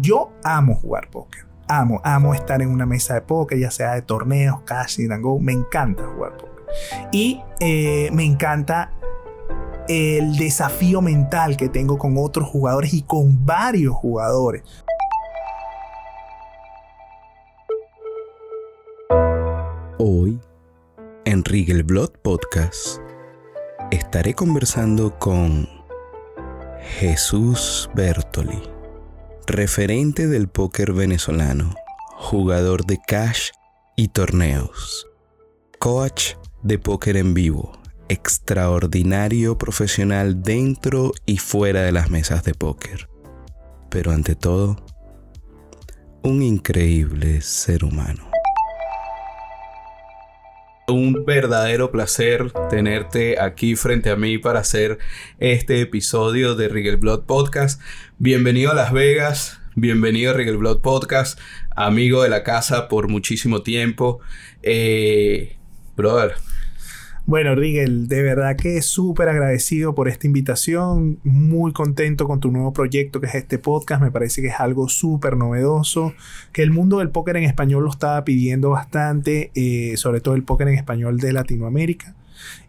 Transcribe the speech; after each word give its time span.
Yo 0.00 0.32
amo 0.44 0.74
jugar 0.74 1.10
póker. 1.10 1.46
Amo, 1.68 2.00
amo 2.04 2.34
estar 2.34 2.62
en 2.62 2.70
una 2.70 2.86
mesa 2.86 3.14
de 3.14 3.22
póker, 3.22 3.58
ya 3.58 3.70
sea 3.70 3.94
de 3.94 4.02
torneos, 4.02 4.60
cash, 4.64 5.00
and 5.00 5.22
go. 5.22 5.38
Me 5.38 5.52
encanta 5.52 6.06
jugar 6.06 6.36
póker. 6.36 6.64
Y 7.12 7.42
eh, 7.60 8.10
me 8.12 8.24
encanta 8.24 8.92
el 9.88 10.36
desafío 10.36 11.00
mental 11.00 11.56
que 11.56 11.68
tengo 11.68 11.98
con 11.98 12.16
otros 12.18 12.48
jugadores 12.48 12.92
y 12.94 13.02
con 13.02 13.44
varios 13.44 13.94
jugadores. 13.94 14.62
Hoy, 19.98 20.38
en 21.24 21.42
Blood 21.84 22.10
Podcast, 22.22 23.00
estaré 23.90 24.34
conversando 24.34 25.18
con 25.18 25.68
Jesús 26.98 27.90
Bertoli, 27.94 28.62
referente 29.46 30.26
del 30.26 30.48
póker 30.48 30.92
venezolano, 30.92 31.74
jugador 32.16 32.84
de 32.84 32.98
cash 33.06 33.50
y 33.96 34.08
torneos, 34.08 35.06
coach 35.78 36.34
de 36.62 36.78
póker 36.78 37.16
en 37.16 37.32
vivo, 37.32 37.72
extraordinario 38.08 39.56
profesional 39.56 40.42
dentro 40.42 41.12
y 41.26 41.38
fuera 41.38 41.82
de 41.82 41.92
las 41.92 42.10
mesas 42.10 42.42
de 42.42 42.54
póker, 42.54 43.08
pero 43.88 44.10
ante 44.10 44.34
todo, 44.34 44.84
un 46.22 46.42
increíble 46.42 47.40
ser 47.40 47.84
humano. 47.84 48.35
Un 50.88 51.24
verdadero 51.24 51.90
placer 51.90 52.52
tenerte 52.70 53.40
aquí 53.40 53.74
frente 53.74 54.08
a 54.08 54.14
mí 54.14 54.38
para 54.38 54.60
hacer 54.60 54.98
este 55.40 55.80
episodio 55.80 56.54
de 56.54 56.68
Rigel 56.68 56.96
Blood 56.96 57.24
Podcast. 57.24 57.80
Bienvenido 58.18 58.70
a 58.70 58.74
Las 58.74 58.92
Vegas, 58.92 59.60
bienvenido 59.74 60.30
a 60.30 60.34
Rigel 60.34 60.58
Blood 60.58 60.82
Podcast, 60.82 61.40
amigo 61.74 62.22
de 62.22 62.28
la 62.28 62.44
casa 62.44 62.86
por 62.86 63.08
muchísimo 63.08 63.62
tiempo. 63.62 64.20
Eh, 64.62 65.56
brother, 65.96 66.36
bueno, 67.26 67.56
Rigel, 67.56 68.06
de 68.06 68.22
verdad 68.22 68.56
que 68.56 68.80
súper 68.82 69.28
agradecido 69.28 69.94
por 69.96 70.08
esta 70.08 70.28
invitación, 70.28 71.18
muy 71.24 71.72
contento 71.72 72.26
con 72.26 72.38
tu 72.38 72.52
nuevo 72.52 72.72
proyecto 72.72 73.20
que 73.20 73.26
es 73.26 73.34
este 73.34 73.58
podcast, 73.58 74.00
me 74.00 74.12
parece 74.12 74.42
que 74.42 74.48
es 74.48 74.60
algo 74.60 74.88
súper 74.88 75.36
novedoso, 75.36 76.14
que 76.52 76.62
el 76.62 76.70
mundo 76.70 76.98
del 76.98 77.10
póker 77.10 77.36
en 77.36 77.44
español 77.44 77.82
lo 77.82 77.90
estaba 77.90 78.24
pidiendo 78.24 78.70
bastante, 78.70 79.50
eh, 79.56 79.96
sobre 79.96 80.20
todo 80.20 80.36
el 80.36 80.44
póker 80.44 80.68
en 80.68 80.74
español 80.74 81.18
de 81.18 81.32
Latinoamérica. 81.32 82.14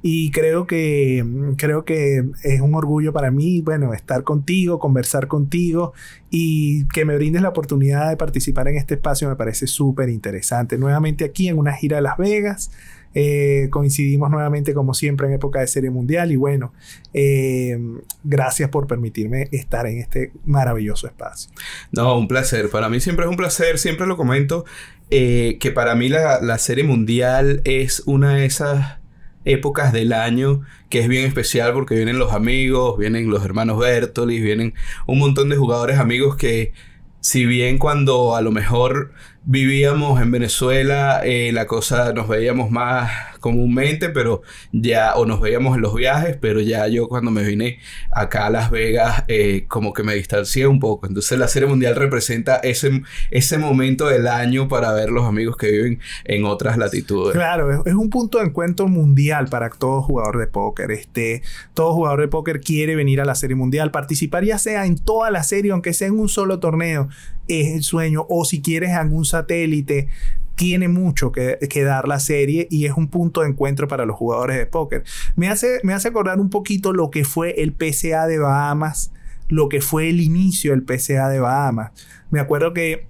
Y 0.02 0.32
creo 0.32 0.66
que, 0.66 1.26
creo 1.58 1.86
que 1.86 2.24
es 2.44 2.62
un 2.62 2.74
orgullo 2.74 3.14
para 3.14 3.32
mí, 3.32 3.62
bueno, 3.62 3.94
estar 3.94 4.24
contigo, 4.24 4.80
conversar 4.80 5.28
contigo 5.28 5.94
y 6.30 6.86
que 6.88 7.06
me 7.06 7.16
brindes 7.16 7.42
la 7.42 7.50
oportunidad 7.50 8.10
de 8.10 8.18
participar 8.18 8.68
en 8.68 8.78
este 8.78 8.96
espacio 8.96 9.30
me 9.30 9.36
parece 9.36 9.68
súper 9.68 10.10
interesante. 10.10 10.78
Nuevamente 10.78 11.26
aquí 11.26 11.48
en 11.48 11.58
una 11.58 11.74
gira 11.74 11.98
de 11.98 12.04
Las 12.04 12.18
Vegas. 12.18 12.72
Eh, 13.20 13.70
coincidimos 13.72 14.30
nuevamente 14.30 14.76
como 14.76 14.94
siempre 14.94 15.26
en 15.26 15.34
época 15.34 15.60
de 15.60 15.66
Serie 15.66 15.90
Mundial 15.90 16.32
y 16.32 16.36
bueno, 16.36 16.72
eh, 17.16 17.76
gracias 18.24 18.70
por 18.70 18.86
permitirme 18.86 19.48
estar 19.52 19.88
en 19.88 19.98
este 19.98 20.34
maravilloso 20.46 21.08
espacio. 21.08 21.50
No, 21.92 22.16
un 22.16 22.28
placer. 22.28 22.70
Para 22.70 22.90
mí 22.90 23.00
siempre 23.00 23.26
es 23.26 23.32
un 23.32 23.36
placer, 23.36 23.80
siempre 23.80 24.06
lo 24.06 24.18
comento, 24.18 24.66
eh, 25.10 25.58
que 25.60 25.72
para 25.72 25.96
mí 25.96 26.10
la, 26.10 26.42
la 26.42 26.60
Serie 26.60 26.84
Mundial 26.84 27.62
es 27.64 28.04
una 28.06 28.36
de 28.36 28.46
esas 28.46 29.00
épocas 29.46 29.94
del 29.94 30.14
año 30.14 30.62
que 30.90 31.00
es 31.00 31.08
bien 31.08 31.26
especial 31.26 31.74
porque 31.74 31.96
vienen 31.96 32.20
los 32.20 32.34
amigos, 32.34 33.00
vienen 33.00 33.32
los 33.32 33.44
hermanos 33.44 33.80
Bertolis, 33.80 34.44
vienen 34.44 34.76
un 35.08 35.18
montón 35.18 35.50
de 35.50 35.56
jugadores 35.56 35.98
amigos 35.98 36.36
que 36.36 36.72
si 37.20 37.48
bien 37.48 37.80
cuando 37.80 38.36
a 38.36 38.42
lo 38.42 38.52
mejor 38.52 39.12
vivíamos 39.50 40.22
en 40.22 40.30
Venezuela, 40.30 41.22
eh, 41.24 41.52
la 41.54 41.66
cosa 41.68 42.12
nos 42.12 42.28
veíamos 42.28 42.70
más 42.70 43.37
comúnmente, 43.48 44.10
pero 44.10 44.42
ya, 44.74 45.16
o 45.16 45.26
nos 45.26 45.40
veíamos 45.40 45.78
en 45.78 45.82
los 45.82 45.96
viajes, 45.96 46.38
pero 46.40 46.60
ya 46.60 46.86
yo 46.88 47.08
cuando 47.08 47.32
me 47.32 47.44
vine 47.44 47.80
acá 48.12 48.48
a 48.48 48.50
Las 48.50 48.70
Vegas, 48.70 49.24
eh, 49.30 49.64
como 49.70 49.94
que 49.94 50.04
me 50.04 50.16
distancié 50.16 50.68
un 50.68 50.82
poco. 50.82 51.08
Entonces 51.08 51.40
la 51.40 51.48
Serie 51.48 51.70
Mundial 51.70 51.96
representa 51.96 52.58
ese, 52.58 53.04
ese 53.32 53.58
momento 53.58 54.08
del 54.08 54.28
año 54.28 54.68
para 54.68 54.92
ver 54.92 55.12
los 55.12 55.24
amigos 55.26 55.56
que 55.56 55.72
viven 55.72 56.00
en 56.26 56.44
otras 56.44 56.78
latitudes. 56.78 57.34
Claro, 57.34 57.86
es, 57.86 57.94
un 57.94 58.10
punto 58.10 58.40
de 58.40 58.48
encuentro 58.48 58.90
mundial 58.90 59.48
para 59.50 59.70
todo 59.70 60.02
jugador 60.02 60.40
de 60.40 60.48
póker. 60.48 60.92
Este, 60.92 61.42
todo 61.74 61.94
jugador 61.94 62.20
de 62.20 62.28
póker 62.28 62.60
quiere 62.60 62.98
venir 62.98 63.22
a 63.22 63.26
la 63.26 63.36
Serie 63.36 63.56
Mundial, 63.56 63.92
participar 63.92 64.44
ya 64.44 64.58
sea 64.58 64.86
en 64.86 64.98
toda 64.98 65.32
la 65.32 65.44
serie, 65.44 65.72
aunque 65.72 65.94
sea 65.94 66.10
en 66.10 66.20
un 66.20 66.28
solo 66.28 66.60
torneo, 66.60 67.08
es 67.48 67.74
el 67.74 67.84
sueño, 67.84 68.26
o 68.28 68.44
si 68.44 68.62
quieres 68.62 68.92
algún 68.92 69.24
satélite, 69.24 70.10
tiene 70.58 70.88
mucho 70.88 71.32
que, 71.32 71.58
dar 71.86 72.08
la 72.08 72.20
serie 72.20 72.68
y 72.72 72.88
es 72.88 72.94
un 72.98 73.10
punto 73.10 73.42
de 73.42 73.48
encuentro 73.48 73.88
para 73.88 74.06
los 74.06 74.18
jugadores 74.18 74.58
de 74.58 74.66
póker. 74.66 75.04
Me 75.36 75.50
hace, 75.50 75.80
me 75.84 75.94
hace 75.94 76.08
acordar 76.10 76.40
un 76.40 76.50
poquito 76.50 76.94
lo 76.94 77.12
que 77.12 77.24
fue 77.24 77.62
el 77.62 77.74
PCA 77.74 78.26
de 78.26 78.40
Bahamas, 78.40 79.14
lo 79.48 79.70
que 79.70 79.82
fue 79.82 80.10
el 80.10 80.20
inicio 80.20 80.72
del 80.72 80.84
PCA 80.84 81.30
de 81.30 81.40
Bahamas. 81.40 81.92
Me 82.32 82.40
acuerdo 82.40 82.74
que 82.74 83.08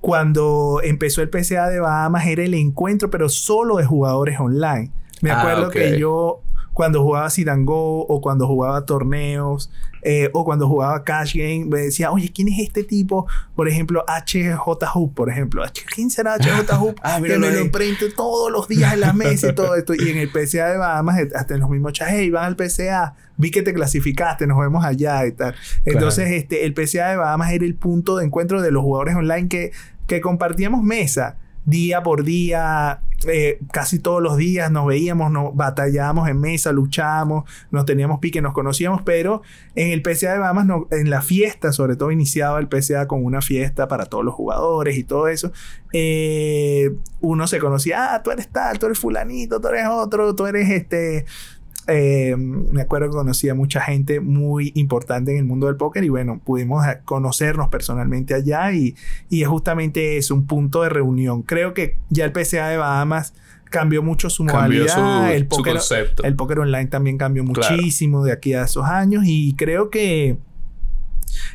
cuando 0.00 0.80
empezó 0.84 1.22
el 1.22 1.28
PCA 1.28 1.68
de 1.68 1.80
Bahamas 1.80 2.26
era 2.28 2.44
el 2.44 2.54
encuentro, 2.54 3.10
pero 3.10 3.28
solo 3.28 3.78
de 3.78 3.84
jugadores 3.84 4.38
online. 4.38 4.92
Me 5.22 5.32
ah, 5.32 5.40
acuerdo 5.40 5.70
que 5.70 5.98
yo 5.98 6.40
cuando 6.74 7.02
jugaba 7.02 7.30
Sidango 7.30 8.06
o 8.06 8.20
cuando 8.20 8.46
jugaba 8.46 8.84
torneos 8.84 9.70
eh, 10.02 10.28
o 10.34 10.44
cuando 10.44 10.68
jugaba 10.68 11.02
Cash 11.02 11.34
Game, 11.34 11.64
me 11.64 11.80
decía, 11.80 12.10
oye, 12.10 12.30
¿quién 12.30 12.48
es 12.48 12.58
este 12.58 12.84
tipo? 12.84 13.26
Por 13.56 13.68
ejemplo, 13.68 14.04
HJ 14.06 14.84
Hoop, 14.94 15.14
por 15.14 15.30
ejemplo. 15.30 15.62
¿Quién 15.94 16.10
será 16.10 16.36
HJ 16.36 16.74
Hoop? 16.78 16.96
ah, 17.02 17.20
que 17.22 17.38
me 17.38 17.50
lo 17.50 17.58
emprende 17.58 18.10
todos 18.14 18.52
los 18.52 18.68
días 18.68 18.92
en 18.92 19.00
la 19.00 19.12
mesa 19.14 19.48
y 19.48 19.54
todo 19.54 19.74
esto. 19.76 19.94
Y 19.94 20.10
en 20.10 20.18
el 20.18 20.30
PCA 20.30 20.72
de 20.72 20.76
Bahamas, 20.76 21.20
eh, 21.20 21.28
hasta 21.34 21.54
en 21.54 21.60
los 21.60 21.70
mismos 21.70 21.94
chats, 21.94 22.10
hey, 22.12 22.28
van 22.28 22.44
al 22.44 22.56
PCA, 22.56 23.14
vi 23.38 23.50
que 23.50 23.62
te 23.62 23.72
clasificaste, 23.72 24.46
nos 24.46 24.58
vemos 24.58 24.84
allá 24.84 25.24
y 25.26 25.32
tal. 25.32 25.54
Entonces, 25.86 26.32
este, 26.32 26.66
el 26.66 26.74
PCA 26.74 27.10
de 27.10 27.16
Bahamas 27.16 27.52
era 27.52 27.64
el 27.64 27.74
punto 27.74 28.18
de 28.18 28.26
encuentro 28.26 28.60
de 28.60 28.72
los 28.72 28.82
jugadores 28.82 29.14
online 29.14 29.48
que, 29.48 29.72
que 30.06 30.20
compartíamos 30.20 30.82
mesa 30.82 31.38
día 31.64 32.02
por 32.02 32.24
día, 32.24 33.00
eh, 33.26 33.58
casi 33.72 33.98
todos 33.98 34.22
los 34.22 34.36
días 34.36 34.70
nos 34.70 34.86
veíamos, 34.86 35.30
nos 35.30 35.54
batallábamos 35.54 36.28
en 36.28 36.40
mesa, 36.40 36.72
luchábamos, 36.72 37.44
nos 37.70 37.86
teníamos 37.86 38.18
pique, 38.20 38.42
nos 38.42 38.52
conocíamos, 38.52 39.02
pero 39.02 39.42
en 39.74 39.92
el 39.92 40.02
PCA 40.02 40.34
de 40.34 40.38
Bahamas, 40.38 40.66
en 40.90 41.10
la 41.10 41.22
fiesta, 41.22 41.72
sobre 41.72 41.96
todo 41.96 42.10
iniciaba 42.10 42.58
el 42.58 42.68
PCA 42.68 43.06
con 43.06 43.24
una 43.24 43.40
fiesta 43.40 43.88
para 43.88 44.06
todos 44.06 44.24
los 44.24 44.34
jugadores 44.34 44.98
y 44.98 45.04
todo 45.04 45.28
eso, 45.28 45.52
eh, 45.92 46.92
uno 47.20 47.46
se 47.46 47.58
conocía, 47.58 48.14
ah, 48.14 48.22
tú 48.22 48.30
eres 48.30 48.48
tal, 48.48 48.78
tú 48.78 48.86
eres 48.86 48.98
fulanito, 48.98 49.60
tú 49.60 49.68
eres 49.68 49.86
otro, 49.88 50.34
tú 50.34 50.46
eres 50.46 50.68
este 50.68 51.24
eh, 51.86 52.34
me 52.36 52.82
acuerdo 52.82 53.08
que 53.10 53.16
conocí 53.16 53.48
a 53.48 53.54
mucha 53.54 53.80
gente 53.80 54.20
muy 54.20 54.72
importante 54.74 55.32
en 55.32 55.38
el 55.38 55.44
mundo 55.44 55.66
del 55.66 55.76
póker 55.76 56.02
y 56.04 56.08
bueno, 56.08 56.40
pudimos 56.42 56.84
conocernos 57.04 57.68
personalmente 57.68 58.34
allá 58.34 58.72
y, 58.72 58.94
y 59.28 59.42
es 59.42 59.48
justamente 59.48 60.16
es 60.16 60.30
un 60.30 60.46
punto 60.46 60.82
de 60.82 60.88
reunión. 60.88 61.42
Creo 61.42 61.74
que 61.74 61.98
ya 62.08 62.24
el 62.24 62.32
PCA 62.32 62.68
de 62.68 62.76
Bahamas 62.78 63.34
cambió 63.74 64.02
mucho 64.02 64.30
su 64.30 64.44
modalidad, 64.44 65.34
el, 65.34 65.46
póker, 65.46 65.78
el 66.22 66.36
póker 66.36 66.60
online 66.60 66.86
también 66.86 67.18
cambió 67.18 67.42
muchísimo 67.42 68.24
de 68.24 68.32
aquí 68.32 68.54
a 68.54 68.62
esos 68.62 68.86
años 68.86 69.24
y 69.26 69.54
creo 69.56 69.90
que 69.90 70.38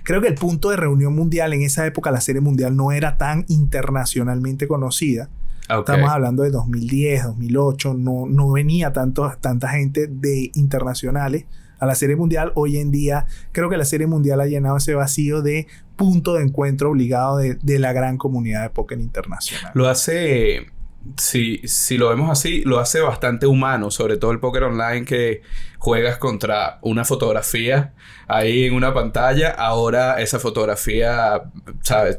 creo 0.03 0.19
que 0.19 0.28
el 0.28 0.35
punto 0.35 0.69
de 0.69 0.75
reunión 0.75 1.16
mundial 1.16 1.53
en 1.53 1.61
esa 1.61 1.85
época 1.85 2.11
la 2.11 2.19
serie 2.19 2.41
mundial 2.41 2.75
no 2.75 2.91
era 2.91 3.17
tan 3.17 3.46
internacionalmente 3.47 4.67
conocida 4.67 5.29
Estamos 5.69 6.09
hablando 6.09 6.44
de 6.44 6.50
2010, 6.50 7.25
2008, 7.25 7.94
no, 7.94 8.25
no 8.28 8.52
venía 8.52 8.91
tanto, 8.91 9.31
tanta 9.40 9.69
gente 9.69 10.07
de 10.07 10.50
internacionales 10.56 11.46
a 11.80 11.85
la 11.85 11.94
Serie 11.94 12.16
Mundial. 12.16 12.52
Hoy 12.56 12.78
en 12.78 12.90
día 12.90 13.28
creo 13.52 13.69
que 13.69 13.78
la 13.78 13.85
Serie 13.85 14.08
Mundial 14.08 14.41
ha 14.41 14.47
llenado 14.47 14.78
ese 14.78 14.96
vacío 14.96 15.41
de 15.44 15.68
punto 15.96 16.34
de 16.34 16.44
encuentro 16.44 16.90
obligado 16.90 17.38
de, 17.38 17.59
de 17.61 17.78
la 17.78 17.94
gran 17.94 18.17
comunidad 18.17 18.64
de 18.64 18.70
póker 18.72 18.99
internacional. 18.99 19.72
Lo 19.76 19.88
hace 19.88 20.72
si, 21.17 21.59
si 21.66 21.97
lo 21.97 22.09
vemos 22.09 22.29
así, 22.29 22.61
lo 22.63 22.79
hace 22.79 23.01
bastante 23.01 23.47
humano, 23.47 23.91
sobre 23.91 24.17
todo 24.17 24.31
el 24.31 24.40
póker 24.40 24.63
online 24.63 25.05
que 25.05 25.41
juegas 25.78 26.17
contra 26.17 26.79
una 26.81 27.05
fotografía 27.05 27.93
ahí 28.28 28.66
en 28.66 28.73
una 28.73 28.93
pantalla, 28.93 29.49
ahora 29.49 30.22
esa 30.22 30.40
fotografía. 30.40 31.43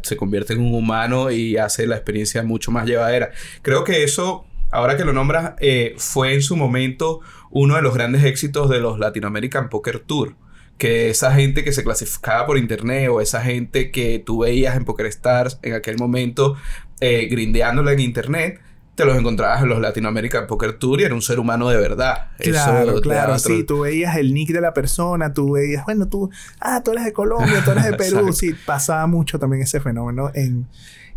Se 0.03 0.17
convierte 0.17 0.55
en 0.55 0.61
un 0.61 0.75
humano 0.75 1.31
y 1.31 1.57
hace 1.57 1.87
la 1.87 1.97
experiencia 1.97 2.43
mucho 2.43 2.71
más 2.71 2.87
llevadera. 2.87 3.31
Creo 3.63 3.85
que 3.85 4.03
eso, 4.03 4.47
ahora 4.71 4.97
que 4.97 5.05
lo 5.05 5.13
nombras, 5.13 5.55
eh, 5.61 5.95
fue 5.99 6.35
en 6.35 6.43
su 6.43 6.57
momento 6.57 7.21
uno 7.51 7.77
de 7.77 7.83
los 7.83 7.95
grandes 7.95 8.25
éxitos 8.25 8.69
de 8.71 8.81
los 8.81 8.99
Latin 8.99 9.25
American 9.25 9.69
Poker 9.69 10.01
Tour 10.01 10.37
que 10.79 11.11
esa 11.11 11.35
gente 11.35 11.63
que 11.63 11.73
se 11.73 11.85
clasificaba 11.85 12.47
por 12.47 12.57
internet 12.57 13.11
o 13.11 13.21
esa 13.21 13.43
gente 13.43 13.91
que 13.91 14.19
tú 14.19 14.39
veías 14.39 14.77
en 14.77 14.87
PokerStars 14.87 15.59
en 15.61 15.75
aquel 15.75 15.99
momento 15.99 16.57
eh, 17.03 17.29
grindeándola 17.31 17.93
en 17.93 18.01
internet, 18.01 18.61
te 19.01 19.07
los 19.07 19.19
encontrabas 19.19 19.63
en 19.63 19.69
los 19.69 19.81
Latinoamérica 19.81 20.47
Poker 20.47 20.75
Tour 20.75 21.01
y 21.01 21.05
era 21.05 21.15
un 21.15 21.23
ser 21.23 21.39
humano 21.39 21.69
de 21.69 21.77
verdad. 21.77 22.29
Claro, 22.39 23.01
claro, 23.01 23.39
sí, 23.39 23.65
tú 23.65 23.81
veías 23.81 24.17
el 24.17 24.35
nick 24.35 24.51
de 24.51 24.61
la 24.61 24.75
persona, 24.75 25.33
tú 25.33 25.53
veías, 25.53 25.85
bueno, 25.85 26.07
tú, 26.07 26.31
ah, 26.61 26.83
tú 26.83 26.93
eres 26.93 27.05
de 27.05 27.13
Colombia, 27.13 27.63
tú 27.65 27.71
eres 27.73 27.85
de 27.85 27.93
Perú, 27.97 28.33
sí, 28.33 28.55
pasaba 28.67 29.07
mucho 29.07 29.39
también 29.39 29.63
ese 29.63 29.81
fenómeno 29.81 30.31
en, 30.35 30.67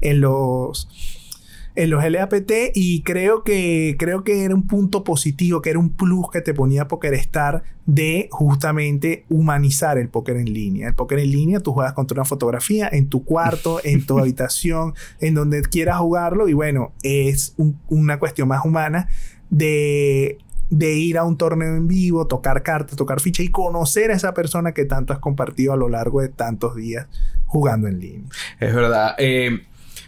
en 0.01 0.21
los 0.21 0.87
en 1.75 1.89
los 1.89 2.03
LAPT 2.03 2.51
y 2.75 3.01
creo 3.01 3.43
que, 3.43 3.95
creo 3.97 4.23
que 4.23 4.43
era 4.43 4.53
un 4.53 4.67
punto 4.67 5.03
positivo, 5.03 5.61
que 5.61 5.71
era 5.71 5.79
un 5.79 5.89
plus 5.89 6.29
que 6.31 6.41
te 6.41 6.53
ponía 6.53 6.87
PokerStar 6.87 7.63
de 7.85 8.27
justamente 8.31 9.25
humanizar 9.29 9.97
el 9.97 10.09
póker 10.09 10.37
en 10.37 10.53
línea. 10.53 10.87
El 10.87 10.95
póker 10.95 11.19
en 11.19 11.31
línea 11.31 11.59
tú 11.59 11.73
juegas 11.73 11.93
contra 11.93 12.15
una 12.15 12.25
fotografía 12.25 12.89
en 12.91 13.09
tu 13.09 13.23
cuarto, 13.23 13.79
en 13.83 14.05
tu 14.05 14.19
habitación, 14.19 14.93
en 15.19 15.33
donde 15.33 15.61
quieras 15.63 15.97
jugarlo 15.97 16.47
y 16.47 16.53
bueno, 16.53 16.93
es 17.01 17.55
una 17.87 18.19
cuestión 18.19 18.47
más 18.47 18.63
humana 18.65 19.07
de 19.49 20.37
de 20.69 20.95
ir 20.95 21.19
a 21.19 21.23
un 21.23 21.37
torneo 21.37 21.75
en 21.75 21.87
vivo, 21.87 22.25
tocar 22.25 22.63
cartas, 22.63 22.95
tocar 22.95 23.19
ficha 23.19 23.43
y 23.43 23.49
conocer 23.49 24.09
a 24.09 24.15
esa 24.15 24.33
persona 24.33 24.71
que 24.71 24.85
tanto 24.85 25.13
has 25.13 25.19
compartido 25.19 25.73
a 25.73 25.77
lo 25.77 25.87
largo 25.87 26.21
de 26.21 26.29
tantos 26.29 26.75
días 26.75 27.05
jugando 27.45 27.87
en 27.87 27.99
línea. 27.99 28.29
Es 28.59 28.73
verdad. 28.73 29.13
Eh, 29.19 29.61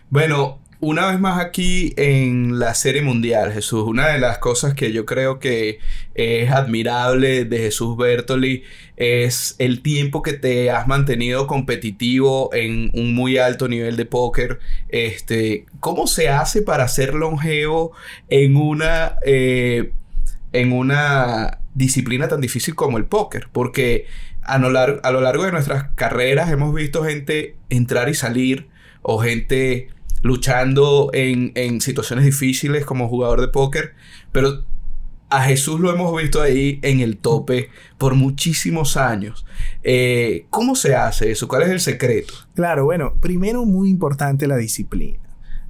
bueno, 0.09 0.59
una 0.87 1.07
vez 1.07 1.19
más 1.19 1.43
aquí 1.43 1.95
en 1.97 2.59
la 2.59 2.75
serie 2.75 3.01
mundial, 3.01 3.51
Jesús, 3.51 3.87
una 3.87 4.09
de 4.09 4.19
las 4.19 4.37
cosas 4.37 4.75
que 4.75 4.91
yo 4.91 5.03
creo 5.03 5.39
que 5.39 5.79
es 6.13 6.51
admirable 6.51 7.45
de 7.45 7.57
Jesús 7.57 7.97
Bertoli 7.97 8.61
es 8.95 9.55
el 9.57 9.81
tiempo 9.81 10.21
que 10.21 10.33
te 10.33 10.69
has 10.69 10.85
mantenido 10.87 11.47
competitivo 11.47 12.53
en 12.53 12.91
un 12.93 13.15
muy 13.15 13.39
alto 13.39 13.67
nivel 13.67 13.97
de 13.97 14.05
póker. 14.05 14.59
Este, 14.89 15.65
¿Cómo 15.79 16.05
se 16.05 16.29
hace 16.29 16.61
para 16.61 16.87
ser 16.87 17.15
longevo 17.15 17.91
en 18.29 18.55
una, 18.55 19.15
eh, 19.25 19.91
en 20.53 20.71
una 20.71 21.61
disciplina 21.73 22.27
tan 22.27 22.41
difícil 22.41 22.75
como 22.75 22.99
el 22.99 23.05
póker? 23.05 23.47
Porque 23.51 24.05
a 24.43 24.59
lo, 24.59 24.69
largo, 24.69 24.99
a 25.01 25.09
lo 25.09 25.21
largo 25.21 25.45
de 25.45 25.51
nuestras 25.51 25.85
carreras 25.95 26.51
hemos 26.51 26.75
visto 26.75 27.03
gente 27.03 27.55
entrar 27.71 28.07
y 28.07 28.13
salir 28.13 28.67
o 29.01 29.17
gente 29.17 29.94
luchando 30.25 31.11
en, 31.13 31.81
situaciones 31.81 32.25
difíciles 32.25 32.83
como 32.83 33.07
jugador 33.07 33.41
de 33.41 33.47
póker, 33.47 33.93
pero 34.31 34.63
a 35.29 35.43
Jesús 35.43 35.79
lo 35.79 35.93
hemos 35.93 36.19
visto 36.19 36.41
ahí 36.41 36.79
en 36.81 36.99
el 36.99 37.17
tope 37.17 37.69
por 37.99 38.15
muchísimos 38.15 38.97
años. 38.97 39.45
Eh, 39.83 40.47
¿Cómo 40.49 40.73
se 40.73 40.95
hace 40.95 41.29
eso? 41.29 41.47
¿Cuál 41.47 41.61
es 41.61 41.69
el 41.69 41.79
secreto? 41.79 42.33
Claro, 42.55 42.85
bueno, 42.85 43.13
primero 43.21 43.65
muy 43.65 43.87
importante 43.87 44.47
la 44.47 44.57
disciplina. 44.57 45.19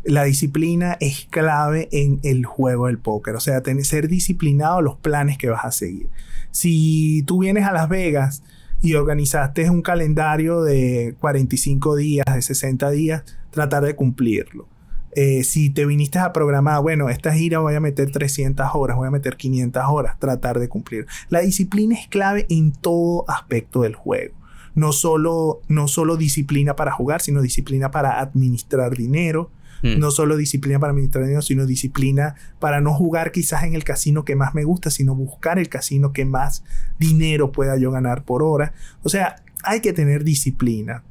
La 0.06 0.24
disciplina 0.24 0.96
es 1.02 1.28
clave 1.30 1.90
en 1.92 2.22
el 2.24 2.46
juego 2.46 2.88
del 2.88 2.98
póker, 2.98 3.36
o 3.36 3.42
sea, 3.42 3.62
ser 3.82 4.08
disciplinado 4.08 4.82
los 4.82 4.96
planes 4.96 5.38
que 5.38 5.50
vas 5.50 5.66
a 5.66 5.72
seguir. 5.74 6.08
Si 6.52 7.24
tú 7.24 7.40
vienes 7.40 7.66
a 7.66 7.74
Las 7.74 7.90
Vegas 7.90 8.42
y 8.86 8.94
organizaste 8.94 9.68
un 9.72 9.82
calendario 9.82 10.62
de 10.62 11.16
45 11.20 11.96
días, 11.96 12.26
de 12.32 12.42
60 12.42 12.92
días, 12.92 13.24
tratar 13.50 13.84
de 13.84 13.96
cumplirlo. 13.96 14.68
Eh, 15.14 15.44
si 15.44 15.72
te 15.72 15.88
viniste 15.88 16.20
a 16.20 16.32
programar, 16.32 16.84
bueno, 16.84 17.10
esta 17.10 17.34
gira 17.34 17.60
voy 17.60 17.74
a 17.74 17.80
meter 17.80 18.12
300 18.12 18.68
horas, 18.74 18.96
voy 18.96 19.08
a 19.08 19.12
meter 19.12 19.38
500 19.38 19.84
horas, 19.88 20.20
tratar 20.20 20.60
de 20.60 20.70
cumplir. 20.70 21.08
La 21.30 21.40
disciplina 21.40 21.96
es 21.96 22.08
clave 22.08 22.46
en 22.50 22.74
todo 22.74 23.26
aspecto 23.28 23.82
del 23.82 23.96
juego. 23.96 24.36
No 24.76 24.92
solo, 24.92 25.62
no 25.68 25.88
solo 25.88 26.16
disciplina 26.16 26.76
para 26.76 26.92
jugar, 26.92 27.22
sino 27.22 27.42
disciplina 27.42 27.90
para 27.90 28.20
administrar 28.20 28.96
dinero. 28.96 29.50
Hmm. 29.82 30.00
No 30.00 30.12
solo 30.12 30.38
disciplina 30.38 30.80
para 30.80 30.92
administrar 30.92 31.24
dinero, 31.24 31.42
sino 31.42 31.66
disciplina 31.66 32.36
para 32.60 32.82
no 32.82 32.94
jugar 32.94 33.32
quizás 33.32 33.64
en 33.64 33.76
el 33.76 33.84
casino 33.84 34.26
que 34.26 34.36
más 34.36 34.54
me 34.56 34.64
gusta, 34.64 34.90
sino 34.90 35.16
buscar 35.16 35.60
el 35.60 35.70
casino 35.70 36.14
que 36.14 36.26
más 36.26 36.64
dinero 37.00 37.52
pueda 37.52 37.78
yo 37.78 37.92
ganar 37.92 38.24
por 38.24 38.44
hora. 38.44 38.74
O 39.04 39.10
sea, 39.10 39.38
hay 39.64 39.82
que 39.82 39.94
tener 39.94 40.24
disciplina. 40.24 41.04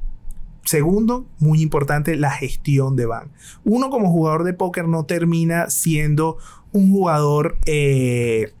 Segundo, 0.63 1.27
muy 1.39 1.61
importante, 1.61 2.15
la 2.15 2.31
gestión 2.31 2.95
de 2.95 3.05
van. 3.05 3.31
Uno 3.63 3.89
como 3.91 4.11
jugador 4.11 4.43
de 4.43 4.53
póker 4.53 4.87
no 4.87 5.05
termina 5.05 5.69
siendo 5.69 6.37
un 6.71 6.91
jugador... 6.91 7.57
Eh, 7.65 8.53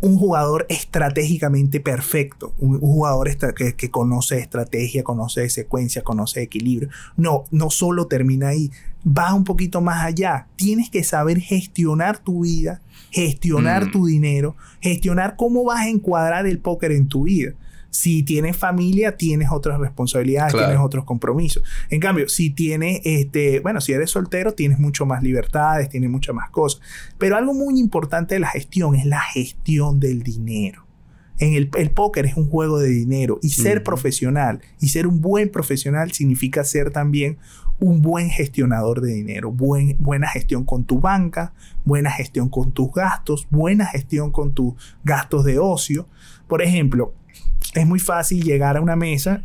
un 0.00 0.16
jugador 0.16 0.66
estratégicamente 0.68 1.80
perfecto, 1.80 2.54
un, 2.58 2.78
jugador 2.78 3.28
que, 3.54 3.74
que, 3.74 3.90
conoce 3.90 4.38
estrategia, 4.38 5.02
conoce 5.02 5.48
secuencia, 5.50 6.02
conoce 6.02 6.42
equilibrio. 6.42 6.88
No, 7.16 7.44
no 7.50 7.70
solo 7.70 8.06
termina 8.06 8.48
ahí, 8.48 8.70
va 9.06 9.34
un 9.34 9.44
poquito 9.44 9.80
más 9.80 10.04
allá. 10.04 10.46
Tienes 10.56 10.90
que 10.90 11.02
saber 11.02 11.40
gestionar 11.40 12.18
tu 12.18 12.42
vida, 12.42 12.80
gestionar 13.10 13.86
mm. 13.86 13.90
tu 13.90 14.06
dinero, 14.06 14.56
gestionar 14.80 15.34
cómo 15.36 15.64
vas 15.64 15.80
a 15.80 15.88
encuadrar 15.88 16.46
el 16.46 16.58
póker 16.58 16.92
en 16.92 17.08
tu 17.08 17.24
vida. 17.24 17.54
Si 17.90 18.22
tienes 18.22 18.56
familia, 18.56 19.16
tienes 19.16 19.48
otras 19.50 19.78
responsabilidades, 19.80 20.54
tienes 20.54 20.78
otros 20.78 21.04
compromisos. 21.04 21.62
En 21.90 22.00
cambio, 22.00 22.28
si 22.28 22.50
tienes, 22.50 23.00
este, 23.04 23.60
bueno, 23.60 23.80
si 23.80 23.92
eres 23.92 24.10
soltero, 24.10 24.52
tienes 24.52 24.78
mucho 24.78 25.06
más 25.06 25.22
libertades, 25.22 25.88
tienes 25.88 26.10
muchas 26.10 26.34
más 26.34 26.50
cosas. 26.50 26.80
Pero 27.16 27.36
algo 27.36 27.54
muy 27.54 27.78
importante 27.80 28.34
de 28.34 28.40
la 28.40 28.48
gestión 28.48 28.94
es 28.94 29.06
la 29.06 29.20
gestión 29.20 30.00
del 30.00 30.22
dinero. 30.22 30.86
En 31.38 31.54
el, 31.54 31.70
el 31.76 31.90
póker 31.92 32.26
es 32.26 32.36
un 32.36 32.50
juego 32.50 32.78
de 32.78 32.88
dinero 32.88 33.38
y 33.42 33.50
ser 33.50 33.84
profesional 33.84 34.60
y 34.80 34.88
ser 34.88 35.06
un 35.06 35.20
buen 35.20 35.50
profesional 35.50 36.10
significa 36.10 36.64
ser 36.64 36.90
también 36.90 37.38
un 37.80 38.02
buen 38.02 38.28
gestionador 38.30 39.00
de 39.00 39.12
dinero, 39.12 39.52
buen, 39.52 39.96
buena 39.98 40.28
gestión 40.28 40.64
con 40.64 40.84
tu 40.84 41.00
banca, 41.00 41.52
buena 41.84 42.10
gestión 42.10 42.48
con 42.48 42.72
tus 42.72 42.92
gastos, 42.92 43.46
buena 43.50 43.86
gestión 43.86 44.32
con 44.32 44.52
tus 44.52 44.74
gastos 45.04 45.44
de 45.44 45.58
ocio. 45.58 46.08
Por 46.48 46.62
ejemplo, 46.62 47.14
es 47.74 47.86
muy 47.86 47.98
fácil 47.98 48.42
llegar 48.42 48.76
a 48.76 48.80
una 48.80 48.96
mesa 48.96 49.42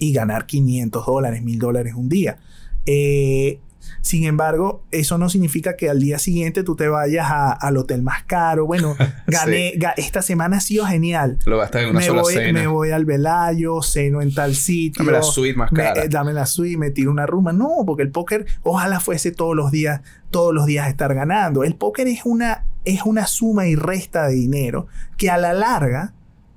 y 0.00 0.12
ganar 0.12 0.46
500 0.46 1.06
dólares, 1.06 1.42
1000 1.42 1.58
dólares 1.58 1.94
un 1.94 2.08
día. 2.08 2.38
Eh, 2.86 3.60
sin 4.00 4.24
embargo, 4.24 4.84
eso 4.90 5.18
no 5.18 5.28
significa 5.28 5.76
que 5.76 5.88
al 5.88 6.00
día 6.00 6.18
siguiente 6.18 6.62
tú 6.62 6.76
te 6.76 6.88
vayas 6.88 7.26
al 7.30 7.76
hotel 7.76 8.02
más 8.02 8.24
caro. 8.24 8.66
Bueno, 8.66 8.96
gané, 9.26 9.78
esta 9.96 10.22
semana 10.22 10.58
ha 10.58 10.60
sido 10.60 10.86
genial. 10.86 11.38
Lo 11.46 11.58
gastas 11.58 11.82
en 11.82 11.90
una 11.90 12.00
me 12.00 12.06
sola 12.06 12.22
voy, 12.22 12.34
cena. 12.34 12.60
Me 12.60 12.66
voy 12.66 12.90
al 12.90 13.04
Velayo, 13.04 13.82
ceno 13.82 14.20
en 14.20 14.34
tal 14.34 14.54
sitio. 14.54 15.04
Dame 15.04 15.16
la 15.16 15.22
suite 15.22 15.56
más 15.56 15.70
cara. 15.70 16.04
Eh, 16.04 16.08
dame 16.08 16.32
la 16.32 16.46
suite, 16.46 16.76
me 16.76 16.90
tiro 16.90 17.10
una 17.10 17.26
rumba. 17.26 17.52
No, 17.52 17.84
porque 17.86 18.02
el 18.02 18.10
póker 18.10 18.46
ojalá 18.62 19.00
fuese 19.00 19.32
todos 19.32 19.54
los 19.54 19.70
días, 19.70 20.00
todos 20.30 20.54
los 20.54 20.66
días 20.66 20.88
estar 20.88 21.14
ganando. 21.14 21.64
El 21.64 21.76
póker 21.76 22.06
es 22.06 22.22
una, 22.24 22.66
es 22.84 23.02
una 23.04 23.26
suma 23.26 23.66
y 23.66 23.74
resta 23.74 24.26
de 24.28 24.34
dinero 24.34 24.86
que 25.16 25.30
a 25.30 25.38
la 25.38 25.52
larga 25.52 26.14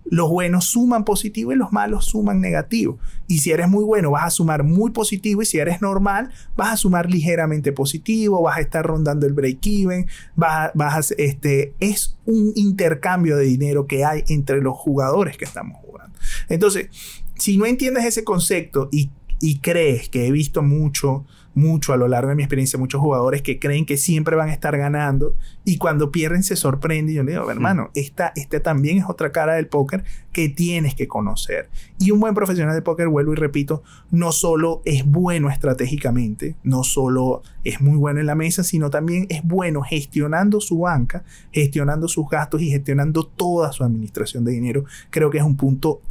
los 0.09 0.29
buenos 0.29 0.65
suman 0.65 1.03
positivo 1.03 1.51
y 1.51 1.55
los 1.55 1.71
malos 1.71 2.05
suman 2.05 2.39
negativo. 2.39 2.97
Y 3.27 3.39
si 3.39 3.51
eres 3.51 3.67
muy 3.67 3.83
bueno, 3.83 4.11
vas 4.11 4.25
a 4.25 4.29
sumar 4.29 4.63
muy 4.63 4.91
positivo. 4.91 5.41
Y 5.41 5.45
si 5.45 5.57
eres 5.57 5.81
normal, 5.81 6.31
vas 6.55 6.73
a 6.73 6.77
sumar 6.77 7.09
ligeramente 7.09 7.71
positivo. 7.71 8.41
Vas 8.41 8.57
a 8.57 8.61
estar 8.61 8.85
rondando 8.85 9.25
el 9.25 9.33
break-even. 9.33 10.07
Vas, 10.35 10.71
vas 10.73 11.13
este, 11.17 11.73
es 11.79 12.17
un 12.25 12.53
intercambio 12.55 13.37
de 13.37 13.45
dinero 13.45 13.85
que 13.85 14.05
hay 14.05 14.23
entre 14.29 14.61
los 14.61 14.77
jugadores 14.77 15.37
que 15.37 15.45
estamos 15.45 15.77
jugando. 15.81 16.17
Entonces, 16.49 16.89
si 17.35 17.57
no 17.57 17.65
entiendes 17.65 18.05
ese 18.05 18.23
concepto 18.23 18.89
y, 18.91 19.09
y 19.39 19.59
crees 19.59 20.09
que 20.09 20.27
he 20.27 20.31
visto 20.31 20.63
mucho 20.63 21.25
mucho 21.57 21.91
a 21.91 21.97
lo 21.97 22.07
largo 22.07 22.29
de 22.29 22.35
mi 22.35 22.43
experiencia, 22.43 22.77
muchos 22.77 23.01
jugadores 23.01 23.41
que 23.41 23.59
creen 23.59 23.85
que 23.85 23.97
siempre 23.97 24.35
van 24.35 24.49
a 24.49 24.53
estar 24.53 24.77
ganando 24.77 25.35
y 25.65 25.77
cuando 25.77 26.11
pierden 26.11 26.43
se 26.43 26.55
sorprenden. 26.55 27.13
Y 27.13 27.17
yo 27.17 27.23
le 27.23 27.31
digo, 27.31 27.49
hermano, 27.49 27.89
esta, 27.95 28.31
esta 28.35 28.61
también 28.61 28.99
es 28.99 29.05
otra 29.07 29.31
cara 29.31 29.55
del 29.55 29.67
póker 29.67 30.03
que 30.31 30.49
tienes 30.49 30.93
que 30.93 31.07
conocer. 31.07 31.67
Y 31.99 32.11
un 32.11 32.19
buen 32.19 32.35
profesional 32.35 32.75
de 32.75 32.81
póker, 32.83 33.07
vuelvo 33.07 33.33
y 33.33 33.35
repito, 33.35 33.81
no 34.11 34.31
solo 34.31 34.83
es 34.85 35.03
bueno 35.03 35.49
estratégicamente, 35.49 36.55
no 36.63 36.83
solo 36.83 37.41
es 37.63 37.81
muy 37.81 37.97
bueno 37.97 38.19
en 38.19 38.27
la 38.27 38.35
mesa, 38.35 38.63
sino 38.63 38.91
también 38.91 39.25
es 39.29 39.43
bueno 39.43 39.81
gestionando 39.81 40.61
su 40.61 40.79
banca, 40.79 41.23
gestionando 41.51 42.07
sus 42.07 42.29
gastos 42.29 42.61
y 42.61 42.69
gestionando 42.69 43.25
toda 43.25 43.71
su 43.71 43.83
administración 43.83 44.45
de 44.45 44.51
dinero. 44.51 44.85
Creo 45.09 45.31
que 45.31 45.39
es 45.39 45.43
un 45.43 45.57
punto 45.57 46.01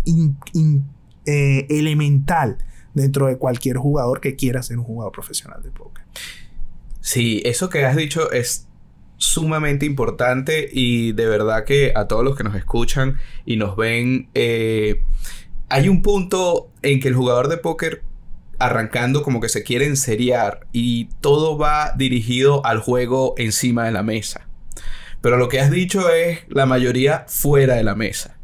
eh, 1.24 1.66
elemental 1.70 2.58
dentro 2.96 3.26
de 3.26 3.36
cualquier 3.36 3.76
jugador 3.76 4.22
que 4.22 4.36
quiera 4.36 4.62
ser 4.62 4.78
un 4.78 4.84
jugador 4.84 5.12
profesional 5.12 5.62
de 5.62 5.70
póker. 5.70 6.02
Sí, 7.02 7.42
eso 7.44 7.68
que 7.68 7.84
has 7.84 7.94
dicho 7.94 8.32
es 8.32 8.66
sumamente 9.18 9.84
importante 9.84 10.68
y 10.72 11.12
de 11.12 11.26
verdad 11.26 11.64
que 11.64 11.92
a 11.94 12.08
todos 12.08 12.24
los 12.24 12.36
que 12.36 12.44
nos 12.44 12.54
escuchan 12.54 13.18
y 13.44 13.56
nos 13.56 13.76
ven, 13.76 14.30
eh, 14.34 15.02
hay 15.68 15.90
un 15.90 16.00
punto 16.00 16.70
en 16.80 16.98
que 16.98 17.08
el 17.08 17.14
jugador 17.14 17.48
de 17.48 17.58
póker 17.58 18.02
arrancando 18.58 19.22
como 19.22 19.42
que 19.42 19.50
se 19.50 19.62
quiere 19.62 19.84
enseriar 19.84 20.66
y 20.72 21.10
todo 21.20 21.58
va 21.58 21.92
dirigido 21.96 22.64
al 22.64 22.80
juego 22.80 23.34
encima 23.36 23.84
de 23.84 23.92
la 23.92 24.02
mesa. 24.02 24.48
Pero 25.20 25.36
lo 25.36 25.50
que 25.50 25.60
has 25.60 25.70
dicho 25.70 26.08
es 26.08 26.40
la 26.48 26.64
mayoría 26.64 27.26
fuera 27.28 27.74
de 27.74 27.84
la 27.84 27.94
mesa. 27.94 28.38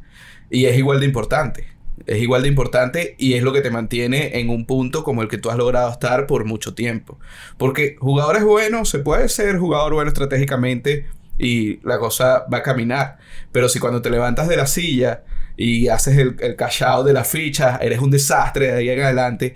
Y 0.50 0.66
es 0.66 0.76
igual 0.76 1.00
de 1.00 1.06
importante. 1.06 1.68
Es 2.06 2.20
igual 2.20 2.42
de 2.42 2.48
importante 2.48 3.14
y 3.18 3.34
es 3.34 3.42
lo 3.42 3.52
que 3.52 3.60
te 3.60 3.70
mantiene 3.70 4.38
en 4.38 4.50
un 4.50 4.66
punto 4.66 5.04
como 5.04 5.22
el 5.22 5.28
que 5.28 5.38
tú 5.38 5.50
has 5.50 5.56
logrado 5.56 5.90
estar 5.90 6.26
por 6.26 6.44
mucho 6.44 6.74
tiempo. 6.74 7.18
Porque 7.56 7.96
jugadores 7.98 8.44
buenos, 8.44 8.88
se 8.88 8.98
puede 8.98 9.28
ser 9.28 9.58
jugador 9.58 9.94
bueno 9.94 10.08
estratégicamente 10.08 11.06
y 11.38 11.80
la 11.86 11.98
cosa 11.98 12.44
va 12.52 12.58
a 12.58 12.62
caminar. 12.62 13.18
Pero 13.52 13.68
si 13.68 13.78
cuando 13.78 14.02
te 14.02 14.10
levantas 14.10 14.48
de 14.48 14.56
la 14.56 14.66
silla 14.66 15.24
y 15.56 15.88
haces 15.88 16.18
el, 16.18 16.36
el 16.40 16.56
de 16.56 17.12
la 17.12 17.24
ficha, 17.24 17.78
eres 17.82 18.00
un 18.00 18.10
desastre 18.10 18.72
de 18.72 18.78
ahí 18.78 18.88
en 18.90 19.00
adelante, 19.02 19.54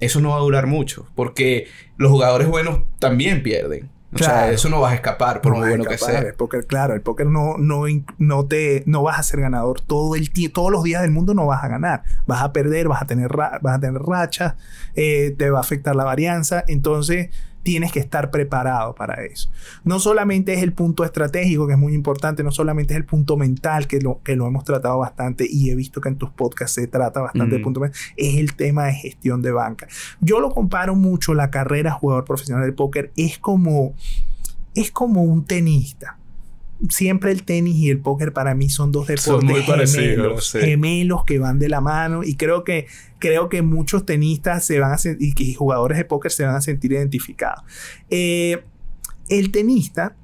eso 0.00 0.20
no 0.20 0.30
va 0.30 0.36
a 0.36 0.40
durar 0.40 0.66
mucho. 0.66 1.08
Porque 1.14 1.68
los 1.96 2.10
jugadores 2.10 2.48
buenos 2.48 2.80
también 2.98 3.42
pierden. 3.42 3.90
O 4.16 4.24
sea, 4.26 4.50
eso 4.50 4.68
no 4.68 4.80
vas 4.80 4.92
a 4.92 4.94
escapar 4.96 5.40
por 5.40 5.56
muy 5.56 5.68
bueno 5.68 5.84
que 5.84 5.98
sea. 5.98 6.20
El 6.20 6.34
póker, 6.34 6.66
claro, 6.66 6.94
el 6.94 7.00
póker 7.00 7.26
no, 7.26 7.56
no, 7.58 7.84
no 8.18 8.46
te 8.46 8.82
no 8.86 9.02
vas 9.02 9.18
a 9.18 9.22
ser 9.22 9.40
ganador 9.40 9.80
todo 9.80 10.14
el 10.14 10.30
todos 10.52 10.70
los 10.70 10.82
días 10.82 11.02
del 11.02 11.10
mundo 11.10 11.34
no 11.34 11.46
vas 11.46 11.62
a 11.62 11.68
ganar. 11.68 12.02
Vas 12.26 12.42
a 12.42 12.52
perder, 12.52 12.88
vas 12.88 13.02
a 13.02 13.06
tener 13.06 13.30
vas 13.36 13.58
a 13.62 13.78
tener 13.78 14.02
rachas, 14.02 14.54
eh, 14.94 15.34
te 15.36 15.50
va 15.50 15.58
a 15.58 15.62
afectar 15.62 15.94
la 15.94 16.04
varianza. 16.04 16.64
Entonces, 16.66 17.30
tienes 17.66 17.90
que 17.90 17.98
estar 17.98 18.30
preparado 18.30 18.94
para 18.94 19.24
eso. 19.24 19.50
No 19.82 19.98
solamente 19.98 20.54
es 20.54 20.62
el 20.62 20.72
punto 20.72 21.02
estratégico, 21.02 21.66
que 21.66 21.72
es 21.72 21.78
muy 21.80 21.94
importante, 21.94 22.44
no 22.44 22.52
solamente 22.52 22.94
es 22.94 22.98
el 22.98 23.04
punto 23.04 23.36
mental, 23.36 23.88
que 23.88 23.98
lo, 23.98 24.22
que 24.22 24.36
lo 24.36 24.46
hemos 24.46 24.62
tratado 24.62 24.98
bastante 24.98 25.48
y 25.50 25.70
he 25.70 25.74
visto 25.74 26.00
que 26.00 26.08
en 26.08 26.14
tus 26.14 26.30
podcasts 26.30 26.76
se 26.76 26.86
trata 26.86 27.22
bastante 27.22 27.56
el 27.56 27.62
punto 27.62 27.80
mental, 27.80 28.00
es 28.16 28.36
el 28.36 28.54
tema 28.54 28.84
de 28.84 28.92
gestión 28.92 29.42
de 29.42 29.50
banca. 29.50 29.88
Yo 30.20 30.38
lo 30.38 30.50
comparo 30.50 30.94
mucho, 30.94 31.34
la 31.34 31.50
carrera 31.50 31.90
jugador 31.90 32.24
profesional 32.24 32.62
del 32.62 32.74
póker 32.74 33.10
es 33.16 33.36
como, 33.40 33.94
es 34.76 34.92
como 34.92 35.24
un 35.24 35.44
tenista 35.44 36.18
siempre 36.88 37.32
el 37.32 37.42
tenis 37.44 37.76
y 37.76 37.90
el 37.90 38.00
póker 38.00 38.32
para 38.32 38.54
mí 38.54 38.68
son 38.68 38.92
dos 38.92 39.06
deportes 39.06 39.94
gemelos, 39.94 40.52
gemelos, 40.52 41.24
que 41.24 41.38
van 41.38 41.58
de 41.58 41.68
la 41.68 41.80
mano 41.80 42.22
y 42.22 42.36
creo 42.36 42.64
que 42.64 42.86
creo 43.18 43.48
que 43.48 43.62
muchos 43.62 44.04
tenistas 44.04 44.64
se 44.64 44.78
van 44.78 44.92
a 44.92 44.98
sentir 44.98 45.34
y 45.38 45.54
jugadores 45.54 45.98
de 45.98 46.04
póker 46.04 46.30
se 46.30 46.44
van 46.44 46.54
a 46.54 46.60
sentir 46.60 46.92
identificados. 46.92 47.64
Eh, 48.10 48.62
el 49.28 49.50
tenista 49.50 50.16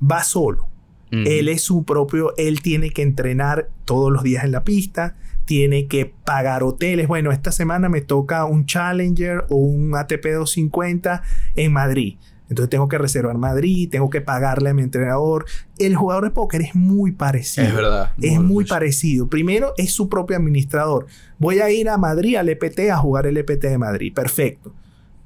va 0.00 0.22
solo. 0.22 0.66
Él 1.12 1.48
es 1.48 1.62
su 1.62 1.82
propio, 1.84 2.36
él 2.36 2.62
tiene 2.62 2.90
que 2.90 3.02
entrenar 3.02 3.68
todos 3.84 4.12
los 4.12 4.22
días 4.22 4.44
en 4.44 4.52
la 4.52 4.62
pista, 4.62 5.16
tiene 5.44 5.88
que 5.88 6.06
pagar 6.06 6.62
hoteles. 6.62 7.08
Bueno, 7.08 7.32
esta 7.32 7.50
semana 7.50 7.88
me 7.88 8.00
toca 8.00 8.44
un 8.44 8.64
Challenger 8.64 9.44
o 9.48 9.56
un 9.56 9.96
ATP 9.96 10.24
250 10.24 11.24
en 11.56 11.72
Madrid 11.72 12.16
entonces 12.50 12.68
tengo 12.68 12.88
que 12.88 12.98
reservar 12.98 13.38
Madrid, 13.38 13.88
tengo 13.88 14.10
que 14.10 14.20
pagarle 14.20 14.70
a 14.70 14.74
mi 14.74 14.82
entrenador. 14.82 15.46
El 15.78 15.94
jugador 15.94 16.24
de 16.24 16.30
póker 16.30 16.62
es 16.62 16.74
muy 16.74 17.12
parecido. 17.12 17.66
Es 17.68 17.74
verdad. 17.74 18.12
Es 18.20 18.40
muy 18.40 18.64
parecido. 18.64 19.28
Primero 19.28 19.72
es 19.76 19.92
su 19.92 20.08
propio 20.08 20.36
administrador. 20.36 21.06
Voy 21.38 21.60
a 21.60 21.70
ir 21.70 21.88
a 21.88 21.96
Madrid, 21.96 22.34
al 22.36 22.48
EPT, 22.48 22.90
a 22.90 22.96
jugar 22.96 23.28
el 23.28 23.36
EPT 23.36 23.62
de 23.62 23.78
Madrid. 23.78 24.12
Perfecto. 24.12 24.74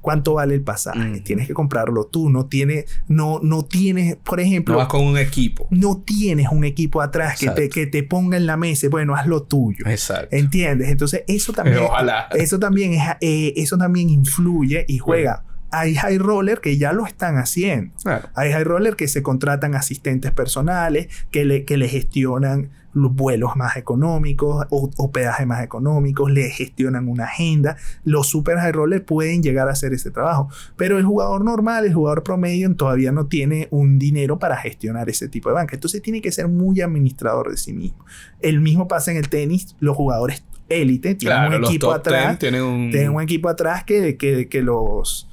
¿Cuánto 0.01 0.35
vale 0.35 0.53
el 0.53 0.61
pasaje? 0.61 0.99
Mm. 0.99 1.23
Tienes 1.23 1.47
que 1.47 1.55
comprarlo 1.55 2.05
tú. 2.05 2.29
No 2.29 2.45
tienes, 2.45 2.85
no, 3.07 3.39
no 3.41 3.65
tienes, 3.65 4.17
por 4.17 4.39
ejemplo. 4.39 4.73
No 4.73 4.77
vas 4.77 4.87
con 4.87 5.03
un 5.03 5.17
equipo. 5.17 5.67
No 5.71 6.03
tienes 6.05 6.49
un 6.51 6.63
equipo 6.63 7.01
atrás 7.01 7.39
que 7.39 7.49
te, 7.49 7.69
que 7.69 7.87
te, 7.87 8.03
ponga 8.03 8.37
en 8.37 8.45
la 8.45 8.55
mesa. 8.55 8.87
Bueno, 8.91 9.15
haz 9.15 9.25
lo 9.25 9.41
tuyo. 9.41 9.83
Exacto. 9.87 10.35
¿Entiendes? 10.35 10.89
Entonces, 10.89 11.23
eso 11.27 11.53
también. 11.53 11.79
Ojalá. 11.89 12.27
Eso 12.35 12.59
también, 12.59 12.93
es, 12.93 13.01
eh, 13.19 13.53
eso 13.55 13.79
también 13.79 14.11
influye 14.11 14.85
y 14.87 14.99
juega 14.99 15.43
hay 15.79 15.95
high 15.95 16.17
roller 16.17 16.59
que 16.61 16.77
ya 16.77 16.93
lo 16.93 17.05
están 17.05 17.37
haciendo. 17.37 17.93
Hay 18.33 18.51
high 18.51 18.63
roller 18.63 18.95
que 18.95 19.07
se 19.07 19.23
contratan 19.23 19.75
asistentes 19.75 20.31
personales, 20.31 21.07
que 21.31 21.45
le, 21.45 21.65
que 21.65 21.77
le 21.77 21.87
gestionan 21.87 22.69
los 22.95 23.13
vuelos 23.13 23.57
más 23.57 23.75
económicos, 23.75 24.65
o, 24.69 24.89
hospedaje 24.97 25.45
más 25.45 25.61
económicos, 25.61 26.31
le 26.31 26.49
gestionan 26.49 27.09
una 27.09 27.25
agenda. 27.25 27.75
Los 28.05 28.27
super 28.27 28.57
high 28.57 28.71
rollers 28.71 29.03
pueden 29.03 29.43
llegar 29.43 29.67
a 29.67 29.73
hacer 29.73 29.93
ese 29.93 30.11
trabajo. 30.11 30.49
Pero 30.77 30.97
el 30.97 31.03
jugador 31.03 31.43
normal, 31.43 31.85
el 31.85 31.93
jugador 31.93 32.23
promedio, 32.23 32.73
todavía 32.73 33.11
no 33.11 33.27
tiene 33.27 33.67
un 33.69 33.99
dinero 33.99 34.39
para 34.39 34.55
gestionar 34.55 35.09
ese 35.09 35.27
tipo 35.27 35.49
de 35.49 35.55
banca. 35.55 35.75
Entonces 35.75 36.01
tiene 36.01 36.21
que 36.21 36.31
ser 36.31 36.47
muy 36.47 36.79
administrador 36.81 37.51
de 37.51 37.57
sí 37.57 37.73
mismo. 37.73 38.05
El 38.39 38.61
mismo 38.61 38.87
pasa 38.87 39.11
en 39.11 39.17
el 39.17 39.27
tenis, 39.27 39.75
los 39.79 39.95
jugadores 39.97 40.43
élite 40.69 41.15
tienen 41.15 41.53
un 41.53 41.65
equipo 41.65 41.91
atrás. 41.91 42.39
Tienen 42.39 42.63
un... 42.63 43.21
equipo 43.21 43.49
atrás 43.49 43.83
que, 43.83 44.17
que, 44.17 44.47
que 44.47 44.61
los 44.61 45.29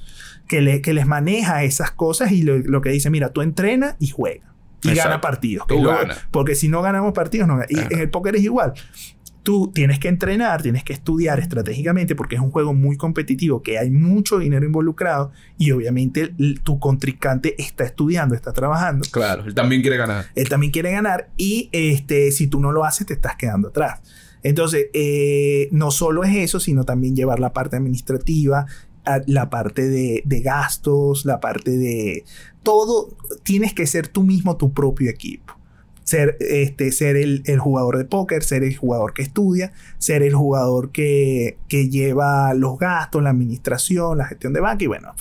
que, 0.81 0.93
les 0.93 1.07
maneja 1.07 1.63
esas 1.63 1.91
cosas 1.91 2.31
y 2.31 2.43
lo, 2.43 2.81
que 2.81 2.89
dice, 2.89 3.09
mira, 3.09 3.29
tú 3.29 3.41
entrena 3.41 3.95
y 3.99 4.07
juega. 4.07 4.53
Y 4.83 4.93
gana 4.93 5.21
partidos. 5.21 5.65
porque 6.31 6.55
si 6.55 6.67
no 6.67 6.81
ganamos 6.81 7.13
partidos, 7.13 7.47
no 7.47 7.59
Y 7.69 7.79
en 7.79 7.99
el 7.99 8.09
póker 8.09 8.35
es 8.35 8.43
igual. 8.43 8.73
Tú 9.43 9.71
tienes 9.73 9.99
que 9.99 10.07
entrenar, 10.07 10.61
tienes 10.61 10.85
que 10.85 10.93
estudiar 10.93 11.39
estratégicamente 11.39 12.15
porque 12.15 12.35
es 12.35 12.41
un 12.41 12.49
juego 12.51 12.73
muy 12.73 12.95
competitivo, 12.95 13.61
que 13.61 13.77
hay 13.77 13.91
mucho 13.91 14.39
dinero 14.39 14.65
involucrado 14.65 15.31
y 15.57 15.71
obviamente 15.71 16.33
tu 16.63 16.79
contrincante 16.79 17.61
está 17.61 17.83
estudiando, 17.83 18.35
está 18.35 18.53
trabajando. 18.53 19.05
Claro, 19.11 19.43
él 19.45 19.53
también 19.53 19.81
quiere 19.81 19.97
ganar. 19.97 20.27
Él 20.35 20.47
también 20.47 20.71
quiere 20.71 20.91
ganar 20.91 21.29
y 21.35 21.69
este, 21.73 22.31
si 22.31 22.47
tú 22.47 22.61
no 22.61 22.71
lo 22.71 22.85
haces 22.85 23.07
te 23.07 23.13
estás 23.13 23.35
quedando 23.35 23.69
atrás. 23.69 24.01
Entonces, 24.43 24.87
eh, 24.93 25.69
no 25.71 25.89
solo 25.91 26.23
es 26.23 26.35
eso, 26.35 26.59
sino 26.59 26.83
también 26.83 27.15
llevar 27.15 27.39
la 27.39 27.53
parte 27.53 27.77
administrativa, 27.77 28.65
la 29.27 29.49
parte 29.49 29.87
de, 29.89 30.23
gastos, 30.41 31.25
la 31.25 31.39
parte 31.39 31.71
de 31.71 32.25
todo, 32.63 33.09
tienes 33.43 33.73
que 33.73 33.87
ser 33.87 34.07
tú 34.07 34.23
mismo 34.23 34.57
tu 34.57 34.73
propio 34.73 35.09
equipo. 35.09 35.53
Ser, 36.03 36.35
este, 36.41 36.91
ser 36.91 37.15
el, 37.15 37.43
jugador 37.59 37.97
de 37.97 38.03
póker, 38.03 38.43
ser 38.43 38.63
el 38.63 38.75
jugador 38.75 39.13
que 39.13 39.21
estudia, 39.21 39.71
ser 39.99 40.21
el 40.21 40.35
jugador 40.35 40.91
que, 40.91 41.57
que, 41.69 41.87
lleva 41.87 42.53
los 42.53 42.77
gastos, 42.77 43.23
la 43.23 43.29
administración, 43.29 44.17
la 44.17 44.25
gestión 44.25 44.51
de 44.51 44.59
banca. 44.59 44.83
Y 44.83 44.87
bueno, 44.87 45.13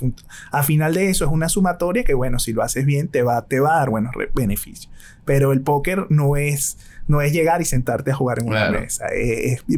a 0.50 0.62
final 0.64 0.94
de 0.94 1.08
eso 1.08 1.24
es 1.24 1.30
una 1.30 1.48
sumatoria 1.48 2.02
que, 2.02 2.14
bueno, 2.14 2.40
si 2.40 2.52
lo 2.52 2.62
haces 2.62 2.84
bien, 2.84 3.06
te 3.06 3.22
va, 3.22 3.42
te 3.42 3.60
va 3.60 3.76
a 3.76 3.78
dar 3.78 3.90
buenos 3.90 4.12
beneficios. 4.34 4.90
Pero 5.24 5.52
el 5.52 5.60
póker 5.60 6.06
no 6.10 6.36
es 6.36 6.78
no 7.06 7.20
es 7.20 7.32
llegar 7.32 7.60
y 7.60 7.64
sentarte 7.64 8.10
a 8.10 8.14
jugar 8.14 8.40
en 8.40 8.48
una 8.48 8.70
mesa. 8.70 9.06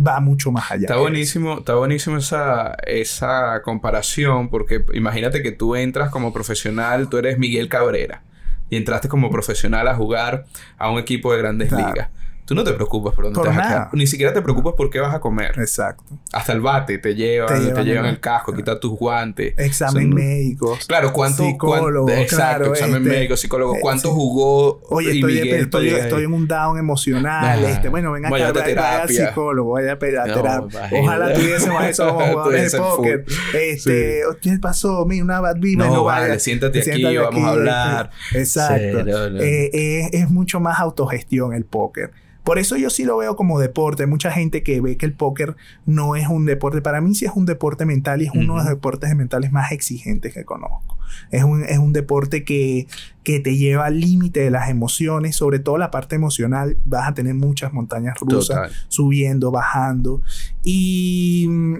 va 0.06 0.20
mucho 0.20 0.52
más 0.52 0.70
allá. 0.70 0.82
Está 0.82 0.96
buenísimo, 0.96 1.58
está 1.58 1.74
buenísimo 1.74 2.16
esa, 2.16 2.76
esa 2.86 3.62
comparación, 3.62 4.48
porque 4.48 4.84
imagínate 4.94 5.42
que 5.42 5.52
tú 5.52 5.76
entras 5.76 6.10
como 6.10 6.32
profesional, 6.32 7.08
tú 7.08 7.18
eres 7.18 7.38
Miguel 7.38 7.68
Cabrera, 7.68 8.22
y 8.70 8.76
entraste 8.76 9.08
como 9.08 9.30
profesional 9.30 9.88
a 9.88 9.94
jugar 9.94 10.46
a 10.78 10.90
un 10.90 10.98
equipo 10.98 11.32
de 11.32 11.38
grandes 11.38 11.72
ligas. 11.72 12.08
Tú 12.44 12.54
no 12.54 12.62
te 12.62 12.74
preocupas 12.74 13.14
por 13.14 13.24
dónde 13.24 13.40
te 13.40 13.48
vas 13.48 13.58
a 13.58 13.90
Ni 13.94 14.06
siquiera 14.06 14.32
te 14.32 14.42
preocupas 14.42 14.74
por 14.74 14.90
qué 14.90 15.00
vas 15.00 15.14
a 15.14 15.20
comer. 15.20 15.58
Exacto. 15.58 16.04
Hasta 16.30 16.52
el 16.52 16.60
bate 16.60 16.98
te 16.98 17.14
llevan, 17.14 17.74
te 17.74 17.84
llevan, 17.84 18.04
el 18.04 18.20
casco, 18.20 18.52
quitan 18.52 18.78
tus 18.78 18.92
guantes. 18.98 19.54
Examen 19.56 20.10
médico. 20.10 20.76
Claro, 20.86 21.12
¿cuánto? 21.12 21.42
Psicólogo. 21.42 22.10
exacto, 22.10 22.72
examen 22.74 23.02
este, 23.02 23.08
médico, 23.08 23.36
psicólogo. 23.36 23.76
Eh, 23.76 23.78
¿Cuánto 23.80 24.12
jugó? 24.12 24.82
Oye, 24.90 25.12
estoy, 25.12 25.38
estoy, 25.38 25.88
estoy, 25.88 26.24
en 26.24 26.32
un 26.34 26.46
down 26.46 26.78
emocional. 26.78 27.64
este, 27.64 27.88
bueno, 27.88 28.12
venga 28.12 28.28
acá, 28.28 28.52
vaya, 28.52 29.02
al 29.02 29.08
psicólogo, 29.08 29.72
vaya 29.72 29.92
a 29.92 29.98
terapia. 29.98 30.90
Ojalá 31.00 31.32
tuviésemos 31.32 31.82
eso 31.84 32.08
como 32.08 32.26
jugadores 32.26 32.72
de 32.72 32.78
póker. 32.78 33.24
Este, 33.54 34.22
¿qué 34.42 34.58
pasó? 34.60 35.06
Mira, 35.06 35.24
una 35.24 35.40
bad 35.40 35.56
No, 35.56 35.86
no 35.86 36.04
vale, 36.04 36.38
siéntate, 36.38 36.80
aquí, 36.80 37.16
vamos 37.16 37.42
a 37.42 37.48
hablar. 37.48 38.10
Exacto. 38.34 38.98
Eh, 39.40 40.10
es 40.12 40.30
mucho 40.30 40.60
más 40.60 40.78
autogestión 40.78 41.54
el 41.54 41.64
póker. 41.64 42.10
Por 42.44 42.58
eso 42.58 42.76
yo 42.76 42.90
sí 42.90 43.04
lo 43.04 43.16
veo 43.16 43.36
como 43.36 43.58
deporte. 43.58 44.02
Hay 44.02 44.08
mucha 44.08 44.30
gente 44.30 44.62
que 44.62 44.80
ve 44.82 44.96
que 44.98 45.06
el 45.06 45.14
póker 45.14 45.56
no 45.86 46.14
es 46.14 46.28
un 46.28 46.44
deporte. 46.44 46.82
Para 46.82 47.00
mí 47.00 47.14
sí 47.14 47.24
es 47.24 47.32
un 47.34 47.46
deporte 47.46 47.86
mental 47.86 48.20
y 48.20 48.26
es 48.26 48.32
uno 48.34 48.56
de 48.56 48.60
los 48.60 48.68
deportes 48.68 49.14
mentales 49.16 49.50
más 49.50 49.72
exigentes 49.72 50.34
que 50.34 50.44
conozco. 50.44 50.98
Es 51.30 51.42
un, 51.42 51.64
es 51.64 51.78
un 51.78 51.94
deporte 51.94 52.44
que, 52.44 52.86
que 53.22 53.40
te 53.40 53.56
lleva 53.56 53.86
al 53.86 53.98
límite 53.98 54.40
de 54.40 54.50
las 54.50 54.68
emociones, 54.68 55.36
sobre 55.36 55.58
todo 55.58 55.78
la 55.78 55.90
parte 55.90 56.16
emocional. 56.16 56.76
Vas 56.84 57.08
a 57.08 57.14
tener 57.14 57.34
muchas 57.34 57.72
montañas 57.72 58.18
rusas, 58.20 58.70
subiendo, 58.88 59.50
bajando. 59.50 60.20
Y 60.62 61.46
mm, 61.48 61.76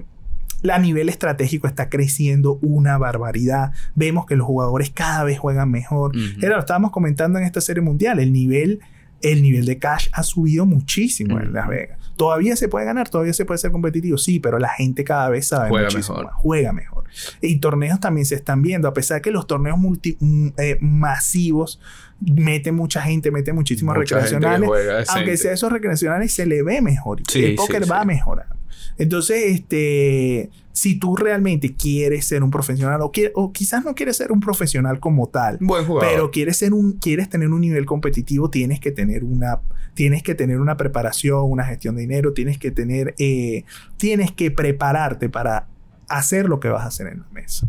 a 0.71 0.79
nivel 0.79 1.11
estratégico 1.11 1.67
está 1.67 1.91
creciendo 1.91 2.59
una 2.63 2.97
barbaridad. 2.97 3.73
Vemos 3.95 4.25
que 4.25 4.37
los 4.37 4.47
jugadores 4.47 4.91
cada 4.91 5.25
vez 5.25 5.39
juegan 5.39 5.71
mejor. 5.71 6.13
Era 6.41 6.55
lo 6.55 6.61
estábamos 6.61 6.91
comentando 6.91 7.39
en 7.39 7.45
esta 7.45 7.61
serie 7.61 7.83
mundial. 7.83 8.19
El 8.19 8.33
nivel 8.33 8.81
el 9.25 9.43
nivel 9.43 9.65
de 9.65 9.79
cash 9.79 10.09
ha 10.13 10.23
subido 10.23 10.67
muchísimo 10.67 11.41
en 11.41 11.53
Las 11.55 11.67
Vegas. 11.67 11.99
Todavía 12.17 12.55
se 12.57 12.69
puede 12.69 12.85
ganar, 12.85 13.09
todavía 13.09 13.33
se 13.33 13.45
puede 13.45 13.59
ser 13.59 13.73
competitivo, 13.73 14.19
sí, 14.19 14.39
pero 14.39 14.59
la 14.59 14.69
gente 14.69 15.03
cada 15.03 15.31
vez 15.31 15.49
sabe 15.49 15.71
juega 15.71 15.89
mejor. 15.91 16.31
juega 16.35 16.73
mejor. 16.73 17.05
Y 17.41 17.57
torneos 17.59 18.01
también 18.01 18.27
se 18.27 18.35
están 18.35 18.61
viendo, 18.63 18.87
a 18.87 18.93
pesar 18.93 19.17
de 19.17 19.23
que 19.23 19.31
los 19.31 19.47
torneos 19.47 19.79
multi, 19.79 20.17
mm, 20.21 20.49
eh, 20.59 20.79
masivos 20.81 21.81
mete 22.21 22.73
mucha 22.73 23.03
gente, 23.03 23.31
mete 23.31 23.53
muchísimos 23.53 23.97
Mucha 23.97 24.17
recreacionales. 24.21 25.09
Aunque 25.11 25.37
sea 25.37 25.53
esos 25.53 25.71
recreacionales, 25.73 26.33
se 26.33 26.47
le 26.47 26.63
ve 26.63 26.81
mejor. 26.81 27.21
Sí, 27.29 27.45
el 27.45 27.55
póker 27.55 27.85
sí, 27.85 27.91
va 27.91 28.01
sí. 28.03 28.07
mejorando. 28.07 28.55
Entonces, 28.97 29.43
este, 29.47 30.51
si 30.73 30.99
tú 30.99 31.17
realmente 31.17 31.75
quieres 31.75 32.27
ser 32.27 32.45
un 32.45 32.51
profesional 32.51 33.01
o, 33.03 33.11
quie- 33.11 33.33
o 33.35 33.53
quizás 33.53 33.85
no 33.85 33.95
quieres 33.95 34.17
ser 34.17 34.31
un 34.31 34.39
profesional 34.41 35.01
como 35.01 35.29
tal, 35.29 35.59
Buen 35.61 35.85
pero 36.01 36.31
quieres 36.31 36.59
ser 36.59 36.73
un 36.73 36.93
quieres 36.93 37.29
tener 37.29 37.49
un 37.49 37.61
nivel 37.61 37.87
competitivo, 37.87 38.51
tienes 38.51 38.79
que 38.79 38.93
tener 38.93 39.25
una 39.25 39.61
tienes 39.95 40.23
que 40.23 40.35
tener 40.37 40.61
una 40.61 40.77
preparación, 40.77 41.41
una 41.51 41.65
gestión 41.65 41.97
de 41.97 42.03
dinero, 42.03 42.33
tienes 42.35 42.59
que 42.59 42.71
tener 42.71 43.15
eh, 43.19 43.65
tienes 43.97 44.31
que 44.33 44.51
prepararte 44.53 45.29
para 45.29 45.67
hacer 46.09 46.49
lo 46.49 46.61
que 46.61 46.69
vas 46.69 46.85
a 46.85 46.89
hacer 46.89 47.09
en 47.09 47.21
la 47.21 47.27
mesa. 47.33 47.67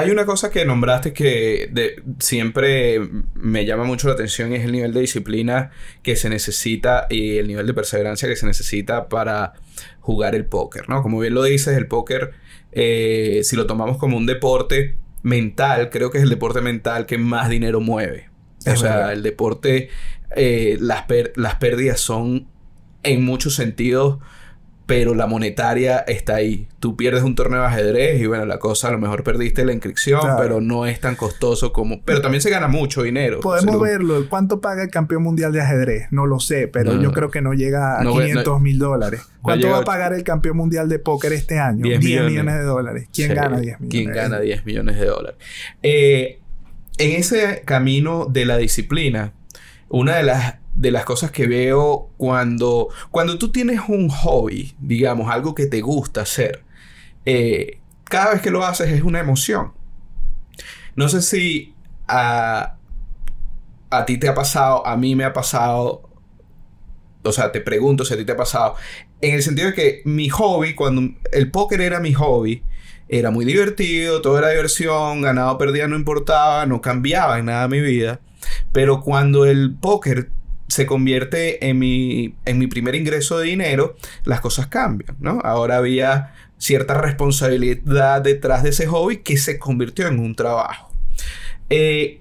Hay 0.00 0.10
una 0.10 0.24
cosa 0.26 0.50
que 0.50 0.64
nombraste 0.64 1.12
que 1.12 1.68
de- 1.72 2.02
siempre 2.18 3.00
me 3.34 3.64
llama 3.64 3.84
mucho 3.84 4.08
la 4.08 4.14
atención 4.14 4.52
y 4.52 4.56
es 4.56 4.64
el 4.64 4.72
nivel 4.72 4.92
de 4.92 5.00
disciplina 5.00 5.70
que 6.02 6.16
se 6.16 6.28
necesita 6.28 7.06
y 7.10 7.38
el 7.38 7.46
nivel 7.48 7.66
de 7.66 7.74
perseverancia 7.74 8.28
que 8.28 8.36
se 8.36 8.46
necesita 8.46 9.08
para 9.08 9.54
jugar 10.00 10.34
el 10.34 10.44
póker, 10.44 10.88
¿no? 10.88 11.02
Como 11.02 11.18
bien 11.20 11.34
lo 11.34 11.42
dices, 11.42 11.76
el 11.76 11.86
póker, 11.86 12.32
eh, 12.72 13.40
si 13.44 13.56
lo 13.56 13.66
tomamos 13.66 13.96
como 13.98 14.16
un 14.16 14.26
deporte 14.26 14.96
mental, 15.22 15.90
creo 15.90 16.10
que 16.10 16.18
es 16.18 16.24
el 16.24 16.30
deporte 16.30 16.60
mental 16.60 17.06
que 17.06 17.18
más 17.18 17.48
dinero 17.48 17.80
mueve. 17.80 18.28
O 18.66 18.76
sea, 18.76 18.96
verdad. 18.96 19.12
el 19.12 19.22
deporte, 19.22 19.88
eh, 20.36 20.76
las, 20.80 21.04
las 21.36 21.54
pérdidas 21.56 22.00
son 22.00 22.46
en 23.02 23.24
muchos 23.24 23.54
sentidos 23.54 24.18
pero 24.90 25.14
la 25.14 25.26
monetaria 25.26 25.98
está 26.00 26.34
ahí. 26.34 26.66
Tú 26.80 26.96
pierdes 26.96 27.22
un 27.22 27.34
torneo 27.36 27.60
de 27.60 27.66
ajedrez 27.68 28.20
y 28.20 28.26
bueno, 28.26 28.44
la 28.44 28.58
cosa 28.58 28.88
a 28.88 28.90
lo 28.90 28.98
mejor 28.98 29.22
perdiste 29.22 29.64
la 29.64 29.72
inscripción, 29.72 30.20
Claro. 30.20 30.36
pero 30.42 30.60
no 30.60 30.84
es 30.86 30.98
tan 30.98 31.14
costoso 31.16 31.72
como... 31.72 32.02
Pero 32.04 32.20
también 32.20 32.40
se 32.42 32.50
gana 32.50 32.66
mucho 32.66 33.02
dinero. 33.04 33.38
Podemos 33.40 33.80
verlo. 33.80 34.26
¿Cuánto 34.28 34.60
paga 34.60 34.82
el 34.82 34.90
campeón 34.90 35.22
mundial 35.22 35.52
de 35.52 35.60
ajedrez? 35.60 36.08
No 36.10 36.26
lo 36.26 36.40
sé, 36.40 36.66
pero 36.68 36.94
No, 36.94 37.02
yo 37.02 37.12
creo 37.12 37.30
que 37.30 37.40
no 37.40 37.52
llega 37.54 38.00
a 38.00 38.02
No 38.04 38.14
ve- 38.16 38.26
500 38.26 38.60
mil 38.60 38.78
dólares. 38.78 39.22
¿Cuánto 39.42 39.68
va 39.70 39.76
a 39.78 39.80
a 39.80 39.84
pagar 39.84 40.12
el 40.12 40.24
campeón 40.24 40.56
mundial 40.56 40.88
de 40.88 40.98
póker 40.98 41.32
este 41.32 41.58
año? 41.58 41.84
10 41.84 42.00
10 42.00 42.10
millones. 42.10 42.30
millones. 42.32 42.54
de 42.56 42.62
dólares. 42.64 43.08
¿Quién 43.14 43.28
Sí. 43.28 43.34
gana 43.34 43.60
10 43.60 43.80
millones? 43.80 43.90
¿Quién 43.90 44.12
gana 44.12 44.40
10 44.40 44.66
millones 44.66 44.98
de 44.98 45.06
dólares? 45.06 45.38
Eh, 45.82 46.40
en 46.98 47.12
ese 47.12 47.62
camino 47.64 48.26
de 48.28 48.44
la 48.44 48.56
disciplina, 48.56 49.32
una 49.88 50.16
de 50.16 50.22
las, 50.24 50.54
de 50.80 50.90
las 50.90 51.04
cosas 51.04 51.30
que 51.30 51.46
veo 51.46 52.08
cuando, 52.16 52.88
cuando 53.10 53.36
tú 53.36 53.52
tienes 53.52 53.82
un 53.86 54.08
hobby, 54.08 54.74
digamos, 54.78 55.30
algo 55.30 55.54
que 55.54 55.66
te 55.66 55.82
gusta 55.82 56.22
hacer, 56.22 56.64
eh, 57.26 57.80
cada 58.04 58.32
vez 58.32 58.40
que 58.40 58.50
lo 58.50 58.64
haces 58.64 58.88
es 58.88 59.02
una 59.02 59.20
emoción. 59.20 59.72
No 60.96 61.10
sé 61.10 61.20
si 61.20 61.74
a, 62.08 62.76
a 63.90 64.06
ti 64.06 64.16
te 64.16 64.28
ha 64.28 64.34
pasado, 64.34 64.86
a 64.86 64.96
mí 64.96 65.14
me 65.14 65.24
ha 65.24 65.34
pasado, 65.34 66.08
o 67.22 67.32
sea, 67.32 67.52
te 67.52 67.60
pregunto 67.60 68.06
si 68.06 68.14
a 68.14 68.16
ti 68.16 68.24
te 68.24 68.32
ha 68.32 68.36
pasado, 68.38 68.74
en 69.20 69.34
el 69.34 69.42
sentido 69.42 69.68
de 69.68 69.74
que 69.74 70.02
mi 70.06 70.30
hobby, 70.30 70.74
cuando 70.74 71.14
el 71.30 71.50
póker 71.50 71.82
era 71.82 72.00
mi 72.00 72.14
hobby, 72.14 72.62
era 73.06 73.30
muy 73.30 73.44
divertido, 73.44 74.22
todo 74.22 74.38
era 74.38 74.48
diversión, 74.48 75.20
ganado 75.20 75.52
o 75.52 75.58
perdía 75.58 75.88
no 75.88 75.96
importaba, 75.96 76.64
no 76.64 76.80
cambiaba 76.80 77.38
en 77.38 77.46
nada 77.46 77.68
mi 77.68 77.80
vida, 77.80 78.20
pero 78.72 79.02
cuando 79.02 79.44
el 79.44 79.74
póker 79.78 80.30
se 80.70 80.86
convierte 80.86 81.68
en 81.68 81.78
mi, 81.78 82.36
en 82.44 82.58
mi 82.58 82.68
primer 82.68 82.94
ingreso 82.94 83.38
de 83.38 83.46
dinero, 83.46 83.96
las 84.24 84.40
cosas 84.40 84.68
cambian, 84.68 85.16
¿no? 85.18 85.40
Ahora 85.42 85.76
había 85.76 86.32
cierta 86.58 86.94
responsabilidad 86.94 88.22
detrás 88.22 88.62
de 88.62 88.70
ese 88.70 88.86
hobby 88.86 89.18
que 89.18 89.36
se 89.36 89.58
convirtió 89.58 90.06
en 90.06 90.20
un 90.20 90.36
trabajo. 90.36 90.92
Eh, 91.70 92.20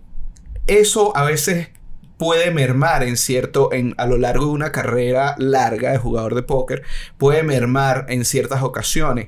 eso 0.66 1.16
a 1.16 1.26
veces 1.26 1.70
puede 2.18 2.50
mermar 2.52 3.04
en 3.04 3.18
cierto, 3.18 3.72
en, 3.72 3.94
a 3.98 4.08
lo 4.08 4.18
largo 4.18 4.46
de 4.46 4.52
una 4.52 4.72
carrera 4.72 5.36
larga 5.38 5.92
de 5.92 6.00
jugador 6.00 6.34
de 6.34 6.42
póker, 6.42 6.84
puede 7.20 7.44
mermar 7.44 8.08
en 8.10 8.26
ciertas 8.26 8.64
ocasiones. 8.64 9.28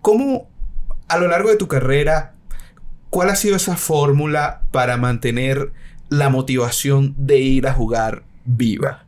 ¿Cómo 0.00 0.48
a 1.08 1.18
lo 1.18 1.28
largo 1.28 1.50
de 1.50 1.56
tu 1.56 1.68
carrera, 1.68 2.34
cuál 3.10 3.28
ha 3.28 3.36
sido 3.36 3.56
esa 3.56 3.76
fórmula 3.76 4.62
para 4.70 4.96
mantener 4.96 5.72
la 6.08 6.30
motivación 6.30 7.14
de 7.18 7.38
ir 7.38 7.66
a 7.66 7.74
jugar 7.74 8.24
viva? 8.44 9.04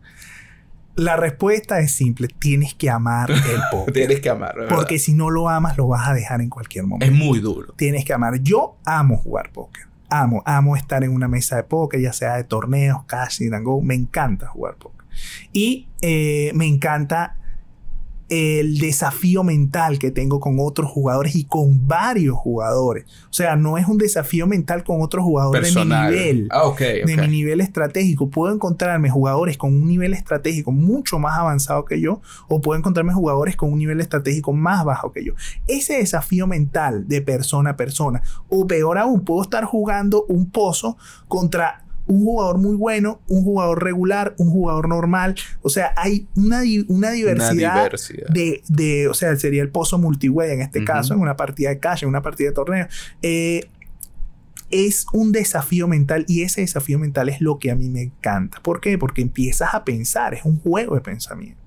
La 0.96 1.16
respuesta 1.16 1.80
es 1.80 1.92
simple. 1.92 2.28
Tienes 2.28 2.74
que 2.74 2.88
amar 2.88 3.30
el 3.30 3.60
póker. 3.72 3.92
Tienes 3.94 4.20
que 4.20 4.30
amarlo, 4.30 4.62
¿verdad? 4.62 4.76
Porque 4.76 4.98
si 4.98 5.12
no 5.12 5.30
lo 5.30 5.48
amas, 5.48 5.76
lo 5.76 5.88
vas 5.88 6.08
a 6.08 6.14
dejar 6.14 6.40
en 6.40 6.50
cualquier 6.50 6.84
momento. 6.86 7.06
es 7.06 7.12
muy 7.12 7.40
duro. 7.40 7.72
Tienes 7.76 8.04
que 8.04 8.12
amar. 8.12 8.40
Yo 8.40 8.76
amo 8.84 9.16
jugar 9.16 9.50
póker. 9.50 9.86
Amo, 10.08 10.42
amo 10.46 10.76
estar 10.76 11.02
en 11.02 11.10
una 11.10 11.26
mesa 11.26 11.56
de 11.56 11.64
póker, 11.64 12.00
ya 12.00 12.12
sea 12.12 12.36
de 12.36 12.44
torneos, 12.44 13.04
cash 13.06 13.42
and 13.42 13.64
go. 13.64 13.80
Me 13.80 13.94
encanta 13.94 14.46
jugar 14.46 14.76
póker. 14.76 15.04
Y 15.52 15.88
eh, 16.00 16.52
me 16.54 16.66
encanta 16.66 17.36
el 18.60 18.78
desafío 18.78 19.44
mental 19.44 19.98
que 19.98 20.10
tengo 20.10 20.40
con 20.40 20.56
otros 20.58 20.90
jugadores 20.90 21.36
y 21.36 21.44
con 21.44 21.86
varios 21.86 22.36
jugadores. 22.36 23.04
O 23.30 23.32
sea, 23.32 23.56
no 23.56 23.78
es 23.78 23.86
un 23.86 23.98
desafío 23.98 24.46
mental 24.46 24.84
con 24.84 25.02
otros 25.02 25.24
jugadores 25.24 25.62
Personal. 25.62 26.10
de 26.12 26.18
mi 26.18 26.24
nivel 26.24 26.48
Ah, 26.50 26.64
ok, 26.64 26.80
ok. 27.02 27.06
de 27.06 27.16
mi 27.16 27.28
nivel 27.28 27.60
estratégico. 27.60 28.30
Puedo 28.30 28.52
encontrarme 28.54 29.10
jugadores 29.10 29.56
con 29.56 29.74
un 29.74 29.86
nivel 29.86 30.14
estratégico 30.14 30.72
mucho 30.72 31.18
más 31.18 31.38
avanzado 31.38 31.84
que 31.84 32.00
yo, 32.00 32.20
o 32.48 32.60
puedo 32.60 32.78
encontrarme 32.78 33.12
jugadores 33.12 33.56
con 33.56 33.72
un 33.72 33.78
nivel 33.78 34.00
estratégico 34.00 34.52
más 34.52 34.84
bajo 34.84 35.12
que 35.12 35.24
yo. 35.24 35.34
Ese 35.66 35.94
desafío 35.98 36.46
mental 36.46 37.06
de 37.08 37.22
persona 37.22 37.70
a 37.70 37.76
persona, 37.76 38.22
o 38.48 38.66
peor 38.66 38.98
aún, 38.98 39.24
puedo 39.24 39.42
estar 39.42 39.64
jugando 39.64 40.24
un 40.28 40.50
pozo 40.50 40.96
contra 41.28 41.83
un 42.06 42.22
jugador 42.24 42.58
muy 42.58 42.76
bueno, 42.76 43.20
un 43.28 43.42
jugador 43.44 43.82
regular, 43.82 44.34
un 44.38 44.50
jugador 44.50 44.88
normal. 44.88 45.34
O 45.62 45.70
sea, 45.70 45.92
hay 45.96 46.26
una, 46.36 46.60
una 46.88 47.10
diversidad, 47.10 47.72
Una 47.74 47.82
diversidad. 47.84 48.26
De, 48.28 48.62
de- 48.68 49.08
o 49.08 49.14
sea, 49.14 49.34
sería 49.36 49.62
el 49.62 49.70
pozo 49.70 49.98
multiway 49.98 50.50
en 50.52 50.60
este 50.60 50.84
caso, 50.84 51.14
en 51.14 51.20
una 51.20 51.36
partida 51.36 51.70
de 51.70 51.78
cash, 51.78 52.02
en 52.02 52.08
una 52.10 52.20
partida 52.22 52.48
de 52.50 52.54
torneo. 52.54 52.86
Eh, 53.22 53.68
es 54.70 55.06
un 55.12 55.30
desafío 55.32 55.86
mental 55.88 56.24
y 56.26 56.42
ese 56.42 56.60
desafío 56.62 56.98
mental 56.98 57.28
es 57.28 57.40
lo 57.40 57.58
que 57.58 57.70
a 57.70 57.74
mí 57.76 57.88
me 57.88 58.02
encanta. 58.02 58.60
¿Por 58.62 58.80
qué? 58.80 58.98
Porque 58.98 59.22
empiezas 59.22 59.74
a 59.74 59.84
pensar, 59.84 60.34
es 60.34 60.44
un 60.44 60.58
juego 60.58 60.94
de 60.96 61.00
pensamiento. 61.00 61.60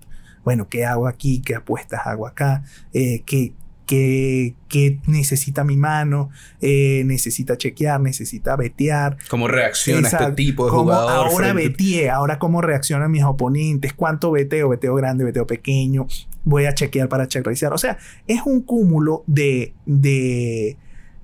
Bueno, 0.44 0.68
¿qué 0.70 0.86
hago 0.86 1.08
aquí? 1.08 1.42
¿Qué 1.42 1.56
apuestas 1.56 2.02
hago 2.06 2.28
acá? 2.28 2.64
Eh, 2.94 3.24
¿qué, 3.26 3.54
qué, 3.88 4.54
qué 4.68 5.00
necesita 5.08 5.64
mi 5.64 5.78
mano? 5.78 6.30
Eh, 6.62 7.02
¿Necesita 7.06 7.58
chequear? 7.58 8.00
¿Necesita 8.02 8.56
vetear? 8.56 9.18
¿Cómo 9.30 9.48
reacciona 9.48 10.02
Exacto. 10.02 10.26
este 10.26 10.36
tipo 10.36 10.66
de 10.66 10.72
¿Cómo 10.72 10.84
jugador? 10.84 11.28
ahora 11.28 11.54
veteé, 11.54 12.12
ahora 12.12 12.38
cómo 12.38 12.62
reaccionan 12.62 13.10
mis 13.10 13.24
oponentes, 13.24 13.94
cuánto 13.94 14.30
veteo, 14.30 14.70
veteo 14.70 14.94
grande, 14.94 15.24
veteo 15.24 15.48
pequeño, 15.48 16.06
voy 16.44 16.66
a 16.66 16.74
chequear 16.76 17.10
para 17.10 17.28
checkreizar. 17.28 17.74
O 17.74 17.78
sea, 17.80 17.98
es 18.28 18.42
un 18.46 18.62
cúmulo 18.62 19.24
de, 19.26 19.74
de 19.88 20.78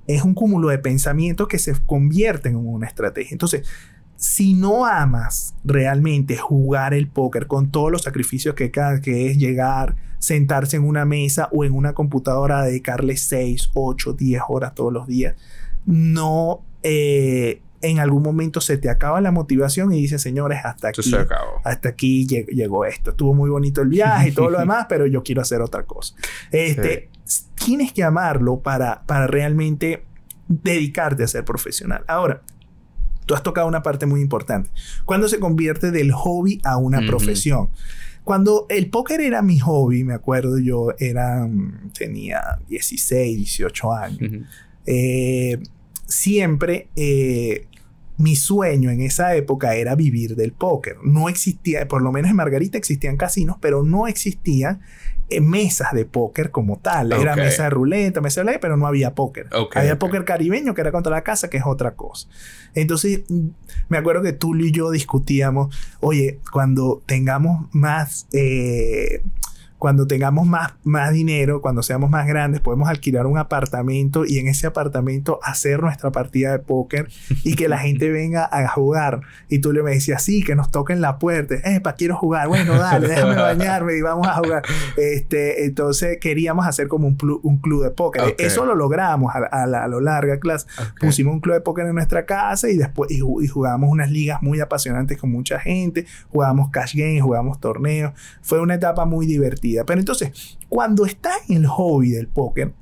es 0.08 0.23
un 0.23 0.34
cúmulo 0.34 0.69
de 0.69 0.80
pensamientos 0.80 1.47
que 1.47 1.60
se 1.60 1.73
convierten 1.86 2.54
en 2.54 2.67
una 2.67 2.88
estrategia. 2.88 3.34
Entonces, 3.34 3.67
si 4.24 4.54
no 4.54 4.86
amas 4.86 5.54
realmente 5.66 6.38
jugar 6.38 6.94
el 6.94 7.08
póker 7.10 7.46
con 7.48 7.72
todos 7.72 7.92
los 7.92 8.04
sacrificios 8.04 8.56
que, 8.56 8.72
que 8.72 9.28
es 9.30 9.38
llegar, 9.38 9.98
sentarse 10.18 10.78
en 10.78 10.86
una 10.86 11.04
mesa 11.04 11.50
o 11.52 11.66
en 11.66 11.74
una 11.74 11.92
computadora, 11.92 12.64
dedicarle 12.64 13.18
6, 13.18 13.72
8, 13.74 14.14
10 14.14 14.42
horas 14.48 14.74
todos 14.76 14.94
los 14.94 15.08
días, 15.08 15.36
no, 15.86 16.62
eh, 16.84 17.62
en 17.82 18.00
algún 18.00 18.24
momento 18.24 18.62
se 18.62 18.78
te 18.78 18.90
acaba 18.90 19.20
la 19.20 19.32
motivación 19.32 19.92
y 19.92 19.98
dices, 20.00 20.22
señores, 20.22 20.60
hasta 20.64 20.88
aquí, 20.88 21.04
se 21.04 21.18
acabó. 21.18 21.60
hasta 21.66 21.90
aquí 21.90 22.26
lleg- 22.26 22.48
llegó 22.48 22.86
esto. 22.86 23.10
Estuvo 23.10 23.34
muy 23.34 23.50
bonito 23.50 23.82
el 23.82 23.90
viaje 23.90 24.30
y 24.30 24.32
todo 24.32 24.50
lo 24.50 24.58
demás, 24.66 24.86
pero 24.88 25.06
yo 25.06 25.22
quiero 25.22 25.42
hacer 25.42 25.60
otra 25.62 25.84
cosa. 25.84 26.16
Este, 26.50 27.10
Tienes 27.56 27.92
que 27.92 28.04
amarlo 28.04 28.60
para, 28.62 29.04
para 29.06 29.28
realmente 29.28 30.06
dedicarte 30.48 31.24
a 31.24 31.28
ser 31.28 31.44
profesional. 31.44 32.04
Ahora, 32.08 32.42
tú 33.26 33.36
has 33.36 33.44
tocado 33.44 33.68
una 33.68 33.84
parte 33.84 34.06
muy 34.06 34.22
importante. 34.22 34.70
Cuando 35.06 35.28
se 35.28 35.40
convierte 35.40 35.92
del 35.92 36.12
hobby 36.12 36.60
a 36.64 36.78
una 36.78 37.06
profesión. 37.06 37.70
Cuando 38.24 38.68
el 38.70 38.90
póker 38.90 39.20
era 39.20 39.42
mi 39.42 39.60
hobby, 39.60 40.04
me 40.04 40.14
acuerdo 40.14 40.58
yo, 40.58 40.94
era, 40.98 41.46
mm, 41.46 41.92
tenía 41.98 42.60
16, 42.70 43.38
18 43.38 43.94
años. 43.94 44.48
Eh, 44.86 45.60
siempre 46.06 46.88
eh, 46.96 47.68
mi 48.18 48.36
sueño 48.36 48.92
en 48.92 49.02
esa 49.02 49.36
época 49.36 49.76
era 49.76 49.96
vivir 49.96 50.36
del 50.36 50.54
póker. 50.54 50.98
No 51.04 51.30
existía, 51.30 51.88
por 51.88 52.02
lo 52.02 52.12
menos 52.12 52.32
en 52.32 52.38
Margarita 52.38 52.78
existían 52.78 53.18
casinos, 53.18 53.58
pero 53.60 53.84
no 53.84 54.08
existían 54.08 54.82
mesas 55.41 55.91
de 55.93 56.06
póker 56.06 56.52
como 56.52 56.78
tal. 56.80 57.12
Era 57.13 57.34
Ok. 57.34 57.39
mesa 57.39 57.63
de 57.63 57.69
ruleta, 57.69 58.22
mesa 58.22 58.41
de 58.41 58.46
ley, 58.46 58.58
pero 58.62 58.78
no 58.78 58.88
había 58.88 59.13
póker. 59.15 59.48
Ok, 59.54 59.78
había 59.78 59.98
póker 60.00 60.26
caribeño 60.26 60.74
que 60.74 60.82
era 60.82 60.91
contra 60.91 61.12
la 61.12 61.22
casa, 61.24 61.50
que 61.50 61.58
es 61.58 61.63
otra 61.65 61.91
cosa. 61.96 62.28
Entonces, 62.76 63.22
mm, 63.30 63.48
me 63.89 63.98
acuerdo 63.98 64.22
que 64.24 64.34
Tulio 64.34 64.67
y 64.67 64.72
yo 64.72 64.91
discutíamos, 64.91 65.76
oye, 66.00 66.39
cuando 66.52 67.02
tengamos 67.06 67.67
más... 67.74 68.28
eh, 68.34 69.22
cuando 69.84 70.08
tengamos 70.08 70.48
más, 70.48 70.76
más 70.86 71.12
dinero, 71.12 71.60
cuando 71.60 71.84
seamos 71.84 72.10
más 72.10 72.26
grandes, 72.26 72.62
podemos 72.62 72.88
alquilar 72.88 73.26
un 73.26 73.38
apartamento 73.38 74.24
y 74.26 74.38
en 74.38 74.48
ese 74.48 74.65
apartamento 74.65 75.41
hacer 75.43 75.82
nuestra 75.82 76.10
partida 76.10 76.54
de 76.54 76.60
póker 76.60 77.10
y 77.43 77.56
que 77.56 77.67
la 77.67 77.80
gente 77.80 78.10
venga 78.13 78.48
a 78.50 78.65
jugar. 78.69 79.24
Y 79.50 79.60
tú 79.60 79.74
le 79.74 79.84
me 79.84 79.91
decías, 79.91 80.24
sí, 80.24 80.41
que 80.41 80.56
nos 80.56 80.72
toquen 80.72 81.02
la 81.02 81.19
puerta. 81.19 81.56
para 81.84 81.98
quiero 81.98 82.15
jugar. 82.15 82.48
Bueno, 82.48 82.76
dale, 82.76 83.10
déjame 83.10 83.36
bañarme 83.36 83.98
y 83.98 84.02
vamos 84.02 84.26
a 84.26 84.36
jugar. 84.36 84.63
Este, 84.96 85.65
entonces 85.65 86.17
queríamos 86.22 86.65
hacer 86.65 86.88
como 86.88 87.06
un, 87.06 87.17
un 87.43 87.58
club 87.58 87.84
de 87.84 87.91
póker. 87.91 88.36
Eso 88.38 88.65
lo 88.65 88.76
logramos 88.76 89.36
a, 89.36 89.63
a, 89.63 89.88
lo 89.89 90.00
larga 90.00 90.39
clase. 90.39 90.65
Pusimos 90.98 91.34
un 91.34 91.41
club 91.41 91.56
de 91.56 91.62
póker 91.62 91.88
en 91.88 91.96
nuestra 91.96 92.26
casa 92.26 92.69
y 92.69 92.78
después 92.78 93.12
y, 93.12 93.15
y 93.17 93.48
jugábamos 93.50 93.89
unas 93.89 94.10
ligas 94.10 94.41
muy 94.41 94.62
apasionantes 94.62 95.17
con 95.17 95.30
mucha 95.30 95.60
gente. 95.60 96.06
Jugábamos 96.30 96.69
cash 96.69 96.96
games, 96.96 97.22
jugábamos 97.22 97.60
torneos. 97.60 98.13
Fue 98.41 98.62
una 98.62 98.76
etapa 98.76 99.04
muy 99.04 99.26
divertida. 99.26 99.73
Pero 99.86 100.00
entonces, 100.00 100.58
cuando 100.70 101.06
estás 101.06 101.50
en 101.50 101.58
el 101.58 101.68
hobby 101.68 102.12
del 102.12 102.28
póker, 102.28 102.74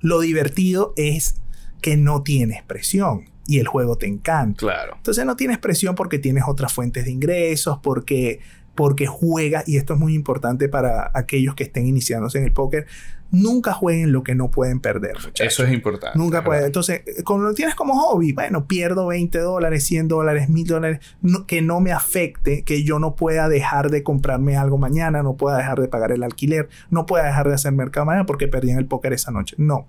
lo 0.00 0.20
divertido 0.20 0.92
es 0.96 1.36
que 1.80 1.96
no 1.96 2.22
tienes 2.22 2.62
presión 2.62 3.24
y 3.46 3.58
el 3.58 3.66
juego 3.66 3.96
te 3.96 4.06
encanta. 4.06 4.58
Claro. 4.58 4.94
Entonces 4.96 5.26
no 5.26 5.36
tienes 5.36 5.58
presión 5.58 5.94
porque 5.94 6.18
tienes 6.18 6.44
otras 6.46 6.72
fuentes 6.72 7.04
de 7.04 7.10
ingresos, 7.10 7.78
porque 7.82 8.40
porque 8.74 9.06
juega, 9.06 9.62
y 9.66 9.76
esto 9.76 9.94
es 9.94 10.00
muy 10.00 10.14
importante 10.14 10.68
para 10.68 11.10
aquellos 11.14 11.54
que 11.54 11.64
estén 11.64 11.86
iniciándose 11.86 12.38
en 12.38 12.44
el 12.44 12.52
póker, 12.52 12.86
nunca 13.30 13.72
jueguen 13.72 14.12
lo 14.12 14.22
que 14.22 14.34
no 14.34 14.50
pueden 14.50 14.80
perder. 14.80 15.16
Eso 15.38 15.64
es 15.64 15.72
importante. 15.72 16.18
Nunca 16.18 16.44
pueden. 16.44 16.64
Entonces, 16.64 17.02
cuando 17.24 17.46
lo 17.46 17.54
tienes 17.54 17.74
como 17.74 17.98
hobby, 17.98 18.32
bueno, 18.32 18.66
pierdo 18.66 19.06
20 19.08 19.38
dólares, 19.38 19.84
100 19.84 20.08
dólares, 20.08 20.48
1000 20.48 20.66
dólares, 20.66 21.00
que 21.46 21.62
no 21.62 21.80
me 21.80 21.92
afecte, 21.92 22.62
que 22.62 22.84
yo 22.84 22.98
no 22.98 23.16
pueda 23.16 23.48
dejar 23.48 23.90
de 23.90 24.02
comprarme 24.02 24.56
algo 24.56 24.78
mañana, 24.78 25.22
no 25.22 25.36
pueda 25.36 25.56
dejar 25.56 25.80
de 25.80 25.88
pagar 25.88 26.12
el 26.12 26.22
alquiler, 26.22 26.68
no 26.90 27.06
pueda 27.06 27.24
dejar 27.26 27.48
de 27.48 27.54
hacer 27.54 27.72
mercado 27.72 28.06
mañana 28.06 28.26
porque 28.26 28.48
perdí 28.48 28.70
en 28.70 28.78
el 28.78 28.86
póker 28.86 29.12
esa 29.12 29.30
noche. 29.30 29.56
No. 29.58 29.88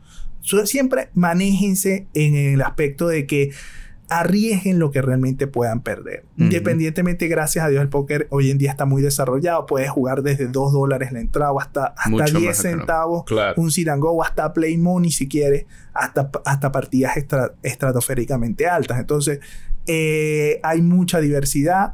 Siempre 0.66 1.10
manéjense 1.14 2.08
en 2.14 2.36
el 2.36 2.62
aspecto 2.62 3.08
de 3.08 3.26
que 3.26 3.52
arriesguen 4.10 4.78
lo 4.78 4.92
que 4.92 5.02
realmente 5.02 5.48
puedan 5.48 5.82
perder. 5.82 6.26
Independientemente, 6.38 7.28
gracias 7.28 7.66
a 7.66 7.70
Dios, 7.70 7.82
el 7.82 7.90
póker 7.90 8.28
hoy 8.30 8.52
en 8.52 8.58
día 8.58 8.70
está 8.70 8.86
muy 8.86 9.02
desarrollado. 9.02 9.66
Puedes 9.66 9.90
jugar 9.90 10.22
desde 10.22 10.48
2 10.48 10.74
dólares 10.74 11.12
la 11.12 11.20
entrada 11.20 11.52
hasta, 11.60 11.86
hasta 11.98 12.26
10 12.26 12.58
centavos, 12.58 13.24
un 13.56 13.72
sit 13.72 13.88
o 13.88 14.24
hasta 14.24 14.54
play 14.54 14.78
money 14.78 15.12
si 15.12 15.28
quieres, 15.28 15.66
hasta, 15.94 16.30
hasta 16.46 16.72
partidas 16.72 17.18
estratosféricamente 17.64 18.68
altas. 18.68 19.00
Entonces, 19.00 19.40
eh, 19.88 20.60
hay 20.64 20.82
mucha 20.82 21.20
diversidad 21.20 21.94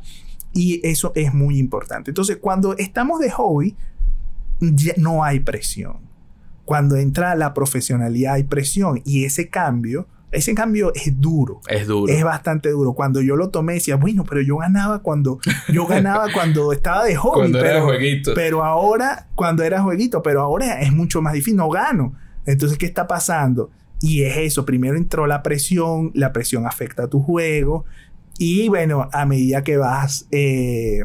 y 0.53 0.85
eso 0.85 1.13
es 1.15 1.33
muy 1.33 1.57
importante. 1.57 2.11
Entonces, 2.11 2.37
cuando 2.37 2.75
estamos 2.77 3.19
de 3.19 3.31
hobby, 3.31 3.75
no 4.97 5.23
hay 5.23 5.39
presión. 5.39 5.97
Cuando 6.65 6.95
entra 6.95 7.35
la 7.35 7.53
profesionalidad 7.53 8.35
hay 8.35 8.43
presión 8.43 9.01
y 9.05 9.25
ese 9.25 9.49
cambio 9.49 10.07
ese 10.31 10.55
cambio 10.55 10.93
es 10.95 11.19
duro. 11.19 11.61
Es 11.67 11.87
duro. 11.87 12.11
Es 12.11 12.23
bastante 12.23 12.69
duro. 12.69 12.93
Cuando 12.93 13.21
yo 13.21 13.35
lo 13.35 13.49
tomé 13.49 13.73
decía, 13.73 13.97
bueno, 13.97 14.23
pero 14.23 14.41
yo 14.41 14.57
ganaba 14.57 14.99
cuando 14.99 15.39
yo 15.71 15.85
ganaba 15.85 16.27
cuando 16.33 16.71
estaba 16.71 17.03
de 17.03 17.15
hobby, 17.15 17.39
cuando 17.39 17.59
pero, 17.59 17.71
era 17.71 17.81
jueguito. 17.81 18.33
Pero 18.33 18.63
ahora 18.63 19.27
cuando 19.35 19.63
era 19.63 19.81
jueguito, 19.81 20.21
pero 20.21 20.41
ahora 20.41 20.81
es 20.81 20.91
mucho 20.91 21.21
más 21.21 21.33
difícil, 21.33 21.57
no 21.57 21.69
gano. 21.69 22.15
Entonces, 22.45 22.77
¿qué 22.77 22.85
está 22.85 23.07
pasando? 23.07 23.71
Y 23.99 24.23
es 24.23 24.37
eso, 24.37 24.65
primero 24.65 24.97
entró 24.97 25.27
la 25.27 25.43
presión, 25.43 26.11
la 26.15 26.33
presión 26.33 26.65
afecta 26.65 27.03
a 27.03 27.07
tu 27.07 27.21
juego 27.21 27.85
y 28.39 28.69
bueno, 28.69 29.07
a 29.11 29.25
medida 29.27 29.63
que 29.63 29.77
vas 29.77 30.27
eh, 30.31 31.01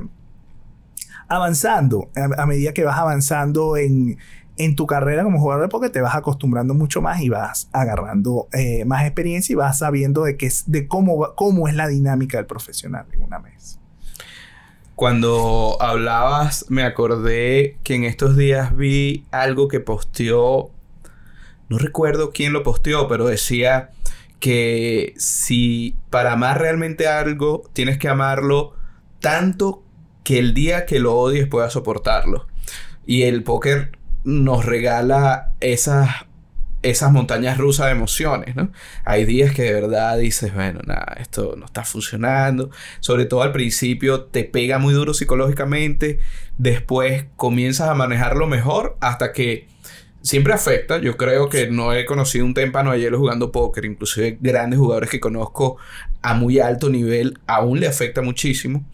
avanzando, 1.28 2.10
a 2.14 2.46
medida 2.46 2.72
que 2.72 2.84
vas 2.84 2.98
avanzando 2.98 3.76
en, 3.76 4.16
en 4.58 4.74
tu 4.74 4.86
carrera 4.86 5.24
como 5.24 5.38
jugador 5.38 5.64
de 5.64 5.68
póker 5.68 5.90
te 5.90 6.00
vas 6.00 6.14
acostumbrando 6.14 6.74
mucho 6.74 7.02
más 7.02 7.20
y 7.20 7.28
vas 7.28 7.68
agarrando 7.72 8.48
eh, 8.52 8.84
más 8.84 9.04
experiencia 9.04 9.52
y 9.52 9.56
vas 9.56 9.78
sabiendo 9.78 10.24
de, 10.24 10.36
qué 10.36 10.46
es, 10.46 10.70
de 10.70 10.88
cómo, 10.88 11.34
cómo 11.34 11.68
es 11.68 11.74
la 11.74 11.88
dinámica 11.88 12.38
del 12.38 12.46
profesional 12.46 13.06
en 13.12 13.22
una 13.22 13.38
mesa. 13.38 13.78
Cuando 14.94 15.76
hablabas, 15.80 16.64
me 16.70 16.82
acordé 16.82 17.76
que 17.82 17.94
en 17.94 18.04
estos 18.04 18.34
días 18.34 18.74
vi 18.74 19.26
algo 19.30 19.68
que 19.68 19.78
posteó, 19.78 20.70
no 21.68 21.78
recuerdo 21.78 22.30
quién 22.30 22.54
lo 22.54 22.62
posteó, 22.62 23.06
pero 23.06 23.26
decía 23.26 23.90
que 24.40 25.12
si 25.18 25.96
para 26.08 26.32
amar 26.32 26.60
realmente 26.60 27.08
algo, 27.08 27.62
tienes 27.74 27.98
que 27.98 28.08
amarlo 28.08 28.74
tanto 29.20 29.82
que 30.24 30.38
el 30.38 30.54
día 30.54 30.86
que 30.86 30.98
lo 30.98 31.14
odies 31.14 31.46
puedas 31.46 31.74
soportarlo. 31.74 32.46
Y 33.04 33.24
el 33.24 33.42
póker 33.42 33.92
nos 34.26 34.64
regala 34.64 35.52
esas, 35.60 36.10
esas 36.82 37.12
montañas 37.12 37.58
rusas 37.58 37.86
de 37.86 37.92
emociones, 37.92 38.56
¿no? 38.56 38.72
Hay 39.04 39.24
días 39.24 39.54
que 39.54 39.62
de 39.62 39.72
verdad 39.72 40.18
dices, 40.18 40.52
bueno, 40.52 40.80
nada, 40.84 41.16
esto 41.20 41.54
no 41.56 41.66
está 41.66 41.84
funcionando. 41.84 42.70
Sobre 42.98 43.26
todo 43.26 43.42
al 43.42 43.52
principio 43.52 44.24
te 44.24 44.42
pega 44.42 44.78
muy 44.78 44.92
duro 44.94 45.14
psicológicamente, 45.14 46.18
después 46.58 47.26
comienzas 47.36 47.88
a 47.88 47.94
manejarlo 47.94 48.48
mejor 48.48 48.96
hasta 49.00 49.32
que 49.32 49.68
siempre 50.22 50.52
afecta. 50.52 50.98
Yo 50.98 51.16
creo 51.16 51.48
que 51.48 51.70
no 51.70 51.92
he 51.92 52.04
conocido 52.04 52.44
un 52.44 52.52
témpano 52.52 52.90
ayer 52.90 53.14
jugando 53.14 53.52
póker. 53.52 53.84
Inclusive 53.84 54.38
grandes 54.40 54.80
jugadores 54.80 55.08
que 55.08 55.20
conozco 55.20 55.76
a 56.20 56.34
muy 56.34 56.58
alto 56.58 56.90
nivel 56.90 57.38
aún 57.46 57.78
le 57.78 57.86
afecta 57.86 58.22
muchísimo. 58.22 58.84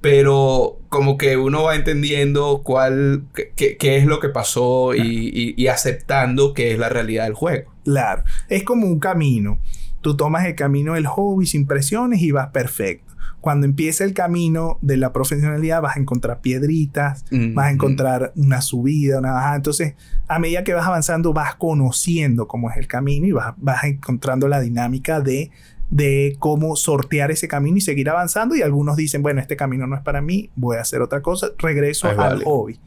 Pero 0.00 0.78
como 0.88 1.16
que 1.16 1.36
uno 1.36 1.64
va 1.64 1.74
entendiendo 1.74 2.62
cuál, 2.62 3.24
qué, 3.56 3.76
qué 3.76 3.96
es 3.96 4.06
lo 4.06 4.20
que 4.20 4.28
pasó 4.28 4.94
y, 4.94 5.54
y, 5.56 5.66
aceptando 5.68 6.54
que 6.54 6.72
es 6.72 6.78
la 6.78 6.88
realidad 6.88 7.24
del 7.24 7.34
juego. 7.34 7.72
Claro, 7.84 8.22
es 8.48 8.62
como 8.62 8.86
un 8.86 9.00
camino. 9.00 9.58
Tú 10.02 10.16
tomas 10.16 10.44
el 10.46 10.54
camino 10.54 10.94
del 10.94 11.06
hobby 11.06 11.46
sin 11.46 11.66
presiones 11.66 12.20
y 12.20 12.30
vas 12.30 12.48
perfecto 12.48 13.16
cuando 13.46 13.64
empieza 13.64 14.02
el 14.02 14.12
camino 14.12 14.76
de 14.82 14.96
la 14.96 15.12
profesionalidad 15.12 15.80
vas 15.80 15.96
a 15.96 16.00
encontrar 16.00 16.40
piedritas, 16.40 17.24
vas 17.30 17.66
a 17.66 17.70
encontrar 17.70 18.32
una 18.34 18.60
subida, 18.60 19.20
una 19.20 19.30
bajada. 19.30 19.54
Entonces, 19.54 19.94
a 20.26 20.40
medida 20.40 20.64
que 20.64 20.74
vas 20.74 20.84
avanzando, 20.84 21.32
vas 21.32 21.54
conociendo 21.54 22.48
cómo 22.48 22.72
es 22.72 22.76
el 22.76 22.88
camino 22.88 23.24
y 23.24 23.30
vas, 23.30 23.54
vas 23.58 23.84
encontrando 23.84 24.48
la 24.48 24.58
dinámica 24.58 25.20
de, 25.20 25.52
de 25.90 26.36
cómo 26.38 26.76
sortear 26.76 27.30
ese 27.30 27.48
camino 27.48 27.76
y 27.76 27.80
seguir 27.80 28.10
avanzando. 28.10 28.54
Y 28.56 28.62
algunos 28.62 28.96
dicen, 28.96 29.22
bueno, 29.22 29.40
este 29.40 29.56
camino 29.56 29.86
no 29.86 29.96
es 29.96 30.02
para 30.02 30.20
mí, 30.20 30.50
voy 30.56 30.76
a 30.76 30.80
hacer 30.80 31.00
otra 31.02 31.22
cosa, 31.22 31.48
regreso 31.58 32.08
al 32.08 32.42
hobby. 32.44 32.78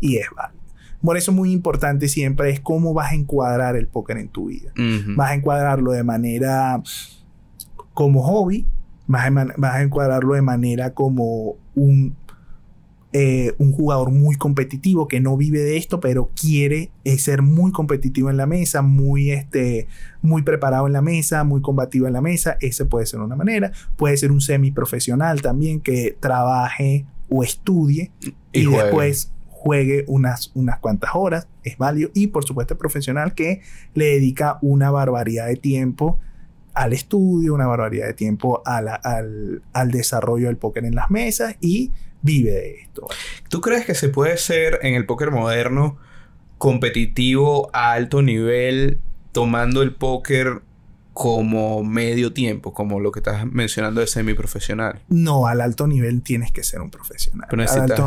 Y 0.00 0.16
es 0.16 0.26
válido. 0.34 0.62
Por 1.02 1.16
eso 1.16 1.30
muy 1.30 1.52
importante 1.52 2.08
siempre 2.08 2.50
es 2.50 2.60
cómo 2.60 2.92
vas 2.92 3.12
a 3.12 3.14
encuadrar 3.14 3.76
el 3.76 3.86
póker 3.86 4.18
en 4.18 4.28
tu 4.28 4.46
vida. 4.46 4.72
Vas 5.16 5.30
a 5.30 5.34
encuadrarlo 5.34 5.92
de 5.92 6.02
manera 6.02 6.82
como 7.94 8.22
hobby 8.22 8.66
vas 9.08 9.24
a, 9.24 9.82
encuadrarlo 9.82 10.34
de 10.34 10.42
manera 10.42 10.94
como 10.94 11.56
un, 11.74 12.14
eh, 13.14 13.54
un 13.56 13.72
jugador 13.72 14.10
muy 14.10 14.36
competitivo 14.36 15.08
que 15.08 15.18
no 15.18 15.36
vive 15.38 15.60
de 15.60 15.78
esto, 15.78 15.98
pero 15.98 16.30
quiere 16.38 16.90
eh, 17.04 17.16
ser 17.18 17.40
muy 17.40 17.72
competitivo 17.72 18.28
en 18.28 18.36
la 18.36 18.46
mesa, 18.46 18.82
muy, 18.82 19.30
este, 19.30 19.88
muy 20.20 20.42
preparado 20.42 20.86
en 20.86 20.92
la 20.92 21.00
mesa, 21.00 21.42
muy 21.42 21.62
combativo 21.62 22.06
en 22.06 22.12
la 22.12 22.20
mesa. 22.20 22.58
Ese 22.60 22.84
puede 22.84 23.06
ser 23.06 23.20
una 23.20 23.34
manera. 23.34 23.72
Puede 23.96 24.16
ser 24.18 24.30
un 24.30 24.42
semiprofesional 24.42 25.40
también 25.40 25.80
que 25.80 26.16
trabaje 26.20 27.06
o 27.30 27.42
estudie 27.42 28.10
y, 28.52 28.66
después 28.66 29.32
juegue 29.48 30.04
unas, 30.06 30.50
unas 30.54 30.78
cuantas 30.78 31.10
horas. 31.14 31.48
Es 31.64 31.78
válido. 31.78 32.10
Y 32.12 32.26
por 32.26 32.44
supuesto, 32.44 32.76
profesional 32.76 33.34
que 33.34 33.62
le 33.94 34.04
dedica 34.04 34.58
una 34.60 34.90
barbaridad 34.90 35.46
de 35.46 35.56
tiempo 35.56 36.18
al 36.74 36.92
estudio, 36.92 37.54
una 37.54 37.66
barbaridad 37.66 38.06
de 38.06 38.14
tiempo 38.14 38.62
al, 38.64 38.88
al, 39.72 39.90
desarrollo 39.90 40.46
del 40.46 40.58
póker 40.58 40.84
en 40.84 40.94
las 40.94 41.10
mesas 41.10 41.56
y 41.60 41.90
vive 42.22 42.50
de 42.50 42.80
esto. 42.80 43.08
¿Tú 43.48 43.60
crees 43.60 43.86
que 43.86 43.94
se 43.94 44.08
puede 44.08 44.36
ser 44.36 44.80
en 44.82 44.94
el 44.94 45.06
póker 45.06 45.30
moderno 45.30 45.98
competitivo 46.58 47.70
a 47.72 47.92
alto 47.92 48.22
nivel 48.22 49.00
tomando 49.32 49.82
el 49.82 49.94
póker 49.94 50.62
como 51.12 51.82
medio 51.82 52.32
tiempo, 52.32 52.72
como 52.72 53.00
lo 53.00 53.10
que 53.10 53.18
estás 53.20 53.44
mencionando 53.44 54.00
de 54.00 54.06
semiprofesional? 54.06 55.00
No, 55.08 55.46
al 55.48 55.60
alto 55.60 55.88
nivel 55.88 56.22
tienes 56.22 56.52
que 56.52 56.62
ser 56.62 56.80
un 56.80 56.90
profesional. 56.90 57.48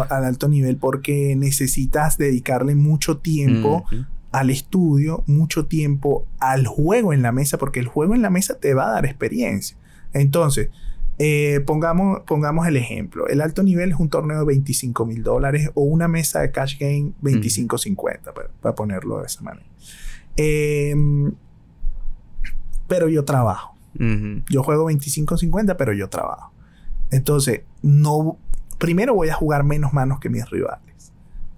Al 0.10 0.26
alto, 0.26 0.47
nivel 0.47 0.78
porque 0.78 1.36
necesitas 1.36 2.17
dedicarle 2.17 2.76
mucho 2.76 3.17
tiempo 3.17 3.86
al 4.32 4.50
estudio, 4.50 5.24
mucho 5.28 5.65
tiempo 5.65 6.26
al 6.39 6.65
juego 6.65 7.12
en 7.12 7.21
la 7.21 7.34
mesa, 7.34 7.58
porque 7.58 7.82
el 7.82 7.88
juego 7.88 8.15
en 8.15 8.21
la 8.21 8.30
mesa 8.30 8.58
te 8.60 8.74
va 8.74 8.88
a 8.88 8.91
dar 8.91 9.06
experiencia. 9.06 9.76
Entonces, 10.13 10.69
eh, 11.23 11.60
pongamos, 11.67 12.21
pongamos 12.25 12.65
el 12.65 12.77
ejemplo. 12.77 13.27
El 13.27 13.41
alto 13.41 13.62
nivel 13.62 13.91
es 13.91 13.99
un 13.99 14.10
torneo 14.10 14.39
de 14.39 14.45
25 14.45 15.05
mil 15.05 15.21
dólares 15.21 15.69
o 15.75 15.84
una 15.84 16.07
mesa 16.07 16.39
de 16.41 16.49
cash 16.51 16.79
game 16.79 17.12
25-50, 17.21 18.34
para, 18.60 18.73
ponerlo 18.73 19.19
de 19.19 19.27
esa 19.27 19.41
manera. 19.41 19.67
Em, 20.36 21.31
pero 22.88 23.07
yo 23.07 23.23
trabajo. 23.23 23.75
Yo 24.49 24.63
juego 24.63 24.89
25-50, 24.89 25.75
pero 25.77 25.93
yo 25.93 26.10
trabajo. 26.10 26.51
Entonces, 27.12 27.62
no, 27.84 28.38
primero 28.79 29.13
voy 29.13 29.29
a 29.29 29.36
jugar 29.36 29.63
menos 29.63 29.93
manos 29.93 30.19
que 30.19 30.29
mis 30.29 30.49
rivales 30.49 31.12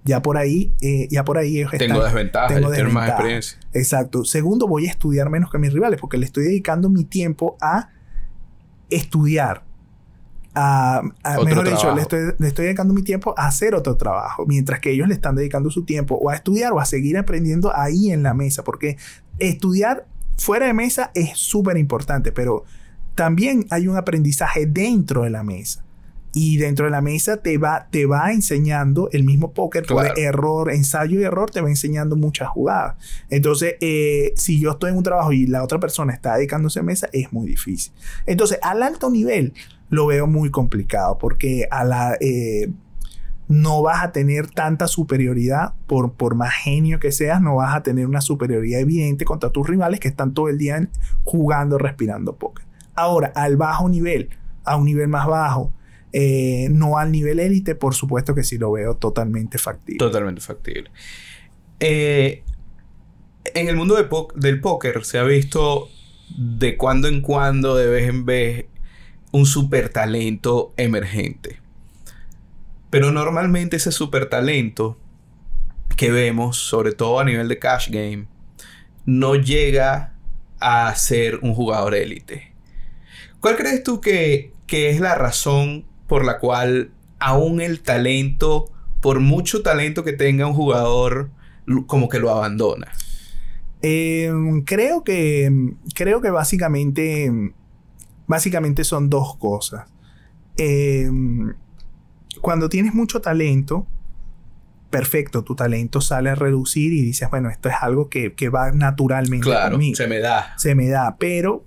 Ya 0.04 0.22
por 0.22 0.36
ahí, 0.38 0.74
eh, 0.82 1.08
ya 1.10 1.24
por 1.24 1.38
ahí 1.38 1.60
ellos 1.60 1.72
Tengo 1.72 1.94
están- 2.00 2.04
desventajas, 2.06 2.54
tengo 2.54 2.70
tengo 2.72 2.72
más 2.72 2.78
desventaja. 3.06 3.08
experiencia. 3.14 3.60
Exacto. 3.72 4.26
Segundo, 4.26 4.68
voy 4.68 4.88
a 4.88 4.90
estudiar 4.90 5.30
menos 5.30 5.50
que 5.50 5.58
mis 5.58 5.72
rivales 5.72 6.02
porque 6.02 6.18
le 6.18 6.26
estoy 6.26 6.44
dedicando 6.44 6.90
mi 6.90 7.06
tiempo 7.06 7.56
a 7.62 7.92
estudiar. 8.90 9.64
A, 10.56 11.02
a- 11.24 11.34
Otro 11.40 11.46
mejor 11.46 11.68
dicho, 11.70 11.96
le 11.96 12.02
estoy, 12.04 12.20
le 12.38 12.48
estoy 12.48 12.66
dedicando 12.66 12.94
mi 12.94 13.02
tiempo 13.02 13.34
a 13.38 13.48
hacer 13.48 13.74
otro 13.74 13.98
trabajo, 13.98 14.46
mientras 14.46 14.80
que 14.80 14.92
ellos 14.92 15.08
le 15.08 15.16
están 15.16 15.36
dedicando 15.36 15.72
su 15.72 15.84
tiempo 15.84 16.16
o 16.16 16.30
a 16.30 16.36
estudiar 16.36 16.74
o 16.74 16.80
a 16.80 16.86
seguir 16.86 17.18
aprendiendo 17.18 17.76
ahí 17.76 18.12
en 18.12 18.22
la 18.22 18.34
mesa, 18.36 18.64
porque 18.64 18.98
estudiar 19.40 20.06
fuera 20.38 20.68
de 20.68 20.74
mesa 20.74 21.10
es 21.16 21.38
súper 21.38 21.78
importante, 21.78 22.32
pero 22.32 22.66
también 23.16 23.66
hay 23.72 23.88
un 23.88 23.98
aprendizaje 23.98 24.66
dentro 24.68 25.24
de 25.24 25.32
la 25.32 25.44
mesa. 25.44 25.84
Y 26.36 26.58
dentro 26.58 26.86
de 26.86 26.92
la 26.92 27.02
mesa 27.02 27.38
te 27.38 27.58
va, 27.60 27.88
te 27.92 28.06
va 28.08 28.32
enseñando 28.32 29.08
el 29.12 29.24
mismo 29.24 29.54
póker 29.54 29.86
por 29.86 30.02
Claro. 30.04 30.14
error, 30.18 30.72
ensayo 30.72 31.20
y 31.20 31.24
error, 31.24 31.52
te 31.52 31.62
va 31.62 31.70
enseñando 31.70 32.16
muchas 32.16 32.50
jugadas. 32.50 32.96
Entonces, 33.30 33.76
eh, 33.82 34.34
si 34.36 34.60
yo 34.60 34.72
estoy 34.72 34.90
en 34.92 34.98
un 34.98 35.04
trabajo 35.04 35.32
y 35.32 35.46
la 35.46 35.64
otra 35.64 35.80
persona 35.80 36.12
está 36.12 36.36
dedicándose 36.36 36.80
a 36.80 36.84
mesa, 36.84 37.08
es 37.14 37.32
muy 37.32 37.48
difícil. 37.48 37.94
Entonces, 38.26 38.58
al 38.64 38.82
alto 38.82 39.12
nivel 39.12 39.54
lo 39.90 40.08
veo 40.08 40.26
muy 40.26 40.50
complicado 40.50 41.20
porque 41.20 41.68
a 41.70 41.84
la, 41.84 42.18
eh, 42.20 42.72
no 43.48 43.84
vas 43.84 44.04
a 44.04 44.12
tener 44.12 44.48
tanta 44.50 44.88
superioridad, 44.88 45.74
por, 45.86 46.14
por 46.14 46.34
más 46.34 46.54
genio 46.54 47.00
que 47.00 47.12
seas, 47.12 47.42
no 47.42 47.58
vas 47.58 47.76
a 47.76 47.84
tener 47.84 48.08
una 48.08 48.22
superioridad 48.22 48.80
evidente 48.80 49.26
contra 49.26 49.52
tus 49.52 49.68
rivales 49.68 50.00
que 50.00 50.08
están 50.08 50.34
todo 50.34 50.50
el 50.50 50.58
día 50.58 50.90
jugando, 51.24 51.78
respirando 51.78 52.36
póker. 52.38 52.66
Ahora, 52.96 53.32
al 53.36 53.58
bajo 53.58 53.88
nivel, 53.90 54.30
a 54.64 54.78
un 54.78 54.86
nivel 54.86 55.10
más 55.10 55.28
bajo, 55.28 55.74
eh, 56.14 56.68
no 56.70 57.00
al 57.00 57.12
nivel 57.12 57.40
élite, 57.40 57.74
por 57.74 57.96
supuesto 57.96 58.36
que 58.36 58.44
sí 58.44 58.60
lo 58.60 58.72
veo 58.72 58.96
totalmente 58.96 59.58
factible. 59.58 59.98
Totalmente 59.98 60.42
factible. 60.42 60.92
Eh, 61.80 62.44
en 63.56 63.68
el 63.68 63.76
mundo 63.76 63.96
del 64.36 64.62
póker 64.62 65.04
se 65.04 65.18
ha 65.18 65.24
visto 65.24 65.90
de 66.38 66.78
cuando 66.78 67.08
en 67.08 67.22
cuando, 67.22 67.76
de 67.76 67.88
vez 67.88 68.08
en 68.08 68.26
vez, 68.26 68.66
un 69.32 69.48
super 69.48 69.90
talento 69.90 70.74
emergente. 70.78 71.60
Pero 72.92 73.12
normalmente 73.12 73.78
ese 73.78 73.92
super 73.92 74.30
talento 74.30 75.00
que 75.98 76.12
vemos, 76.12 76.58
sobre 76.58 76.92
todo 76.92 77.20
a 77.20 77.26
nivel 77.26 77.48
de 77.48 77.58
cash 77.58 77.90
game, 77.90 78.28
no 79.06 79.34
llega 79.34 80.14
a 80.60 80.94
ser 80.94 81.40
un 81.42 81.56
jugador 81.56 81.96
élite. 81.96 82.54
¿Cuál 83.40 83.56
crees 83.56 83.84
tú 83.84 84.00
que, 84.00 84.54
que 84.68 84.92
es 84.92 85.00
la 85.00 85.16
razón 85.16 85.86
por 86.14 86.26
la 86.26 86.38
cual 86.38 86.92
aún 87.20 87.60
el 87.60 87.82
talento, 87.82 88.72
por 89.02 89.20
mucho 89.20 89.64
talento 89.64 90.04
que 90.04 90.14
tenga 90.14 90.46
un 90.46 90.54
jugador, 90.54 91.32
como 91.88 92.08
que 92.08 92.20
lo 92.20 92.30
abandona? 92.30 92.92
Eh, 93.82 94.32
creo 94.64 95.04
que 95.04 95.52
creo 95.96 96.22
que 96.22 96.30
básicamente 96.30 97.32
básicamente 98.28 98.84
son 98.84 99.10
dos 99.10 99.38
cosas. 99.38 99.90
Eh, 100.58 101.10
cuando 102.42 102.70
tienes 102.70 102.94
mucho 102.94 103.20
talento, 103.20 103.88
perfecto, 104.92 105.44
tu 105.44 105.56
talento 105.56 106.00
sale 106.00 106.30
a 106.30 106.36
reducir 106.36 106.94
y 106.94 107.02
dices, 107.02 107.28
bueno, 107.32 107.50
esto 107.50 107.70
es 107.70 107.76
algo 107.82 108.08
que, 108.08 108.34
que 108.36 108.50
va 108.50 108.72
naturalmente 108.72 109.46
Claro, 109.46 109.72
conmigo. 109.72 109.96
se 109.96 110.06
me 110.06 110.20
da. 110.20 110.54
se 110.58 110.76
me 110.76 110.90
da, 110.90 111.18
pero 111.18 111.66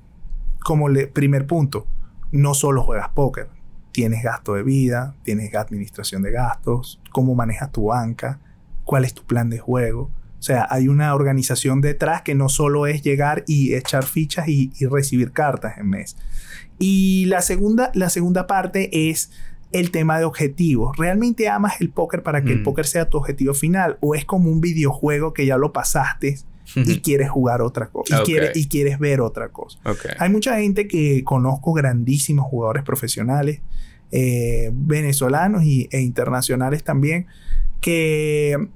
como 0.62 0.88
le, 0.88 1.08
primer 1.08 1.48
punto, 1.48 1.88
no 2.30 2.54
solo 2.54 2.84
juegas 2.84 3.08
póker, 3.08 3.48
tienes 3.96 4.22
gasto 4.22 4.52
de 4.52 4.62
vida, 4.62 5.14
tienes 5.24 5.54
administración 5.54 6.20
de 6.20 6.30
gastos, 6.32 7.00
cómo 7.10 7.34
manejas 7.34 7.72
tu 7.72 7.86
banca, 7.86 8.38
cuál 8.84 9.06
es 9.06 9.14
tu 9.14 9.22
plan 9.24 9.48
de 9.48 9.58
juego. 9.58 10.10
O 10.38 10.42
sea, 10.42 10.66
hay 10.68 10.88
una 10.88 11.14
organización 11.14 11.80
detrás 11.80 12.20
que 12.20 12.34
no 12.34 12.50
solo 12.50 12.86
es 12.86 13.00
llegar 13.00 13.42
y 13.46 13.72
echar 13.74 14.04
fichas 14.04 14.48
y, 14.48 14.70
y 14.78 14.84
recibir 14.84 15.32
cartas 15.32 15.78
en 15.78 15.88
mes. 15.88 16.14
Y 16.78 17.24
la 17.26 17.40
segunda, 17.40 17.90
la 17.94 18.10
segunda 18.10 18.46
parte 18.46 19.08
es 19.10 19.30
el 19.72 19.90
tema 19.90 20.18
de 20.18 20.26
objetivos. 20.26 20.94
¿Realmente 20.98 21.48
amas 21.48 21.80
el 21.80 21.88
póker 21.88 22.22
para 22.22 22.44
que 22.44 22.52
el 22.52 22.60
Mm. 22.60 22.64
póker 22.64 22.86
sea 22.86 23.08
tu 23.08 23.16
objetivo 23.16 23.54
final? 23.54 23.96
¿O 24.02 24.14
es 24.14 24.26
como 24.26 24.50
un 24.50 24.60
videojuego 24.60 25.32
que 25.32 25.46
ya 25.46 25.56
lo 25.56 25.72
pasaste 25.72 26.38
y 26.76 27.00
quieres 27.00 27.30
jugar 27.30 27.62
otra 27.62 27.86
cosa? 27.88 28.20
Y, 28.20 28.24
quieres, 28.24 28.56
y 28.56 28.68
quieres 28.68 28.98
ver 28.98 29.22
otra 29.22 29.48
cosa. 29.48 29.78
Hay 30.18 30.28
mucha 30.30 30.58
gente 30.58 30.86
que 30.86 31.24
conozco 31.24 31.72
grandísimos 31.72 32.44
jugadores 32.46 32.84
profesionales, 32.84 33.60
eh, 34.12 34.70
venezolanos 34.72 35.64
y, 35.64 35.88
e 35.90 36.00
internacionales 36.00 36.84
también, 36.84 37.26
que 37.80 38.68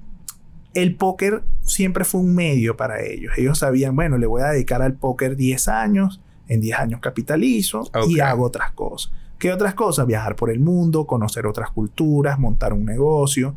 el 0.73 0.95
póker 0.95 1.43
siempre 1.63 2.05
fue 2.05 2.21
un 2.21 2.35
medio 2.35 2.77
para 2.77 3.01
ellos. 3.03 3.33
Ellos 3.37 3.59
sabían, 3.59 3.95
bueno, 3.95 4.17
le 4.17 4.27
voy 4.27 4.41
a 4.41 4.47
dedicar 4.47 4.81
al 4.81 4.93
póker 4.93 5.35
10 5.35 5.67
años, 5.67 6.21
en 6.47 6.61
10 6.61 6.79
años 6.79 6.99
capitalizo 7.01 7.89
y 8.07 8.19
hago 8.19 8.45
otras 8.45 8.71
cosas. 8.71 9.11
¿Qué 9.39 9.51
otras 9.51 9.73
cosas? 9.73 10.05
Viajar 10.05 10.35
por 10.35 10.51
el 10.51 10.59
mundo, 10.59 11.07
conocer 11.07 11.47
otras 11.47 11.71
culturas, 11.71 12.37
montar 12.37 12.73
un 12.73 12.85
negocio, 12.85 13.55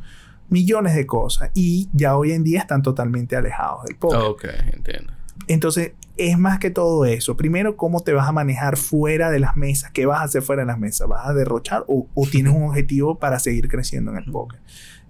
millones 0.49 0.95
de 0.95 1.07
cosas. 1.07 1.51
Y 1.55 1.89
ya 1.93 2.17
hoy 2.17 2.33
en 2.33 2.43
día 2.43 2.61
están 2.61 2.83
totalmente 2.83 3.37
alejados 3.37 3.85
del 3.85 3.97
póker. 3.97 4.21
Ok, 4.21 4.45
entiendo. 4.73 5.13
Entonces, 5.47 5.93
es 6.17 6.39
más 6.39 6.59
que 6.59 6.71
todo 6.71 7.05
eso. 7.05 7.37
Primero, 7.37 7.77
cómo 7.77 8.01
te 8.01 8.13
vas 8.13 8.29
a 8.29 8.33
manejar 8.33 8.77
fuera 8.77 9.31
de 9.31 9.41
las 9.41 9.57
mesas. 9.57 9.91
¿Qué 9.91 10.07
vas 10.07 10.21
a 10.21 10.25
hacer 10.25 10.43
fuera 10.43 10.63
de 10.63 10.67
las 10.67 10.79
mesas? 10.79 11.09
¿Vas 11.09 11.27
a 11.27 11.35
derrochar 11.35 11.85
o, 11.89 12.07
o 12.15 12.27
tienes 12.27 12.53
un 12.55 12.63
objetivo 12.65 13.19
para 13.19 13.39
seguir 13.39 13.69
creciendo 13.69 14.13
en 14.13 14.19
el 14.19 14.31
póker? 14.31 14.61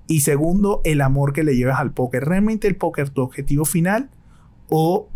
Y 0.06 0.20
segundo, 0.20 0.80
el 0.84 1.00
amor 1.00 1.32
que 1.32 1.44
le 1.44 1.56
llevas 1.56 1.78
al 1.80 1.92
póker. 1.92 2.24
¿Realmente 2.24 2.68
el 2.68 2.76
póker 2.76 3.10
tu 3.10 3.22
objetivo 3.22 3.64
final 3.64 4.10
o 4.68 5.08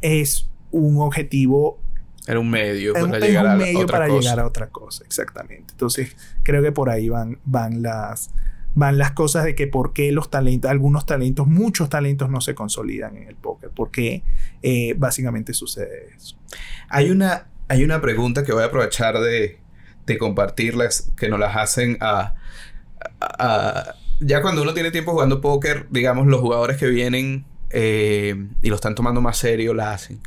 es 0.00 0.50
un 0.70 0.98
objetivo, 1.00 1.78
Era 2.26 2.38
un 2.40 2.50
medio 2.50 2.92
para 2.94 3.18
llegar 3.18 3.44
un 3.44 3.50
a 3.52 3.56
medio 3.56 3.80
otra 3.80 3.98
para 3.98 4.08
cosa. 4.08 4.20
llegar 4.20 4.40
a 4.40 4.46
otra 4.46 4.68
cosa? 4.68 5.04
Exactamente. 5.04 5.72
Entonces, 5.72 6.16
creo 6.42 6.62
que 6.62 6.72
por 6.72 6.88
ahí 6.90 7.08
van, 7.08 7.38
van 7.44 7.82
las 7.82 8.30
van 8.74 8.98
las 8.98 9.12
cosas 9.12 9.44
de 9.44 9.54
que 9.54 9.66
por 9.66 9.92
qué 9.92 10.12
los 10.12 10.30
talentos, 10.30 10.70
algunos 10.70 11.06
talentos, 11.06 11.46
muchos 11.46 11.88
talentos 11.88 12.30
no 12.30 12.40
se 12.40 12.54
consolidan 12.54 13.16
en 13.16 13.28
el 13.28 13.36
póker. 13.36 13.70
Porque 13.74 14.22
eh, 14.62 14.94
básicamente 14.96 15.54
sucede 15.54 16.08
eso. 16.16 16.36
Hay 16.88 17.10
una, 17.10 17.48
hay 17.68 17.84
una 17.84 18.00
pregunta 18.00 18.44
que 18.44 18.52
voy 18.52 18.62
a 18.62 18.66
aprovechar 18.66 19.18
de, 19.18 19.58
de 20.06 20.18
que 21.16 21.28
nos 21.28 21.38
las 21.38 21.56
hacen 21.56 21.98
a- 22.00 22.34
a- 23.20 23.94
Ya 24.20 24.40
cuando 24.40 24.62
uno 24.62 24.72
tiene 24.74 24.90
tiempo 24.92 25.12
jugando 25.12 25.40
póker, 25.40 25.86
digamos, 25.90 26.26
los 26.28 26.40
jugadores 26.40 26.76
que 26.76 26.86
vienen 26.86 27.44
eh, 27.70 28.36
y 28.62 28.68
lo 28.68 28.76
están 28.76 28.94
tomando 28.94 29.20
más 29.20 29.36
serio, 29.36 29.74
la 29.74 29.92
hacen. 29.92 30.20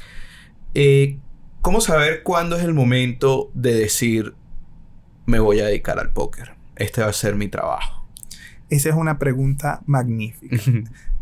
Eh, 0.73 1.17
¿Cómo 1.61 1.79
saber 1.81 2.21
cuándo 2.23 2.57
es 2.57 2.63
el 2.63 2.73
momento 2.73 3.49
de 3.53 3.73
decir, 3.73 4.35
me 5.25 5.39
voy 5.39 5.61
a 5.61 5.65
dedicar 5.65 5.97
al 5.99 6.11
póker? 6.11 6.53
Este 6.75 7.01
va 7.01 7.07
a 7.07 7.13
ser 7.13 7.35
mi 7.35 7.47
trabajo. 7.47 8.04
Esa 8.69 8.89
es 8.89 8.95
una 8.95 9.19
pregunta 9.19 9.81
magnífica. 9.85 10.57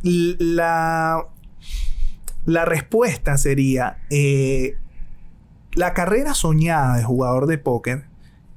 La, 0.01 1.25
la 2.45 2.65
respuesta 2.65 3.37
sería, 3.37 3.97
eh, 4.09 4.77
la 5.73 5.93
carrera 5.93 6.33
soñada 6.33 6.97
de 6.97 7.03
jugador 7.03 7.47
de 7.47 7.57
póker 7.57 8.05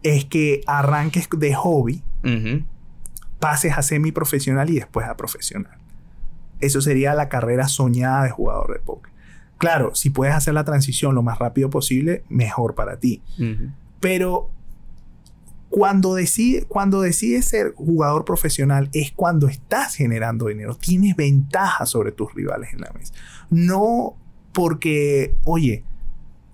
es 0.03 0.25
que 0.25 0.61
arranques 0.67 1.29
de 1.37 1.55
hobby, 1.55 2.03
pases 3.39 3.77
a 3.77 3.83
semiprofesional 3.83 4.71
y 4.71 4.75
después 4.75 5.07
a 5.07 5.17
profesional. 5.17 5.79
Eso 6.61 6.81
sería 6.81 7.15
la 7.15 7.29
carrera 7.29 7.69
soñada 7.69 8.25
de 8.25 8.31
jugador 8.31 8.73
de 8.73 8.81
póker. 8.81 9.13
Claro, 9.59 9.95
si 9.95 10.11
puedes 10.11 10.35
hacer 10.35 10.55
la 10.55 10.65
transición 10.65 11.15
lo 11.15 11.23
más 11.23 11.39
rápido 11.39 11.71
posible, 11.71 12.25
mejor 12.29 12.75
para 12.75 12.99
ti. 12.99 13.23
Pero 14.01 14.51
cuando, 15.71 16.15
decide, 16.15 16.65
cuando 16.67 17.01
decides 17.03 17.45
ser 17.47 17.73
jugador 17.75 18.25
profesional 18.25 18.89
es 18.93 19.13
cuando 19.13 19.49
estás 19.49 19.95
generando 19.95 20.47
dinero. 20.47 20.75
Tienes 20.77 21.17
ventaja 21.17 21.87
sobre 21.87 22.13
tus 22.13 22.33
rivales 22.35 22.73
en 22.73 22.81
la 22.81 22.91
mesa. 22.93 23.13
No 23.51 24.17
porque, 24.53 25.35
oye, 25.45 25.85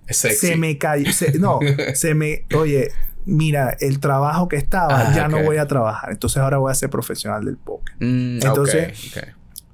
sexy. 0.09 0.47
se 0.47 0.55
me 0.57 0.77
cayó. 0.77 1.11
se- 1.13 1.39
no, 1.39 1.59
se 1.93 2.13
me. 2.15 2.45
Oye, 2.55 2.89
mira, 3.25 3.77
el 3.79 3.99
trabajo 3.99 4.47
que 4.49 4.57
estaba, 4.57 5.09
Ah, 5.09 5.13
ya 5.15 5.27
no 5.29 5.41
voy 5.43 5.57
a 5.57 5.67
trabajar. 5.67 6.11
Entonces 6.11 6.37
ahora 6.37 6.57
voy 6.57 6.71
a 6.71 6.75
ser 6.75 6.89
profesional 6.89 7.45
del 7.45 7.57
póker. 7.57 7.95
Mm, 7.99 8.39
Entonces. 8.43 9.13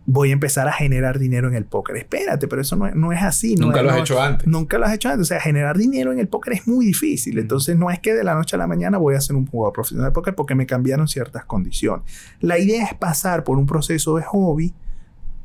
Voy 0.05 0.31
a 0.31 0.33
empezar 0.33 0.67
a 0.67 0.73
generar 0.73 1.19
dinero 1.19 1.47
en 1.47 1.53
el 1.55 1.65
póker. 1.65 1.95
Espérate, 1.97 2.47
pero 2.47 2.61
eso 2.63 2.75
no, 2.75 2.87
es- 2.87 2.95
no 2.95 3.11
es 3.11 3.21
así. 3.21 3.55
no 3.55 3.67
Nunca 3.67 3.79
es- 3.79 3.83
lo 3.83 3.89
has 3.91 3.95
no- 3.97 4.01
hecho 4.01 4.21
antes. 4.21 4.47
Nunca 4.47 4.77
lo 4.79 4.85
has 4.85 4.93
hecho 4.93 5.09
antes. 5.09 5.21
O 5.21 5.25
sea, 5.27 5.39
generar 5.39 5.77
dinero 5.77 6.11
en 6.11 6.17
el 6.19 6.27
póker 6.27 6.53
es 6.53 6.67
muy 6.67 6.85
difícil. 6.85 7.37
Entonces, 7.37 7.77
no 7.77 7.91
es 7.91 7.99
que 7.99 8.13
de 8.15 8.23
la 8.23 8.33
noche 8.33 8.55
a 8.55 8.59
la 8.59 8.65
mañana 8.65 8.97
voy 8.97 9.13
a 9.15 9.21
ser 9.21 9.35
un 9.35 9.45
jugador 9.45 9.73
profesional 9.73 10.07
de 10.07 10.11
póker 10.13 10.33
porque 10.33 10.55
me 10.55 10.65
cambiaron 10.65 11.07
ciertas 11.07 11.45
condiciones. 11.45 12.03
La 12.39 12.57
idea 12.57 12.85
es 12.85 12.93
pasar 12.95 13.43
por 13.43 13.57
un 13.59 13.67
proceso 13.67 14.15
de 14.15 14.23
hobby, 14.23 14.73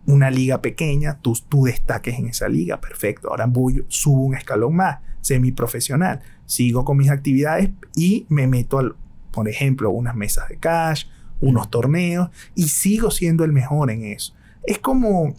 una 0.06 0.30
liga 0.30 0.60
pequeña, 0.62 1.18
tú, 1.20 1.34
tú 1.48 1.64
destaques 1.64 2.18
en 2.18 2.28
esa 2.28 2.48
liga, 2.48 2.80
perfecto. 2.80 3.28
Ahora 3.30 3.46
voy, 3.46 3.84
subo 3.88 4.22
un 4.22 4.34
escalón 4.34 4.76
más, 4.76 4.98
semiprofesional. 5.20 6.20
Sigo 6.46 6.84
con 6.84 6.96
mis 6.96 7.10
actividades 7.10 7.70
y 7.96 8.26
me 8.28 8.46
meto 8.46 8.78
al, 8.78 8.94
por 9.30 9.48
ejemplo, 9.48 9.90
unas 9.90 10.14
mesas 10.14 10.48
de 10.48 10.56
cash, 10.58 11.04
unos 11.40 11.70
torneos 11.70 12.30
y 12.54 12.68
sigo 12.68 13.10
siendo 13.10 13.44
el 13.44 13.52
mejor 13.52 13.90
en 13.90 14.04
eso. 14.04 14.34
Es 14.66 14.78
como, 14.78 15.34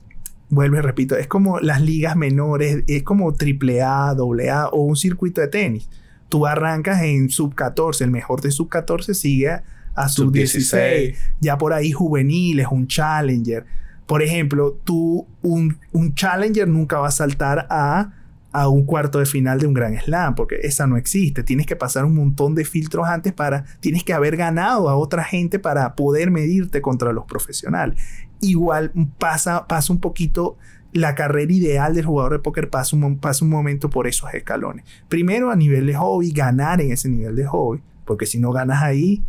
vuelvo 0.49 0.77
y 0.77 0.81
repito, 0.81 1.15
es 1.15 1.27
como 1.27 1.59
las 1.59 1.81
ligas 1.81 2.15
menores, 2.15 2.83
es 2.87 3.03
como 3.03 3.29
AAA, 3.29 4.11
AA 4.11 4.67
o 4.69 4.81
un 4.81 4.95
circuito 4.95 5.41
de 5.41 5.47
tenis. 5.47 5.89
Tú 6.29 6.45
arrancas 6.45 7.01
en 7.03 7.29
sub 7.29 7.53
14, 7.55 8.03
el 8.03 8.11
mejor 8.11 8.41
de 8.41 8.51
sub 8.51 8.69
14 8.69 9.13
sigue 9.13 9.61
a 9.95 10.09
sub 10.09 10.31
16, 10.31 11.17
ya 11.39 11.57
por 11.57 11.73
ahí 11.73 11.91
juveniles, 11.91 12.67
un 12.69 12.87
challenger. 12.87 13.65
Por 14.05 14.21
ejemplo, 14.21 14.77
tú, 14.83 15.25
un, 15.41 15.77
un 15.91 16.13
challenger 16.13 16.67
nunca 16.67 16.99
va 16.99 17.07
a 17.07 17.11
saltar 17.11 17.65
a 17.69 18.11
a 18.55 18.69
un 18.69 18.85
cuarto 18.85 19.19
de 19.19 19.25
final 19.25 19.59
de 19.59 19.67
un 19.67 19.73
gran 19.73 19.99
slam, 19.99 20.33
porque 20.33 20.55
esa 20.63 20.87
no 20.87 20.95
existe. 20.95 21.43
Tienes 21.43 21.65
que 21.65 21.75
pasar 21.75 22.05
un 22.05 22.15
montón 22.15 22.55
de 22.55 22.63
filtros 22.63 23.05
antes 23.05 23.33
para, 23.33 23.65
tienes 23.81 24.05
que 24.05 24.13
haber 24.13 24.37
ganado 24.37 24.87
a 24.87 24.95
otra 24.95 25.25
gente 25.25 25.59
para 25.59 25.93
poder 25.95 26.31
medirte 26.31 26.81
contra 26.81 27.11
los 27.11 27.25
profesionales. 27.25 27.99
Igual 28.41 28.91
pasa, 29.17 29.67
pasa 29.67 29.93
un 29.93 29.99
poquito 29.99 30.57
la 30.95 31.13
carrera 31.13 31.51
ideal 31.51 31.93
del 31.93 32.05
jugador 32.05 32.33
de 32.33 32.39
póker 32.39 32.69
pasa 32.69 32.95
un, 32.95 33.17
pasa 33.17 33.43
un 33.43 33.51
momento 33.51 33.89
por 33.89 34.07
esos 34.07 34.33
escalones. 34.33 34.85
Primero 35.09 35.51
a 35.51 35.55
nivel 35.55 35.87
de 35.87 35.95
hobby, 35.95 36.31
ganar 36.31 36.79
en 36.79 36.93
ese 36.93 37.09
nivel 37.09 37.35
de 37.35 37.45
hobby, 37.45 37.81
porque 38.05 38.25
si 38.25 38.39
no 38.39 38.53
ganas 38.53 38.81
ahí, 38.81 39.21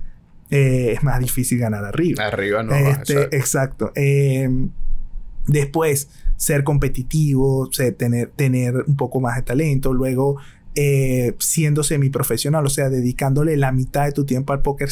eh, 0.51 0.93
es 0.93 1.03
más 1.03 1.19
difícil 1.19 1.59
ganar 1.59 1.85
arriba. 1.85 2.25
Arriba 2.25 2.63
no. 2.63 2.73
Este, 2.73 3.37
exacto. 3.37 3.91
Eh, 3.97 4.49
después, 5.49 6.09
ser 6.37 6.63
competitivo, 6.63 7.69
tener, 7.99 8.31
tener 8.37 8.85
un 8.87 8.95
poco 8.95 9.21
más 9.21 9.35
de 9.35 9.43
talento, 9.43 9.93
luego 9.93 10.37
eh, 10.77 11.35
siendo 11.41 11.83
semiprofesional, 11.83 12.65
o 12.65 12.69
sea, 12.69 12.91
dedicándole 12.91 13.57
la 13.57 13.73
mitad 13.73 14.05
de 14.05 14.13
tu 14.13 14.25
tiempo 14.25 14.53
al 14.53 14.63
póker 14.63 14.91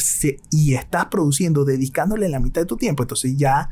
y 0.51 0.73
estás 0.73 1.05
produciendo 1.05 1.63
dedicándole 1.63 2.27
la 2.27 2.39
mitad 2.39 2.61
de 2.61 2.67
tu 2.67 2.75
tiempo, 2.75 3.03
entonces 3.03 3.37
ya 3.37 3.69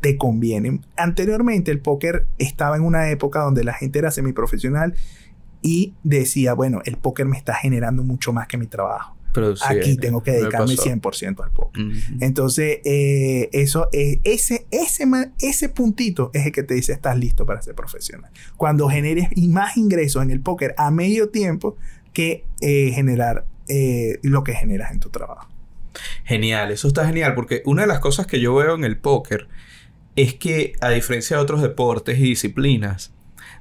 te 0.00 0.16
conviene. 0.16 0.80
Anteriormente 0.96 1.70
el 1.70 1.80
póker 1.80 2.26
estaba 2.38 2.76
en 2.76 2.82
una 2.82 3.10
época 3.10 3.40
donde 3.40 3.64
la 3.64 3.74
gente 3.74 3.98
era 3.98 4.10
semiprofesional 4.10 4.94
y 5.62 5.94
decía, 6.04 6.54
bueno, 6.54 6.80
el 6.84 6.96
póker 6.96 7.26
me 7.26 7.36
está 7.36 7.54
generando 7.54 8.02
mucho 8.02 8.32
más 8.32 8.46
que 8.46 8.56
mi 8.56 8.66
trabajo. 8.66 9.16
Aquí 9.68 9.96
tengo 9.96 10.22
que 10.22 10.32
dedicarme 10.32 10.74
100% 10.74 11.44
al 11.44 11.50
póker. 11.50 11.84
Entonces, 12.20 12.78
eh, 12.84 13.50
eso, 13.52 13.88
eh, 13.92 14.18
ese, 14.24 14.66
ese, 14.70 15.06
ese 15.40 15.68
puntito 15.68 16.30
es 16.32 16.46
el 16.46 16.52
que 16.52 16.62
te 16.62 16.74
dice 16.74 16.92
estás 16.92 17.18
listo 17.18 17.44
para 17.44 17.60
ser 17.60 17.74
profesional. 17.74 18.30
Cuando 18.56 18.88
generes 18.88 19.28
más 19.36 19.76
ingresos 19.76 20.22
en 20.22 20.30
el 20.30 20.40
póker 20.40 20.74
a 20.78 20.90
medio 20.90 21.28
tiempo 21.28 21.76
que 22.12 22.44
eh, 22.60 22.92
generar 22.94 23.44
lo 24.22 24.44
que 24.44 24.54
generas 24.54 24.92
en 24.92 25.00
tu 25.00 25.10
trabajo. 25.10 25.48
Genial, 26.24 26.70
eso 26.70 26.86
está 26.86 27.04
genial 27.06 27.34
porque 27.34 27.62
una 27.64 27.82
de 27.82 27.88
las 27.88 27.98
cosas 27.98 28.26
que 28.26 28.40
yo 28.40 28.54
veo 28.54 28.76
en 28.76 28.84
el 28.84 28.96
póker 28.96 29.48
es 30.16 30.34
que 30.34 30.72
a 30.80 30.90
diferencia 30.90 31.36
de 31.36 31.42
otros 31.42 31.62
deportes 31.62 32.18
y 32.18 32.22
disciplinas, 32.22 33.12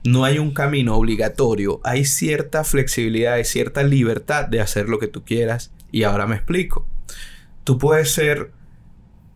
no 0.04 0.24
hay 0.24 0.40
un 0.40 0.52
camino 0.52 0.96
obligatorio, 0.96 1.82
hay 1.84 2.06
cierta 2.06 2.64
flexibilidad, 2.64 3.34
hay 3.34 3.44
cierta 3.44 3.84
libertad 3.84 4.46
de 4.46 4.62
hacer 4.62 4.88
lo 4.88 5.00
que 5.00 5.08
tú 5.08 5.24
quieras. 5.24 5.74
Y 5.92 6.04
ahora 6.04 6.28
me 6.28 6.36
explico. 6.36 6.88
Tú 7.64 7.78
puedes 7.78 8.12
ser 8.12 8.52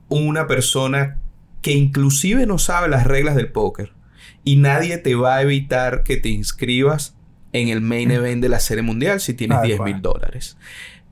una 0.08 0.48
persona 0.48 1.20
que 1.62 1.72
inclusive 1.72 2.46
no 2.46 2.58
sabe 2.58 2.88
las 2.88 3.06
reglas 3.06 3.36
del 3.36 3.52
póker 3.52 3.92
y 4.44 4.58
nadie 4.58 4.98
te 4.98 5.16
va 5.16 5.38
a 5.38 5.42
evitar 5.42 6.04
que 6.04 6.18
te 6.18 6.30
inscribas 6.30 7.16
en 7.52 7.70
el 7.70 7.82
main 7.82 8.12
event 8.12 8.42
de 8.42 8.50
la 8.50 8.60
serie 8.60 8.84
mundial 8.84 9.20
si 9.20 9.34
tienes 9.34 9.62
10 9.62 9.82
mil 9.82 10.02
dólares. 10.02 10.58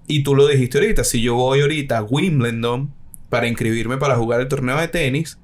Y 0.06 0.24
tú 0.24 0.36
lo 0.36 0.48
dijiste 0.48 0.78
ahorita, 0.78 1.04
si 1.04 1.22
yo 1.22 1.36
voy 1.36 1.62
ahorita 1.62 1.98
a 1.98 2.04
Wimbledon 2.04 2.94
para 3.30 3.48
inscribirme 3.48 3.98
para 3.98 4.16
jugar 4.16 4.40
el 4.40 4.48
torneo 4.48 4.80
de 4.80 4.88
tenis, 4.88 5.40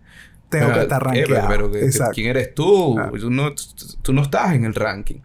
tengo 0.60 0.74
que 0.74 0.82
estar 0.82 1.04
rankeado. 1.04 1.72
¿quién 2.14 2.28
eres 2.28 2.54
tú? 2.56 3.00
Tú, 3.20 3.30
no, 3.30 3.54
tú 4.02 4.14
no 4.14 4.22
estás 4.22 4.54
en 4.54 4.66
el 4.66 4.76
ranking. 4.76 5.20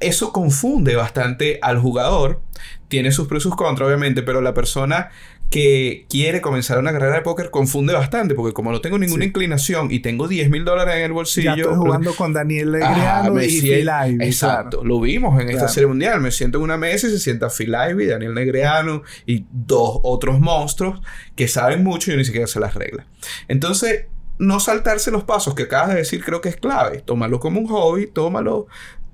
Eso 0.00 0.32
confunde 0.32 0.96
bastante 0.96 1.58
al 1.62 1.78
jugador. 1.78 2.40
Tiene 2.88 3.12
sus 3.12 3.28
pros 3.28 3.42
y 3.42 3.44
sus 3.44 3.56
contras, 3.56 3.86
obviamente, 3.86 4.22
pero 4.22 4.40
la 4.40 4.52
persona 4.52 5.10
que 5.52 6.06
quiere 6.08 6.40
comenzar 6.40 6.78
una 6.78 6.92
carrera 6.92 7.16
de 7.16 7.20
póker 7.20 7.50
confunde 7.50 7.92
bastante, 7.92 8.34
porque 8.34 8.54
como 8.54 8.72
no 8.72 8.80
tengo 8.80 8.98
ninguna 8.98 9.26
inclinación 9.26 9.92
y 9.92 10.00
tengo 10.00 10.26
10 10.26 10.48
mil 10.48 10.64
dólares 10.64 10.96
en 10.96 11.02
el 11.02 11.12
bolsillo. 11.12 11.54
Ya 11.54 11.62
estoy 11.62 11.76
jugando 11.76 12.14
con 12.14 12.32
Daniel 12.32 12.72
Negreano 12.72 13.40
y 13.40 13.60
Phil 13.60 13.82
Ivey. 13.82 14.26
Exacto, 14.26 14.82
lo 14.82 14.98
vimos 14.98 15.38
en 15.40 15.50
esta 15.50 15.68
serie 15.68 15.86
mundial. 15.86 16.22
Me 16.22 16.30
siento 16.30 16.56
en 16.56 16.64
una 16.64 16.78
mesa 16.78 17.06
y 17.06 17.10
se 17.10 17.18
sienta 17.18 17.50
Phil 17.50 17.74
Ivey, 17.90 18.06
Daniel 18.06 18.32
Negreano 18.32 19.02
y 19.26 19.44
dos 19.52 20.00
otros 20.02 20.40
monstruos 20.40 21.02
que 21.36 21.46
saben 21.48 21.84
mucho 21.84 22.10
y 22.10 22.14
yo 22.14 22.18
ni 22.18 22.24
siquiera 22.24 22.46
sé 22.46 22.58
las 22.58 22.74
reglas. 22.74 23.06
Entonces, 23.46 24.06
no 24.38 24.60
saltarse 24.60 25.10
los 25.10 25.24
pasos 25.24 25.54
que 25.54 25.64
acabas 25.64 25.90
de 25.90 25.96
decir 25.96 26.24
creo 26.24 26.40
que 26.40 26.48
es 26.48 26.56
clave. 26.56 27.02
Tómalo 27.04 27.40
como 27.40 27.60
un 27.60 27.66
hobby, 27.66 28.06
tómalo. 28.06 28.66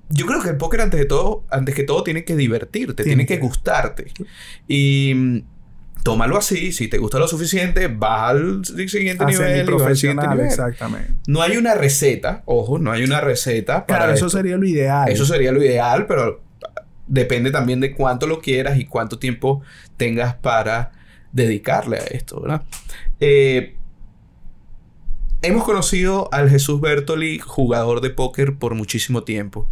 Yo 0.09 0.25
creo 0.25 0.41
que 0.41 0.49
el 0.49 0.57
póker 0.57 0.81
antes 0.81 0.99
de 0.99 1.05
todo, 1.05 1.43
antes 1.51 1.75
que 1.75 1.83
todo 1.83 2.03
tiene 2.03 2.23
que 2.23 2.35
divertirte, 2.35 3.03
tiene, 3.03 3.25
que, 3.25 3.37
gustarte. 3.37 4.11
Y 4.67 5.13
mm, 5.15 5.39
tómalo 6.03 6.37
así, 6.37 6.71
si 6.71 6.87
te 6.87 6.97
gusta 6.97 7.19
lo 7.19 7.27
suficiente, 7.27 7.87
vas 7.87 8.31
al 8.31 8.65
siguiente 8.65 9.25
nivel 9.25 9.69
y 9.69 9.83
al 9.83 9.95
siguiente 9.95 10.27
nivel. 10.27 10.47
Exactamente. 10.47 11.13
No 11.27 11.43
hay 11.43 11.57
una 11.57 11.75
receta, 11.75 12.41
ojo, 12.45 12.79
no 12.79 12.91
hay 12.91 13.03
una 13.03 13.21
receta 13.21 13.85
para 13.85 13.99
Claro, 13.99 14.13
eso 14.13 14.29
sería 14.29 14.57
lo 14.57 14.65
ideal. 14.65 15.09
Eso 15.09 15.25
sería 15.25 15.51
lo 15.51 15.63
ideal, 15.63 16.07
pero 16.07 16.41
depende 17.05 17.51
también 17.51 17.79
de 17.79 17.93
cuánto 17.93 18.25
lo 18.25 18.39
quieras 18.39 18.79
y 18.79 18.85
cuánto 18.85 19.19
tiempo 19.19 19.61
tengas 19.97 20.35
para 20.35 20.91
dedicarle 21.31 21.97
a 21.97 22.03
esto, 22.03 22.41
¿verdad? 22.41 22.63
Eh, 23.19 23.75
Hemos 25.41 25.63
conocido 25.63 26.27
al 26.33 26.49
Jesús 26.49 26.81
Bertoli, 26.81 27.39
jugador 27.39 28.01
de 28.01 28.09
póker, 28.09 28.57
por 28.57 28.75
muchísimo 28.75 29.23
tiempo. 29.23 29.69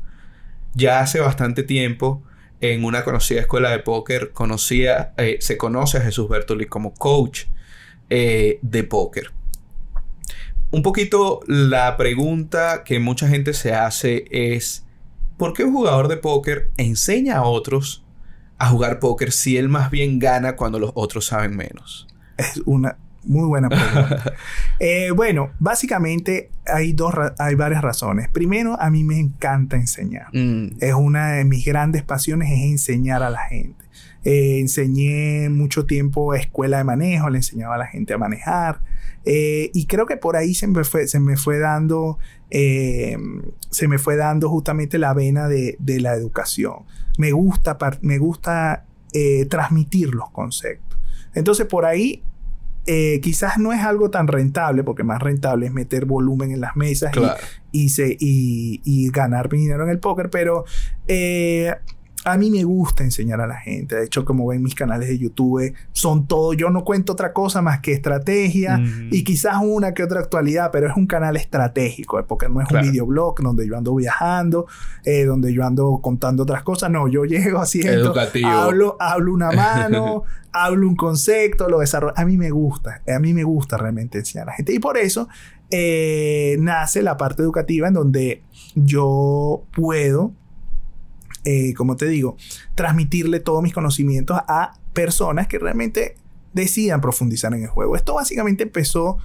Ya 0.74 1.02
hace 1.02 1.20
bastante 1.20 1.62
tiempo, 1.62 2.24
en 2.62 2.86
una 2.86 3.04
conocida 3.04 3.42
escuela 3.42 3.72
de 3.72 3.80
póker, 3.80 4.32
conocía, 4.32 5.14
eh, 5.18 5.40
se 5.42 5.58
conoce 5.58 5.98
a 5.98 6.02
Jesús 6.02 6.30
Bertoli 6.30 6.68
como 6.68 6.94
coach 6.94 7.48
eh, 8.10 8.60
de 8.62 8.86
póker. 8.86 9.34
Un 10.72 10.84
poquito 10.84 11.42
la 11.48 11.98
pregunta 11.98 12.86
que 12.86 13.00
mucha 13.00 13.28
gente 13.28 13.54
se 13.54 13.74
hace 13.74 14.24
es, 14.32 14.86
¿por 15.36 15.52
qué 15.52 15.66
un 15.66 15.74
jugador 15.74 16.08
de 16.08 16.16
póker 16.16 16.72
enseña 16.78 17.40
a 17.40 17.44
otros 17.44 18.06
a 18.58 18.70
jugar 18.70 19.00
póker 19.00 19.34
si 19.34 19.58
él 19.58 19.68
más 19.68 19.92
bien 19.92 20.18
gana 20.18 20.56
cuando 20.56 20.80
los 20.80 20.92
otros 20.94 21.26
saben 21.26 21.58
menos? 21.58 22.08
Es 22.38 22.62
una 22.66 22.98
muy 23.24 23.46
buena 23.46 23.70
pregunta. 23.70 24.34
Eh, 24.80 25.10
bueno, 25.10 25.50
básicamente 25.58 26.52
hay, 26.68 26.94
dos 26.94 27.12
hay 27.40 27.56
varias 27.56 27.82
razones. 27.82 28.30
Primero, 28.30 28.80
a 28.80 28.92
mí 28.92 29.04
me 29.04 29.20
encanta 29.20 29.76
enseñar. 29.76 30.28
Mm. 30.34 30.78
Es 30.80 30.94
una 30.94 31.32
de 31.32 31.46
mis 31.46 31.66
grandes 31.66 32.04
pasiones, 32.04 32.52
es 32.52 32.60
enseñar 32.60 33.24
a 33.24 33.32
la 33.32 33.40
gente. 33.40 33.84
Eh, 34.24 34.60
enseñé 34.60 35.50
mucho 35.50 35.88
tiempo 35.88 36.36
escuela 36.36 36.78
de 36.78 36.84
manejo, 36.84 37.30
le 37.32 37.38
enseñaba 37.38 37.74
a 37.74 37.78
la 37.80 37.88
gente 37.88 38.14
a 38.14 38.20
manejar. 38.20 38.82
Eh, 39.26 39.72
y 39.74 39.88
creo 39.88 40.06
que 40.06 40.16
por 40.16 40.36
ahí 40.36 40.54
se 40.54 40.68
me 40.68 40.84
fue, 40.84 41.08
se 41.08 41.20
me 41.20 41.38
fue 41.38 41.58
dando, 41.58 42.20
se 42.52 43.88
me 43.88 43.98
fue 43.98 44.16
dando 44.16 44.48
justamente 44.48 45.00
la 45.00 45.16
vena 45.16 45.48
de, 45.48 45.76
de 45.80 46.00
la 46.00 46.14
educación. 46.14 46.84
Me 47.18 47.32
gusta, 47.32 47.80
me 48.02 48.20
gusta 48.20 48.86
transmitir 49.50 50.14
los 50.14 50.30
conceptos. 50.30 51.00
Entonces 51.34 51.66
por 51.66 51.86
ahí 51.86 52.24
eh, 52.88 53.20
quizás 53.22 53.58
no 53.58 53.74
es 53.74 53.82
algo 53.82 54.10
tan 54.10 54.28
rentable, 54.28 54.84
porque 54.84 55.04
más 55.04 55.22
rentable 55.22 55.66
es 55.66 55.74
meter 55.74 56.06
volumen 56.06 56.52
en 56.52 56.62
las 56.62 56.78
mesas 56.78 57.12
y, 57.74 57.92
y, 58.84 59.10
ganar 59.12 59.50
dinero 59.50 59.84
en 59.84 59.90
el 59.90 60.00
póker, 60.00 60.30
pero 60.30 60.64
eh, 61.08 61.76
a 62.28 62.38
mí 62.38 62.52
me 62.52 62.66
gusta 62.66 63.06
enseñar 63.06 63.40
a 63.40 63.48
la 63.48 63.56
gente. 63.56 63.96
De 63.96 64.04
hecho, 64.04 64.26
como 64.26 64.48
ven 64.48 64.62
mis 64.62 64.76
canales 64.76 65.08
de 65.08 65.18
YouTube, 65.18 65.74
son 65.94 66.28
todo. 66.28 66.52
Yo 66.52 66.70
no 66.70 66.84
cuento 66.84 67.14
otra 67.14 67.32
cosa 67.32 67.62
más 67.62 67.80
que 67.80 67.94
estrategia 67.94 68.82
y 69.12 69.24
quizás 69.24 69.56
una 69.64 69.94
que 69.94 70.04
otra 70.04 70.20
actualidad, 70.20 70.70
pero 70.74 70.88
es 70.88 70.98
un 70.98 71.08
canal 71.08 71.38
estratégico. 71.38 72.22
Porque 72.28 72.50
no 72.50 72.60
es 72.60 72.70
un 72.70 72.82
videoblog 72.82 73.42
donde 73.42 73.66
yo 73.66 73.78
ando 73.78 73.96
viajando, 73.96 74.68
eh, 75.06 75.24
donde 75.24 75.54
yo 75.54 75.64
ando 75.64 76.02
contando 76.04 76.44
otras 76.44 76.64
cosas. 76.64 76.92
No, 76.92 77.08
yo 77.08 77.24
llego 77.24 77.60
haciendo. 77.60 78.08
Educativo. 78.08 78.50
Hablo, 78.50 78.98
hablo 79.00 79.34
una 79.34 79.52
mano, 79.54 80.24
hablo 80.52 80.86
un 80.86 80.98
concepto, 80.98 81.70
lo 81.70 81.80
desarrollo. 81.80 82.14
A 82.18 82.26
mí 82.26 82.36
me 82.36 82.52
gusta. 82.52 83.04
A 83.08 83.20
mí 83.20 83.34
me 83.34 83.46
gusta 83.46 83.78
realmente 83.78 84.18
enseñar 84.18 84.50
a 84.50 84.52
la 84.52 84.58
gente. 84.58 84.74
Y 84.74 84.80
por 84.80 84.98
eso 84.98 85.30
eh, 85.70 86.58
nace 86.60 87.02
la 87.02 87.16
parte 87.16 87.42
educativa 87.42 87.88
en 87.88 87.94
donde 87.94 88.44
yo 88.76 89.64
puedo 89.72 90.34
eh, 91.50 91.74
como 91.76 91.96
te 91.96 92.08
digo, 92.08 92.36
transmitirle 92.76 93.40
todos 93.40 93.64
mis 93.64 93.74
conocimientos 93.74 94.38
a 94.50 94.74
personas 94.94 95.48
que 95.48 95.60
realmente 95.60 96.16
decidan 96.54 97.00
profundizar 97.00 97.54
en 97.54 97.62
el 97.64 97.70
juego. 97.70 97.96
Esto 97.96 98.16
básicamente 98.16 98.64
empezó 98.64 99.18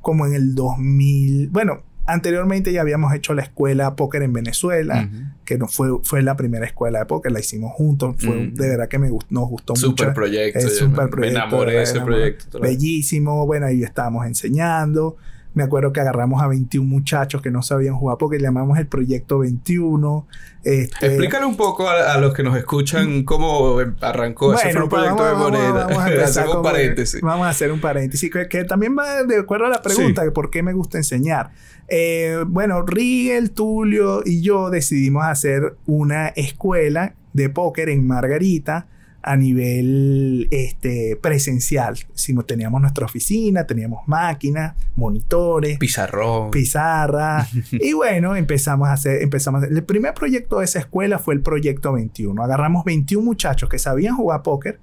como 0.00 0.24
en 0.26 0.34
el 0.34 0.54
2000, 0.54 1.48
bueno, 1.50 1.82
Anteriormente 2.06 2.70
ya 2.70 2.82
habíamos 2.82 3.14
hecho 3.14 3.32
la 3.32 3.40
escuela 3.40 3.96
póker 3.96 4.22
en 4.22 4.34
Venezuela, 4.34 5.08
Ujú. 5.10 5.22
que 5.46 5.56
no 5.56 5.68
fue, 5.68 5.88
fue 6.02 6.20
la 6.20 6.36
primera 6.36 6.66
escuela 6.66 6.98
de 6.98 7.06
póker, 7.06 7.32
la 7.32 7.40
hicimos 7.40 7.72
juntos, 7.72 8.16
fue 8.18 8.48
Ujú. 8.48 8.54
de 8.56 8.68
verdad 8.68 8.88
que 8.88 8.98
me 8.98 9.08
gust- 9.08 9.24
nos 9.30 9.48
gustó 9.48 9.74
Super 9.74 10.08
mucho. 10.08 10.14
proyecto. 10.14 10.68
Super 10.68 11.04
me- 11.04 11.10
proyecto. 11.10 11.20
Me 11.20 11.28
enamoré 11.46 11.72
de 11.78 11.82
ese 11.82 12.02
proyecto. 12.02 12.60
Bellísimo, 12.60 13.46
bueno, 13.46 13.64
ahí 13.64 13.82
estábamos 13.82 14.26
enseñando. 14.26 15.16
Me 15.54 15.62
acuerdo 15.62 15.92
que 15.92 16.00
agarramos 16.00 16.42
a 16.42 16.48
21 16.48 16.86
muchachos 16.88 17.40
que 17.40 17.50
no 17.50 17.62
sabían 17.62 17.94
jugar 17.94 18.18
porque 18.18 18.38
llamamos 18.38 18.76
el 18.78 18.86
proyecto 18.88 19.38
21. 19.38 20.26
Este, 20.64 21.06
Explícale 21.06 21.46
un 21.46 21.56
poco 21.56 21.88
a, 21.88 22.12
a 22.14 22.18
los 22.18 22.34
que 22.34 22.42
nos 22.42 22.56
escuchan 22.56 23.22
cómo 23.24 23.78
arrancó 24.00 24.54
ese 24.54 24.72
fue 24.72 24.82
un 24.82 24.88
pues 24.88 25.02
proyecto 25.02 25.22
vamos- 25.22 25.52
de 25.52 25.58
vamos- 25.58 25.70
moneda. 25.70 25.86
vamos 25.86 25.98
a 26.20 26.24
Hacemos 26.24 26.54
con- 26.56 26.62
paréntesis. 26.64 27.20
Vamos 27.20 27.46
a 27.46 27.50
hacer 27.50 27.70
un 27.72 27.80
paréntesis 27.80 28.30
que, 28.30 28.48
que 28.48 28.64
también 28.64 28.96
va 28.98 29.22
de 29.22 29.38
acuerdo 29.38 29.66
a 29.66 29.68
la 29.68 29.80
pregunta 29.82 30.22
de 30.24 30.30
por 30.32 30.50
qué 30.50 30.62
me 30.62 30.72
gusta 30.72 30.98
enseñar. 30.98 31.50
Eh, 31.88 32.42
bueno, 32.46 32.82
Rigel, 32.84 33.50
Tulio 33.52 34.22
y 34.24 34.40
yo 34.42 34.70
decidimos 34.70 35.24
hacer 35.24 35.76
una 35.86 36.28
escuela 36.28 37.14
de 37.32 37.48
póker 37.50 37.90
en 37.90 38.06
Margarita 38.06 38.86
a 39.26 39.36
nivel 39.36 40.48
este, 40.50 41.16
presencial. 41.20 41.96
Si 42.12 42.34
teníamos 42.44 42.82
nuestra 42.82 43.06
oficina, 43.06 43.66
teníamos 43.66 44.06
máquinas, 44.06 44.74
monitores, 44.96 45.78
Pizarrón. 45.78 46.50
pizarra. 46.50 47.46
y 47.72 47.94
bueno, 47.94 48.36
empezamos 48.36 48.88
a 48.88 48.92
hacer, 48.92 49.22
empezamos 49.22 49.62
a 49.62 49.64
hacer- 49.64 49.76
El 49.78 49.84
primer 49.84 50.12
proyecto 50.12 50.58
de 50.58 50.66
esa 50.66 50.78
escuela 50.78 51.18
fue 51.18 51.32
el 51.34 51.40
proyecto 51.40 51.94
21. 51.94 52.42
Agarramos 52.42 52.84
21 52.84 53.24
muchachos 53.24 53.68
que 53.70 53.78
sabían 53.78 54.14
jugar 54.14 54.42
póker, 54.42 54.78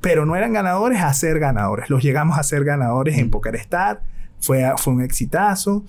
pero 0.00 0.24
no 0.26 0.36
eran 0.36 0.52
ganadores 0.52 1.00
a 1.00 1.12
ser 1.12 1.40
ganadores. 1.40 1.90
Los 1.90 2.04
llegamos 2.04 2.38
a 2.38 2.44
ser 2.44 2.64
ganadores 2.64 3.18
en 3.18 3.26
Mm. 3.26 3.30
Poker 3.30 3.56
Star. 3.56 4.02
Fue, 4.38 4.62
fue 4.76 4.92
un 4.92 5.02
exitazo. 5.02 5.84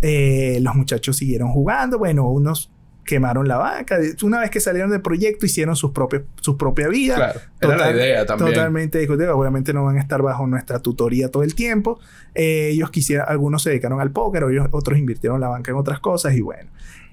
Eh, 0.00 0.58
los 0.62 0.74
muchachos 0.74 1.16
siguieron 1.18 1.50
jugando. 1.50 1.98
Bueno, 1.98 2.28
unos 2.30 2.70
quemaron 3.04 3.46
la 3.48 3.56
banca. 3.58 3.98
Una 4.22 4.40
vez 4.40 4.50
que 4.50 4.60
salieron 4.60 4.90
del 4.90 5.00
proyecto, 5.02 5.46
hicieron 5.46 5.76
sus 5.76 5.90
propios, 5.92 6.22
su 6.40 6.56
propia 6.56 6.88
vida. 6.88 7.14
Claro. 7.16 7.40
Era 7.60 7.68
la 7.70 7.76
Total- 7.76 7.94
idea 7.96 8.26
también. 8.26 8.52
Totalmente 8.52 8.98
discutible. 8.98 9.28
Obviamente 9.30 9.72
no 9.72 9.84
van 9.84 9.96
a 9.98 10.00
estar 10.00 10.22
bajo 10.22 10.46
nuestra 10.46 10.78
tutoría 10.80 11.30
todo 11.30 11.42
el 11.42 11.54
tiempo. 11.54 12.00
Eh, 12.34 12.70
ellos 12.72 12.90
quisieran, 12.90 13.26
algunos 13.28 13.62
se 13.62 13.70
dedicaron 13.70 14.00
al 14.00 14.10
póker, 14.10 14.44
ellos- 14.50 14.68
otros 14.72 14.98
invirtieron 14.98 15.40
la 15.40 15.48
banca 15.48 15.70
en 15.70 15.76
otras 15.76 16.00
cosas 16.00 16.34
y 16.34 16.40
bueno. 16.40 16.70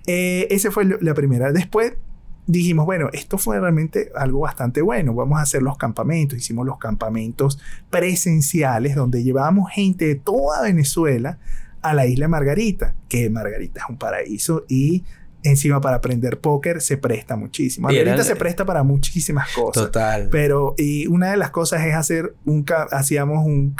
Eh, 0.07 0.47
ese 0.49 0.71
fue 0.71 0.85
la 0.99 1.13
primera. 1.13 1.51
Después 1.51 1.93
dijimos, 2.47 2.85
bueno, 2.85 3.09
esto 3.13 3.37
fue 3.37 3.59
realmente 3.59 4.11
algo 4.15 4.39
bastante 4.39 4.81
bueno. 4.81 5.13
Vamos 5.13 5.37
a 5.39 5.43
hacer 5.43 5.61
los 5.61 5.77
campamentos. 5.77 6.37
Hicimos 6.37 6.65
los 6.65 6.77
campamentos 6.79 7.59
presenciales 7.89 8.95
donde 8.95 9.23
llevábamos 9.23 9.71
gente 9.71 10.05
de 10.05 10.15
toda 10.15 10.61
Venezuela 10.63 11.37
a 11.83 11.93
la 11.93 12.05
isla 12.07 12.27
Margarita, 12.27 12.95
que 13.09 13.29
Margarita 13.29 13.81
es 13.81 13.85
un 13.89 13.97
paraíso 13.97 14.65
y 14.67 15.03
encima 15.43 15.81
para 15.81 15.97
aprender 15.97 16.39
póker 16.39 16.81
se 16.81 16.97
presta 16.97 17.35
muchísimo. 17.35 17.89
Eran- 17.89 18.23
se 18.23 18.35
presta 18.35 18.65
para 18.65 18.83
muchísimas 18.83 19.49
cosas. 19.53 19.83
Total. 19.85 20.29
Pero, 20.31 20.75
y 20.77 21.07
una 21.07 21.31
de 21.31 21.37
las 21.37 21.49
cosas 21.51 21.85
es 21.85 21.95
hacer 21.95 22.35
un, 22.45 22.65
hacíamos 22.91 23.45
un, 23.45 23.75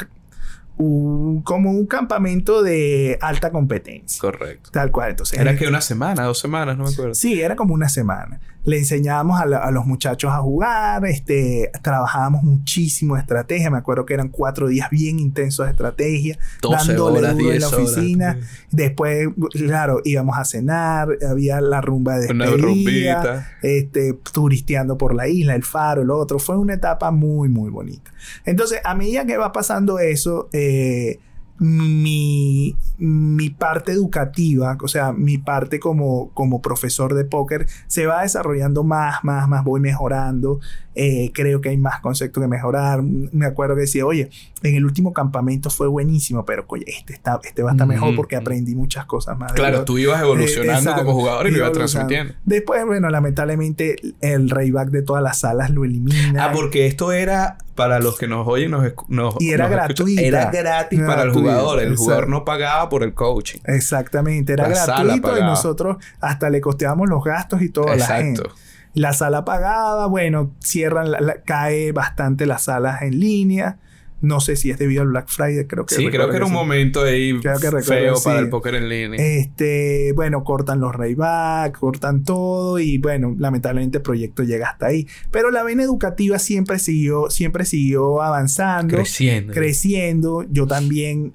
como 1.43 1.70
un 1.72 1.86
campamento 1.86 2.64
de 2.64 3.18
alta 3.22 3.51
competencia. 3.51 4.20
Correcto. 4.20 4.72
Tal 4.72 4.91
cual. 4.91 5.12
Entonces, 5.12 5.39
Era 5.39 5.55
que 5.55 5.68
una 5.68 5.82
semana, 5.82 6.24
dos 6.24 6.39
semanas, 6.39 6.78
no 6.78 6.86
me 6.86 6.89
acuerdo. 6.91 7.14
Sí, 7.14 7.41
era 7.41 7.55
como 7.55 7.74
una 7.74 7.89
semana. 7.89 8.39
Le 8.64 8.78
enseñábamos 8.78 9.41
a, 9.41 9.45
la- 9.47 9.57
a 9.57 9.72
los 9.72 9.86
muchachos 9.88 10.32
a 10.32 10.38
jugar, 10.38 11.03
este, 11.07 11.72
trabajábamos 11.82 12.43
muchísimo 12.43 13.16
de 13.16 13.22
estrategia. 13.22 13.72
Me 13.72 13.78
acuerdo 13.80 14.05
que 14.05 14.14
eran 14.14 14.30
cuatro 14.30 14.68
días 14.68 14.89
bien 14.91 15.18
intensos 15.20 15.66
de 15.66 15.72
estrategia, 15.72 16.38
12 16.62 16.88
dándole 16.89 17.20
horas, 17.20 17.32
duro 17.38 17.45
en 17.51 17.57
10 17.57 17.62
la 17.62 17.68
horas. 17.68 17.80
oficina. 17.89 18.38
Después, 18.70 19.30
claro, 19.51 20.01
íbamos 20.03 20.38
a 20.38 20.45
cenar, 20.45 21.09
había 21.28 21.59
la 21.59 21.82
rumba 21.82 22.20
de 22.20 22.28
despedida, 22.28 23.51
este, 23.64 24.14
turisteando 24.32 24.97
por 24.97 25.16
la 25.16 25.28
isla, 25.28 25.55
el 25.55 25.64
faro, 25.64 26.03
el 26.03 26.12
otro. 26.12 26.38
Fue 26.38 26.57
una 26.57 26.76
etapa 26.76 27.09
muy, 27.12 27.49
muy 27.49 27.70
bonita. 27.72 28.12
Entonces, 28.45 28.80
a 28.84 28.93
medida 28.93 29.26
que 29.26 29.38
va 29.38 29.51
pasando 29.51 29.97
eso, 29.99 30.49
eh, 30.53 31.20
mi, 31.62 32.76
mi 32.97 33.51
parte 33.51 33.91
educativa, 33.91 34.76
o 34.82 34.88
sea, 34.88 35.14
mi 35.14 35.38
parte 35.38 35.80
como, 35.80 36.32
como 36.34 36.59
profesor 36.59 37.14
de 37.14 37.24
póker, 37.24 37.68
se 37.86 38.07
va 38.07 38.24
desarrollando 38.24 38.84
más, 38.84 39.24
más, 39.24 39.47
más, 39.47 39.64
voy 39.64 39.80
mejorando. 39.80 40.59
Eh, 40.95 41.32
creo 41.36 41.62
que 41.62 41.70
hay 41.70 41.78
más 41.78 41.99
conceptos 42.01 42.41
que 42.41 42.47
mejorar. 42.47 43.03
Me 43.03 43.45
acuerdo 43.45 43.76
que 43.76 43.82
decía, 43.82 44.07
oye, 44.07 44.32
en 44.64 44.76
el 44.76 44.86
último 44.86 45.12
campamento 45.14 45.70
fue 45.70 45.88
buenísimo, 45.88 46.45
pero 46.45 46.66
oye, 46.68 46.86
este, 46.88 47.14
está, 47.14 47.39
este 47.43 47.64
va 47.64 47.72
a 47.72 47.74
estar 47.74 47.88
mejor 47.88 48.16
porque 48.16 48.36
aprendí 48.36 48.76
muchas 48.76 49.05
cosas 49.05 49.38
más. 49.38 49.53
Claro, 49.53 49.80
lo- 49.80 49.86
tú 49.86 49.97
ibas 49.97 50.22
evolucionando 50.22 50.72
Eh, 50.74 50.78
exacto. 50.78 51.05
como 51.05 51.18
jugador 51.20 51.47
y 51.47 51.51
lo 51.51 51.57
Iba 51.57 51.68
ibas 51.68 51.76
evolucionando. 51.78 52.07
transmitiendo. 52.09 52.34
Después, 52.45 52.86
bueno, 52.86 53.09
lamentablemente 53.09 53.95
el 54.22 54.49
rayback 54.49 54.89
de 54.89 55.01
todas 55.01 55.24
las 55.24 55.39
salas 55.39 55.70
lo 55.72 55.84
elimina. 55.86 56.45
Ah, 56.45 56.51
porque 56.53 56.86
esto 56.88 57.12
era 57.12 57.57
para 57.76 57.99
los 57.99 58.18
que 58.20 58.28
nos 58.28 58.47
oyen, 58.47 58.70
nos, 58.72 58.84
nos 59.07 59.36
Y 59.39 59.49
era 59.51 59.64
nos 59.68 59.72
gratuita. 59.72 60.22
Era 60.22 60.51
gratis 60.51 60.99
para 60.99 61.24
el 61.24 61.32
jugador. 61.32 61.80
El 61.80 61.86
exacto. 61.86 62.03
jugador 62.03 62.30
no 62.30 62.45
pagaba 62.45 62.89
por 62.89 63.01
el 63.03 63.14
coaching. 63.14 63.59
Exactamente, 63.66 64.53
era 64.53 64.68
La 64.68 64.86
gratuito 64.86 65.38
y 65.38 65.41
nosotros 65.41 65.97
hasta 66.20 66.49
le 66.49 66.62
costeábamos 66.62 67.09
los 67.09 67.24
gastos 67.24 67.62
y 67.62 67.70
todo 67.70 67.88
a 67.89 67.95
la 67.95 68.05
gente. 68.05 68.41
Exacto. 68.41 68.59
La 68.93 69.14
sala 69.14 69.45
pagada, 69.45 70.05
bueno, 70.07 70.51
cierran, 70.59 71.12
la- 71.12 71.22
la- 71.22 71.41
cae 71.43 71.93
bastante 71.93 72.45
las 72.45 72.64
salas 72.64 73.01
en 73.03 73.20
línea. 73.20 73.78
No 74.22 74.39
sé 74.39 74.55
si 74.55 74.69
es 74.69 74.78
debido 74.78 75.01
al 75.01 75.07
Black 75.07 75.30
Friday, 75.30 75.65
creo 75.65 75.86
que 75.88 75.95
Sí, 75.95 76.07
creo 76.09 76.30
que 76.30 76.36
era 76.36 76.45
un 76.45 76.51
sí. 76.51 76.55
momento 76.57 77.01
ahí 77.03 77.39
Creo 77.39 77.59
que 77.59 77.82
feo 77.82 78.15
sí. 78.15 78.24
para 78.26 78.39
el 78.39 78.49
póker 78.49 78.76
en 78.76 78.88
línea. 78.88 79.19
Este, 79.19 80.13
bueno, 80.15 80.43
cortan 80.43 80.80
los 80.80 80.93
rayback, 80.93 81.80
cortan 81.80 82.24
todo 82.24 82.78
y 82.78 82.99
bueno, 82.99 83.36
lamentablemente 83.39 83.97
el 83.97 84.03
proyecto 84.03 84.43
llega 84.43 84.69
hasta 84.69 84.86
ahí. 84.88 85.07
Pero 85.32 85.49
la 85.49 85.63
vena 85.63 85.82
educativa 85.84 86.38
siempre 86.38 86.78
siguió, 86.78 87.32
siempre 87.32 87.65
siguió 87.65 88.22
avanzando, 88.22 88.95
creciendo. 88.95 89.53
creciendo. 89.53 90.43
Yo 90.51 90.67
también, 90.67 91.34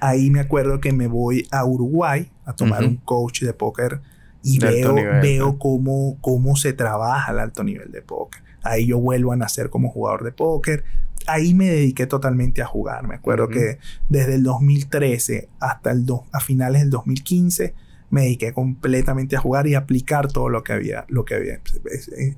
ahí 0.00 0.30
me 0.30 0.40
acuerdo 0.40 0.80
que 0.80 0.92
me 0.92 1.06
voy 1.08 1.46
a 1.50 1.64
Uruguay 1.64 2.30
a 2.44 2.54
tomar 2.54 2.84
un 2.84 2.96
coach 2.96 3.42
de 3.42 3.52
póker 3.52 4.00
y 4.42 4.58
De 4.58 4.68
veo, 4.68 4.92
nivel, 4.94 5.20
veo 5.20 5.46
¿no? 5.46 5.58
cómo, 5.58 6.16
cómo 6.20 6.56
se 6.56 6.72
trabaja 6.72 7.30
al 7.32 7.40
alto 7.40 7.62
nivel 7.64 7.90
de 7.92 8.02
póker. 8.02 8.40
Ahí 8.62 8.86
yo 8.86 8.98
vuelvo 8.98 9.32
a 9.32 9.36
nacer 9.36 9.68
como 9.70 9.90
jugador 9.90 10.22
de 10.24 10.32
póker. 10.32 10.84
Ahí 11.32 11.54
me 11.54 11.66
dediqué 11.68 12.06
totalmente 12.06 12.62
a 12.62 12.66
jugar. 12.66 13.06
Me 13.06 13.14
acuerdo 13.16 13.48
que 13.48 13.78
desde 14.08 14.34
el 14.36 14.42
2013 14.42 15.48
hasta 15.60 15.90
el 15.92 16.04
do- 16.06 16.24
a 16.32 16.40
finales 16.40 16.80
del 16.82 16.90
2015 16.90 17.74
me 18.12 18.22
dediqué 18.22 18.52
completamente 18.52 19.36
a 19.36 19.38
jugar 19.40 19.68
y 19.68 19.74
a 19.74 19.78
aplicar 19.78 20.26
todo 20.26 20.48
lo 20.48 20.64
que 20.64 20.72
había, 20.72 21.04
lo 21.08 21.24
que 21.24 21.36
había 21.36 21.60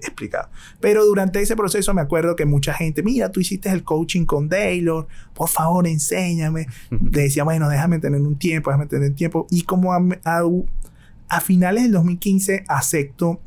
explicado. 0.03 0.51
Pero 0.81 1.05
durante 1.07 1.41
ese 1.41 1.57
proceso 1.57 1.95
me 1.95 2.03
acuerdo 2.03 2.37
que 2.37 2.45
mucha 2.45 2.75
gente, 2.75 3.03
mira, 3.03 3.31
tú 3.33 3.41
hiciste 3.41 3.71
el 3.71 3.83
coaching 3.83 4.27
con 4.27 4.51
Taylor, 4.51 5.07
por 5.33 5.49
favor 5.49 5.87
enséñame. 5.87 6.67
Le 6.91 7.23
decía, 7.23 7.45
bueno, 7.45 7.71
déjame 7.71 7.99
tener 8.01 8.21
un 8.21 8.37
tiempo, 8.39 8.69
déjame 8.69 8.87
tener 8.87 9.09
un 9.11 9.17
tiempo. 9.17 9.47
Y 9.51 9.63
como 9.63 9.95
a, 9.95 10.03
a- 10.27 10.43
a 11.31 11.41
finales 11.41 11.85
del 11.85 11.93
2015 11.93 12.65
acepto, 12.69 13.41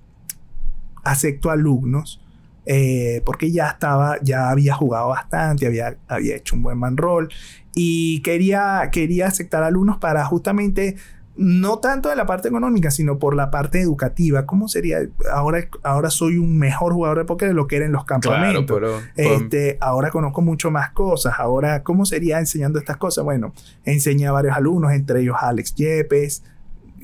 acepto 1.04 1.52
alumnos, 1.52 2.20
eh, 2.66 3.22
porque 3.26 3.52
ya 3.52 3.68
estaba, 3.70 4.18
ya 4.22 4.50
había 4.50 4.74
jugado 4.74 5.10
bastante, 5.10 5.68
había, 5.68 5.98
había 6.08 6.36
hecho 6.36 6.56
un 6.56 6.64
buen 6.64 6.78
man 6.78 6.98
roll 6.98 7.30
y 7.74 8.22
quería, 8.22 8.90
quería 8.92 9.28
aceptar 9.28 9.64
alumnos 9.64 9.98
para 9.98 10.24
justamente 10.26 10.96
no 11.38 11.80
tanto 11.80 12.08
de 12.08 12.16
la 12.16 12.26
parte 12.26 12.48
económica, 12.48 12.90
sino 12.92 13.20
por 13.20 13.36
la 13.36 13.52
parte 13.52 13.82
educativa. 13.82 14.46
¿Cómo 14.46 14.70
sería? 14.70 15.00
Ahora, 15.34 15.68
ahora 15.84 16.10
soy 16.10 16.38
un 16.38 16.58
mejor 16.58 16.94
jugador 16.94 17.18
de 17.18 17.26
póker 17.26 17.50
de 17.50 17.54
lo 17.54 17.68
que 17.68 17.76
era 17.76 17.86
en 17.86 17.92
los 17.92 18.06
Claro, 18.06 18.22
campamentos. 18.22 18.74
pero... 18.74 19.00
Este, 19.18 19.78
ahora 19.82 20.12
conozco 20.12 20.42
mucho 20.42 20.72
más 20.72 20.92
cosas. 20.92 21.34
Ahora, 21.38 21.84
¿cómo 21.84 22.06
sería 22.06 22.40
enseñando 22.40 22.80
estas 22.80 22.96
cosas? 22.96 23.26
Bueno, 23.26 23.54
enseñé 23.84 24.28
a 24.28 24.32
varios 24.32 24.56
alumnos, 24.56 24.94
entre 24.94 25.20
ellos 25.24 25.36
Alex 25.38 25.76
Yepes, 25.76 26.42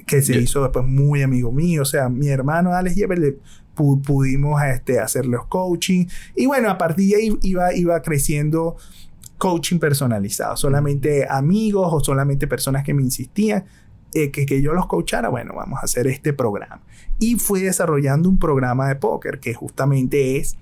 que 0.08 0.22
se 0.22 0.34
Ye- 0.36 0.40
hizo 0.44 0.64
después 0.64 0.86
muy 0.86 1.24
amigo 1.24 1.52
mío. 1.52 1.82
O 1.82 1.86
sea, 1.86 2.08
mi 2.08 2.30
hermano 2.30 2.74
Alex 2.74 2.96
Yepes 2.96 3.20
le 3.20 3.38
pu- 3.82 4.02
pudimos 4.02 4.62
este, 4.64 5.00
hacerle 5.00 5.32
los 5.32 5.48
coaching. 5.48 6.06
Y 6.36 6.46
bueno, 6.46 6.70
a 6.70 6.78
partir 6.78 7.10
de 7.10 7.16
ahí 7.16 7.38
iba, 7.42 7.74
iba 7.74 8.02
creciendo 8.02 8.76
coaching 9.38 9.80
personalizado. 9.80 10.56
Solamente 10.56 11.26
amigos 11.28 11.88
o 11.92 12.00
solamente 12.00 12.48
personas 12.48 12.84
que 12.84 12.94
me 12.94 13.02
insistían 13.02 13.66
eh, 14.14 14.30
que, 14.30 14.46
que 14.46 14.62
yo 14.62 14.74
los 14.74 14.86
coachara. 14.86 15.30
Bueno, 15.30 15.54
vamos 15.56 15.80
a 15.82 15.86
hacer 15.86 16.06
este 16.08 16.34
programa. 16.34 16.82
Y 17.18 17.36
fui 17.36 17.62
desarrollando 17.62 18.30
un 18.30 18.38
programa 18.38 18.88
de 18.88 18.96
póker 18.96 19.40
que 19.40 19.54
justamente 19.54 20.38
es 20.38 20.58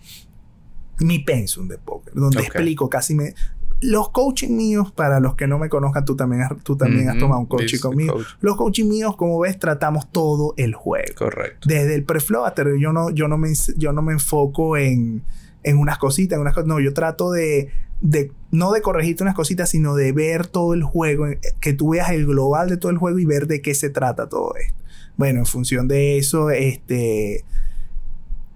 mi 1.00 1.20
pensum 1.20 1.68
de 1.68 1.78
póker, 1.78 2.14
donde 2.14 2.42
explico 2.42 2.90
casi 2.90 3.16
me... 3.16 3.34
Los 3.82 4.10
coaching 4.10 4.56
míos, 4.56 4.92
para 4.92 5.20
los 5.20 5.36
que 5.36 5.48
no 5.48 5.58
me 5.58 5.70
conozcan, 5.70 6.04
tú 6.04 6.16
también 6.16 6.42
has, 6.42 6.52
tú 6.64 6.76
también 6.76 7.10
has 7.10 7.18
tomado 7.18 7.40
un 7.40 7.46
coaching 7.46 7.80
conmigo. 7.80 8.16
coach. 8.16 8.28
Los 8.42 8.58
coaching 8.58 8.90
míos, 8.90 9.16
como 9.16 9.40
ves, 9.40 9.58
tratamos 9.58 10.12
todo 10.12 10.54
el 10.58 10.74
juego. 10.74 11.14
Correcto. 11.18 11.68
Desde 11.68 11.96
el 11.96 12.04
pre-flow 12.04 12.44
hasta 12.44 12.64
yo 12.78 12.92
no, 12.92 13.10
yo 13.10 13.28
no 13.28 13.38
me, 13.38 13.54
yo 13.78 13.94
no 13.94 14.02
me 14.02 14.14
enfoco 14.14 14.76
en, 14.76 15.24
en 15.64 15.78
unas 15.78 15.98
cositas, 15.98 16.36
en 16.36 16.42
unas 16.42 16.54
cosas. 16.54 16.68
No, 16.68 16.80
yo 16.80 16.94
trato 16.94 17.32
de, 17.32 17.70
de, 18.02 18.32
no 18.52 18.72
de 18.72 18.82
corregirte 18.82 19.24
unas 19.24 19.36
cositas, 19.36 19.70
sino 19.70 19.96
de 19.96 20.12
ver 20.12 20.48
todo 20.48 20.74
el 20.74 20.84
juego, 20.84 21.28
eh, 21.28 21.40
que 21.62 21.74
tú 21.74 21.90
veas 21.92 22.10
el 22.12 22.26
global 22.26 22.70
de 22.70 22.78
todo 22.78 22.92
el 22.92 22.98
juego 22.98 23.20
y 23.20 23.26
ver 23.26 23.48
de 23.48 23.62
qué 23.62 23.74
se 23.74 23.90
trata 23.90 24.28
todo 24.28 24.56
esto. 24.56 24.76
Bueno, 25.16 25.40
en 25.40 25.46
función 25.46 25.88
de 25.88 26.18
eso, 26.18 26.50
este, 26.50 27.44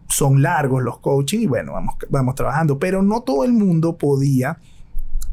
son 0.08 0.42
largos 0.42 0.84
los 0.84 1.00
coaching 1.00 1.40
y 1.40 1.48
bueno, 1.48 1.74
vamos, 1.74 1.96
vamos 2.10 2.36
trabajando, 2.36 2.80
pero 2.80 3.02
no 3.02 3.22
todo 3.22 3.44
el 3.44 3.54
mundo 3.54 3.98
podía 3.98 4.60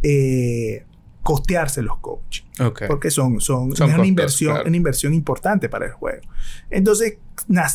eh, 0.03 0.85
costearse 1.23 1.83
los 1.83 1.99
coaching. 1.99 2.45
Porque 2.89 3.11
son, 3.11 3.41
son, 3.41 3.73
una, 3.81 4.07
inversión, 4.07 4.57
una 4.67 4.77
inversión 4.77 5.15
importante 5.15 5.69
para 5.69 5.87
el 5.87 5.93
juego. 5.93 6.23
Entonces, 6.71 7.19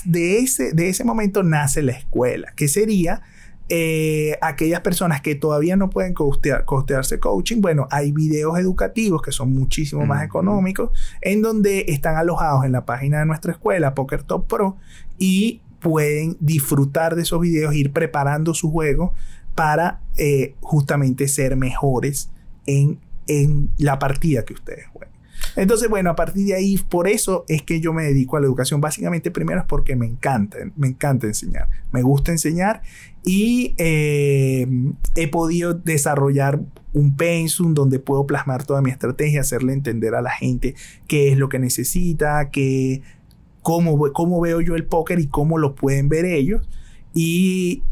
de 0.05 0.39
ese, 0.39 0.73
de 0.73 0.89
ese 0.89 1.03
momento 1.03 1.43
nace 1.43 1.81
la 1.81 1.93
escuela, 1.93 2.53
que 2.55 2.67
sería 2.67 3.21
eh, 3.67 4.37
aquellas 4.41 4.81
personas 4.81 5.21
que 5.21 5.33
todavía 5.33 5.75
no 5.75 5.89
pueden 5.89 6.13
costearse 6.13 7.19
coaching, 7.19 7.61
bueno, 7.61 7.87
hay 7.89 8.11
videos 8.11 8.59
educativos 8.59 9.23
que 9.23 9.31
son 9.31 9.53
muchísimo 9.53 10.05
más 10.05 10.23
económicos, 10.23 10.91
en 11.21 11.41
donde 11.41 11.85
están 11.87 12.15
alojados 12.15 12.63
en 12.63 12.71
la 12.71 12.85
página 12.85 13.19
de 13.19 13.25
nuestra 13.25 13.53
escuela, 13.53 13.95
Poker 13.95 14.21
Top 14.21 14.47
Pro, 14.47 14.77
y 15.17 15.61
pueden 15.79 16.37
disfrutar 16.39 17.15
de 17.15 17.23
esos 17.23 17.39
videos, 17.39 17.73
ir 17.73 17.91
preparando 17.91 18.53
su 18.53 18.71
juego 18.71 19.13
para 19.55 20.01
eh, 20.17 20.55
justamente 20.61 21.27
ser 21.27 21.55
mejores 21.55 22.29
en, 22.65 22.99
en 23.27 23.69
la 23.77 23.97
partida 23.97 24.43
que 24.45 24.53
ustedes 24.53 24.85
jueguen. 24.87 25.15
Entonces, 25.55 25.89
bueno, 25.89 26.09
a 26.09 26.15
partir 26.15 26.47
de 26.47 26.55
ahí, 26.55 26.77
por 26.77 27.07
eso 27.07 27.45
es 27.47 27.61
que 27.61 27.79
yo 27.79 27.93
me 27.93 28.03
dedico 28.03 28.35
a 28.35 28.39
la 28.39 28.45
educación. 28.45 28.81
Básicamente, 28.81 29.31
primero 29.31 29.61
es 29.61 29.65
porque 29.65 29.95
me 29.95 30.05
encanta, 30.05 30.57
me 30.75 30.87
encanta 30.87 31.27
enseñar. 31.27 31.69
Me 31.91 32.01
gusta 32.01 32.31
enseñar 32.31 32.81
y 33.23 33.73
eh, 33.77 34.67
he 35.15 35.27
podido 35.27 35.73
desarrollar 35.73 36.61
un 36.93 37.15
pensum 37.15 37.73
donde 37.73 37.99
puedo 37.99 38.25
plasmar 38.25 38.65
toda 38.65 38.81
mi 38.81 38.91
estrategia, 38.91 39.41
hacerle 39.41 39.73
entender 39.73 40.15
a 40.15 40.21
la 40.21 40.31
gente 40.31 40.75
qué 41.07 41.31
es 41.31 41.37
lo 41.37 41.49
que 41.49 41.59
necesita, 41.59 42.49
qué, 42.51 43.01
cómo, 43.61 44.11
cómo 44.13 44.41
veo 44.41 44.61
yo 44.61 44.75
el 44.75 44.85
póker 44.85 45.19
y 45.19 45.27
cómo 45.27 45.57
lo 45.57 45.75
pueden 45.75 46.09
ver 46.09 46.25
ellos. 46.25 46.67
Y 47.13 47.83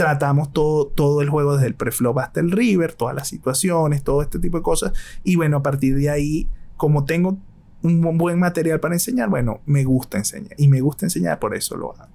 tratamos 0.00 0.50
todo, 0.50 0.86
todo 0.86 1.20
el 1.20 1.28
juego 1.28 1.56
desde 1.56 1.66
el 1.66 1.74
preflop 1.74 2.20
hasta 2.20 2.40
el 2.40 2.52
river, 2.52 2.94
todas 2.94 3.14
las 3.14 3.28
situaciones, 3.28 4.02
todo 4.02 4.22
este 4.22 4.38
tipo 4.38 4.56
de 4.56 4.62
cosas. 4.62 4.92
Y 5.24 5.36
bueno, 5.36 5.58
a 5.58 5.62
partir 5.62 5.94
de 5.94 6.08
ahí 6.08 6.48
como 6.78 7.04
tengo 7.04 7.36
un 7.82 8.16
buen 8.16 8.38
material 8.38 8.80
para 8.80 8.94
enseñar, 8.94 9.28
bueno, 9.28 9.60
me 9.66 9.84
gusta 9.84 10.16
enseñar. 10.16 10.54
Y 10.56 10.68
me 10.68 10.80
gusta 10.80 11.04
enseñar, 11.04 11.38
por 11.38 11.54
eso 11.54 11.76
lo 11.76 11.92
hago. 11.92 12.08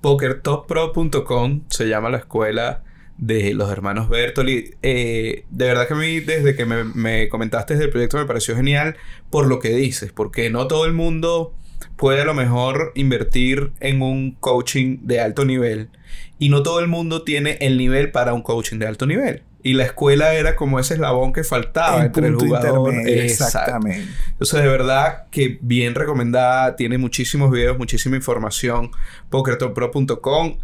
PokerTopPro.com 0.00 1.60
se 1.68 1.88
llama 1.88 2.10
la 2.10 2.18
escuela 2.18 2.82
de 3.18 3.54
los 3.54 3.70
hermanos 3.70 4.08
Bertoli. 4.08 4.74
Eh, 4.82 5.44
de 5.48 5.64
verdad 5.64 5.86
que 5.86 5.94
a 5.94 5.96
mí, 5.96 6.18
desde 6.18 6.56
que 6.56 6.64
me, 6.64 6.82
me 6.82 7.28
comentaste 7.28 7.76
del 7.76 7.90
proyecto, 7.90 8.18
me 8.18 8.26
pareció 8.26 8.56
genial 8.56 8.96
por 9.30 9.46
lo 9.46 9.60
que 9.60 9.68
dices, 9.68 10.10
porque 10.10 10.50
no 10.50 10.66
todo 10.66 10.86
el 10.86 10.92
mundo 10.92 11.54
puede 11.94 12.22
a 12.22 12.24
lo 12.24 12.34
mejor 12.34 12.90
invertir 12.96 13.70
en 13.78 14.02
un 14.02 14.32
coaching 14.32 14.98
de 15.02 15.20
alto 15.20 15.44
nivel 15.44 15.90
y 16.38 16.48
no 16.48 16.62
todo 16.62 16.80
el 16.80 16.88
mundo 16.88 17.22
tiene 17.22 17.58
el 17.60 17.78
nivel 17.78 18.10
para 18.10 18.34
un 18.34 18.42
coaching 18.42 18.78
de 18.78 18.86
alto 18.86 19.06
nivel. 19.06 19.42
Y 19.62 19.72
la 19.72 19.84
escuela 19.84 20.34
era 20.34 20.54
como 20.54 20.78
ese 20.78 20.94
eslabón 20.94 21.32
que 21.32 21.42
faltaba 21.42 22.04
entre 22.04 22.28
el 22.28 22.36
jugador. 22.36 22.94
Exactamente. 23.08 24.06
Entonces, 24.30 24.62
de 24.62 24.68
verdad 24.68 25.24
que 25.32 25.58
bien 25.60 25.96
recomendada. 25.96 26.76
Tiene 26.76 26.98
muchísimos 26.98 27.50
videos, 27.50 27.76
muchísima 27.76 28.14
información. 28.14 28.92
PokerTopPro.com. 29.30 30.58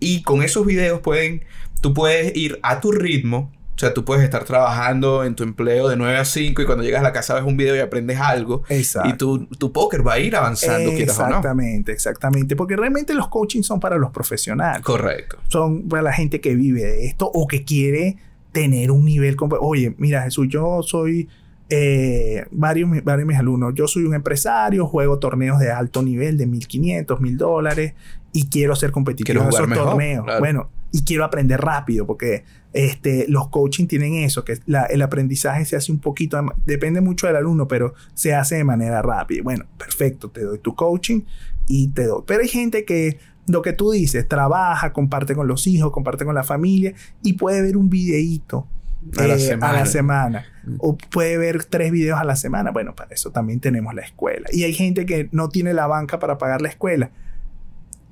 Y 0.00 0.22
con 0.22 0.42
esos 0.42 0.64
videos 0.64 1.00
pueden, 1.00 1.44
tú 1.82 1.92
puedes 1.92 2.34
ir 2.34 2.58
a 2.62 2.80
tu 2.80 2.92
ritmo. 2.92 3.52
O 3.76 3.78
sea, 3.78 3.92
tú 3.92 4.06
puedes 4.06 4.24
estar 4.24 4.44
trabajando 4.44 5.22
en 5.22 5.34
tu 5.34 5.42
empleo 5.42 5.86
de 5.88 5.96
9 5.96 6.16
a 6.16 6.24
5 6.24 6.62
y 6.62 6.64
cuando 6.64 6.82
llegas 6.82 7.00
a 7.00 7.02
la 7.02 7.12
casa 7.12 7.34
ves 7.34 7.44
un 7.44 7.58
video 7.58 7.76
y 7.76 7.80
aprendes 7.80 8.18
algo. 8.18 8.62
Exacto. 8.70 9.10
Y 9.10 9.12
tu, 9.18 9.46
tu 9.58 9.70
póker 9.70 10.06
va 10.06 10.14
a 10.14 10.18
ir 10.18 10.34
avanzando, 10.34 10.90
Exactamente, 10.92 11.92
exactamente. 11.92 12.56
Porque 12.56 12.74
realmente 12.74 13.12
los 13.12 13.28
coaching 13.28 13.60
son 13.60 13.78
para 13.78 13.98
los 13.98 14.12
profesionales. 14.12 14.80
Correcto. 14.80 15.36
Son 15.48 15.88
para 15.88 16.02
la 16.02 16.14
gente 16.14 16.40
que 16.40 16.54
vive 16.54 16.84
de 16.84 17.04
esto 17.04 17.30
o 17.30 17.46
que 17.46 17.64
quiere 17.64 18.16
tener 18.50 18.90
un 18.90 19.04
nivel... 19.04 19.36
Oye, 19.60 19.94
mira 19.98 20.22
Jesús, 20.22 20.46
yo 20.48 20.82
soy... 20.82 21.28
Eh, 21.68 22.46
varios, 22.52 22.88
varios 23.02 23.26
mis 23.26 23.36
alumnos, 23.36 23.74
yo 23.74 23.88
soy 23.88 24.04
un 24.04 24.14
empresario, 24.14 24.86
juego 24.86 25.18
torneos 25.18 25.58
de 25.58 25.72
alto 25.72 26.00
nivel 26.00 26.38
de 26.38 26.46
1500, 26.46 27.20
1000 27.20 27.36
dólares 27.36 27.94
y 28.32 28.46
quiero 28.48 28.76
ser 28.76 28.92
competitivo 28.92 29.42
en 29.42 29.48
esos 29.48 29.68
torneos. 29.68 30.24
Bueno, 30.38 30.70
y 30.92 31.04
quiero 31.04 31.24
aprender 31.24 31.60
rápido 31.60 32.06
porque 32.06 32.44
este, 32.76 33.24
los 33.28 33.48
coaching 33.48 33.86
tienen 33.86 34.16
eso, 34.16 34.44
que 34.44 34.58
el 34.90 35.02
aprendizaje 35.02 35.64
se 35.64 35.76
hace 35.76 35.90
un 35.90 35.98
poquito, 35.98 36.38
depende 36.66 37.00
mucho 37.00 37.26
del 37.26 37.36
alumno, 37.36 37.66
pero 37.66 37.94
se 38.12 38.34
hace 38.34 38.56
de 38.56 38.64
manera 38.64 39.00
rápida. 39.00 39.42
Bueno, 39.42 39.64
perfecto, 39.78 40.30
te 40.30 40.42
doy 40.42 40.58
tu 40.58 40.74
coaching 40.74 41.22
y 41.66 41.88
te 41.88 42.04
doy. 42.04 42.22
Pero 42.26 42.42
hay 42.42 42.48
gente 42.48 42.84
que 42.84 43.18
lo 43.46 43.62
que 43.62 43.72
tú 43.72 43.92
dices, 43.92 44.28
trabaja, 44.28 44.92
comparte 44.92 45.34
con 45.34 45.48
los 45.48 45.66
hijos, 45.66 45.90
comparte 45.90 46.26
con 46.26 46.34
la 46.34 46.44
familia 46.44 46.92
y 47.22 47.32
puede 47.32 47.62
ver 47.62 47.78
un 47.78 47.88
videíto 47.88 48.68
a, 49.16 49.26
la 49.26 49.36
eh, 49.36 49.86
semana. 49.86 50.44
Mm. 50.64 50.76
O 50.78 50.98
puede 50.98 51.38
ver 51.38 51.64
tres 51.64 51.90
videos 51.90 52.20
a 52.20 52.24
la 52.24 52.36
semana. 52.36 52.72
Bueno, 52.72 52.94
para 52.94 53.14
eso 53.14 53.30
también 53.30 53.58
tenemos 53.58 53.94
la 53.94 54.02
escuela. 54.02 54.50
Y 54.52 54.64
hay 54.64 54.74
gente 54.74 55.06
que 55.06 55.30
no 55.32 55.48
tiene 55.48 55.72
la 55.72 55.86
banca 55.86 56.18
para 56.18 56.36
pagar 56.36 56.60
la 56.60 56.68
escuela. 56.68 57.10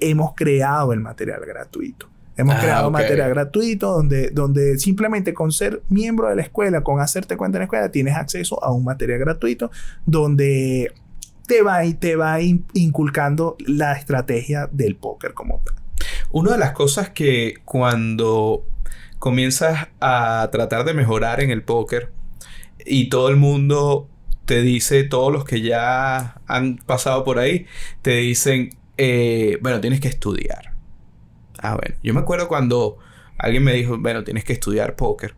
Hemos 0.01 0.33
creado 0.35 0.95
el 0.95 1.01
material 1.01 1.43
gratuito. 1.47 2.14
Hemos 2.37 2.57
ah, 2.57 2.61
creado 2.61 2.91
material 2.91 3.31
gratuito 3.31 3.93
donde, 3.93 4.31
donde 4.31 4.79
simplemente 4.79 5.35
con 5.35 5.53
ser 5.53 5.83
miembro 5.89 6.29
de 6.29 6.37
la 6.37 6.43
escuela, 6.43 6.83
con 6.83 7.01
hacerte 7.01 7.37
cuenta 7.37 7.59
en 7.59 7.61
la 7.61 7.65
escuela, 7.65 7.91
tienes 7.91 8.17
acceso 8.17 8.63
a 8.63 8.73
un 8.73 8.85
material 8.85 9.21
gratuito 9.21 9.71
donde 10.05 10.93
te 11.47 11.63
va, 11.63 11.83
te 11.99 12.17
va 12.17 12.41
inculcando 12.41 13.57
la 13.67 13.93
estrategia 13.93 14.69
del 14.73 14.97
póker 14.97 15.35
como 15.35 15.63
tal. 15.65 15.75
Una 16.31 16.53
de 16.53 16.59
las 16.59 16.73
cosas 16.73 17.11
que 17.11 17.55
cuando 17.65 18.67
comienzas 19.19 19.89
a 20.01 20.49
tratar 20.51 20.85
de 20.85 20.95
mejorar 20.95 21.41
en 21.41 21.51
el 21.51 21.63
póker 21.63 22.13
y 22.85 23.09
todo 23.09 23.29
el 23.29 23.37
mundo 23.37 24.09
te 24.45 24.61
dice, 24.61 25.05
todos 25.05 25.33
los 25.33 25.45
que 25.45 25.63
ya 25.63 26.41
han 26.47 26.77
pasado 26.77 27.25
por 27.25 27.39
ahí, 27.39 27.67
te 28.03 28.17
dicen, 28.17 28.77
eh, 28.99 29.59
bueno, 29.63 29.81
tienes 29.81 30.01
que 30.01 30.09
estudiar. 30.09 30.74
Ah, 31.65 31.79
bueno, 31.81 31.97
yo 32.03 32.13
me 32.13 32.21
acuerdo 32.21 32.47
cuando 32.47 32.99
alguien 33.39 33.65
me 33.65 33.73
dijo, 33.73 33.97
bueno, 33.97 34.23
tienes 34.23 34.45
que 34.45 34.53
estudiar 34.53 34.97
póker. 34.97 35.35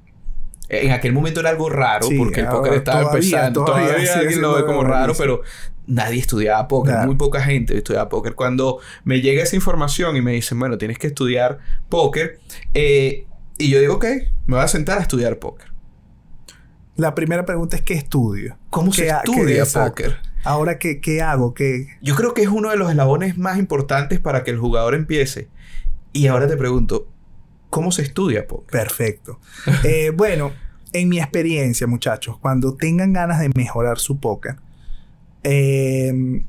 En 0.68 0.90
aquel 0.90 1.12
momento 1.12 1.38
era 1.38 1.50
algo 1.50 1.70
raro 1.70 2.08
porque 2.18 2.40
el 2.40 2.48
póker 2.48 2.72
estaba 2.74 3.02
empezando. 3.02 3.64
Todavía, 3.64 4.14
alguien 4.14 4.40
lo 4.42 4.56
ve 4.56 4.66
como 4.66 4.82
raro, 4.82 5.14
pero 5.16 5.42
nadie 5.86 6.18
estudiaba 6.18 6.66
póker, 6.66 7.06
muy 7.06 7.14
poca 7.14 7.40
gente 7.42 7.76
estudiaba 7.76 8.08
póker. 8.08 8.34
Cuando 8.34 8.80
me 9.04 9.20
llega 9.20 9.40
esa 9.44 9.54
información 9.54 10.16
y 10.16 10.20
me 10.20 10.32
dicen, 10.32 10.58
bueno, 10.58 10.78
tienes 10.78 10.98
que 10.98 11.06
estudiar 11.06 11.58
póker, 11.88 12.40
eh, 12.74 13.26
y 13.56 13.70
yo 13.70 13.78
digo, 13.78 13.94
ok, 13.94 14.06
me 14.46 14.56
voy 14.56 14.64
a 14.64 14.68
sentar 14.68 14.98
a 14.98 15.02
estudiar 15.02 15.38
póker. 15.38 15.68
La 16.96 17.14
primera 17.14 17.44
pregunta 17.44 17.76
es, 17.76 17.82
¿qué 17.82 17.94
estudio? 17.94 18.58
¿Cómo 18.70 18.92
se 18.92 19.06
estudia 19.06 19.64
póker? 19.64 20.16
Ahora, 20.42 20.78
¿qué, 20.78 21.00
¿qué 21.00 21.22
hago? 21.22 21.54
¿Qué... 21.54 21.86
Yo 22.02 22.16
creo 22.16 22.34
que 22.34 22.42
es 22.42 22.48
uno 22.48 22.70
de 22.70 22.76
los 22.76 22.90
eslabones 22.90 23.38
más 23.38 23.58
importantes 23.58 24.18
para 24.18 24.42
que 24.42 24.50
el 24.50 24.58
jugador 24.58 24.94
empiece. 24.94 25.48
Y 26.16 26.26
ahora 26.26 26.48
te 26.48 26.56
pregunto, 26.56 27.08
¿cómo 27.70 27.92
se 27.92 28.02
estudia 28.02 28.46
póker? 28.46 28.70
Perfecto. 28.70 29.40
Eh, 29.84 30.10
bueno, 30.16 30.52
en 30.92 31.08
mi 31.08 31.18
experiencia, 31.18 31.86
muchachos, 31.86 32.38
cuando 32.38 32.74
tengan 32.74 33.12
ganas 33.12 33.40
de 33.40 33.50
mejorar 33.54 33.98
su 33.98 34.18
póker, 34.18 34.56
Em, 35.48 36.44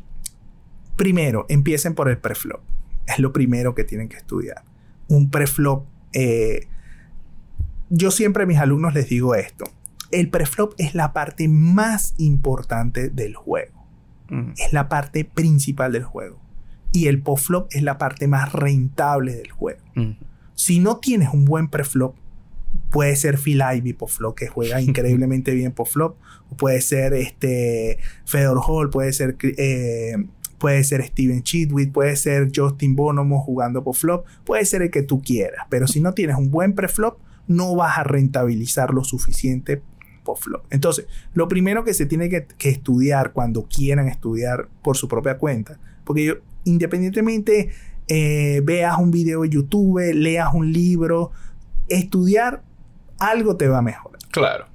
primero, 0.95 1.45
empiecen 1.49 1.93
por 1.93 2.09
el 2.09 2.17
preflop. 2.17 2.61
Es 3.05 3.19
lo 3.19 3.31
primero 3.31 3.75
que 3.75 3.83
tienen 3.83 4.09
que 4.09 4.17
estudiar. 4.17 4.63
Un 5.07 5.29
preflop. 5.29 5.85
Eh, 6.13 6.67
yo 7.91 8.09
siempre 8.09 8.43
a 8.43 8.45
mis 8.47 8.57
alumnos 8.57 8.95
les 8.95 9.07
digo 9.07 9.35
esto. 9.35 9.65
El 10.09 10.31
preflop 10.31 10.73
es 10.79 10.95
la 10.95 11.13
parte 11.13 11.47
más 11.47 12.15
importante 12.17 13.09
del 13.09 13.35
juego. 13.35 13.85
Es 14.57 14.73
la 14.73 14.89
parte 14.89 15.23
principal 15.23 15.93
del 15.93 16.03
juego. 16.03 16.41
Y 16.91 17.07
el 17.07 17.21
postflop 17.21 17.67
es 17.71 17.83
la 17.83 17.97
parte 17.97 18.27
más 18.27 18.53
rentable 18.53 19.35
del 19.35 19.51
juego. 19.51 19.81
Si 20.55 20.79
no 20.79 20.97
tienes 20.97 21.29
un 21.33 21.45
buen 21.45 21.67
preflop, 21.67 22.15
puede 22.89 23.15
ser 23.15 23.37
Phil 23.37 23.61
Ivey 23.61 23.95
flop 24.07 24.35
que 24.35 24.47
juega 24.47 24.81
increíblemente 24.81 25.53
bien 25.53 25.73
flop 25.85 26.17
o 26.49 26.55
puede 26.55 26.81
ser 26.81 27.13
este 27.13 27.99
Fedor 28.25 28.61
Hall, 28.65 28.89
puede 28.89 29.13
ser 29.13 29.35
eh, 29.41 30.15
puede 30.57 30.83
ser 30.83 31.03
Steven 31.03 31.43
Chidwick, 31.43 31.91
puede 31.91 32.15
ser 32.15 32.51
Justin 32.55 32.95
Bonomo 32.95 33.41
jugando 33.41 33.83
flop 33.93 34.25
puede 34.45 34.65
ser 34.65 34.81
el 34.81 34.91
que 34.91 35.03
tú 35.03 35.21
quieras, 35.21 35.65
pero 35.69 35.87
si 35.87 36.01
no 36.01 36.13
tienes 36.13 36.37
un 36.37 36.49
buen 36.49 36.73
preflop, 36.73 37.19
no 37.47 37.75
vas 37.75 37.97
a 37.97 38.03
rentabilizar 38.03 38.93
lo 38.93 39.03
suficiente 39.03 39.81
flop. 40.35 40.65
Entonces, 40.71 41.07
lo 41.33 41.47
primero 41.47 41.83
que 41.83 41.93
se 41.93 42.05
tiene 42.05 42.29
que, 42.29 42.45
que, 42.57 42.69
estudiar 42.69 43.31
cuando 43.31 43.63
quieran 43.63 44.07
estudiar 44.07 44.67
por 44.83 44.97
su 44.97 45.07
propia 45.07 45.37
cuenta, 45.37 45.79
porque 46.03 46.25
yo, 46.25 46.33
independientemente 46.67 47.71
eh, 48.07 48.61
veas 48.63 48.97
un 48.99 49.11
video 49.11 49.41
de 49.41 49.49
YouTube, 49.49 50.13
leas 50.13 50.53
un 50.53 50.71
libro, 50.71 51.31
estudiar 51.87 52.63
algo 53.19 53.57
te 53.57 53.67
va 53.67 53.79
a 53.79 53.81
mejorar. 53.81 54.19
Claro. 54.31 54.65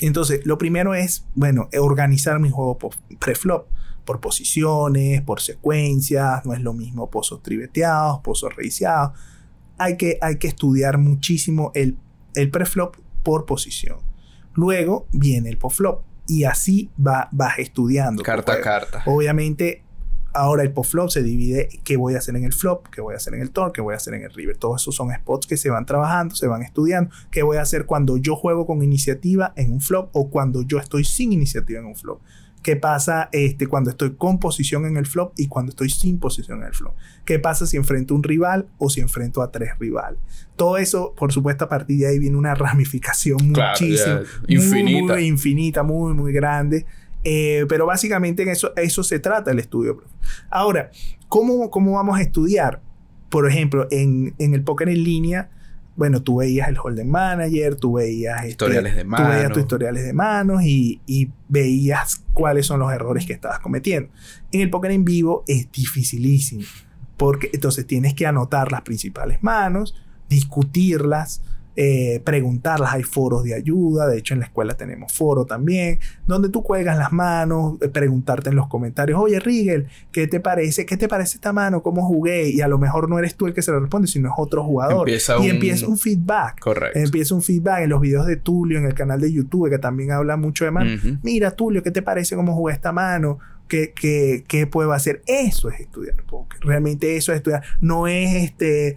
Entonces, 0.00 0.44
lo 0.44 0.58
primero 0.58 0.94
es, 0.94 1.26
bueno, 1.34 1.68
organizar 1.78 2.38
mi 2.38 2.50
juego 2.50 2.78
pre-flop 3.18 3.66
por 4.04 4.20
posiciones, 4.20 5.20
por 5.22 5.40
secuencias, 5.40 6.46
no 6.46 6.54
es 6.54 6.60
lo 6.60 6.72
mismo 6.72 7.10
pozos 7.10 7.42
triveteados, 7.42 8.20
pozos 8.20 8.54
reiciados. 8.54 9.18
Hay 9.78 9.96
que, 9.96 10.18
hay 10.22 10.38
que 10.38 10.48
estudiar 10.48 10.96
muchísimo 10.96 11.72
el, 11.74 11.96
el 12.34 12.50
preflop 12.50 12.96
por 13.22 13.44
posición. 13.44 13.98
Luego 14.54 15.06
viene 15.12 15.50
el 15.50 15.58
postflop 15.58 16.02
y 16.26 16.44
así 16.44 16.90
va, 17.04 17.28
vas 17.32 17.58
estudiando. 17.58 18.22
Carta 18.22 18.54
a 18.54 18.60
carta. 18.60 19.02
Obviamente, 19.06 19.82
ahora 20.36 20.62
el 20.62 20.70
postflop 20.70 21.08
se 21.08 21.22
divide 21.22 21.68
qué 21.82 21.96
voy 21.96 22.14
a 22.14 22.18
hacer 22.18 22.36
en 22.36 22.44
el 22.44 22.52
flop, 22.52 22.88
qué 22.88 23.00
voy 23.00 23.14
a 23.14 23.16
hacer 23.16 23.34
en 23.34 23.40
el 23.40 23.50
turn, 23.50 23.72
qué 23.72 23.80
voy 23.80 23.94
a 23.94 23.96
hacer 23.96 24.14
en 24.14 24.22
el 24.22 24.32
river. 24.32 24.56
Todos 24.58 24.82
esos 24.82 24.94
son 24.94 25.10
spots 25.12 25.46
que 25.46 25.56
se 25.56 25.70
van 25.70 25.86
trabajando, 25.86 26.34
se 26.34 26.46
van 26.46 26.62
estudiando. 26.62 27.10
¿Qué 27.30 27.42
voy 27.42 27.56
a 27.56 27.62
hacer 27.62 27.86
cuando 27.86 28.18
yo 28.18 28.36
juego 28.36 28.66
con 28.66 28.82
iniciativa 28.82 29.52
en 29.56 29.72
un 29.72 29.80
flop 29.80 30.10
o 30.12 30.28
cuando 30.28 30.62
yo 30.62 30.78
estoy 30.78 31.04
sin 31.04 31.32
iniciativa 31.32 31.80
en 31.80 31.86
un 31.86 31.96
flop? 31.96 32.20
¿Qué 32.62 32.74
pasa 32.74 33.28
este, 33.30 33.68
cuando 33.68 33.90
estoy 33.90 34.16
con 34.16 34.40
posición 34.40 34.86
en 34.86 34.96
el 34.96 35.06
flop 35.06 35.32
y 35.36 35.46
cuando 35.46 35.70
estoy 35.70 35.88
sin 35.88 36.18
posición 36.18 36.62
en 36.62 36.66
el 36.66 36.74
flop? 36.74 36.94
¿Qué 37.24 37.38
pasa 37.38 37.64
si 37.64 37.76
enfrento 37.76 38.12
a 38.12 38.16
un 38.16 38.24
rival 38.24 38.66
o 38.78 38.90
si 38.90 39.00
enfrento 39.00 39.40
a 39.40 39.52
tres 39.52 39.78
rivales? 39.78 40.18
Todo 40.56 40.76
eso, 40.76 41.14
por 41.16 41.32
supuesto, 41.32 41.64
a 41.64 41.68
partir 41.68 42.00
de 42.00 42.08
ahí 42.08 42.18
viene 42.18 42.36
una 42.36 42.54
ramificación 42.56 43.38
muchísimo. 43.52 44.20
infinita. 44.48 45.14
Muy, 45.14 45.26
infinita, 45.26 45.82
muy, 45.84 46.12
muy 46.12 46.32
grande. 46.32 46.84
Eh, 47.28 47.66
pero 47.68 47.86
básicamente 47.86 48.44
en 48.44 48.50
eso, 48.50 48.72
eso 48.76 49.02
se 49.02 49.18
trata 49.18 49.50
el 49.50 49.58
estudio. 49.58 50.00
Ahora, 50.48 50.92
¿cómo, 51.26 51.70
¿cómo 51.72 51.94
vamos 51.94 52.16
a 52.16 52.22
estudiar? 52.22 52.80
Por 53.30 53.50
ejemplo, 53.50 53.88
en, 53.90 54.36
en 54.38 54.54
el 54.54 54.62
póker 54.62 54.88
en 54.88 55.02
línea, 55.02 55.50
bueno, 55.96 56.22
tú 56.22 56.36
veías 56.36 56.68
el 56.68 56.76
Hold'em 56.78 57.08
Manager, 57.08 57.74
tú 57.74 57.94
veías... 57.94 58.36
Este, 58.42 58.50
historiales 58.50 58.94
de 58.94 59.02
manos. 59.02 59.26
Tú 59.26 59.34
veías 59.34 59.52
tus 59.52 59.62
historiales 59.62 60.04
de 60.04 60.12
manos 60.12 60.62
y, 60.62 61.00
y, 61.04 61.32
veías 61.48 62.22
cuáles 62.32 62.66
son 62.66 62.78
los 62.78 62.92
errores 62.92 63.26
que 63.26 63.32
estabas 63.32 63.58
cometiendo. 63.58 64.08
En 64.52 64.60
el 64.60 64.70
póker 64.70 64.92
en 64.92 65.04
vivo 65.04 65.42
es 65.48 65.72
dificilísimo, 65.72 66.62
porque 67.16 67.50
entonces 67.52 67.88
tienes 67.88 68.14
que 68.14 68.26
anotar 68.26 68.70
las 68.70 68.82
principales 68.82 69.42
manos, 69.42 69.96
discutirlas, 70.28 71.42
eh, 71.78 72.20
preguntarlas, 72.24 72.94
hay 72.94 73.02
foros 73.02 73.44
de 73.44 73.54
ayuda, 73.54 74.06
de 74.08 74.16
hecho 74.18 74.32
en 74.32 74.40
la 74.40 74.46
escuela 74.46 74.74
tenemos 74.74 75.12
foro 75.12 75.44
también, 75.44 75.98
donde 76.26 76.48
tú 76.48 76.62
cuelgas 76.62 76.96
las 76.96 77.12
manos, 77.12 77.74
eh, 77.82 77.88
preguntarte 77.88 78.48
en 78.48 78.56
los 78.56 78.66
comentarios, 78.66 79.20
oye 79.20 79.38
Rigel, 79.40 79.86
¿qué 80.10 80.26
te 80.26 80.40
parece? 80.40 80.86
¿Qué 80.86 80.96
te 80.96 81.06
parece 81.06 81.36
esta 81.36 81.52
mano? 81.52 81.82
¿Cómo 81.82 82.06
jugué? 82.06 82.48
Y 82.48 82.62
a 82.62 82.68
lo 82.68 82.78
mejor 82.78 83.10
no 83.10 83.18
eres 83.18 83.34
tú 83.34 83.46
el 83.46 83.52
que 83.52 83.60
se 83.60 83.72
lo 83.72 83.80
responde, 83.80 84.08
sino 84.08 84.28
es 84.28 84.34
otro 84.38 84.64
jugador. 84.64 85.08
y 85.08 85.48
empieza 85.48 85.86
un 85.86 85.98
feedback. 85.98 86.60
Correcto. 86.60 86.98
Empieza 86.98 87.34
un 87.34 87.42
feedback 87.42 87.82
en 87.82 87.90
los 87.90 88.00
videos 88.00 88.26
de 88.26 88.36
Tulio, 88.36 88.78
en 88.78 88.86
el 88.86 88.94
canal 88.94 89.20
de 89.20 89.30
YouTube, 89.30 89.68
que 89.68 89.78
también 89.78 90.12
habla 90.12 90.36
mucho 90.36 90.64
de 90.64 90.70
mano. 90.70 90.90
Mira, 91.22 91.50
Tulio, 91.50 91.82
¿qué 91.82 91.90
te 91.90 92.00
parece 92.00 92.36
cómo 92.36 92.54
jugué 92.54 92.72
esta 92.72 92.92
mano? 92.92 93.38
¿Qué, 93.68 93.92
qué, 93.94 94.44
qué 94.46 94.66
puedo 94.66 94.92
hacer? 94.92 95.22
Eso 95.26 95.68
es 95.68 95.80
estudiar. 95.80 96.14
Realmente 96.60 97.16
eso 97.16 97.32
es 97.32 97.36
estudiar. 97.36 97.62
No 97.80 98.06
es 98.06 98.44
este 98.44 98.96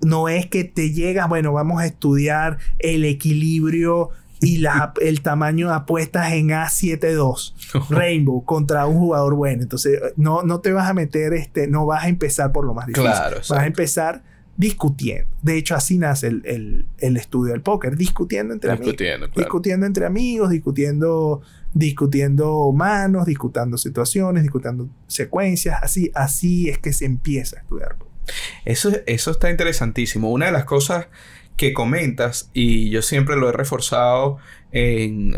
no 0.00 0.28
es 0.28 0.46
que 0.46 0.64
te 0.64 0.92
llegas, 0.92 1.28
bueno, 1.28 1.52
vamos 1.52 1.80
a 1.80 1.86
estudiar 1.86 2.58
el 2.78 3.04
equilibrio 3.04 4.10
y 4.40 4.58
la, 4.58 4.92
el 5.00 5.22
tamaño 5.22 5.68
de 5.68 5.74
apuestas 5.74 6.32
en 6.32 6.48
A72 6.48 7.54
Rainbow 7.90 8.44
contra 8.44 8.86
un 8.86 8.98
jugador 8.98 9.34
bueno. 9.34 9.62
Entonces, 9.62 10.00
no, 10.16 10.42
no 10.42 10.60
te 10.60 10.72
vas 10.72 10.88
a 10.88 10.94
meter, 10.94 11.32
este, 11.34 11.66
no 11.66 11.86
vas 11.86 12.04
a 12.04 12.08
empezar 12.08 12.52
por 12.52 12.64
lo 12.64 12.74
más 12.74 12.86
difícil. 12.86 13.10
vas 13.10 13.50
a 13.50 13.66
empezar 13.66 14.22
discutiendo. 14.56 15.28
De 15.40 15.56
hecho, 15.56 15.76
así 15.76 15.98
nace 15.98 16.26
el, 16.26 16.84
el, 16.98 17.16
estudio 17.16 17.52
del 17.52 17.62
póker, 17.62 17.96
discutiendo 17.96 18.52
entre 18.52 18.72
discutiendo, 18.72 19.26
amigos. 19.26 19.36
Discutiendo 19.36 19.86
entre 19.86 20.04
amigos, 20.04 20.50
discutiendo, 20.50 21.42
discutiendo 21.74 22.72
manos, 22.72 23.24
discutiendo 23.24 23.78
situaciones, 23.78 24.42
discutiendo 24.42 24.88
secuencias. 25.06 25.78
Así, 25.80 26.10
así 26.12 26.68
es 26.68 26.78
que 26.78 26.92
se 26.92 27.04
empieza 27.04 27.58
a 27.58 27.60
estudiar 27.60 27.96
póker. 27.96 28.07
Eso, 28.64 28.92
eso 29.06 29.30
está 29.30 29.50
interesantísimo. 29.50 30.30
Una 30.30 30.46
de 30.46 30.52
las 30.52 30.64
cosas 30.64 31.08
que 31.56 31.72
comentas, 31.72 32.50
y 32.54 32.88
yo 32.88 33.02
siempre 33.02 33.36
lo 33.36 33.48
he 33.48 33.52
reforzado 33.52 34.38
en 34.70 35.34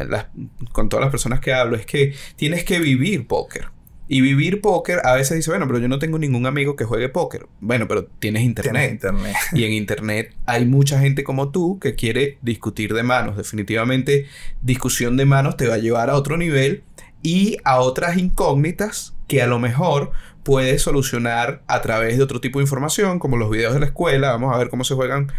con 0.72 0.88
todas 0.88 1.03
las 1.03 1.11
personas 1.11 1.41
que 1.41 1.53
hablo, 1.55 1.76
es 1.76 1.86
que 1.86 2.14
tienes 2.36 2.64
que 2.64 2.78
vivir 2.78 3.26
póker. 3.26 3.68
Y 4.12 4.22
vivir 4.22 4.61
póker, 4.61 5.03
a 5.05 5.14
veces 5.14 5.36
dice, 5.36 5.51
bueno, 5.51 5.68
pero 5.68 5.78
yo 5.78 5.86
no 5.86 6.01
tengo 6.01 6.18
ningún 6.18 6.45
amigo 6.45 6.74
que 6.74 6.84
juegue 6.84 7.09
póker. 7.09 7.47
Bueno, 7.61 7.86
pero 7.86 8.07
tienes 8.07 8.43
internet. 8.43 8.91
internet. 8.91 9.36
y 9.53 9.62
en 9.62 9.72
internet 9.72 10.34
hay 10.47 10.66
mucha 10.66 10.99
gente 10.99 11.22
como 11.22 11.53
tú 11.53 11.78
que 11.78 11.95
quiere 11.95 12.36
discutir 12.43 12.93
de 12.93 13.05
manos. 13.05 13.36
Definitivamente, 13.36 14.26
discusión 14.62 15.16
de 15.16 15.26
manos 15.26 15.57
te 15.57 15.68
va 15.68 15.74
a 15.74 15.78
llevar 15.78 16.11
a 16.11 16.16
otro 16.16 16.36
nivel 16.36 16.82
y 17.22 17.59
a 17.62 17.78
otras 17.78 18.18
incógnitas 18.18 19.14
que 19.28 19.43
a 19.43 19.47
lo 19.47 19.61
mejor 19.61 20.11
puedes 20.43 20.82
solucionar 20.82 21.62
a 21.66 21.82
través 21.82 22.16
de 22.16 22.22
otro 22.22 22.41
tipo 22.41 22.59
de 22.59 22.64
información, 22.64 23.18
como 23.18 23.36
los 23.36 23.51
videos 23.51 23.74
de 23.74 23.80
la 23.80 23.86
escuela. 23.86 24.32
Vamos 24.32 24.55
a 24.55 24.59
ver 24.59 24.68
cómo 24.68 24.84
se 24.84 24.95
juegan 24.95 25.32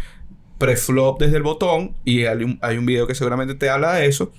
preflop 0.58 1.20
desde 1.20 1.36
el 1.36 1.42
botón 1.42 1.96
y 2.04 2.24
hay 2.24 2.44
un, 2.44 2.58
hay 2.62 2.78
un 2.78 2.86
video 2.86 3.06
que 3.06 3.14
seguramente 3.14 3.54
te 3.54 3.68
habla 3.68 3.94
de 3.94 4.06
eso. 4.06 4.32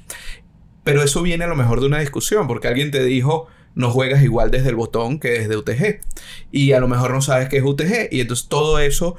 Pero 0.83 1.01
eso 1.01 1.21
viene 1.21 1.45
a 1.45 1.47
lo 1.47 1.55
mejor 1.55 1.79
de 1.79 1.87
una 1.87 1.99
discusión, 1.99 2.47
porque 2.47 2.67
alguien 2.67 2.91
te 2.91 3.03
dijo, 3.03 3.47
no 3.75 3.89
juegas 3.89 4.23
igual 4.23 4.51
desde 4.51 4.69
el 4.69 4.75
botón 4.75 5.19
que 5.19 5.29
desde 5.29 5.57
UTG. 5.57 6.01
Y 6.51 6.73
a 6.73 6.79
lo 6.79 6.87
mejor 6.87 7.11
no 7.11 7.21
sabes 7.21 7.49
qué 7.49 7.57
es 7.57 7.63
UTG. 7.63 8.09
Y 8.11 8.21
entonces 8.21 8.47
todo 8.47 8.79
eso 8.79 9.15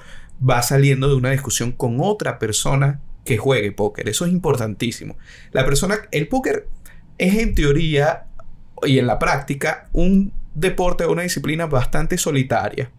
va 0.47 0.63
saliendo 0.63 1.09
de 1.09 1.15
una 1.15 1.31
discusión 1.31 1.73
con 1.73 1.99
otra 2.01 2.39
persona 2.39 3.01
que 3.25 3.39
juegue 3.39 3.73
póker. 3.73 4.09
Eso 4.09 4.27
es 4.27 4.33
importantísimo. 4.33 5.17
La 5.53 5.65
persona, 5.65 5.97
el 6.11 6.29
póker 6.29 6.69
es 7.19 7.39
en 7.39 7.55
teoría 7.55 8.27
y 8.83 8.99
en 8.99 9.07
la 9.07 9.19
práctica 9.19 9.89
un 9.93 10.33
deporte 10.55 11.05
o 11.05 11.13
una 11.13 11.23
disciplina 11.23 11.67
bastante 11.67 12.19
solitaria, 12.19 12.91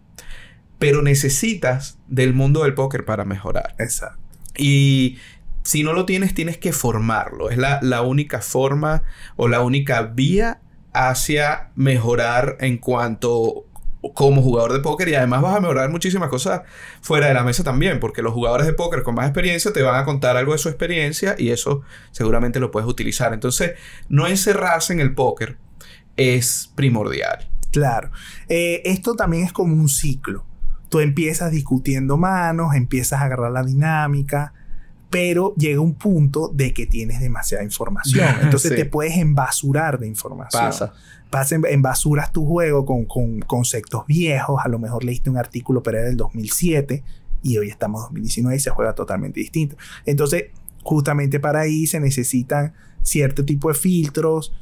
pero 0.78 1.02
necesitas 1.02 1.98
del 2.06 2.34
mundo 2.34 2.62
del 2.62 2.74
póker 2.74 3.04
para 3.04 3.24
mejorar. 3.24 3.74
Exacto. 3.78 4.20
Y 4.56 5.18
si 5.62 5.82
no 5.82 5.92
lo 5.92 6.06
tienes, 6.06 6.34
tienes 6.34 6.58
que 6.58 6.72
formarlo. 6.72 7.50
Es 7.50 7.58
la, 7.58 7.80
la 7.82 8.02
única 8.02 8.40
forma 8.40 9.02
o 9.36 9.48
la 9.48 9.62
única 9.62 10.02
vía 10.02 10.60
hacia 10.92 11.70
mejorar 11.74 12.56
en 12.60 12.78
cuanto 12.78 13.66
como 14.14 14.42
jugador 14.42 14.72
de 14.72 14.80
póker 14.80 15.08
y 15.08 15.14
además 15.14 15.42
vas 15.42 15.56
a 15.56 15.60
mejorar 15.60 15.90
muchísimas 15.90 16.28
cosas 16.28 16.62
fuera 17.00 17.28
de 17.28 17.34
la 17.34 17.42
mesa 17.42 17.64
también, 17.64 18.00
porque 18.00 18.22
los 18.22 18.32
jugadores 18.32 18.66
de 18.66 18.72
póker 18.72 19.02
con 19.02 19.14
más 19.14 19.26
experiencia 19.26 19.72
te 19.72 19.82
van 19.82 20.00
a 20.00 20.04
contar 20.04 20.36
algo 20.36 20.52
de 20.52 20.58
su 20.58 20.68
experiencia 20.68 21.34
y 21.38 21.50
eso 21.50 21.82
seguramente 22.12 22.60
lo 22.60 22.70
puedes 22.70 22.88
utilizar. 22.88 23.32
Entonces, 23.32 23.72
no 24.08 24.26
encerrarse 24.26 24.92
en 24.92 25.00
el 25.00 25.14
póker 25.14 25.56
es 26.16 26.70
primordial. 26.74 27.48
Claro. 27.72 28.10
Eh, 28.48 28.82
esto 28.84 29.14
también 29.14 29.44
es 29.44 29.52
como 29.52 29.74
un 29.74 29.88
ciclo. 29.88 30.44
Tú 30.88 31.00
empiezas 31.00 31.50
discutiendo 31.50 32.16
manos, 32.16 32.74
empiezas 32.74 33.20
a 33.20 33.24
agarrar 33.24 33.50
la 33.50 33.62
dinámica, 33.62 34.52
pero 35.10 35.54
llega 35.56 35.80
un 35.80 35.94
punto 35.94 36.48
de 36.48 36.72
que 36.72 36.86
tienes 36.86 37.20
demasiada 37.20 37.64
información. 37.64 38.28
Entonces 38.42 38.74
te 38.74 38.86
puedes 38.86 39.16
embasurar 39.16 39.98
de 39.98 40.06
información. 40.06 40.62
Pasa. 40.62 40.92
Pasa, 41.28 41.56
embasuras 41.68 42.32
tu 42.32 42.46
juego 42.46 42.86
con, 42.86 43.04
con, 43.04 43.40
conceptos 43.40 44.06
viejos. 44.06 44.60
A 44.64 44.68
lo 44.68 44.78
mejor 44.78 45.04
leíste 45.04 45.28
un 45.28 45.36
artículo, 45.36 45.82
pero 45.82 45.98
era 45.98 46.06
del 46.06 46.16
2007 46.16 47.02
y 47.42 47.58
hoy 47.58 47.68
estamos 47.68 48.00
en 48.00 48.14
2019 48.14 48.56
y 48.56 48.60
se 48.60 48.70
juega 48.70 48.94
totalmente 48.94 49.40
distinto. 49.40 49.76
Entonces, 50.04 50.46
justamente 50.82 51.40
para 51.40 51.60
ahí 51.60 51.86
se 51.86 52.00
necesitan 52.00 52.74
cierto 53.02 53.44
tipo 53.44 53.68
de 53.68 53.74
filtros, 53.74 54.52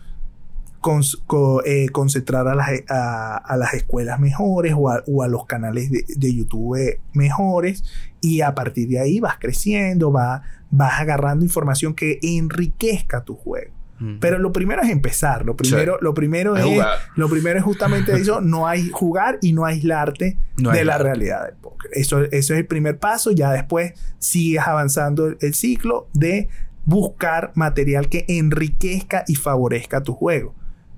eh, 1.65 1.89
concentrar 1.91 2.47
a 2.47 2.55
las, 2.55 2.69
a, 2.89 3.57
las, 3.57 3.75
escuelas 3.75 4.21
mejores 4.21 4.75
o 4.77 5.23
a, 5.23 5.29
los 5.29 5.47
canales 5.47 5.91
de, 5.91 6.35
YouTube 6.35 6.99
mejores 7.13 7.85
y 8.21 8.43
a 8.43 8.55
partir 8.55 8.89
de 8.89 8.99
ahí 8.99 9.21
vas 9.21 9.39
creciendo, 9.39 10.13
va, 10.13 10.43
vas 10.71 11.01
agarrando 11.01 11.45
información 11.45 11.95
que 11.95 12.19
enriquezca 12.23 13.25
tu 13.25 13.35
juego. 13.35 13.73
Pero 14.21 14.39
lo 14.39 14.53
primero 14.53 14.83
es 14.83 14.91
empezar. 14.91 15.47
Lo 15.47 15.57
primero, 15.57 15.97
lo 16.03 16.13
primero 16.13 16.57
es, 16.57 16.67
lo 17.15 17.29
primero 17.31 17.59
es 17.59 17.65
justamente 17.65 18.13
eso. 18.21 18.43
No 18.43 18.67
hay 18.67 18.91
jugar 18.91 19.39
y 19.41 19.55
no 19.55 19.65
aislarte 19.65 20.37
de 20.57 20.85
la 20.85 20.99
realidad 20.99 21.47
del 21.47 21.55
póker. 21.55 21.91
Eso, 21.95 22.23
eso 22.25 22.53
es 22.53 22.61
el 22.61 22.67
primer 22.67 22.99
paso. 22.99 23.31
Ya 23.31 23.51
después 23.53 23.95
sigues 24.19 24.67
avanzando 24.67 25.35
el 25.41 25.55
ciclo 25.55 26.09
de 26.13 26.49
buscar 26.85 27.53
material 27.55 28.11
que 28.11 28.27
enriquezca 28.29 29.25
y 29.27 29.37
favorezca 29.37 30.03
tu 30.03 30.13
juego 30.13 30.55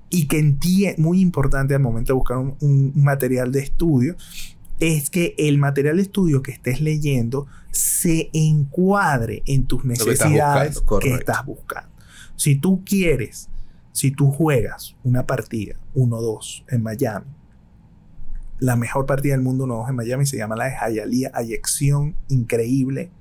y 0.09 0.27
que 0.27 0.39
entiende, 0.39 1.01
muy 1.01 1.21
importante 1.21 1.73
al 1.73 1.81
momento 1.81 2.13
de 2.13 2.17
buscar 2.17 2.37
un, 2.37 2.91
material 2.95 3.51
de 3.51 3.59
estudio, 3.59 4.15
es 4.79 5.09
que 5.09 5.35
el 5.37 5.57
material 5.57 5.97
de 5.97 6.03
estudio 6.03 6.41
que 6.41 6.51
estés 6.51 6.81
leyendo 6.81 7.47
se 7.71 8.29
encuadre 8.33 9.43
en 9.45 9.65
tus 9.65 9.85
necesidades 9.85 10.81
que 11.01 11.13
estás 11.13 11.45
buscando. 11.45 11.89
Si 12.35 12.55
tú 12.55 12.83
quieres, 12.85 13.49
si 13.91 14.11
tú 14.11 14.31
juegas 14.31 14.95
una 15.03 15.25
partida 15.25 15.75
1-2 15.95 16.63
en 16.69 16.83
Miami 16.83 17.25
la 18.59 18.75
mejor 18.75 19.05
partida 19.05 19.33
del 19.33 19.41
mundo 19.41 19.67
nuevos 19.67 19.89
en 19.89 19.95
Miami 19.95 20.25
se 20.25 20.37
llama 20.37 20.55
la 20.55 20.65
de 20.65 20.75
Hialeah. 20.93 21.31
Hay 21.33 21.53
acción 21.53 22.15
increíble. 22.27 23.11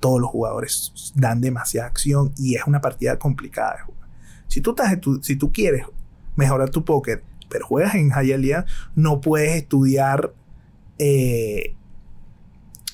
Todos 0.00 0.20
los 0.20 0.30
jugadores 0.30 1.12
dan 1.14 1.40
demasiada 1.40 1.88
acción 1.88 2.32
y 2.36 2.56
es 2.56 2.66
una 2.66 2.80
partida 2.80 3.18
complicada 3.18 3.76
de 3.76 3.82
jugar. 3.82 4.08
Si 4.48 4.60
tú, 4.60 4.70
estás, 4.70 4.96
si 5.22 5.36
tú 5.36 5.52
quieres 5.52 5.86
mejorar 6.36 6.70
tu 6.70 6.84
póker, 6.84 7.22
pero 7.48 7.66
juegas 7.66 7.94
en 7.94 8.10
Hialeah, 8.10 8.66
no 8.94 9.20
puedes 9.20 9.56
estudiar 9.56 10.32
eh, 10.98 11.74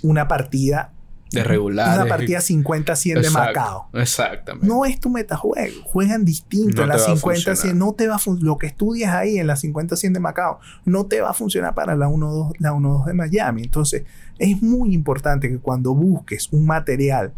una 0.03 0.29
partida 0.29 0.93
de 1.33 1.45
regular. 1.45 2.01
Una 2.01 2.09
partida 2.09 2.41
50-100 2.41 3.21
de 3.21 3.31
Macao. 3.31 3.89
Exactamente. 3.93 4.67
No 4.67 4.85
es 4.85 4.99
tu 4.99 5.11
metajuego. 5.11 5.83
Juegan 5.85 6.25
distinto. 6.25 6.83
en 6.83 6.89
la 6.89 6.99
50-100 6.99 7.75
no 7.75 7.93
te 7.93 8.09
va 8.09 8.17
a 8.17 8.21
Lo 8.41 8.59
que 8.59 8.67
estudias 8.67 9.15
ahí 9.15 9.39
en 9.39 9.47
la 9.47 9.55
50-100 9.55 10.13
de 10.13 10.21
Macao 10.21 10.59
no 10.85 11.07
te 11.07 11.21
va 11.21 11.31
a 11.31 11.35
funcionar 11.35 11.75
para 11.75 11.95
la 11.95 12.09
1-2 12.09 12.55
la 12.59 12.73
1-2 12.73 13.07
de 13.07 13.15
Miami. 13.15 13.63
Entonces, 13.63 14.03
es 14.39 14.61
muy 14.61 14.93
importante 14.93 15.49
que 15.49 15.59
cuando 15.59 15.95
busques 15.95 16.49
un 16.53 16.67
material 16.67 17.33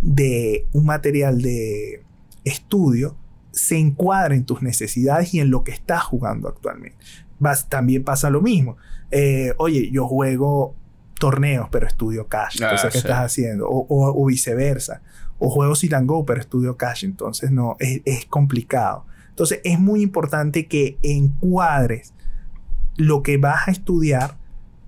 de 0.00 0.66
un 0.72 0.86
material 0.86 1.40
de 1.40 2.02
estudio 2.44 3.16
se 3.58 3.76
encuadre 3.76 4.36
en 4.36 4.44
tus 4.44 4.62
necesidades 4.62 5.34
y 5.34 5.40
en 5.40 5.50
lo 5.50 5.64
que 5.64 5.72
estás 5.72 6.04
jugando 6.04 6.48
actualmente. 6.48 6.96
Vas, 7.40 7.68
también 7.68 8.04
pasa 8.04 8.30
lo 8.30 8.40
mismo. 8.40 8.76
Eh, 9.10 9.52
oye, 9.58 9.90
yo 9.90 10.06
juego 10.06 10.74
torneos, 11.18 11.68
pero 11.70 11.86
estudio 11.86 12.28
cash. 12.28 12.62
Entonces, 12.62 12.84
ah, 12.84 12.90
¿qué 12.92 12.98
estás 12.98 13.18
haciendo? 13.18 13.66
O, 13.68 14.24
viceversa. 14.26 15.02
O 15.38 15.50
juego 15.50 15.74
sit 15.74 15.92
and 15.92 16.08
go, 16.08 16.24
pero 16.24 16.40
estudio 16.40 16.76
cash. 16.76 17.04
Entonces, 17.04 17.50
no, 17.50 17.76
es, 17.80 18.26
complicado. 18.26 19.04
Entonces, 19.30 19.60
es 19.64 19.80
muy 19.80 20.02
importante 20.02 20.66
que 20.66 20.98
encuadres 21.02 22.14
lo 22.96 23.22
que 23.22 23.38
vas 23.38 23.66
a 23.66 23.72
estudiar, 23.72 24.36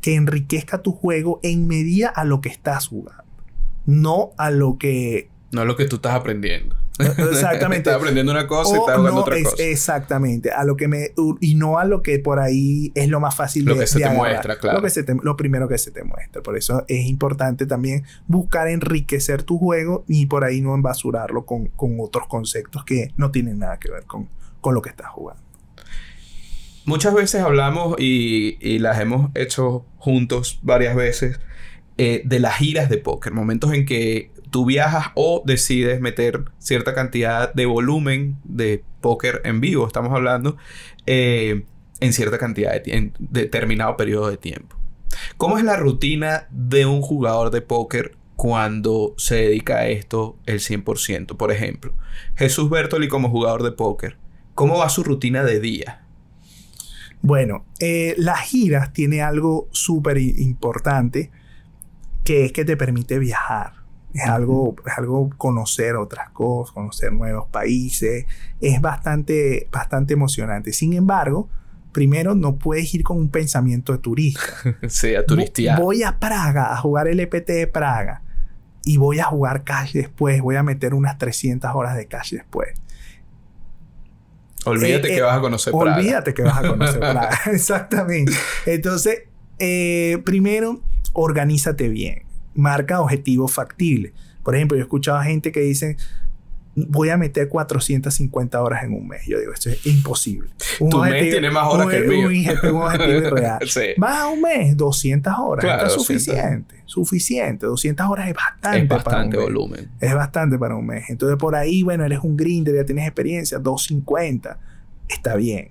que 0.00 0.14
enriquezca 0.14 0.82
tu 0.82 0.92
juego 0.92 1.40
en 1.42 1.66
medida 1.66 2.08
a 2.08 2.24
lo 2.24 2.40
que 2.40 2.48
estás 2.48 2.86
jugando. 2.86 3.24
No 3.84 4.30
a 4.38 4.50
lo 4.50 4.78
que... 4.78 5.28
No 5.50 5.62
a 5.62 5.64
lo 5.64 5.74
que 5.74 5.86
tú 5.86 5.96
estás 5.96 6.14
aprendiendo. 6.14 6.76
Exactamente. 7.18 7.90
Estás 7.90 7.96
aprendiendo 7.96 8.32
una 8.32 8.46
cosa 8.46 8.76
y 8.76 8.78
estás 8.78 8.96
jugando 8.96 9.20
otra 9.20 9.42
cosa. 9.42 9.62
Exactamente. 9.62 10.50
A 10.50 10.64
lo 10.64 10.76
que 10.76 10.88
me, 10.88 11.12
y 11.40 11.54
no 11.54 11.78
a 11.78 11.84
lo 11.84 12.02
que 12.02 12.18
por 12.18 12.38
ahí 12.38 12.92
es 12.94 13.08
lo 13.08 13.20
más 13.20 13.34
fácil 13.34 13.64
lo 13.64 13.78
que 13.78 13.86
se 13.86 14.00
te 14.00 14.10
muestra, 14.10 14.58
claro. 14.58 14.78
Lo, 14.78 14.84
que 14.84 14.90
se 14.90 15.04
lo 15.22 15.36
primero 15.36 15.68
que 15.68 15.78
se 15.78 15.90
te 15.90 16.04
muestra. 16.04 16.42
Por 16.42 16.56
eso 16.56 16.84
es 16.88 17.06
importante 17.06 17.66
también 17.66 18.04
buscar 18.26 18.68
enriquecer 18.68 19.42
tu 19.42 19.58
juego 19.58 20.04
y 20.08 20.26
por 20.26 20.44
ahí 20.44 20.60
no 20.60 20.74
embasurarlo 20.74 21.44
con, 21.44 21.66
con 21.68 21.96
otros 22.00 22.26
conceptos 22.28 22.84
que 22.84 23.12
no 23.16 23.30
tienen 23.30 23.58
nada 23.58 23.78
que 23.78 23.90
ver 23.90 24.04
con, 24.04 24.28
con 24.60 24.74
lo 24.74 24.82
que 24.82 24.90
estás 24.90 25.08
jugando. 25.10 25.42
Muchas 26.86 27.14
veces 27.14 27.42
hablamos 27.42 27.96
y, 27.98 28.56
y 28.60 28.78
las 28.78 29.00
hemos 29.00 29.30
hecho 29.34 29.84
juntos 29.98 30.58
varias 30.62 30.96
veces 30.96 31.38
eh, 32.02 32.22
de 32.24 32.40
las 32.40 32.56
giras 32.56 32.88
de 32.88 32.96
póker, 32.96 33.34
momentos 33.34 33.74
en 33.74 33.84
que 33.84 34.30
tú 34.50 34.64
viajas 34.64 35.08
o 35.14 35.42
decides 35.44 36.00
meter 36.00 36.44
cierta 36.58 36.94
cantidad 36.94 37.52
de 37.54 37.66
volumen 37.66 38.36
de 38.44 38.84
póker 39.00 39.40
en 39.44 39.60
vivo, 39.60 39.86
estamos 39.86 40.12
hablando, 40.12 40.56
eh, 41.06 41.64
en 42.00 42.12
cierta 42.12 42.38
cantidad 42.38 42.82
de 42.82 42.96
en 42.96 43.12
determinado 43.18 43.96
periodo 43.96 44.30
de 44.30 44.36
tiempo. 44.36 44.76
¿Cómo 45.36 45.58
es 45.58 45.64
la 45.64 45.76
rutina 45.76 46.46
de 46.50 46.86
un 46.86 47.02
jugador 47.02 47.50
de 47.50 47.62
póker 47.62 48.16
cuando 48.36 49.14
se 49.16 49.36
dedica 49.36 49.78
a 49.78 49.88
esto 49.88 50.38
el 50.46 50.60
100%? 50.60 51.36
Por 51.36 51.52
ejemplo, 51.52 51.92
Jesús 52.36 52.70
Bertoli 52.70 53.08
como 53.08 53.30
jugador 53.30 53.62
de 53.62 53.72
póker, 53.72 54.16
¿cómo 54.54 54.78
va 54.78 54.88
su 54.88 55.02
rutina 55.02 55.42
de 55.44 55.60
día? 55.60 56.04
Bueno, 57.22 57.66
eh, 57.80 58.14
las 58.16 58.40
giras 58.40 58.92
tiene 58.92 59.20
algo 59.20 59.68
súper 59.72 60.18
importante 60.18 61.30
que 62.24 62.46
es 62.46 62.52
que 62.52 62.64
te 62.64 62.76
permite 62.76 63.18
viajar. 63.18 63.79
Es 64.12 64.24
algo, 64.24 64.74
es 64.84 64.98
algo 64.98 65.30
conocer 65.36 65.94
otras 65.96 66.30
cosas, 66.30 66.74
conocer 66.74 67.12
nuevos 67.12 67.48
países. 67.48 68.26
Es 68.60 68.80
bastante, 68.80 69.68
bastante 69.70 70.14
emocionante. 70.14 70.72
Sin 70.72 70.94
embargo, 70.94 71.48
primero 71.92 72.34
no 72.34 72.56
puedes 72.56 72.92
ir 72.94 73.04
con 73.04 73.18
un 73.18 73.30
pensamiento 73.30 73.92
de 73.92 73.98
turista. 73.98 74.40
sí, 74.88 75.14
a 75.14 75.24
turistear. 75.24 75.80
Voy 75.80 76.02
a 76.02 76.18
Praga 76.18 76.72
a 76.72 76.76
jugar 76.76 77.06
el 77.06 77.20
EPT 77.20 77.46
de 77.48 77.66
Praga 77.68 78.22
y 78.84 78.96
voy 78.96 79.20
a 79.20 79.24
jugar 79.24 79.62
cash 79.62 79.92
después. 79.92 80.40
Voy 80.42 80.56
a 80.56 80.62
meter 80.62 80.94
unas 80.94 81.16
300 81.18 81.72
horas 81.74 81.96
de 81.96 82.06
cash 82.06 82.32
después. 82.32 82.70
Olvídate 84.66 85.12
eh, 85.12 85.16
que 85.16 85.22
vas 85.22 85.38
a 85.38 85.40
conocer 85.40 85.72
Praga. 85.72 85.98
Olvídate 85.98 86.34
que 86.34 86.42
vas 86.42 86.58
a 86.58 86.68
conocer 86.68 86.98
Praga. 86.98 87.30
Exactamente. 87.52 88.32
Entonces, 88.66 89.22
eh, 89.60 90.20
primero, 90.24 90.80
organízate 91.12 91.88
bien 91.88 92.29
marca 92.54 93.00
objetivos 93.00 93.52
factibles. 93.52 94.12
Por 94.42 94.54
ejemplo, 94.54 94.76
yo 94.76 94.82
he 94.82 94.84
escuchado 94.84 95.18
a 95.18 95.24
gente 95.24 95.52
que 95.52 95.60
dice, 95.60 95.96
voy 96.74 97.08
a 97.10 97.16
meter 97.16 97.48
450 97.48 98.62
horas 98.62 98.84
en 98.84 98.92
un 98.92 99.08
mes. 99.08 99.22
Yo 99.26 99.38
digo, 99.38 99.52
esto 99.52 99.70
es 99.70 99.86
imposible. 99.86 100.50
Un 100.78 100.90
tu 100.90 100.98
mes 100.98 101.30
tiene 101.30 101.50
más 101.50 101.66
horas 101.66 101.88
que 101.88 101.96
el 101.96 102.08
mío. 102.08 102.28
Un, 102.28 102.34
objetivo 102.82 102.88
real. 103.30 103.60
Más 103.96 104.18
a 104.18 104.28
un 104.28 104.40
mes, 104.40 104.76
200 104.76 105.32
horas. 105.38 105.86
es 105.86 105.92
suficiente. 105.92 106.76
Suficiente. 106.86 107.66
200 107.66 108.06
horas 108.08 108.28
es 108.28 108.34
bastante. 108.34 108.78
Es 108.78 108.88
bastante 108.88 109.36
volumen. 109.36 109.90
Es 110.00 110.14
bastante 110.14 110.58
para 110.58 110.76
un 110.76 110.86
mes. 110.86 111.08
Entonces, 111.08 111.36
por 111.38 111.54
ahí, 111.54 111.82
bueno, 111.82 112.04
eres 112.04 112.20
un 112.22 112.36
grinder, 112.36 112.74
ya 112.74 112.84
tienes 112.84 113.06
experiencia, 113.06 113.58
250. 113.58 114.58
Está 115.08 115.36
bien. 115.36 115.70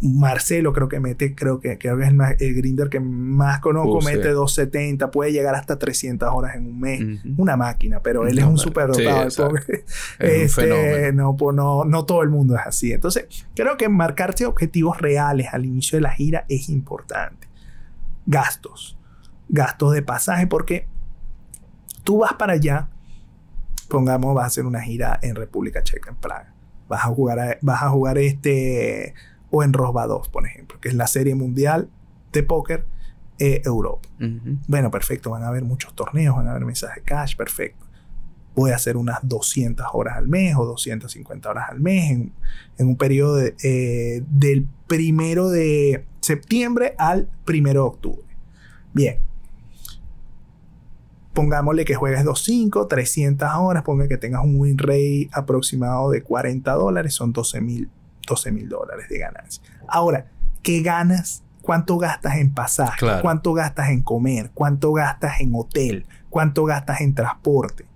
Marcelo 0.00 0.72
creo 0.72 0.88
que 0.88 1.00
mete, 1.00 1.34
creo 1.34 1.58
que, 1.58 1.76
creo 1.76 1.96
que 1.96 2.04
es 2.04 2.10
el, 2.40 2.54
grinder 2.54 2.88
que 2.88 3.00
más 3.00 3.58
conozco, 3.60 4.00
mete 4.00 4.30
270, 4.30 5.10
puede 5.10 5.32
llegar 5.32 5.54
hasta 5.54 5.78
300 5.78 6.28
horas 6.32 6.54
en 6.54 6.66
un 6.66 6.80
mes. 6.80 7.00
Una 7.36 7.56
máquina, 7.56 8.00
pero 8.00 8.26
él 8.26 8.38
es 8.38 8.44
un 8.44 8.58
superdotado. 8.58 9.28
este, 10.18 11.12
no, 11.12 11.36
pues 11.36 11.56
no, 11.56 11.84
no 11.84 12.04
todo 12.04 12.22
el 12.22 12.28
mundo 12.28 12.54
es 12.54 12.62
así. 12.64 12.92
Entonces, 12.92 13.26
creo 13.56 13.76
que 13.76 13.88
marcarse 13.88 14.46
objetivos 14.46 14.98
reales 14.98 15.48
al 15.52 15.66
inicio 15.66 15.96
de 15.96 16.02
la 16.02 16.10
gira 16.10 16.44
es 16.48 16.68
importante. 16.68 17.48
Gastos. 18.26 18.96
Gastos 19.48 19.94
de 19.94 20.02
pasaje, 20.02 20.46
porque 20.46 20.86
tú 22.04 22.18
vas 22.18 22.34
para 22.34 22.52
allá, 22.52 22.88
pongamos, 23.88 24.34
vas 24.34 24.44
a 24.44 24.46
hacer 24.46 24.66
una 24.66 24.80
gira 24.80 25.18
en 25.22 25.34
República 25.34 25.82
Checa, 25.82 26.10
en 26.10 26.16
Praga. 26.16 26.54
Vas 26.88 27.04
a 27.04 27.08
jugar, 27.08 27.58
vas 27.62 27.82
a 27.82 27.88
jugar 27.88 28.16
este 28.18 29.14
o 29.50 29.62
en 29.62 29.72
Rosba 29.72 30.06
2, 30.06 30.28
por 30.28 30.46
ejemplo, 30.46 30.78
que 30.80 30.88
es 30.88 30.94
la 30.94 31.06
serie 31.06 31.34
mundial 31.34 31.88
de 32.32 32.42
póker 32.42 32.84
eh, 33.38 33.62
Europa. 33.64 34.08
Bueno, 34.66 34.90
perfecto, 34.90 35.30
van 35.30 35.44
a 35.44 35.48
haber 35.48 35.64
muchos 35.64 35.94
torneos, 35.94 36.36
van 36.36 36.48
a 36.48 36.50
haber 36.50 36.64
mensajes 36.64 36.96
de 36.96 37.02
cash, 37.02 37.36
perfecto. 37.36 37.86
Voy 38.54 38.72
a 38.72 38.74
hacer 38.74 38.96
unas 38.96 39.20
200 39.22 39.86
horas 39.92 40.16
al 40.16 40.26
mes 40.26 40.56
o 40.56 40.64
250 40.64 41.48
horas 41.48 41.66
al 41.70 41.80
mes 41.80 42.10
en, 42.10 42.32
un 42.78 42.96
periodo 42.96 43.38
eh, 43.40 44.24
del 44.28 44.66
primero 44.88 45.48
de 45.50 46.04
septiembre 46.20 46.94
al 46.98 47.28
primero 47.44 47.82
de 47.82 47.88
octubre. 47.88 48.26
Bien. 48.92 49.20
Pongámosle 51.32 51.84
que 51.84 51.94
juegues 51.94 52.24
2.5, 52.24 52.88
300 52.88 53.48
horas, 53.58 53.84
ponga 53.84 54.08
que 54.08 54.16
tengas 54.16 54.42
un 54.42 54.56
win 54.56 54.76
rate 54.76 55.28
aproximado 55.32 56.10
de 56.10 56.24
40 56.24 56.72
dólares, 56.72 57.14
son 57.14 57.32
12 57.32 57.60
mil 57.60 57.90
12 58.28 58.52
mil 58.52 58.68
dólares 58.68 59.08
de 59.08 59.18
ganancia. 59.18 59.62
Ahora, 59.88 60.26
¿qué 60.62 60.82
ganas? 60.82 61.42
¿Cuánto 61.62 61.98
gastas 61.98 62.36
en 62.36 62.54
pasaje? 62.54 63.06
¿Cuánto 63.20 63.52
gastas 63.52 63.90
en 63.90 64.02
comer? 64.02 64.50
¿Cuánto 64.54 64.92
gastas 64.92 65.40
en 65.40 65.50
hotel? 65.54 66.06
¿Cuánto 66.30 66.64
gastas 66.64 67.00
en 67.00 67.14
transporte? 67.14 67.86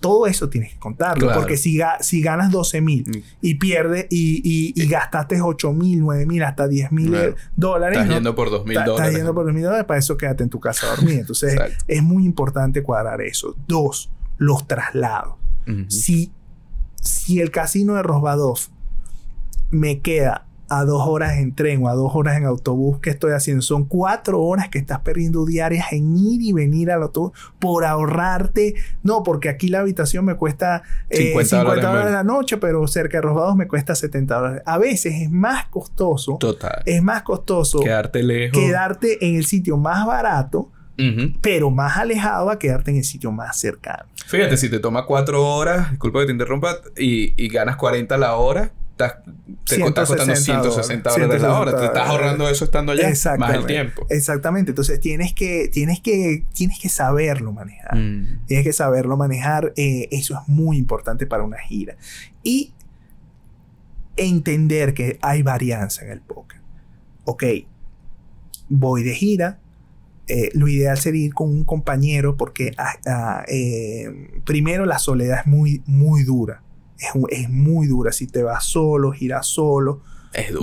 Todo 0.00 0.26
eso 0.26 0.48
tienes 0.48 0.74
que 0.74 0.78
contarlo, 0.78 1.32
porque 1.32 1.56
si, 1.56 1.80
si 2.00 2.20
ganas 2.20 2.50
12 2.50 2.80
mil 2.80 3.04
mm. 3.08 3.22
y 3.40 3.54
pierdes 3.54 4.06
y, 4.10 4.72
y, 4.74 4.88
gastaste 4.88 5.40
8 5.40 5.72
mil, 5.72 6.00
9 6.00 6.26
mil, 6.26 6.42
hasta 6.42 6.68
10 6.68 6.92
mil 6.92 7.34
dólares. 7.56 7.98
Estás 7.98 8.14
yendo 8.14 8.34
por 8.34 8.50
2 8.50 8.66
mil 8.66 8.74
dólares. 8.74 8.98
Estás 8.98 9.14
yendo 9.14 9.34
por 9.34 9.46
2 9.46 9.54
mil 9.54 9.64
dólares, 9.64 9.86
para 9.86 9.98
eso 9.98 10.16
quédate 10.16 10.42
en 10.42 10.50
tu 10.50 10.60
casa 10.60 10.86
a 10.86 10.96
dormir. 10.96 11.20
Entonces, 11.20 11.58
es 11.88 12.02
muy 12.02 12.24
importante 12.24 12.82
cuadrar 12.82 13.20
eso. 13.22 13.56
Dos, 13.66 14.10
los 14.36 14.66
traslados. 14.66 15.36
si, 15.88 16.32
si 17.00 17.40
el 17.40 17.50
casino 17.50 17.94
de 17.94 18.02
Rosbadov 18.02 18.58
me 19.70 20.00
queda 20.00 20.46
a 20.68 20.84
dos 20.84 21.06
horas 21.06 21.38
en 21.38 21.54
tren 21.54 21.82
o 21.84 21.88
a 21.88 21.94
dos 21.94 22.12
horas 22.14 22.36
en 22.36 22.44
autobús 22.44 22.98
que 23.00 23.10
estoy 23.10 23.32
haciendo. 23.32 23.62
Son 23.62 23.84
cuatro 23.84 24.40
horas 24.40 24.68
que 24.68 24.78
estás 24.78 25.00
perdiendo 25.00 25.46
diarias 25.46 25.92
en 25.92 26.16
ir 26.16 26.42
y 26.42 26.52
venir 26.52 26.90
al 26.90 27.02
autobús 27.02 27.32
por 27.58 27.84
ahorrarte. 27.84 28.74
No, 29.02 29.22
porque 29.22 29.48
aquí 29.48 29.68
la 29.68 29.80
habitación 29.80 30.24
me 30.24 30.34
cuesta 30.34 30.82
50, 31.10 31.56
eh, 31.56 31.82
dólares, 31.82 32.12
la 32.12 32.24
noche, 32.24 32.56
pero 32.56 32.86
cerca 32.88 33.18
de 33.18 33.22
Robados 33.22 33.56
me 33.56 33.68
cuesta 33.68 33.94
70 33.94 34.34
dólares. 34.34 34.62
A 34.66 34.78
veces 34.78 35.14
es 35.22 35.30
más 35.30 35.66
costoso. 35.66 36.36
Total. 36.38 36.82
Es 36.84 37.02
más 37.02 37.22
costoso. 37.22 37.80
Quedarte 37.80 38.22
lejos. 38.22 38.58
Quedarte 38.58 39.24
en 39.26 39.36
el 39.36 39.46
sitio 39.46 39.76
más 39.76 40.06
barato. 40.06 40.70
Pero 41.42 41.70
más 41.70 41.98
alejado 41.98 42.48
a 42.48 42.58
quedarte 42.58 42.90
en 42.90 42.96
el 42.96 43.04
sitio 43.04 43.30
más 43.30 43.58
cercano. 43.58 44.04
Fíjate, 44.28 44.56
si 44.56 44.70
te 44.70 44.78
toma 44.78 45.04
cuatro 45.04 45.46
horas, 45.46 45.90
disculpa 45.90 46.20
que 46.20 46.26
te 46.26 46.32
interrumpa, 46.32 46.78
y, 46.96 47.34
y 47.36 47.48
ganas 47.50 47.76
40 47.76 48.16
la 48.16 48.36
hora, 48.36 48.72
estás, 48.96 49.16
te 49.64 49.76
está 49.76 50.06
costando 50.06 50.34
160 50.34 51.10
dólares 51.10 51.42
la 51.42 51.60
hora. 51.60 51.78
Te 51.78 51.84
estás 51.84 52.08
ahorrando 52.08 52.48
eso 52.48 52.64
estando 52.64 52.92
allá 52.92 53.12
más 53.38 53.54
el 53.54 53.66
tiempo. 53.66 54.06
Exactamente. 54.08 54.70
Entonces 54.70 55.00
tienes 55.00 55.34
que, 55.34 55.68
tienes 55.68 56.00
que, 56.00 56.44
tienes 56.54 56.78
que 56.78 56.88
saberlo 56.88 57.52
manejar. 57.52 57.96
Mm. 57.96 58.46
Tienes 58.46 58.64
que 58.64 58.72
saberlo 58.72 59.16
manejar. 59.16 59.72
Eh, 59.76 60.08
eso 60.10 60.34
es 60.34 60.48
muy 60.48 60.78
importante 60.78 61.26
para 61.26 61.42
una 61.42 61.58
gira. 61.58 61.96
Y 62.42 62.72
entender 64.16 64.94
que 64.94 65.18
hay 65.20 65.42
varianza 65.42 66.04
en 66.04 66.12
el 66.12 66.20
póker. 66.20 66.60
Ok, 67.24 67.44
voy 68.68 69.02
de 69.02 69.14
gira. 69.14 69.58
Eh, 70.28 70.50
lo 70.54 70.66
ideal 70.66 70.98
sería 70.98 71.26
ir 71.26 71.34
con 71.34 71.50
un 71.50 71.64
compañero 71.64 72.36
porque 72.36 72.72
ah, 72.78 72.94
ah, 73.06 73.44
eh, 73.46 74.40
primero 74.44 74.84
la 74.84 74.98
soledad 74.98 75.40
es 75.40 75.46
muy, 75.46 75.82
muy 75.86 76.24
dura 76.24 76.62
es, 76.98 77.48
muy 77.50 77.86
dura. 77.86 78.12
Si 78.12 78.26
te 78.26 78.42
vas 78.42 78.64
solo, 78.64 79.12
giras 79.12 79.46
solo, 79.46 80.02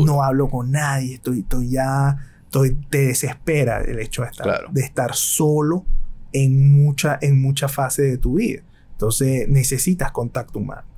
no 0.06 0.24
hablo 0.24 0.50
con 0.50 0.72
nadie, 0.72 1.16
estoy, 1.16 1.40
estoy 1.40 1.70
ya, 1.70 2.18
estoy, 2.44 2.76
te 2.90 3.08
desespera 3.08 3.82
el 3.82 4.00
hecho 4.00 4.24
de 4.24 4.30
estar, 4.30 4.72
de 4.72 4.82
estar 4.82 5.16
solo 5.16 5.86
en 6.32 6.72
mucha, 6.72 7.18
en 7.22 7.42
mucha 7.42 7.68
fase 7.68 8.04
de 8.04 8.18
tu 8.18 8.36
vida. 8.36 8.62
Entonces 8.92 9.48
necesitas 9.50 10.12
contacto 10.12 10.60
humano. 10.60 10.94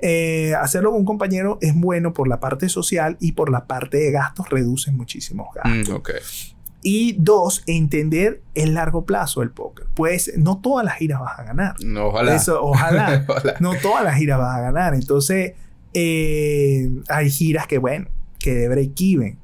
Eh, 0.00 0.54
hacerlo 0.54 0.90
con 0.90 1.00
un 1.00 1.04
compañero 1.04 1.58
es 1.60 1.74
bueno 1.74 2.12
por 2.12 2.28
la 2.28 2.38
parte 2.38 2.68
social 2.68 3.16
y 3.20 3.32
por 3.32 3.50
la 3.50 3.66
parte 3.66 3.96
de 3.96 4.12
gastos 4.12 4.48
reduce 4.48 4.92
muchísimos 4.92 5.48
gastos. 5.54 5.88
Mm, 5.88 6.57
y 6.82 7.16
dos, 7.18 7.64
entender 7.66 8.42
el 8.54 8.74
largo 8.74 9.04
plazo 9.04 9.40
del 9.40 9.50
póker. 9.50 9.86
Pues 9.94 10.32
no 10.36 10.60
todas 10.60 10.84
las 10.84 10.96
giras 10.96 11.20
vas 11.20 11.38
a 11.38 11.44
ganar. 11.44 11.74
No, 11.84 12.06
ojalá. 12.06 12.34
Eso, 12.34 12.62
ojalá. 12.62 13.26
No 13.60 13.74
todas 13.82 14.04
las 14.04 14.16
giras 14.16 14.38
vas 14.38 14.56
a 14.56 14.60
ganar. 14.60 14.94
Entonces, 14.94 15.54
eh, 15.92 16.88
hay 17.08 17.30
giras 17.30 17.66
que, 17.66 17.78
bueno, 17.78 18.08
que 18.38 18.54
de 18.54 18.68
break 18.68 19.00
even. 19.00 19.38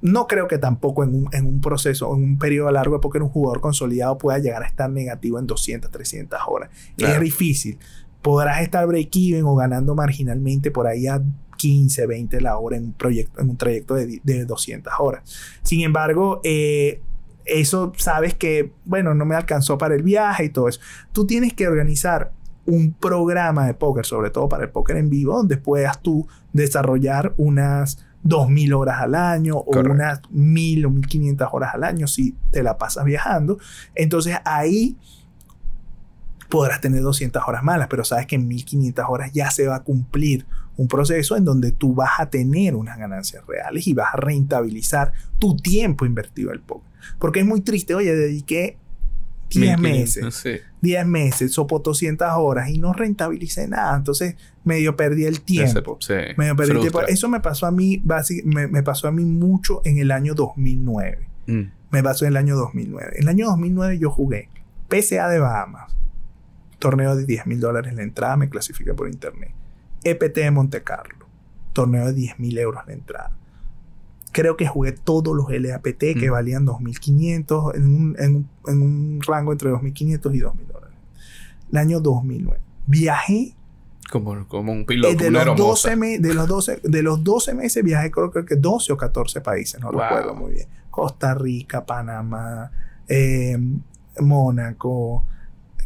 No 0.00 0.26
creo 0.26 0.48
que 0.48 0.58
tampoco 0.58 1.04
en 1.04 1.14
un, 1.14 1.28
en 1.32 1.46
un, 1.46 1.60
proceso, 1.60 2.14
en 2.14 2.22
un 2.22 2.38
periodo 2.38 2.70
largo 2.70 2.96
de 2.96 3.00
póker, 3.00 3.22
un 3.22 3.28
jugador 3.28 3.60
consolidado 3.60 4.18
pueda 4.18 4.38
llegar 4.38 4.62
a 4.62 4.66
estar 4.66 4.90
negativo 4.90 5.38
en 5.38 5.46
200, 5.46 5.90
300 5.90 6.40
horas. 6.46 6.70
Es 6.96 7.20
difícil. 7.20 7.78
Podrás 8.22 8.62
estar 8.62 8.86
break 8.86 9.10
even 9.14 9.44
o 9.44 9.54
ganando 9.54 9.94
marginalmente 9.94 10.72
por 10.72 10.88
ahí 10.88 11.06
a 11.06 11.22
15, 11.58 12.06
20 12.06 12.40
la 12.40 12.56
hora 12.56 12.78
en 12.78 12.84
un, 12.84 12.92
proyecto, 12.94 13.40
en 13.40 13.50
un 13.50 13.56
trayecto 13.58 13.94
de, 13.94 14.20
de 14.22 14.44
200 14.46 14.92
horas. 14.98 15.22
Sin 15.62 15.82
embargo, 15.82 16.40
eh, 16.44 17.02
eso 17.44 17.92
sabes 17.96 18.34
que, 18.34 18.72
bueno, 18.84 19.14
no 19.14 19.24
me 19.26 19.34
alcanzó 19.34 19.76
para 19.76 19.94
el 19.94 20.02
viaje 20.02 20.44
y 20.44 20.48
todo 20.48 20.68
eso. 20.68 20.80
Tú 21.12 21.26
tienes 21.26 21.52
que 21.54 21.68
organizar 21.68 22.32
un 22.64 22.92
programa 22.92 23.66
de 23.66 23.74
póker, 23.74 24.04
sobre 24.04 24.30
todo 24.30 24.48
para 24.48 24.64
el 24.64 24.70
póker 24.70 24.96
en 24.96 25.08
vivo, 25.08 25.34
donde 25.34 25.56
puedas 25.56 26.00
tú 26.02 26.26
desarrollar 26.52 27.34
unas 27.38 28.04
2.000 28.24 28.76
horas 28.76 29.00
al 29.00 29.14
año 29.14 29.56
o 29.56 29.80
unas 29.80 30.20
1.000 30.22 30.86
o 30.86 30.90
1.500 30.90 31.48
horas 31.52 31.74
al 31.74 31.84
año 31.84 32.06
si 32.06 32.36
te 32.50 32.62
la 32.62 32.76
pasas 32.76 33.04
viajando. 33.04 33.58
Entonces 33.94 34.36
ahí 34.44 34.96
podrás 36.48 36.80
tener 36.80 37.02
200 37.02 37.42
horas 37.46 37.62
malas, 37.62 37.88
pero 37.88 38.04
sabes 38.04 38.26
que 38.26 38.36
en 38.36 38.46
1500 38.48 39.04
horas 39.08 39.32
ya 39.32 39.50
se 39.50 39.66
va 39.66 39.76
a 39.76 39.82
cumplir 39.82 40.46
un 40.78 40.86
proceso 40.86 41.36
en 41.36 41.44
donde 41.44 41.72
tú 41.72 41.92
vas 41.92 42.18
a 42.18 42.30
tener 42.30 42.74
unas 42.76 42.96
ganancias 42.96 43.44
reales 43.46 43.86
y 43.86 43.94
vas 43.94 44.14
a 44.14 44.16
rentabilizar 44.16 45.12
tu 45.38 45.56
tiempo 45.56 46.06
invertido 46.06 46.52
al 46.52 46.60
poker. 46.60 46.88
Porque 47.18 47.40
es 47.40 47.46
muy 47.46 47.60
triste, 47.60 47.94
oye, 47.94 48.14
dediqué 48.14 48.78
10 49.50 49.78
meses, 49.80 50.44
10 50.80 51.06
meses, 51.06 51.52
sopo 51.52 51.80
200 51.80 52.28
horas 52.36 52.68
y 52.68 52.78
no 52.78 52.92
rentabilicé 52.92 53.66
nada. 53.66 53.96
Entonces, 53.96 54.36
medio 54.62 54.94
perdí 54.94 55.24
el 55.24 55.40
tiempo. 55.40 55.98
medio 56.36 56.54
perdí 56.54 56.72
el 56.72 56.80
tiempo. 56.80 57.02
Eso 57.02 57.28
me 57.28 57.40
pasó 57.40 57.66
a 57.66 57.72
mí, 57.72 58.00
me, 58.44 58.68
me, 58.68 58.82
pasó 58.84 59.08
a 59.08 59.12
mí 59.12 59.24
mucho 59.24 59.82
en 59.84 59.98
el 59.98 60.12
año 60.12 60.34
2009. 60.34 61.28
Mm. 61.46 61.62
Me 61.90 62.02
pasó 62.04 62.24
en 62.24 62.32
el 62.32 62.36
año 62.36 62.56
2009. 62.56 63.14
En 63.16 63.22
el 63.22 63.28
año 63.28 63.46
2009 63.46 63.98
yo 63.98 64.10
jugué 64.10 64.48
PCA 64.88 65.28
de 65.28 65.40
Bahamas, 65.40 65.96
torneo 66.78 67.16
de 67.16 67.26
10 67.26 67.46
mil 67.46 67.58
dólares 67.58 67.94
la 67.94 68.02
entrada, 68.02 68.36
me 68.36 68.48
clasifica 68.48 68.94
por 68.94 69.08
internet. 69.08 69.50
EPT 70.04 70.34
de 70.36 70.50
Monte 70.50 70.82
Carlo, 70.82 71.26
torneo 71.72 72.06
de 72.06 72.12
10 72.12 72.38
mil 72.38 72.58
euros 72.58 72.82
la 72.86 72.92
entrada. 72.92 73.32
Creo 74.32 74.56
que 74.56 74.66
jugué 74.66 74.92
todos 74.92 75.34
los 75.34 75.50
LAPT 75.50 75.98
que 75.98 76.28
mm. 76.28 76.32
valían 76.32 76.66
2.500 76.66 77.74
en 77.74 77.94
un, 77.94 78.16
en, 78.18 78.48
en 78.66 78.82
un 78.82 79.20
rango 79.26 79.52
entre 79.52 79.70
2.500 79.70 80.34
y 80.34 80.40
2.000 80.40 80.66
dólares. 80.66 80.96
El 81.72 81.78
año 81.78 82.00
2009. 82.00 82.60
Viajé 82.86 83.54
como, 84.10 84.48
como, 84.48 84.72
un 84.72 84.86
piloto. 84.86 85.14
de, 85.14 85.30
los 85.30 85.56
12 85.56 85.96
de, 86.18 86.34
los 86.34 86.48
12, 86.48 86.80
de 86.82 87.02
los 87.02 87.22
12 87.22 87.54
meses 87.54 87.84
viajé 87.84 88.10
creo, 88.10 88.30
que 88.30 88.56
12 88.56 88.92
o 88.92 88.96
14 88.96 89.40
países, 89.42 89.80
no 89.80 89.90
recuerdo 89.90 90.34
muy 90.34 90.52
bien. 90.52 90.68
Costa 90.90 91.34
Rica, 91.34 91.84
Panamá, 91.84 92.70
eh, 93.06 93.58
Mónaco, 94.20 95.24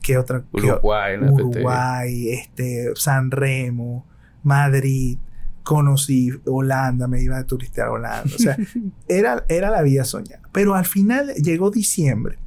¿Qué 0.03 0.19
otra? 0.19 0.45
Uruguay, 0.53 1.17
Uruguay, 1.17 2.31
este, 2.31 2.91
San 2.97 3.31
Remo, 3.31 4.07
Madrid. 4.43 5.19
Conocí 5.63 6.31
Holanda, 6.45 7.07
me 7.07 7.23
iba 7.23 7.39
a 7.39 7.45
turistear 7.45 7.87
a 7.87 7.93
Holanda. 7.93 8.35
O 8.35 8.39
sea, 8.39 8.57
era, 9.09 9.45
era 9.49 9.71
la 9.71 9.83
vida 9.83 10.05
soñada. 10.05 10.43
Pero 10.51 10.75
al 10.75 10.87
final 10.87 11.33
llegó 11.35 11.71
diciembre. 11.71 12.39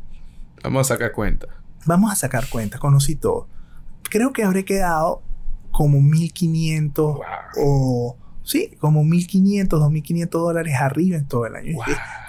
Vamos 0.61 0.91
a 0.91 0.95
sacar 0.95 1.13
cuenta. 1.13 1.47
Vamos 1.85 2.11
a 2.11 2.15
sacar 2.15 2.49
cuenta. 2.49 2.77
Conocí 2.77 3.15
todo. 3.15 3.47
Creo 4.09 4.33
que 4.33 4.43
habré 4.43 4.65
quedado 4.65 5.23
como 5.71 6.01
1500 6.01 7.19
o 7.57 8.17
Sí, 8.45 8.71
como 8.79 9.03
1.500, 9.03 9.67
2.500 9.69 10.29
dólares 10.29 10.75
arriba 10.79 11.17
en 11.17 11.25
todo 11.25 11.47
el 11.47 11.55
año. 11.55 11.79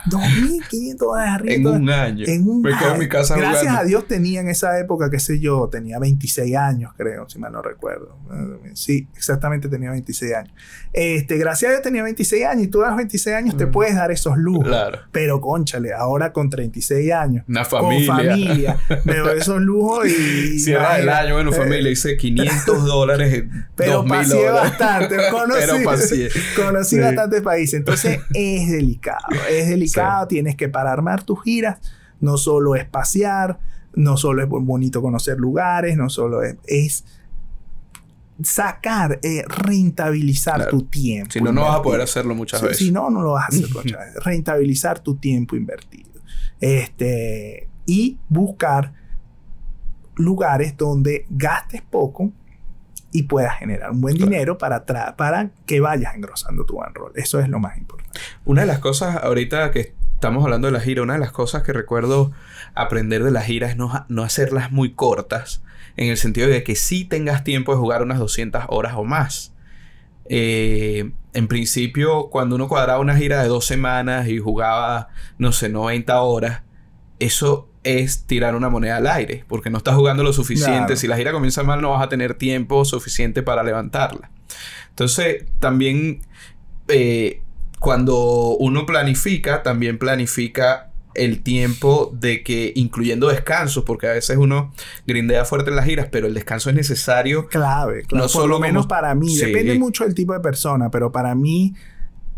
2.500 0.06 0.96
dólares 0.96 1.32
arriba. 1.34 1.54
En 1.54 1.66
un 1.66 1.90
año. 1.90 2.24
En 2.26 2.48
un 2.48 2.62
Me 2.62 2.76
quedo 2.76 2.94
en 2.94 3.00
mi 3.00 3.08
casa 3.08 3.36
Gracias 3.36 3.76
a 3.76 3.84
Dios 3.84 4.06
tenía 4.08 4.40
en 4.40 4.48
esa 4.48 4.78
época, 4.80 5.10
qué 5.10 5.20
sé 5.20 5.40
yo, 5.40 5.68
tenía 5.70 5.98
26 5.98 6.56
años, 6.56 6.92
creo, 6.96 7.28
si 7.28 7.38
mal 7.38 7.52
no 7.52 7.60
recuerdo. 7.60 8.16
Sí, 8.72 9.08
exactamente 9.14 9.68
tenía 9.68 9.90
26 9.90 10.34
años. 10.34 10.52
Este, 10.92 11.36
gracias 11.36 11.68
a 11.68 11.72
Dios 11.72 11.82
tenía 11.82 12.02
26 12.02 12.46
años 12.46 12.64
y 12.64 12.68
tú 12.68 12.82
a 12.82 12.88
los 12.88 12.96
26 12.96 13.36
años 13.36 13.56
te 13.58 13.66
mm. 13.66 13.70
puedes 13.70 13.94
dar 13.94 14.10
esos 14.10 14.38
lujos. 14.38 14.64
Claro. 14.64 15.00
Pero, 15.12 15.42
conchale, 15.42 15.92
ahora 15.92 16.32
con 16.32 16.48
36 16.48 17.12
años. 17.12 17.44
Una 17.46 17.66
familia. 17.66 18.06
Con 18.06 18.16
familia. 18.16 18.78
me 19.04 19.16
doy 19.18 19.38
esos 19.40 19.60
lujos 19.60 20.06
y... 20.08 20.58
Cierra 20.60 20.98
el 20.98 21.10
año, 21.10 21.34
bueno, 21.34 21.52
familia, 21.52 21.90
hice 21.90 22.16
500 22.16 22.84
dólares, 22.86 23.44
Pero 23.74 24.04
pasé 24.06 24.48
bastante. 24.48 25.16
Conocí, 25.30 25.60
pero 25.60 25.84
pasé. 25.84 26.05
Conocí 26.56 26.98
bastantes 26.98 27.42
países. 27.42 27.74
Entonces, 27.74 28.20
es 28.34 28.70
delicado. 28.70 29.26
Es 29.50 29.68
delicado. 29.68 30.26
Tienes 30.28 30.56
que 30.56 30.68
para 30.68 30.92
armar 30.92 31.22
tus 31.22 31.42
giras. 31.42 31.78
No 32.20 32.36
solo 32.36 32.74
es 32.74 32.84
pasear, 32.86 33.58
no 33.94 34.16
solo 34.16 34.42
es 34.42 34.48
bonito 34.48 35.02
conocer 35.02 35.38
lugares, 35.38 35.96
no 35.96 36.08
solo 36.08 36.40
es, 36.42 37.04
sacar, 38.42 39.18
eh, 39.22 39.42
rentabilizar 39.46 40.68
tu 40.68 40.82
tiempo. 40.82 41.32
Si 41.32 41.40
no, 41.40 41.52
no 41.52 41.62
vas 41.62 41.76
a 41.76 41.82
poder 41.82 42.02
hacerlo 42.02 42.34
muchas 42.34 42.62
veces. 42.62 42.78
Si 42.78 42.90
no, 42.90 43.10
no 43.10 43.22
lo 43.22 43.32
vas 43.32 43.44
a 43.44 43.48
hacer 43.48 43.68
muchas 43.72 43.98
veces. 44.06 44.24
Rentabilizar 44.24 45.00
tu 45.00 45.16
tiempo 45.16 45.56
invertido. 45.56 46.10
Este, 46.60 47.68
y 47.86 48.18
buscar 48.28 48.92
lugares 50.16 50.76
donde 50.76 51.26
gastes 51.30 51.82
poco 51.82 52.32
y 53.12 53.24
puedas 53.24 53.58
generar 53.58 53.90
un 53.90 54.00
buen 54.00 54.16
dinero 54.16 54.58
para, 54.58 54.84
para 54.84 55.50
que 55.64 55.80
vayas 55.80 56.14
engrosando 56.14 56.64
tu 56.64 56.80
roll. 56.80 57.12
Eso 57.14 57.40
es 57.40 57.48
lo 57.48 57.58
más 57.58 57.78
importante. 57.78 58.20
Una 58.44 58.62
de 58.62 58.66
las 58.66 58.78
cosas 58.78 59.16
ahorita 59.22 59.70
que 59.70 59.94
estamos 60.14 60.44
hablando 60.44 60.66
de 60.66 60.72
la 60.72 60.80
gira, 60.80 61.02
una 61.02 61.14
de 61.14 61.18
las 61.18 61.32
cosas 61.32 61.62
que 61.62 61.72
recuerdo 61.72 62.32
aprender 62.74 63.22
de 63.22 63.30
la 63.30 63.42
gira 63.42 63.68
es 63.68 63.76
no, 63.76 64.06
no 64.08 64.22
hacerlas 64.22 64.72
muy 64.72 64.92
cortas, 64.92 65.62
en 65.96 66.08
el 66.08 66.16
sentido 66.16 66.48
de 66.48 66.62
que 66.62 66.74
sí 66.74 67.04
tengas 67.04 67.44
tiempo 67.44 67.72
de 67.72 67.78
jugar 67.78 68.02
unas 68.02 68.18
200 68.18 68.64
horas 68.68 68.94
o 68.96 69.04
más. 69.04 69.54
Eh, 70.28 71.12
en 71.32 71.48
principio, 71.48 72.28
cuando 72.30 72.56
uno 72.56 72.68
cuadraba 72.68 72.98
una 72.98 73.16
gira 73.16 73.42
de 73.42 73.48
dos 73.48 73.66
semanas 73.66 74.28
y 74.28 74.38
jugaba, 74.38 75.08
no 75.38 75.52
sé, 75.52 75.68
90 75.68 76.20
horas, 76.20 76.62
eso 77.18 77.68
es 77.86 78.24
tirar 78.24 78.56
una 78.56 78.68
moneda 78.68 78.96
al 78.96 79.06
aire, 79.06 79.44
porque 79.46 79.70
no 79.70 79.78
estás 79.78 79.94
jugando 79.94 80.24
lo 80.24 80.32
suficiente. 80.32 80.96
Si 80.96 81.06
la 81.06 81.16
gira 81.16 81.30
comienza 81.30 81.62
mal, 81.62 81.80
no 81.80 81.90
vas 81.90 82.02
a 82.02 82.08
tener 82.08 82.34
tiempo 82.34 82.84
suficiente 82.84 83.44
para 83.44 83.62
levantarla. 83.62 84.28
Entonces, 84.90 85.44
también 85.60 86.20
eh, 86.88 87.42
cuando 87.78 88.56
uno 88.58 88.86
planifica, 88.86 89.62
también 89.62 89.98
planifica 89.98 90.90
el 91.14 91.44
tiempo 91.44 92.10
de 92.12 92.42
que, 92.42 92.72
incluyendo 92.74 93.28
descansos, 93.28 93.84
porque 93.84 94.08
a 94.08 94.12
veces 94.12 94.36
uno 94.36 94.72
grindea 95.06 95.44
fuerte 95.44 95.70
en 95.70 95.76
las 95.76 95.84
giras, 95.84 96.08
pero 96.10 96.26
el 96.26 96.34
descanso 96.34 96.70
es 96.70 96.74
necesario. 96.74 97.46
Clave, 97.46 98.02
claro. 98.02 98.24
No 98.24 98.28
solo 98.28 98.58
menos 98.58 98.88
para 98.88 99.14
mí. 99.14 99.36
Depende 99.36 99.78
mucho 99.78 100.02
del 100.02 100.14
tipo 100.14 100.32
de 100.32 100.40
persona, 100.40 100.90
pero 100.90 101.12
para 101.12 101.36
mí 101.36 101.72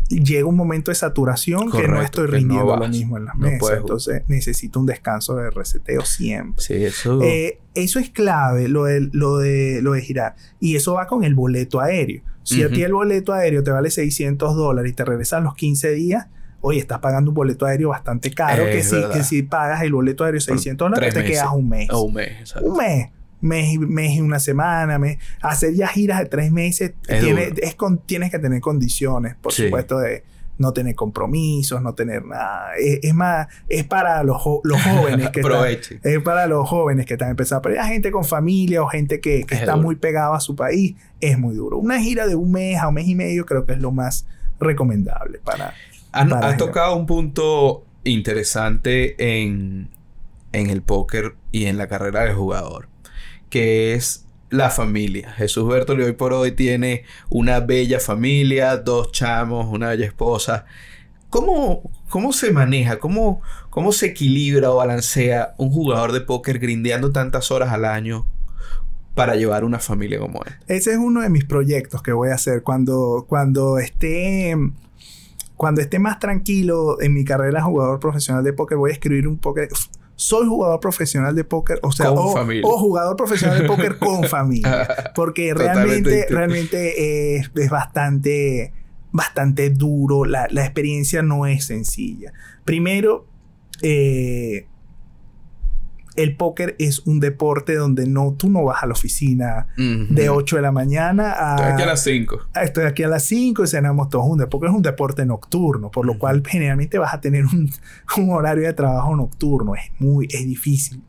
llega 0.09 0.47
un 0.47 0.55
momento 0.55 0.91
de 0.91 0.95
saturación 0.95 1.71
que 1.71 1.87
no 1.87 2.01
estoy 2.01 2.27
rindiendo 2.27 2.75
lo 2.75 2.87
mismo 2.87 3.17
en 3.17 3.25
las 3.25 3.35
mesas. 3.35 3.77
Entonces 3.77 4.23
necesito 4.27 4.79
un 4.79 4.85
descanso 4.85 5.35
de 5.35 5.49
reseteo 5.51 6.03
siempre. 6.03 6.63
Sí, 6.63 6.83
eso. 6.83 7.21
Eh, 7.21 7.59
eso 7.75 7.99
es 7.99 8.09
clave, 8.09 8.67
lo 8.67 8.85
de, 8.85 9.09
lo, 9.11 9.37
de, 9.37 9.81
lo 9.81 9.93
de 9.93 10.01
girar. 10.01 10.35
Y 10.59 10.75
eso 10.75 10.93
va 10.93 11.07
con 11.07 11.23
el 11.23 11.35
boleto 11.35 11.79
aéreo. 11.79 12.23
O 12.23 12.25
Si 12.43 12.63
a 12.63 12.69
ti 12.69 12.81
el 12.81 12.93
boleto 12.93 13.33
aéreo 13.33 13.63
te 13.63 13.71
vale 13.71 13.91
600 13.91 14.55
dólares 14.55 14.91
y 14.91 14.95
te 14.95 15.05
regresas 15.05 15.39
a 15.39 15.41
los 15.41 15.53
15 15.55 15.91
días, 15.91 16.27
oye, 16.61 16.79
estás 16.79 16.99
pagando 16.99 17.29
un 17.31 17.35
boleto 17.35 17.65
aéreo 17.65 17.89
bastante 17.89 18.31
caro, 18.31 18.65
que 18.65 18.83
si, 18.83 18.97
que 19.13 19.23
si 19.23 19.43
pagas 19.43 19.83
el 19.83 19.93
boleto 19.93 20.23
aéreo 20.23 20.41
600 20.41 20.89
dólares, 20.89 21.13
te 21.13 21.23
quedas 21.23 21.49
un 21.53 21.69
mes. 21.69 21.89
un 21.91 22.13
mes, 22.13 22.31
exacto. 22.39 22.67
Un 22.67 22.77
mes. 22.77 23.09
Mes, 23.41 23.79
mes 23.79 24.11
y 24.15 24.21
una 24.21 24.39
semana, 24.39 24.99
mes. 24.99 25.17
hacer 25.41 25.73
ya 25.73 25.87
giras 25.87 26.19
de 26.19 26.25
tres 26.25 26.51
meses, 26.51 26.93
tiene, 27.07 27.53
es 27.61 27.75
con, 27.75 27.99
tienes 27.99 28.31
que 28.31 28.39
tener 28.39 28.59
condiciones, 28.61 29.35
por 29.35 29.53
supuesto, 29.53 29.99
de 29.99 30.23
no 30.59 30.73
tener 30.73 30.93
compromisos, 30.93 31.81
no 31.81 31.95
tener 31.95 32.25
nada. 32.25 32.71
Es, 32.77 33.13
más, 33.13 33.47
es 33.69 33.85
para 33.85 34.21
los, 34.23 34.41
los 34.63 34.81
jóvenes 34.83 35.29
que 35.31 35.39
están, 35.39 36.01
es 36.03 36.19
para 36.21 36.47
los 36.47 36.69
jóvenes 36.69 37.05
que 37.05 37.13
están 37.13 37.29
empezando. 37.29 37.61
Pero 37.63 37.81
hay 37.81 37.87
gente 37.87 38.11
con 38.11 38.25
familia 38.25 38.83
o 38.83 38.87
gente 38.87 39.21
que, 39.21 39.45
está 39.49 39.77
muy 39.77 39.95
pegada 39.95 40.35
a 40.35 40.39
su 40.41 40.55
país, 40.55 40.95
es 41.21 41.39
muy 41.39 41.55
duro. 41.55 41.77
Una 41.77 41.99
gira 41.99 42.27
de 42.27 42.35
un 42.35 42.51
mes 42.51 42.77
a 42.77 42.89
un 42.89 42.95
mes 42.95 43.07
y 43.07 43.15
medio 43.15 43.45
creo 43.45 43.65
que 43.65 43.73
es 43.73 43.79
lo 43.79 43.91
más 43.91 44.27
recomendable 44.59 45.39
para... 45.39 45.73
Han, 46.11 46.57
tocado 46.57 46.95
un 46.95 47.05
punto 47.05 47.85
interesante 48.03 49.15
en, 49.39 49.89
en 50.51 50.69
el 50.69 50.81
póker 50.81 51.35
y 51.51 51.65
en 51.65 51.77
la 51.77 51.87
carrera 51.87 52.23
del 52.23 52.33
jugador, 52.33 52.88
que 53.49 53.93
es 53.93 54.25
la 54.49 54.69
familia. 54.69 55.31
Jesús 55.33 55.67
Bertoli 55.67 56.03
hoy 56.03 56.13
por 56.13 56.33
hoy 56.33 56.51
tiene 56.51 57.03
una 57.29 57.59
bella 57.59 57.99
familia, 57.99 58.77
dos 58.77 59.11
chamos, 59.11 59.67
una 59.67 59.89
bella 59.89 60.05
esposa. 60.05 60.65
¿Cómo, 61.29 61.91
cómo 62.09 62.33
se 62.33 62.51
maneja? 62.51 62.99
¿Cómo, 62.99 63.41
¿Cómo 63.69 63.91
se 63.91 64.07
equilibra 64.07 64.71
o 64.71 64.77
balancea 64.77 65.53
un 65.57 65.69
jugador 65.69 66.11
de 66.11 66.21
póker 66.21 66.57
grindeando 66.59 67.11
tantas 67.11 67.51
horas 67.51 67.69
al 67.71 67.85
año 67.85 68.25
para 69.13 69.35
llevar 69.35 69.63
una 69.63 69.79
familia 69.79 70.19
como 70.19 70.41
él? 70.45 70.53
Ese 70.67 70.91
es 70.91 70.97
uno 70.97 71.21
de 71.21 71.29
mis 71.29 71.45
proyectos 71.45 72.01
que 72.01 72.13
voy 72.13 72.29
a 72.29 72.35
hacer 72.35 72.63
cuando, 72.63 73.25
cuando 73.27 73.77
esté 73.77 74.55
cuando 75.55 75.81
esté 75.81 75.99
más 75.99 76.19
tranquilo 76.19 77.01
en 77.01 77.13
mi 77.13 77.25
carrera 77.25 77.61
jugador 77.61 77.99
profesional 77.99 78.45
de 78.45 78.53
póker, 78.53 78.77
voy 78.77 78.91
a 78.91 78.93
escribir 78.93 79.27
un 79.27 79.37
póker. 79.37 79.67
Soy 80.19 80.47
jugador 80.47 80.81
profesional 80.81 81.33
de 81.33 81.45
póker, 81.45 81.79
o 81.81 81.93
sea, 81.93 82.11
o, 82.11 82.77
jugador 82.77 83.15
profesional 83.15 83.61
de 83.61 83.65
póker 83.65 83.97
con 83.97 84.23
familia. 84.27 85.11
Porque 85.15 85.53
realmente, 85.53 86.27
realmente 86.29 87.37
es, 87.37 87.49
es, 87.55 87.69
bastante, 87.69 88.73
bastante 89.13 89.69
duro. 89.69 90.25
La, 90.25 90.47
la, 90.51 90.65
experiencia 90.65 91.21
no 91.21 91.45
es 91.45 91.63
sencilla. 91.63 92.33
Primero, 92.65 93.27
eh, 93.81 94.67
el 96.15 96.35
póker 96.35 96.75
es 96.79 96.99
un 96.99 97.19
deporte 97.19 97.75
donde 97.75 98.07
no, 98.07 98.33
tú 98.33 98.49
no 98.49 98.63
vas 98.63 98.83
a 98.83 98.87
la 98.87 98.93
oficina 98.93 99.67
de 99.77 100.29
8 100.29 100.57
de 100.57 100.61
la 100.61 100.71
mañana 100.71 101.33
a... 101.37 101.55
Estoy 101.55 101.71
aquí 101.73 101.83
a 101.83 101.85
las 101.85 102.03
5. 102.03 102.39
Estoy 102.61 102.83
aquí 102.85 103.03
a 103.03 103.07
las 103.07 103.23
5 103.23 103.63
y 103.63 103.67
cenamos 103.67 104.09
todos 104.09 104.25
juntos. 104.25 104.47
Porque 104.49 104.67
es 104.67 104.73
un 104.73 104.81
deporte 104.81 105.25
nocturno, 105.25 105.91
por 105.91 106.05
lo 106.05 106.17
cual 106.17 106.43
generalmente 106.45 106.97
vas 106.97 107.13
a 107.13 107.21
tener 107.21 107.45
un, 108.17 108.29
horario 108.29 108.65
de 108.65 108.73
trabajo 108.73 109.15
nocturno. 109.15 109.75
Es 109.75 109.91
muy, 109.99 110.27
es 110.31 110.45
difícil. 110.45 111.01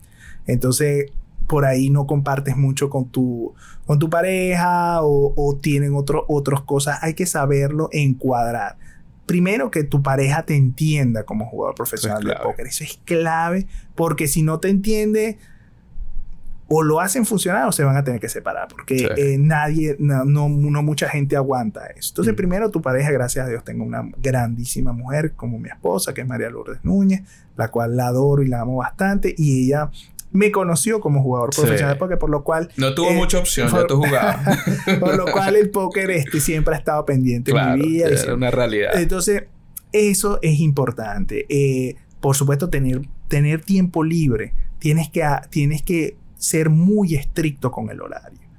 Entonces, 0.47 1.07
por 1.49 1.65
ahí 1.65 1.91
no 1.91 2.07
compartes 2.07 2.57
mucho 2.57 2.91
con 2.91 3.09
tu, 3.09 3.55
con 3.87 3.99
tu 3.99 4.09
pareja 4.09 5.03
o, 5.03 5.33
o 5.37 5.57
tienen 5.57 5.93
otras 5.95 6.61
cosas. 6.63 6.99
Hay 7.03 7.15
que 7.15 7.27
saberlo 7.27 7.89
encuadrar 7.93 8.77
primero 9.31 9.71
que 9.71 9.85
tu 9.85 10.03
pareja 10.03 10.43
te 10.43 10.57
entienda 10.57 11.23
como 11.23 11.47
jugador 11.47 11.77
profesional 11.77 12.25
de 12.25 12.35
póker. 12.35 12.67
Eso 12.67 12.83
es 12.83 12.99
clave 13.05 13.69
porque 13.95 14.27
si 14.27 14.43
no 14.43 14.59
te 14.59 14.71
entiende 14.71 15.39
o 16.67 16.83
lo 16.83 16.99
hacen 16.99 17.25
funcionar 17.25 17.69
o 17.69 17.71
se 17.71 17.85
van 17.85 17.97
a 17.97 18.03
tener 18.03 18.19
que 18.19 18.29
separar 18.29 18.67
porque 18.67 19.09
eh, 19.17 19.39
nadie, 19.39 19.95
no, 20.01 20.25
no, 20.25 20.49
mucha 20.83 21.09
gente 21.09 21.37
aguanta 21.37 21.87
eso. 21.97 22.11
Entonces, 22.11 22.35
mm. 22.35 22.37
primero 22.37 22.71
tu 22.73 22.83
pareja, 22.83 23.13
gracias 23.13 23.47
a 23.47 23.49
Dios, 23.49 23.63
tengo 23.63 23.85
una 23.85 24.03
grandísima 24.21 24.93
mujer 24.93 25.35
como 25.37 25.61
mi 25.61 25.69
esposa, 25.69 26.13
que 26.13 26.23
es 26.23 26.27
María 26.27 26.51
Lourdes 26.51 26.81
Núñez, 26.83 27.23
la 27.57 27.69
cual 27.69 27.97
la 27.97 28.09
adoro 28.09 28.43
y 28.43 28.49
la 28.49 28.63
amo 28.63 28.79
bastante 28.79 29.33
y 29.39 29.67
ella 29.67 29.93
me 30.33 30.51
conoció 30.51 31.01
como 31.01 31.23
jugador 31.23 31.51
profesional 31.51 31.99
póker, 31.99 32.19
por 32.19 32.31
lo 32.31 32.45
cual... 32.45 32.71
No 32.77 32.95
tuvo 32.95 33.11
eh, 33.11 33.15
mucha 33.15 33.39
opción, 33.39 33.69
ya 33.71 33.87
tú 33.87 33.97
jugabas. 33.97 34.59
por 35.01 35.17
lo 35.17 35.27
cual 35.27 35.57
el 35.57 35.71
póker 35.71 36.11
este 36.11 36.41
siempre 36.41 36.75
ha 36.75 36.79
estado 36.79 37.05
pendiente 37.05 37.51
en 37.51 37.75
mi 37.75 37.89
vida. 37.89 38.09
Es 38.09 38.27
una 38.27 38.51
realidad. 38.51 38.93
Entonces, 38.95 39.45
eso 39.93 40.39
es 40.43 40.61
importante. 40.61 41.47
Eh, 41.49 41.97
por 42.21 42.37
supuesto, 42.37 42.69
tener, 42.71 43.03
tener 43.29 43.63
tiempo 43.63 44.05
libre. 44.05 44.55
Tienes 44.79 45.11
que, 45.11 45.25
tienes 45.51 45.83
que 45.83 46.17
ser 46.37 46.71
muy 46.71 47.15
estricto 47.15 47.71
con 47.71 47.91
el 47.91 48.01
horario 48.01 48.50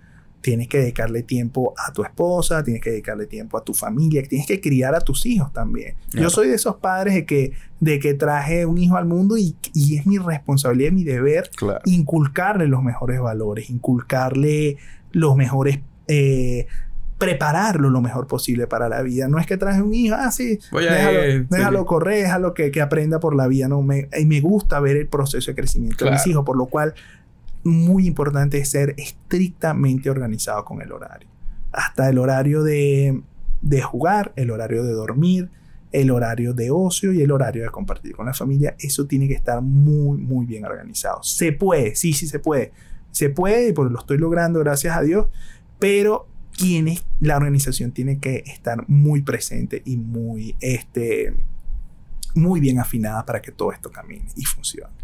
tienes 0.41 0.67
que 0.67 0.79
dedicarle 0.79 1.23
tiempo 1.23 1.73
a 1.77 1.93
tu 1.93 2.03
esposa, 2.03 2.63
tienes 2.63 2.81
que 2.81 2.89
dedicarle 2.89 3.27
tiempo 3.27 3.57
a 3.57 3.63
tu 3.63 3.73
familia, 3.73 4.23
tienes 4.23 4.47
que 4.47 4.59
criar 4.59 4.95
a 4.95 5.01
tus 5.01 5.25
hijos 5.25 5.53
también. 5.53 5.95
Yo 6.13 6.29
soy 6.29 6.49
de 6.49 6.55
esos 6.55 6.75
padres 6.75 7.13
de 7.13 7.25
que, 7.25 7.53
de 7.79 7.99
que 7.99 8.13
traje 8.13 8.65
un 8.65 8.77
hijo 8.77 8.97
al 8.97 9.05
mundo 9.05 9.37
y, 9.37 9.55
es 9.73 10.05
mi 10.05 10.17
responsabilidad, 10.17 10.91
mi 10.91 11.03
deber 11.03 11.49
inculcarle 11.85 12.67
los 12.67 12.83
mejores 12.83 13.19
valores, 13.21 13.69
inculcarle 13.69 14.77
los 15.11 15.35
mejores... 15.35 15.79
Eh, 16.07 16.67
prepararlo 17.21 17.91
lo 17.91 18.01
mejor 18.01 18.25
posible 18.25 18.65
para 18.65 18.89
la 18.89 19.03
vida. 19.03 19.27
No 19.27 19.37
es 19.37 19.45
que 19.45 19.55
traje 19.55 19.83
un 19.83 19.93
hijo, 19.93 20.15
ah, 20.17 20.31
sí, 20.31 20.57
déjalo, 21.51 21.85
correr, 21.85 22.23
déjalo 22.23 22.55
que, 22.55 22.71
que, 22.71 22.81
aprenda 22.81 23.19
por 23.19 23.35
la 23.35 23.45
vida. 23.47 23.67
No, 23.67 23.83
me, 23.83 24.09
y 24.19 24.25
me 24.25 24.41
gusta 24.41 24.79
ver 24.79 24.97
el 24.97 25.07
proceso 25.07 25.51
de 25.51 25.55
crecimiento 25.55 26.03
de 26.03 26.11
mis 26.11 26.25
hijos, 26.25 26.43
por 26.43 26.57
lo 26.57 26.65
cual 26.65 26.95
muy 27.63 28.07
importante 28.07 28.63
ser 28.65 28.95
estrictamente 28.97 30.09
organizado 30.09 30.65
con 30.65 30.81
el 30.81 30.91
horario. 30.91 31.29
Hasta 31.71 32.09
el 32.09 32.17
horario 32.17 32.63
de, 32.63 33.21
de 33.61 33.81
jugar, 33.81 34.33
el 34.35 34.51
horario 34.51 34.83
de 34.83 34.93
dormir, 34.93 35.49
el 35.91 36.11
horario 36.11 36.53
de 36.53 36.71
ocio 36.71 37.11
y 37.13 37.21
el 37.21 37.31
horario 37.31 37.63
de 37.63 37.69
compartir 37.69 38.15
con 38.15 38.25
la 38.25 38.33
familia. 38.33 38.75
Eso 38.79 39.05
tiene 39.05 39.27
que 39.27 39.33
estar 39.33 39.61
muy, 39.61 40.17
muy 40.17 40.45
bien 40.45 40.65
organizado. 40.65 41.21
Se 41.23 41.51
puede, 41.51 41.95
sí, 41.95 42.13
sí 42.13 42.27
se 42.27 42.39
puede. 42.39 42.71
Se 43.11 43.29
puede, 43.29 43.73
porque 43.73 43.93
lo 43.93 43.99
estoy 43.99 44.17
logrando, 44.17 44.59
gracias 44.59 44.95
a 44.95 45.01
Dios, 45.01 45.27
pero 45.79 46.27
tiene, 46.57 46.99
la 47.19 47.37
organización 47.37 47.91
tiene 47.91 48.19
que 48.19 48.43
estar 48.45 48.87
muy 48.87 49.21
presente 49.21 49.81
y 49.85 49.97
muy, 49.97 50.55
este, 50.61 51.35
muy 52.35 52.59
bien 52.59 52.79
afinada 52.79 53.25
para 53.25 53.41
que 53.41 53.51
todo 53.51 53.71
esto 53.73 53.91
camine 53.91 54.25
y 54.35 54.45
funcione 54.45 55.00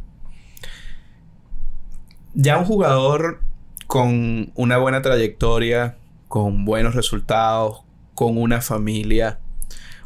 ya 2.34 2.58
un 2.58 2.66
jugador 2.66 3.42
con 3.88 4.52
una 4.56 4.78
buena 4.78 5.02
trayectoria, 5.02 5.98
con 6.28 6.66
buenos 6.66 6.96
resultados, 6.96 7.84
con 8.14 8.38
una 8.38 8.62
familia, 8.62 9.40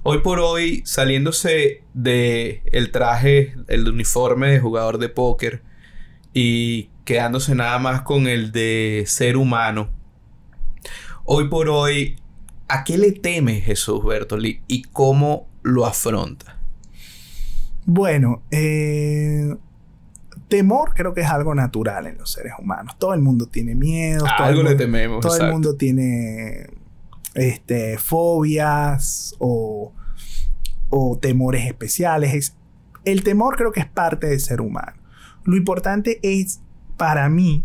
hoy 0.03 0.19
por 0.19 0.39
hoy 0.39 0.81
saliéndose 0.85 1.83
de 1.93 2.61
el 2.71 2.91
traje, 2.91 3.55
el 3.67 3.87
uniforme 3.87 4.51
de 4.51 4.59
jugador 4.59 4.97
de 4.97 5.09
póker 5.09 5.61
y 6.33 6.89
quedándose 7.05 7.55
nada 7.55 7.79
más 7.79 8.01
con 8.01 8.27
el 8.27 8.51
de 8.51 9.03
ser 9.07 9.37
humano. 9.37 9.89
Hoy 11.23 11.47
por 11.49 11.69
hoy, 11.69 12.17
¿a 12.67 12.83
qué 12.83 12.97
le 12.97 13.11
teme 13.11 13.61
Jesús 13.61 14.03
Bertoli 14.03 14.61
y 14.67 14.83
cómo 14.83 15.47
lo 15.61 15.85
afronta? 15.85 16.57
Bueno, 17.85 18.43
eh, 18.51 19.55
temor 20.51 20.93
creo 20.93 21.13
que 21.13 21.21
es 21.21 21.29
algo 21.29 21.55
natural 21.55 22.07
en 22.07 22.17
los 22.17 22.33
seres 22.33 22.51
humanos. 22.59 22.97
Todo 22.99 23.13
el 23.13 23.21
mundo 23.21 23.45
tiene 23.47 23.73
miedo. 23.73 24.25
algo 24.37 24.63
le 24.63 24.75
tememos. 24.75 25.21
Todo 25.21 25.37
el 25.37 25.49
mundo 25.49 25.77
tiene 25.77 26.67
este, 27.33 27.97
fobias 27.97 29.33
o, 29.39 29.93
o 30.89 31.17
temores 31.17 31.65
especiales. 31.65 32.53
el 33.05 33.23
temor 33.23 33.55
creo 33.55 33.71
que 33.71 33.79
es 33.79 33.85
parte 33.85 34.27
del 34.27 34.41
ser 34.41 34.59
humano. 34.59 35.01
Lo 35.45 35.55
importante 35.55 36.19
es, 36.21 36.59
para 36.97 37.29
mí, 37.29 37.63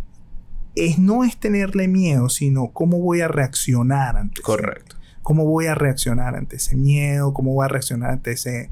es 0.76 0.96
no 0.96 1.24
es 1.24 1.36
tenerle 1.38 1.88
miedo, 1.88 2.28
sino 2.28 2.68
cómo 2.68 3.00
voy 3.00 3.20
a 3.20 3.26
reaccionar 3.26 4.16
ante 4.16 4.42
Correcto. 4.42 4.94
cómo 5.22 5.44
voy 5.44 5.66
a 5.66 5.74
reaccionar 5.74 6.36
ante 6.36 6.54
ese 6.54 6.76
miedo, 6.76 7.34
cómo 7.34 7.52
voy 7.52 7.64
a 7.64 7.68
reaccionar 7.68 8.12
ante 8.12 8.30
ese, 8.30 8.70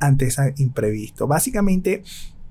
ante 0.00 0.24
ese 0.24 0.54
imprevisto. 0.56 1.26
Básicamente, 1.26 2.02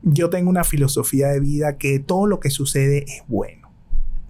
yo 0.04 0.30
tengo 0.30 0.50
una 0.50 0.64
filosofía 0.64 1.28
de 1.28 1.40
vida 1.40 1.78
que 1.78 2.00
todo 2.00 2.28
lo 2.28 2.40
que 2.40 2.50
sucede 2.50 3.06
es 3.08 3.24
bueno. 3.28 3.70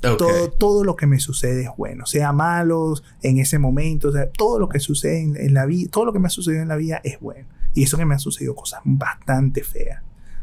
Todo, 0.01 0.49
todo 0.49 0.83
lo 0.83 0.95
que 0.95 1.05
me 1.05 1.19
sucede 1.19 1.61
es 1.61 1.69
bueno, 1.77 2.07
sea 2.07 2.33
malo 2.33 2.95
en 3.21 3.37
ese 3.37 3.59
momento, 3.59 4.11
sea, 4.11 4.31
todo 4.31 4.57
lo 4.57 4.67
que 4.67 4.79
sucede 4.79 5.19
en, 5.19 5.53
la 5.53 5.67
vida, 5.67 5.91
todo 5.91 6.05
lo 6.05 6.13
que 6.13 6.17
me 6.17 6.25
ha 6.25 6.31
sucedido 6.31 6.63
en 6.63 6.69
la 6.69 6.75
vida 6.75 7.01
es 7.03 7.19
bueno. 7.19 7.47
Y 7.75 7.83
eso 7.83 7.97
que 7.97 8.05
me 8.05 8.15
ha 8.15 8.19
sucedido 8.19 8.55
cosas 8.55 8.81
bastante 8.83 9.63
feas, 9.63 10.01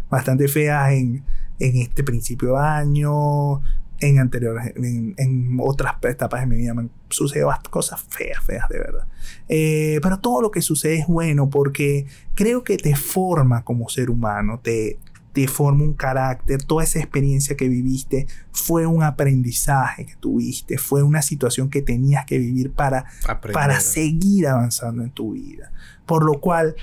bastante 0.09 0.47
feas 0.47 0.93
en, 0.93 1.25
en 1.59 1.77
este 1.77 2.05
principio 2.05 2.53
de 2.53 2.61
año, 2.61 3.61
en 4.01 4.19
anteriores, 4.19 4.75
en, 4.77 5.59
otras 5.61 5.95
etapas 6.03 6.41
de 6.41 6.47
mi 6.47 6.57
vida 6.57 6.75
me 6.75 6.83
han 6.83 6.91
sucedido 7.09 7.51
cosas 7.71 8.01
feas, 8.09 8.43
feas 8.45 8.69
de 8.69 8.79
verdad. 8.79 9.07
Eh, 9.49 9.99
pero 10.03 10.21
todo 10.21 10.41
lo 10.41 10.51
que 10.51 10.63
sucede 10.63 11.01
es 11.01 11.07
bueno 11.07 11.51
porque 11.51 12.07
creo 12.35 12.63
que 12.63 12.77
te 12.77 12.95
forma 12.95 13.65
como 13.65 13.89
ser 13.89 14.11
humano, 14.11 14.61
te, 14.63 14.99
te 15.39 15.47
forma 15.47 15.85
un 15.85 15.93
carácter, 15.93 16.65
toda 16.65 16.83
esa 16.83 16.99
experiencia 16.99 17.57
que 17.57 17.69
viviste 17.69 18.27
fue 18.51 18.87
un 18.87 19.05
aprendizaje 19.05 20.05
que 20.05 20.17
tuviste, 20.17 20.79
fue 20.79 21.05
una 21.05 21.23
situación 21.23 21.71
que 21.71 21.81
tenías 21.81 22.27
que 22.27 22.39
vivir 22.39 22.73
para, 22.73 23.05
para 23.53 23.79
seguir 23.79 24.49
avanzando 24.49 25.05
en 25.05 25.11
tu 25.11 25.35
vida. 25.35 25.71
Por 26.07 26.25
lo 26.25 26.41
cual, 26.41 26.75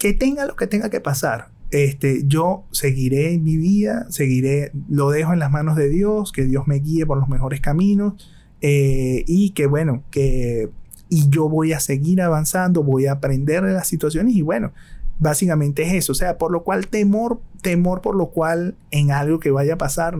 que 0.00 0.14
tenga 0.14 0.46
lo 0.46 0.56
que 0.56 0.66
tenga 0.66 0.88
que 0.88 1.02
pasar, 1.02 1.50
este, 1.70 2.22
yo 2.26 2.64
seguiré 2.70 3.34
en 3.34 3.44
mi 3.44 3.58
vida, 3.58 4.06
seguiré, 4.08 4.72
lo 4.88 5.10
dejo 5.10 5.34
en 5.34 5.38
las 5.38 5.50
manos 5.50 5.76
de 5.76 5.90
Dios, 5.90 6.32
que 6.32 6.44
Dios 6.44 6.66
me 6.66 6.76
guíe 6.76 7.04
por 7.04 7.18
los 7.18 7.28
mejores 7.28 7.60
caminos 7.60 8.14
eh, 8.62 9.24
y 9.26 9.50
que 9.50 9.66
bueno, 9.66 10.04
que 10.10 10.70
y 11.10 11.28
yo 11.28 11.50
voy 11.50 11.74
a 11.74 11.80
seguir 11.80 12.22
avanzando, 12.22 12.82
voy 12.82 13.06
a 13.06 13.12
aprender 13.12 13.62
de 13.62 13.72
las 13.74 13.88
situaciones 13.88 14.34
y 14.34 14.40
bueno, 14.40 14.72
básicamente 15.18 15.82
es 15.82 15.94
eso, 15.94 16.12
o 16.12 16.14
sea, 16.14 16.38
por 16.38 16.52
lo 16.52 16.62
cual 16.62 16.88
temor, 16.88 17.40
temor 17.62 18.00
por 18.00 18.14
lo 18.14 18.26
cual 18.30 18.76
en 18.90 19.10
algo 19.10 19.40
que 19.40 19.50
vaya 19.50 19.74
a 19.74 19.78
pasar 19.78 20.16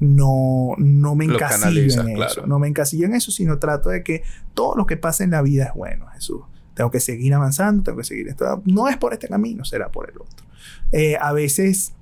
no, 0.00 0.74
no 0.78 1.14
me 1.14 1.24
encasillo 1.24 2.02
en 2.02 2.22
eso, 2.22 2.46
no 2.46 2.58
me 2.58 2.68
encasillo 2.68 3.06
en 3.06 3.14
eso, 3.14 3.30
sino 3.30 3.58
trato 3.58 3.90
de 3.90 4.02
que 4.02 4.22
todo 4.54 4.74
lo 4.76 4.86
que 4.86 4.96
pasa 4.96 5.24
en 5.24 5.30
la 5.30 5.42
vida 5.42 5.64
es 5.64 5.74
bueno, 5.74 6.06
Jesús. 6.08 6.42
Tengo 6.74 6.90
que 6.90 7.00
seguir 7.00 7.32
avanzando, 7.34 7.84
tengo 7.84 7.98
que 7.98 8.04
seguir 8.04 8.28
esto. 8.28 8.62
No 8.64 8.88
es 8.88 8.96
por 8.96 9.12
este 9.12 9.28
camino, 9.28 9.64
será 9.64 9.90
por 9.90 10.10
el 10.10 10.16
otro. 10.16 10.44
Eh, 10.90 11.16
a 11.20 11.32
veces, 11.32 11.94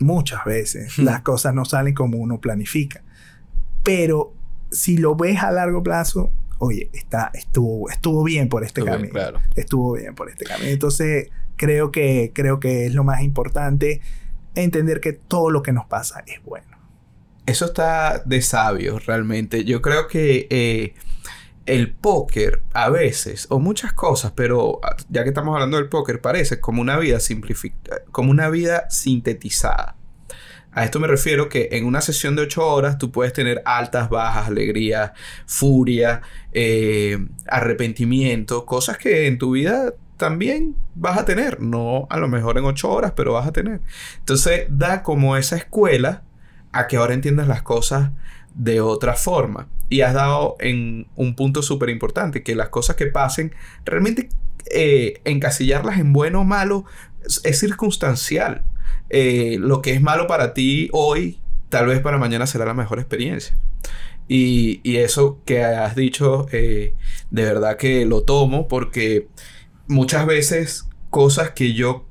muchas 0.00 0.44
veces, 0.44 0.98
las 0.98 1.22
cosas 1.22 1.54
no 1.54 1.64
salen 1.64 1.94
como 1.94 2.18
uno 2.18 2.40
planifica. 2.40 3.02
Pero 3.84 4.34
si 4.72 4.96
lo 4.98 5.14
ves 5.14 5.40
a 5.40 5.52
largo 5.52 5.84
plazo, 5.84 6.32
oye, 6.58 6.90
está, 6.92 7.30
estuvo, 7.34 7.90
estuvo 7.90 8.22
bien 8.24 8.48
por 8.48 8.64
este 8.64 8.84
camino. 8.84 9.18
Estuvo 9.54 9.94
bien 9.94 10.14
por 10.14 10.28
este 10.30 10.44
camino. 10.44 10.70
Entonces, 10.70 11.28
creo 11.56 11.90
que, 11.90 12.32
creo 12.34 12.60
que 12.60 12.86
es 12.86 12.94
lo 12.94 13.04
más 13.04 13.22
importante 13.22 14.00
entender 14.54 15.00
que 15.00 15.12
todo 15.12 15.50
lo 15.50 15.62
que 15.62 15.72
nos 15.72 15.86
pasa 15.86 16.24
es 16.26 16.42
bueno. 16.42 16.66
Eso 17.46 17.66
está 17.66 18.22
de 18.24 18.42
sabio, 18.42 18.98
realmente. 18.98 19.64
Yo 19.64 19.80
creo 19.80 20.08
que 20.08 20.48
eh, 20.50 20.94
el 21.66 21.92
póker 21.92 22.62
a 22.72 22.90
veces, 22.90 23.46
o 23.50 23.60
muchas 23.60 23.92
cosas, 23.92 24.32
pero 24.34 24.80
ah, 24.82 24.96
ya 25.08 25.22
que 25.22 25.28
estamos 25.28 25.54
hablando 25.54 25.76
del 25.76 25.88
póker, 25.88 26.20
parece 26.20 26.60
como 26.60 26.80
una 26.80 26.98
vida 26.98 27.20
simplificada, 27.20 28.02
como 28.10 28.30
una 28.30 28.48
vida 28.48 28.90
sintetizada. 28.90 29.96
A 30.76 30.84
esto 30.84 31.00
me 31.00 31.06
refiero 31.06 31.48
que 31.48 31.70
en 31.72 31.86
una 31.86 32.02
sesión 32.02 32.36
de 32.36 32.42
8 32.42 32.66
horas 32.66 32.98
tú 32.98 33.10
puedes 33.10 33.32
tener 33.32 33.62
altas, 33.64 34.10
bajas, 34.10 34.48
alegría, 34.48 35.14
furia, 35.46 36.20
eh, 36.52 37.16
arrepentimiento, 37.46 38.66
cosas 38.66 38.98
que 38.98 39.26
en 39.26 39.38
tu 39.38 39.52
vida 39.52 39.94
también 40.18 40.76
vas 40.94 41.16
a 41.16 41.24
tener. 41.24 41.62
No 41.62 42.06
a 42.10 42.18
lo 42.18 42.28
mejor 42.28 42.58
en 42.58 42.66
8 42.66 42.90
horas, 42.90 43.14
pero 43.16 43.32
vas 43.32 43.46
a 43.46 43.52
tener. 43.52 43.80
Entonces 44.18 44.66
da 44.68 45.02
como 45.02 45.38
esa 45.38 45.56
escuela 45.56 46.24
a 46.72 46.88
que 46.88 46.98
ahora 46.98 47.14
entiendas 47.14 47.48
las 47.48 47.62
cosas 47.62 48.10
de 48.54 48.82
otra 48.82 49.14
forma. 49.14 49.68
Y 49.88 50.02
has 50.02 50.12
dado 50.12 50.56
en 50.60 51.06
un 51.16 51.36
punto 51.36 51.62
súper 51.62 51.88
importante, 51.88 52.42
que 52.42 52.54
las 52.54 52.68
cosas 52.68 52.96
que 52.96 53.06
pasen, 53.06 53.54
realmente 53.86 54.28
eh, 54.70 55.22
encasillarlas 55.24 55.98
en 55.98 56.12
bueno 56.12 56.42
o 56.42 56.44
malo 56.44 56.84
es 57.44 57.60
circunstancial. 57.60 58.62
Eh, 59.10 59.56
lo 59.60 59.82
que 59.82 59.92
es 59.92 60.00
malo 60.00 60.26
para 60.26 60.54
ti 60.54 60.88
hoy, 60.92 61.40
tal 61.68 61.86
vez 61.86 62.00
para 62.00 62.18
mañana 62.18 62.46
será 62.46 62.64
la 62.64 62.74
mejor 62.74 62.98
experiencia. 62.98 63.56
Y, 64.28 64.80
eso 64.96 65.40
que 65.44 65.62
has 65.62 65.94
dicho, 65.94 66.46
eh, 66.52 66.94
de 67.30 67.44
verdad 67.44 67.76
que 67.76 68.04
lo 68.06 68.22
tomo 68.24 68.66
porque 68.66 69.28
muchas 69.86 70.26
veces 70.26 70.88
cosas 71.10 71.50
que 71.50 71.74
yo 71.74 72.06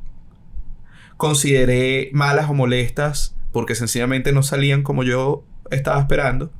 consideré 1.18 2.10
malas 2.14 2.50
o 2.50 2.54
molestas 2.54 3.36
porque 3.52 3.76
sencillamente 3.76 4.32
no 4.32 4.44
salían 4.44 4.84
como 4.84 5.04
yo 5.04 5.46
estaba 5.72 6.00
esperando, 6.00 6.52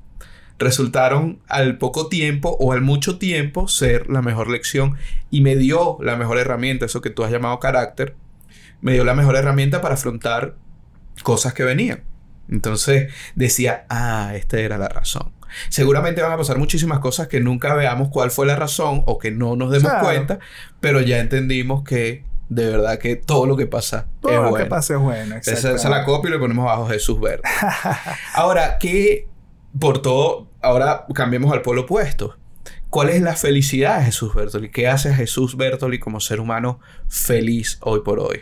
resultaron 0.58 1.40
al 1.48 1.78
poco 1.78 2.08
tiempo 2.08 2.56
o 2.60 2.72
al 2.72 2.82
mucho 2.82 3.18
tiempo 3.18 3.68
ser 3.68 4.10
la 4.10 4.22
mejor 4.22 4.50
lección 4.50 4.96
y 5.30 5.42
me 5.42 5.56
dio 5.56 5.98
la 6.02 6.16
mejor 6.16 6.38
herramienta, 6.38 6.86
eso 6.86 7.02
que 7.02 7.10
tú 7.10 7.24
has 7.24 7.32
llamado 7.32 7.60
carácter, 7.60 8.16
me 8.86 8.94
dio 8.94 9.04
la 9.04 9.16
mejor 9.16 9.36
herramienta 9.36 9.82
para 9.82 9.96
afrontar 9.96 10.58
cosas 11.24 11.56
que 11.56 11.64
venían. 11.64 12.04
Entonces 12.48 13.12
decía, 13.34 13.88
ah, 13.90 14.34
esta 14.36 14.60
era 14.60 14.78
la 14.78 14.88
razón. 14.88 15.34
Seguramente 15.70 16.22
van 16.22 16.34
a 16.34 16.38
pasar 16.38 16.60
muchísimas 16.60 17.00
cosas 17.00 17.28
que 17.28 17.40
nunca 17.40 17.74
veamos 17.74 18.10
cuál 18.10 18.30
fue 18.30 18.46
la 18.46 18.56
razón 18.56 19.02
o 19.08 19.18
que 19.18 19.32
no 19.32 19.56
nos 19.56 19.72
demos 19.72 19.92
cuenta, 20.02 20.38
pero 20.82 21.02
ya 21.02 21.18
entendimos 21.18 21.84
que 21.84 22.26
de 22.50 22.70
verdad 22.70 23.00
que 23.00 23.16
todo 23.16 23.48
lo 23.48 23.58
que 23.58 23.66
pasa 23.66 24.06
todo 24.22 24.32
es 24.32 24.38
lo 24.38 24.50
bueno. 24.52 24.64
que 24.64 24.70
pasa 24.70 24.94
es 24.94 25.00
bueno. 25.00 25.36
Esa, 25.36 25.72
esa 25.72 25.90
la 25.90 26.06
copia 26.06 26.30
y 26.30 26.34
le 26.34 26.38
ponemos 26.38 26.70
abajo 26.70 26.88
Jesús 26.88 27.20
Verde. 27.20 27.42
ahora, 28.36 28.78
¿qué 28.80 29.28
por 29.80 30.04
todo, 30.04 30.52
ahora 30.62 31.08
cambiemos 31.16 31.52
al 31.52 31.64
polo 31.64 31.82
opuesto? 31.82 32.38
¿Cuál 32.92 33.10
es 33.10 33.20
la 33.24 33.36
felicidad 33.36 33.98
de 33.98 34.06
Jesús 34.06 34.36
Bertoli? 34.36 34.70
¿Qué 34.70 34.88
hace 34.88 35.12
Jesús 35.12 35.58
Bertoli 35.58 35.98
como 35.98 36.20
ser 36.20 36.40
humano 36.40 36.80
feliz 37.08 37.80
hoy 37.82 38.02
por 38.02 38.20
hoy? 38.20 38.42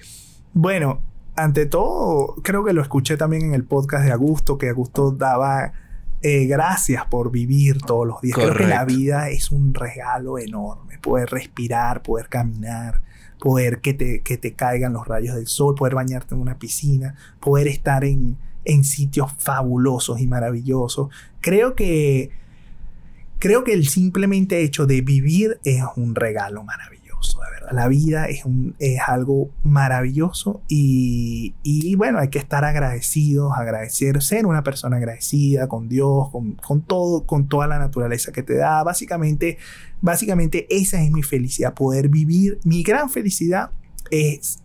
Bueno, 0.54 1.01
ante 1.36 1.66
todo, 1.66 2.36
creo 2.43 2.64
que 2.64 2.74
lo 2.74 2.82
escuché 2.82 3.18
también 3.18 3.43
en 3.43 3.54
el 3.56 3.64
podcast 3.64 4.06
de 4.06 4.12
Augusto, 4.12 4.60
que 4.60 4.70
Augusto 4.70 5.12
daba 5.12 5.74
eh, 6.22 6.45
gracias 6.45 7.06
por 7.08 7.32
vivir 7.32 7.82
todos 7.82 8.06
los 8.06 8.22
días. 8.22 8.38
Creo 8.38 8.56
que 8.56 8.68
la 8.68 8.86
vida 8.86 9.30
es 9.30 9.51
un 9.51 9.74
regalo 9.74 10.38
enorme. 10.38 10.99
Poder 10.99 11.30
respirar, 11.30 12.04
poder 12.04 12.30
caminar, 12.30 13.01
poder 13.39 13.82
que 13.82 13.95
te, 13.95 14.22
que 14.22 14.38
te 14.38 14.54
caigan 14.54 14.93
los 14.93 15.08
rayos 15.08 15.36
del 15.36 15.47
sol, 15.47 15.74
poder 15.76 15.95
bañarte 15.95 16.36
en 16.36 16.41
una 16.41 16.60
piscina, 16.60 17.16
poder 17.39 17.68
estar 17.68 18.06
en, 18.06 18.38
en 18.64 18.84
sitios 18.84 19.34
fabulosos 19.39 20.22
y 20.22 20.28
maravillosos. 20.28 21.10
Creo 21.41 21.76
que, 21.76 22.30
creo 23.39 23.64
que 23.64 23.74
el 23.74 23.88
simplemente 23.88 24.62
hecho 24.62 24.86
de 24.86 25.01
vivir 25.01 25.60
es 25.64 25.84
un 25.95 26.14
regalo 26.14 26.64
maravilloso 26.64 26.93
La 27.71 27.88
vida 27.88 28.26
es, 28.26 28.45
un, 28.45 28.76
es 28.80 28.99
algo 29.07 29.49
maravilloso 29.63 30.61
y, 30.67 31.55
y, 31.63 31.95
bueno, 31.95 32.19
hay 32.19 32.30
que 32.30 32.39
estar 32.39 32.63
agradecidos, 32.65 33.53
agradecer, 33.57 34.21
ser 34.21 34.45
una 34.45 34.63
persona 34.63 34.97
agradecida 34.97 35.67
con 35.67 35.89
Dios, 35.89 36.30
con, 36.32 36.53
con, 36.53 36.82
todo, 36.82 37.26
con 37.26 37.47
toda 37.47 37.67
la 37.67 37.80
naturaleza 37.80 38.32
que 38.32 38.43
te 38.43 38.55
da. 38.55 38.84
Básicamente, 38.84 39.57
básicamente 40.01 40.67
esa 40.69 41.01
es 41.01 41.11
mi 41.11 41.24
felicidad, 41.24 41.74
poder 41.74 42.09
vivir. 42.09 42.59
Mi 42.63 42.84
gran 42.84 43.09
felicidad 43.09 43.71
es 44.11 44.59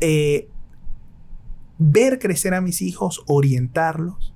eh, 0.00 0.48
ver 1.78 2.18
crecer 2.18 2.54
a 2.54 2.60
mis 2.60 2.80
hijos, 2.80 3.22
orientarlos 3.26 4.31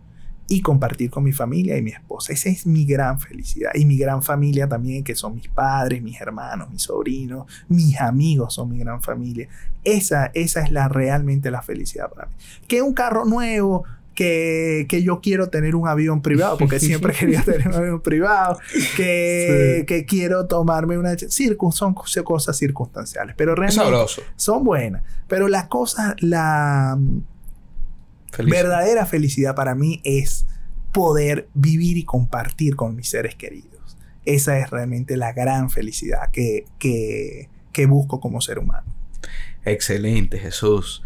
y 0.49 0.61
compartir 0.61 1.11
con 1.11 1.25
mi 1.25 1.33
familia 1.33 1.77
y 1.77 1.83
mi 1.83 1.91
esposa. 1.91 2.33
Esa 2.33 2.49
es 2.49 2.67
mi 2.67 2.85
gran 2.85 3.19
felicidad. 3.19 3.73
Y 3.75 3.85
mi 3.85 3.97
gran 3.97 4.23
familia 4.23 4.69
también, 4.69 5.03
que 5.03 5.15
son 5.15 5.35
mis 5.35 5.49
padres, 5.49 6.03
mis 6.03 6.21
hermanos, 6.21 6.71
mis 6.71 6.83
sobrinos, 6.83 7.47
mis 7.69 8.01
amigos 8.01 8.55
son 8.55 8.71
mi 8.71 8.79
gran 8.79 9.03
familia. 9.03 9.49
Esa, 9.83 10.31
esa 10.35 10.63
es 10.63 10.71
la 10.71 10.89
realmente 10.89 11.51
la 11.51 11.63
felicidad 11.63 12.11
para 12.11 12.27
mí. 12.27 12.35
Que 12.69 12.81
un 12.81 12.95
carro 12.95 13.25
nuevo, 13.25 13.85
que, 14.15 14.87
que, 14.89 15.03
yo 15.03 15.21
quiero 15.21 15.51
tener 15.51 15.75
un 15.75 15.89
avión 15.89 16.23
privado, 16.23 16.57
porque 16.59 16.79
siempre 16.81 17.13
quería 17.13 17.43
tener 17.43 17.69
un 17.69 17.75
avión 17.75 18.01
privado, 18.01 18.59
que, 18.97 19.85
que 19.87 20.05
quiero 20.07 20.47
tomarme 20.47 20.97
una... 20.97 21.17
son 21.19 21.95
cosas 21.95 22.57
circunstanciales, 22.57 23.35
pero 23.37 23.55
realmente 23.55 24.13
son 24.37 24.65
buenas. 24.65 25.03
Pero 25.27 25.49
la 25.49 25.69
cosa, 25.69 26.15
la 26.21 26.97
Verdadera 28.45 29.07
felicidad 29.07 29.55
para 29.55 29.75
mí 29.75 30.01
es 30.05 30.47
poder 30.93 31.49
vivir 31.55 31.97
y 31.97 32.05
compartir 32.05 32.77
con 32.77 32.97
mis 32.97 33.09
seres 33.09 33.35
queridos. 33.35 33.97
Esa 34.25 34.59
es 34.59 34.71
realmente 34.71 35.17
la 35.17 35.33
gran 35.33 35.71
felicidad 35.71 36.31
que, 36.31 36.65
que, 36.79 37.49
que 37.73 37.87
busco 37.87 38.21
como 38.21 38.41
ser 38.41 38.59
humano. 38.59 38.87
Excelente, 39.65 40.39
Jesús. 40.39 41.03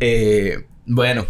Eh, 0.00 0.66
bueno, 0.86 1.26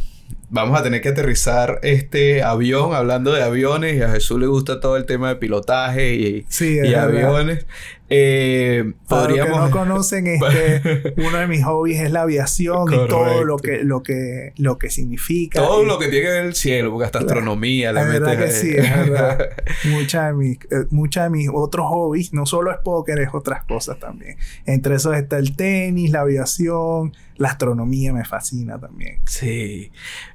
vamos 0.50 0.78
a 0.78 0.82
tener 0.82 1.00
que 1.00 1.08
aterrizar 1.08 1.80
este 1.82 2.42
avión, 2.42 2.94
hablando 2.94 3.32
de 3.32 3.42
aviones, 3.42 3.96
y 3.96 4.02
a 4.02 4.10
Jesús 4.10 4.38
le 4.38 4.46
gusta 4.46 4.80
todo 4.80 4.96
el 4.96 5.06
tema 5.06 5.28
de 5.30 5.36
pilotaje 5.36 6.14
y, 6.14 6.46
y 6.60 6.94
aviones. 6.94 7.66
Eh, 8.08 8.92
podríamos... 9.08 9.52
Para 9.52 9.62
los 9.62 9.70
que 9.70 9.78
no 9.78 9.84
conocen, 9.84 10.26
este, 10.26 11.14
uno 11.26 11.38
de 11.38 11.46
mis 11.46 11.64
hobbies 11.64 12.00
es 12.00 12.10
la 12.10 12.22
aviación 12.22 12.92
y 12.92 13.08
todo 13.08 13.44
lo 13.44 13.56
que, 13.56 13.84
lo 13.84 14.02
que, 14.02 14.52
lo 14.56 14.76
que 14.76 14.90
significa. 14.90 15.60
Todo 15.60 15.84
lo 15.84 15.98
que 15.98 16.08
tiene 16.08 16.26
que 16.26 16.32
ver 16.32 16.44
el 16.44 16.54
cielo, 16.54 16.90
porque 16.90 17.06
hasta 17.06 17.20
astronomía 17.20 17.92
la 17.92 18.04
verdad 18.04 18.38
que 18.38 18.50
sí, 18.50 18.70
es 18.76 18.90
verdad. 18.90 19.50
Muchas 19.84 20.28
de, 20.28 20.34
mis, 20.34 20.58
eh, 20.70 21.20
de 21.20 21.30
mis 21.30 21.48
otros 21.52 21.86
hobbies, 21.88 22.32
no 22.34 22.44
solo 22.44 22.70
es 22.70 22.78
póker, 22.84 23.18
es 23.20 23.30
otras 23.32 23.64
cosas 23.64 23.98
también. 23.98 24.36
Entre 24.66 24.96
esos 24.96 25.16
está 25.16 25.38
el 25.38 25.56
tenis, 25.56 26.10
la 26.10 26.20
aviación, 26.20 27.14
la 27.36 27.48
astronomía 27.48 28.12
me 28.12 28.24
fascina 28.24 28.78
también. 28.78 29.20
Sí. 29.26 29.90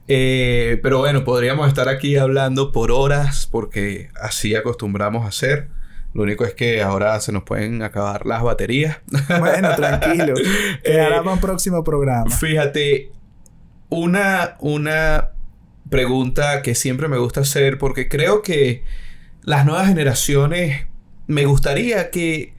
Eh, 0.08 0.80
pero 0.82 1.00
bueno, 1.00 1.24
podríamos 1.24 1.68
estar 1.68 1.90
aquí 1.90 2.18
hablando 2.18 2.72
por 2.72 2.92
horas 2.92 3.48
porque 3.52 4.10
así 4.20 4.56
acostumbramos 4.56 5.26
a 5.26 5.30
hacer. 5.30 5.70
Lo 6.18 6.24
único 6.24 6.46
es 6.46 6.56
que 6.56 6.82
ahora 6.82 7.20
se 7.20 7.32
nos 7.32 7.44
pueden 7.44 7.84
acabar 7.84 8.26
las 8.26 8.42
baterías. 8.42 8.98
Bueno, 9.40 9.76
tranquilo. 9.76 10.34
Quedará 10.84 11.18
eh, 11.18 11.20
para 11.20 11.32
un 11.34 11.40
próximo 11.40 11.84
programa. 11.84 12.32
Fíjate, 12.32 13.12
una, 13.90 14.56
una 14.60 15.30
pregunta 15.92 16.64
que 16.64 16.74
siempre 16.74 17.08
me 17.08 17.20
gusta 17.20 17.42
hacer 17.42 17.78
porque 17.78 18.10
creo 18.10 18.42
que 18.42 18.84
las 19.44 19.64
nuevas 19.64 19.90
generaciones 19.90 20.88
me 21.28 21.46
gustaría 21.46 22.10
que 22.10 22.56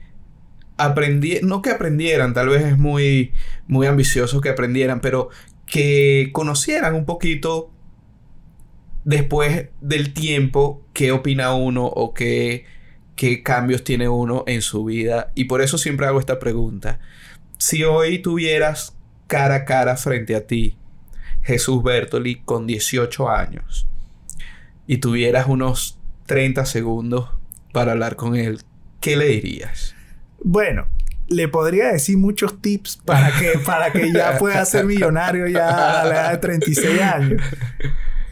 aprendieran, 0.77 1.49
no 1.49 1.61
que 1.61 1.71
aprendieran, 1.71 2.33
tal 2.33 2.47
vez 2.47 2.63
es 2.63 2.77
muy, 2.77 3.33
muy 3.67 3.87
ambicioso 3.87 4.39
que 4.39 4.47
aprendieran, 4.47 5.01
pero 5.01 5.31
que 5.65 6.29
conocieran 6.31 6.95
un 6.95 7.03
poquito 7.03 7.73
después 9.03 9.67
del 9.81 10.13
tiempo 10.13 10.81
qué 10.93 11.11
opina 11.11 11.53
uno 11.53 11.85
o 11.85 12.13
qué, 12.13 12.78
qué 13.19 13.43
cambios 13.43 13.83
tiene 13.83 14.07
uno 14.07 14.45
en 14.47 14.61
su 14.61 14.85
vida. 14.85 15.33
Y 15.35 15.43
por 15.43 15.61
eso 15.61 15.77
siempre 15.77 16.07
hago 16.07 16.21
esta 16.21 16.39
pregunta. 16.39 16.99
Si 17.57 17.83
hoy 17.83 18.19
tuvieras 18.19 18.95
cara 19.27 19.55
a 19.55 19.65
cara 19.65 19.97
frente 19.97 20.37
a 20.37 20.47
ti 20.47 20.77
Jesús 21.43 21.83
Bertoli 21.83 22.37
con 22.45 22.65
18 22.65 23.29
años 23.29 23.89
y 24.87 24.99
tuvieras 24.99 25.47
unos 25.47 25.99
30 26.27 26.65
segundos 26.65 27.29
para 27.73 27.91
hablar 27.91 28.15
con 28.15 28.37
él, 28.37 28.61
¿qué 29.01 29.17
le 29.17 29.25
dirías? 29.27 29.95
Bueno, 30.41 30.87
le 31.27 31.49
podría 31.49 31.91
decir 31.91 32.17
muchos 32.17 32.61
tips 32.61 33.01
para 33.03 33.37
que, 33.37 33.59
para 33.65 33.91
que 33.91 34.13
ya 34.13 34.37
pueda 34.37 34.63
ser 34.63 34.85
millonario 34.85 35.45
ya 35.47 36.03
a 36.03 36.05
la 36.05 36.13
edad 36.13 36.31
de 36.31 36.37
36 36.37 37.01
años. 37.01 37.41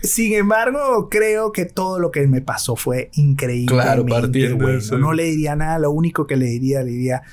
Sin 0.02 0.34
embargo, 0.34 1.10
creo 1.10 1.52
que 1.52 1.66
todo 1.66 2.00
lo 2.00 2.12
que 2.12 2.28
me 2.28 2.42
pasó 2.42 2.76
fue 2.76 3.10
increíble. 3.14 3.74
Claro, 3.74 4.06
partiendo 4.06 4.68
No 4.98 5.14
le 5.14 5.24
diría 5.24 5.56
nada, 5.56 5.80
lo 5.80 5.92
único 5.92 6.28
que 6.28 6.36
le 6.36 6.46
diría, 6.46 6.84
le 6.84 6.92
diría, 6.92 7.24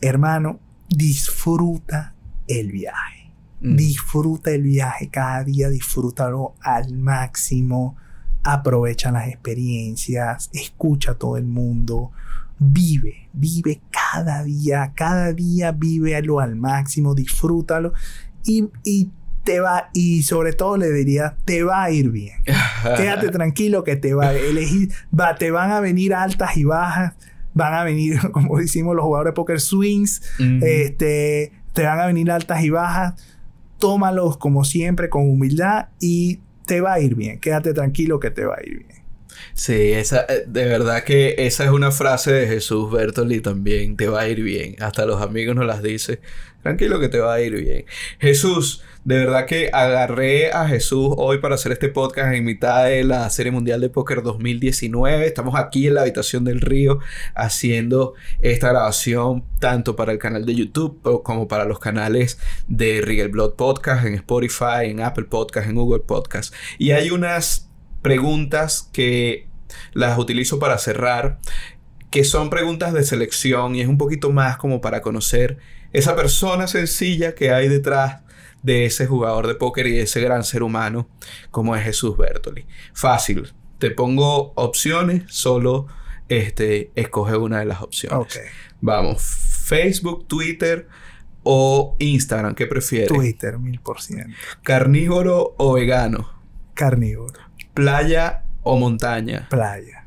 hermano, 0.00 0.60
disfruta 0.88 2.14
el 2.48 2.72
viaje. 2.72 3.32
Mm. 3.60 3.76
Disfruta 3.76 4.50
el 4.50 4.62
viaje 4.62 5.08
cada 5.08 5.44
día, 5.44 5.68
disfrútalo 5.68 6.54
al 6.60 6.94
máximo. 6.94 7.96
Aprovecha 8.42 9.12
las 9.12 9.28
experiencias, 9.28 10.50
escucha 10.52 11.12
a 11.12 11.14
todo 11.14 11.36
el 11.36 11.44
mundo, 11.44 12.10
vive, 12.58 13.28
vive 13.32 13.80
cada 13.90 14.42
día, 14.42 14.92
cada 14.96 15.32
día 15.32 15.70
vívelo 15.70 16.40
al 16.40 16.56
máximo, 16.56 17.14
disfrútalo 17.14 17.92
y, 18.44 18.68
y 18.84 19.10
te 19.44 19.60
va, 19.60 19.90
y 19.92 20.22
sobre 20.22 20.52
todo 20.52 20.76
le 20.76 20.90
diría, 20.90 21.36
te 21.44 21.62
va 21.64 21.84
a 21.84 21.90
ir 21.90 22.10
bien. 22.10 22.36
Quédate 22.96 23.28
tranquilo 23.28 23.84
que 23.84 23.96
te 23.96 24.14
va 24.14 24.28
a 24.28 24.34
elegir, 24.34 24.90
va, 25.18 25.34
te 25.36 25.50
van 25.50 25.70
a 25.70 25.80
venir 25.80 26.14
altas 26.14 26.56
y 26.56 26.64
bajas, 26.64 27.14
van 27.54 27.74
a 27.74 27.84
venir, 27.84 28.18
como 28.32 28.58
decimos 28.58 28.94
los 28.94 29.04
jugadores 29.04 29.32
de 29.32 29.34
poker, 29.34 29.60
swings, 29.60 30.22
este, 30.62 31.52
te 31.72 31.82
van 31.84 32.00
a 32.00 32.06
venir 32.06 32.30
altas 32.30 32.62
y 32.62 32.70
bajas, 32.70 33.14
tómalos 33.78 34.36
como 34.36 34.64
siempre 34.64 35.08
con 35.08 35.28
humildad 35.28 35.88
y 36.00 36.40
te 36.66 36.80
va 36.80 36.94
a 36.94 37.00
ir 37.00 37.14
bien. 37.14 37.40
Quédate 37.40 37.74
tranquilo 37.74 38.20
que 38.20 38.30
te 38.30 38.44
va 38.44 38.56
a 38.56 38.62
ir 38.62 38.86
bien. 38.86 39.02
Sí, 39.54 39.92
esa, 39.92 40.24
eh, 40.28 40.44
de 40.46 40.64
verdad 40.66 41.04
que 41.04 41.34
esa 41.38 41.64
es 41.64 41.70
una 41.70 41.90
frase 41.90 42.32
de 42.32 42.46
Jesús 42.46 42.90
Bertoli 42.90 43.40
también, 43.40 43.96
te 43.96 44.08
va 44.08 44.22
a 44.22 44.28
ir 44.28 44.42
bien. 44.42 44.76
Hasta 44.80 45.04
los 45.04 45.20
amigos 45.20 45.56
nos 45.56 45.66
las 45.66 45.82
dice, 45.82 46.20
tranquilo 46.62 47.00
que 47.00 47.08
te 47.08 47.18
va 47.18 47.34
a 47.34 47.40
ir 47.40 47.54
bien. 47.60 47.84
Jesús, 48.18 48.82
de 49.04 49.18
verdad 49.18 49.46
que 49.46 49.70
agarré 49.72 50.52
a 50.52 50.68
Jesús 50.68 51.12
hoy 51.16 51.38
para 51.38 51.56
hacer 51.56 51.72
este 51.72 51.88
podcast 51.88 52.32
en 52.34 52.44
mitad 52.44 52.84
de 52.84 53.02
la 53.02 53.28
Serie 53.30 53.50
Mundial 53.50 53.80
de 53.80 53.90
Póker 53.90 54.22
2019. 54.22 55.26
Estamos 55.26 55.56
aquí 55.56 55.88
en 55.88 55.94
la 55.94 56.02
habitación 56.02 56.44
del 56.44 56.60
río 56.60 57.00
haciendo 57.34 58.14
esta 58.40 58.68
grabación 58.68 59.44
tanto 59.58 59.96
para 59.96 60.12
el 60.12 60.18
canal 60.18 60.46
de 60.46 60.54
YouTube 60.54 61.22
como 61.24 61.48
para 61.48 61.64
los 61.64 61.80
canales 61.80 62.38
de 62.68 63.00
Rigel 63.00 63.28
Blood 63.28 63.54
Podcast 63.54 64.06
en 64.06 64.14
Spotify, 64.14 64.84
en 64.84 65.00
Apple 65.00 65.24
Podcast, 65.24 65.68
en 65.68 65.74
Google 65.74 66.04
Podcast. 66.06 66.54
Y 66.78 66.92
hay 66.92 67.10
unas 67.10 67.68
preguntas 68.02 68.88
que 68.92 69.48
las 69.94 70.16
utilizo 70.16 70.60
para 70.60 70.78
cerrar, 70.78 71.38
que 72.10 72.22
son 72.22 72.50
preguntas 72.50 72.92
de 72.92 73.02
selección 73.02 73.74
y 73.74 73.80
es 73.80 73.88
un 73.88 73.98
poquito 73.98 74.30
más 74.30 74.58
como 74.58 74.80
para 74.80 75.00
conocer 75.00 75.58
esa 75.92 76.16
persona 76.16 76.66
sencilla 76.66 77.34
que 77.34 77.52
hay 77.52 77.68
detrás 77.68 78.22
de 78.62 78.86
ese 78.86 79.06
jugador 79.06 79.46
de 79.46 79.54
póker 79.54 79.86
y 79.86 79.92
de 79.92 80.02
ese 80.02 80.20
gran 80.20 80.44
ser 80.44 80.62
humano 80.62 81.08
como 81.50 81.76
es 81.76 81.84
Jesús 81.84 82.16
Bertoli. 82.16 82.66
Fácil, 82.94 83.52
te 83.78 83.90
pongo 83.90 84.52
opciones, 84.54 85.24
solo 85.28 85.86
este, 86.28 86.92
escoge 86.94 87.36
una 87.36 87.58
de 87.58 87.66
las 87.66 87.82
opciones. 87.82 88.40
Vamos, 88.80 89.22
Facebook, 89.22 90.26
Twitter 90.28 90.88
o 91.42 91.96
Instagram, 91.98 92.54
¿qué 92.54 92.66
prefieres? 92.66 93.08
Twitter, 93.08 93.58
mil 93.58 93.80
por 93.80 94.00
ciento. 94.00 94.36
¿Carnívoro 94.62 95.54
o 95.58 95.74
vegano? 95.74 96.28
Carnívoro. 96.74 97.40
¿Playa 97.74 98.44
o 98.62 98.76
montaña? 98.76 99.48
Playa. 99.50 100.01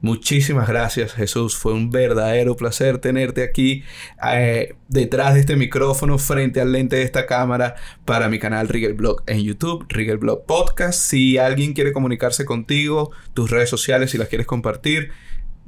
Muchísimas 0.00 0.68
gracias 0.68 1.12
Jesús, 1.12 1.56
fue 1.56 1.72
un 1.72 1.90
verdadero 1.90 2.54
placer 2.54 2.98
tenerte 2.98 3.42
aquí 3.42 3.82
eh, 4.32 4.76
detrás 4.86 5.34
de 5.34 5.40
este 5.40 5.56
micrófono 5.56 6.18
frente 6.18 6.60
al 6.60 6.70
lente 6.70 6.94
de 6.94 7.02
esta 7.02 7.26
cámara 7.26 7.74
para 8.04 8.28
mi 8.28 8.38
canal 8.38 8.68
Rigel 8.68 8.94
Blog 8.94 9.24
en 9.26 9.42
YouTube, 9.42 9.86
Rigel 9.88 10.18
Blog 10.18 10.46
Podcast. 10.46 11.00
Si 11.00 11.36
alguien 11.36 11.72
quiere 11.72 11.92
comunicarse 11.92 12.44
contigo, 12.44 13.10
tus 13.34 13.50
redes 13.50 13.70
sociales, 13.70 14.12
si 14.12 14.18
las 14.18 14.28
quieres 14.28 14.46
compartir, 14.46 15.10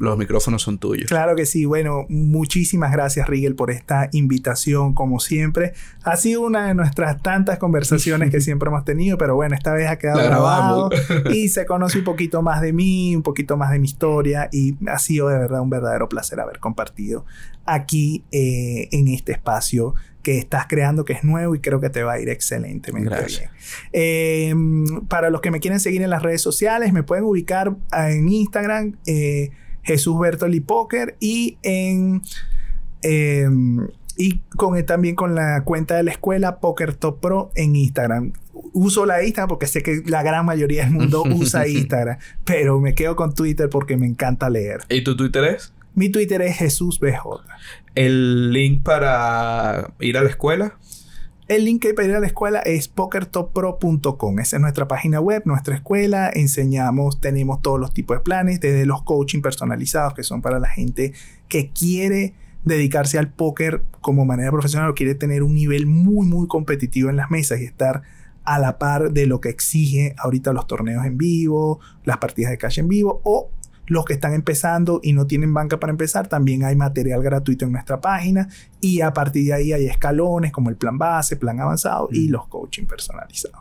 los 0.01 0.17
micrófonos 0.17 0.63
son 0.63 0.79
tuyos. 0.79 1.09
Claro 1.09 1.37
que 1.37 1.45
sí. 1.45 1.67
Bueno, 1.67 2.07
muchísimas 2.09 2.91
gracias, 2.91 3.29
Rigel, 3.29 3.55
por 3.55 3.71
esta 3.71 4.09
invitación, 4.13 4.95
como 4.95 5.21
siempre. 5.21 5.75
Ha 6.05 6.17
sido 6.17 6.41
una 6.41 6.69
de 6.69 6.75
nuestras 6.75 7.21
tantas 7.23 7.59
conversaciones 7.59 8.31
que 8.31 8.41
siempre 8.41 8.69
hemos 8.69 8.87
tenido, 8.87 9.19
pero 9.19 9.35
bueno, 9.35 9.55
esta 9.55 9.75
vez 9.75 9.89
ha 9.91 9.99
quedado 9.99 10.25
grabado 10.25 10.91
y 11.31 11.49
se 11.49 11.67
conoce 11.67 11.99
un 11.99 12.05
poquito 12.05 12.41
más 12.41 12.63
de 12.63 12.73
mí, 12.73 13.15
un 13.15 13.23
poquito 13.23 13.59
más 13.59 13.73
de 13.73 13.79
mi 13.79 13.89
historia 13.89 14.49
y 14.51 14.75
ha 14.89 14.99
sido 14.99 15.29
de 15.29 15.39
verdad 15.39 15.61
un 15.61 15.69
verdadero 15.69 16.09
placer 16.09 16.41
haber 16.41 16.61
compartido 16.61 17.27
aquí 17.67 18.25
eh, 18.33 18.89
en 18.93 19.07
este 19.09 19.33
espacio 19.33 19.95
que 20.23 20.39
estás 20.39 20.67
creando, 20.67 21.05
que 21.05 21.13
es 21.13 21.25
nuevo 21.25 21.55
y 21.55 21.61
creo 21.61 21.79
que 21.79 21.91
te 21.91 22.03
va 22.03 22.15
a 22.15 22.21
ir 22.21 22.31
excelentemente 22.31 23.11
Gracias. 23.11 23.51
bien. 23.51 23.51
Eh, 23.93 24.55
para 25.09 25.29
los 25.29 25.43
que 25.43 25.51
me 25.51 25.61
quieren 25.61 25.79
seguir 25.79 26.01
en 26.01 26.09
las 26.09 26.23
redes 26.23 26.41
sociales, 26.41 26.95
me 26.95 27.03
pueden 27.03 27.25
ubicar 27.25 27.77
en 27.93 28.29
Instagram. 28.31 28.97
Eh, 29.07 29.51
Jesús 29.83 30.19
Bertoli 30.19 30.61
Poker 30.61 31.17
y 31.21 31.59
en 31.63 32.23
em, 33.03 33.89
y 34.17 34.39
con 34.57 34.85
también 34.85 35.15
con 35.15 35.35
la 35.35 35.65
cuenta 35.65 35.97
de 35.97 36.03
la 36.03 36.11
escuela 36.11 36.61
Poker 36.61 36.95
Top 36.95 37.21
Pro 37.21 37.51
en 37.55 37.75
Instagram. 37.75 38.33
Uso 38.73 39.07
la 39.07 39.23
Instagram 39.23 39.49
porque 39.49 39.67
sé 39.67 39.83
que 39.83 40.03
la 40.07 40.23
gran 40.23 40.45
mayoría 40.45 40.85
del 40.85 40.93
mundo 40.93 41.23
usa 41.35 41.67
Instagram, 41.67 42.19
pero 42.45 42.81
me 42.81 42.95
quedo 42.95 43.17
con 43.17 43.35
Twitter 43.35 43.71
porque 43.71 43.97
me 43.97 44.07
encanta 44.07 44.51
leer. 44.51 44.81
¿Y 44.91 45.03
tu 45.05 45.17
Twitter 45.17 45.45
es? 45.45 45.73
Mi 45.95 46.11
Twitter 46.11 46.43
es 46.43 46.57
Jesús 46.59 47.01
BJ. 47.01 47.41
¿El 47.95 48.53
link 48.53 48.83
para 48.83 49.93
ir 50.01 50.19
a 50.19 50.23
la 50.23 50.29
escuela? 50.29 50.77
El 51.51 51.65
link 51.65 51.85
para 51.97 52.07
ir 52.07 52.15
a 52.15 52.21
la 52.21 52.29
escuela 52.29 52.61
es 52.61 52.87
pokertoppro.com. 52.87 54.39
Esa 54.39 54.57
es 54.57 54.63
nuestra 54.63 54.87
página 54.87 55.21
web, 55.21 55.43
nuestra 55.47 55.75
escuela. 55.75 56.31
Enseñamos, 56.33 57.21
tenemos 57.21 57.61
todos 57.61 57.81
los 57.81 57.93
tipos 57.93 58.19
de 58.19 58.23
planes, 58.23 58.61
desde 58.61 58.87
los 58.87 59.03
coaching 59.03 59.43
personalizados, 59.43 60.15
que 60.15 60.23
son 60.23 60.43
para 60.43 60.61
la 60.61 60.69
gente 60.69 61.13
que 61.49 61.71
quiere 61.71 62.35
dedicarse 62.63 63.19
al 63.19 63.33
póker 63.33 63.83
como 64.01 64.25
manera 64.25 64.53
profesional 64.53 64.91
o 64.91 64.95
quiere 64.95 65.17
tener 65.17 65.43
un 65.43 65.57
nivel 65.57 65.87
muy, 65.87 66.25
muy 66.25 66.47
competitivo 66.47 67.11
en 67.11 67.17
las 67.17 67.33
mesas 67.33 67.61
y 67.61 67.65
estar 67.65 68.03
a 68.45 68.61
la 68.61 68.79
par 68.79 69.11
de 69.11 69.27
lo 69.27 69.41
que 69.41 69.49
exige 69.49 70.15
ahorita 70.19 70.53
los 70.53 70.69
torneos 70.69 71.05
en 71.05 71.19
vivo, 71.19 71.81
las 72.05 72.19
partidas 72.19 72.53
de 72.53 72.59
cash 72.59 72.79
en 72.79 72.87
vivo 72.87 73.23
o 73.25 73.51
los 73.91 74.05
que 74.05 74.13
están 74.13 74.35
empezando 74.35 75.01
y 75.03 75.13
no 75.13 75.27
tienen 75.27 75.53
banca 75.53 75.81
para 75.81 75.91
empezar, 75.91 76.29
también 76.29 76.65
hay 76.65 76.77
material 76.77 77.23
gratuito 77.23 77.65
en 77.65 77.73
nuestra 77.73 78.01
página 78.01 78.49
y 78.81 79.01
a 79.01 79.13
partir 79.13 79.47
de 79.47 79.53
ahí 79.53 79.73
hay 79.73 79.87
escalones 79.87 80.53
como 80.53 80.71
el 80.71 80.77
plan 80.77 80.97
base, 80.97 81.37
plan 81.37 81.59
avanzado 81.59 82.09
y 82.13 82.29
los 82.29 82.47
coaching 82.47 82.87
personalizados. 82.87 83.61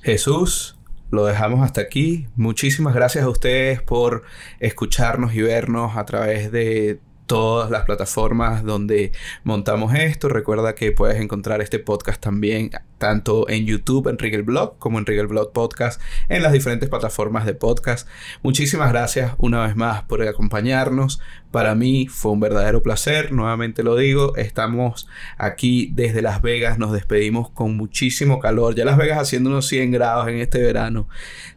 Jesús, 0.00 0.78
lo 1.10 1.26
dejamos 1.26 1.62
hasta 1.62 1.82
aquí. 1.82 2.28
Muchísimas 2.34 2.94
gracias 2.94 3.24
a 3.24 3.28
ustedes 3.28 3.82
por 3.82 4.22
escucharnos 4.58 5.34
y 5.34 5.42
vernos 5.42 5.98
a 5.98 6.06
través 6.06 6.50
de 6.50 6.98
todas 7.32 7.70
las 7.70 7.86
plataformas 7.86 8.62
donde 8.62 9.10
montamos 9.42 9.94
esto. 9.94 10.28
Recuerda 10.28 10.74
que 10.74 10.92
puedes 10.92 11.18
encontrar 11.18 11.62
este 11.62 11.78
podcast 11.78 12.20
también 12.20 12.72
tanto 12.98 13.48
en 13.48 13.64
YouTube, 13.64 14.08
en 14.08 14.18
Rigel 14.18 14.42
Blog, 14.42 14.76
como 14.78 14.98
en 14.98 15.06
Rigel 15.06 15.28
Blog 15.28 15.50
Podcast, 15.50 15.98
en 16.28 16.42
las 16.42 16.52
diferentes 16.52 16.90
plataformas 16.90 17.46
de 17.46 17.54
podcast. 17.54 18.06
Muchísimas 18.42 18.92
gracias 18.92 19.32
una 19.38 19.66
vez 19.66 19.76
más 19.76 20.02
por 20.02 20.20
acompañarnos. 20.28 21.22
Para 21.50 21.74
mí 21.74 22.06
fue 22.06 22.32
un 22.32 22.40
verdadero 22.40 22.82
placer, 22.82 23.32
nuevamente 23.32 23.82
lo 23.82 23.96
digo. 23.96 24.36
Estamos 24.36 25.08
aquí 25.38 25.90
desde 25.94 26.20
Las 26.20 26.42
Vegas, 26.42 26.78
nos 26.78 26.92
despedimos 26.92 27.48
con 27.48 27.78
muchísimo 27.78 28.40
calor. 28.40 28.74
Ya 28.74 28.84
Las 28.84 28.98
Vegas 28.98 29.18
haciendo 29.18 29.48
unos 29.48 29.66
100 29.68 29.90
grados 29.90 30.28
en 30.28 30.36
este 30.36 30.60
verano. 30.60 31.08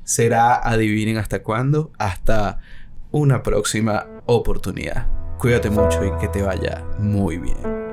Será, 0.06 0.56
adivinen 0.56 1.18
hasta 1.18 1.43
cuándo, 1.43 1.91
hasta 1.97 2.60
una 3.11 3.43
próxima 3.43 4.06
oportunidad. 4.26 5.24
Cuídate 5.38 5.70
mucho 5.70 6.03
y 6.06 6.12
que 6.20 6.28
te 6.30 6.41
vaya 6.41 6.84
muy 6.98 7.38
bien. 7.38 7.85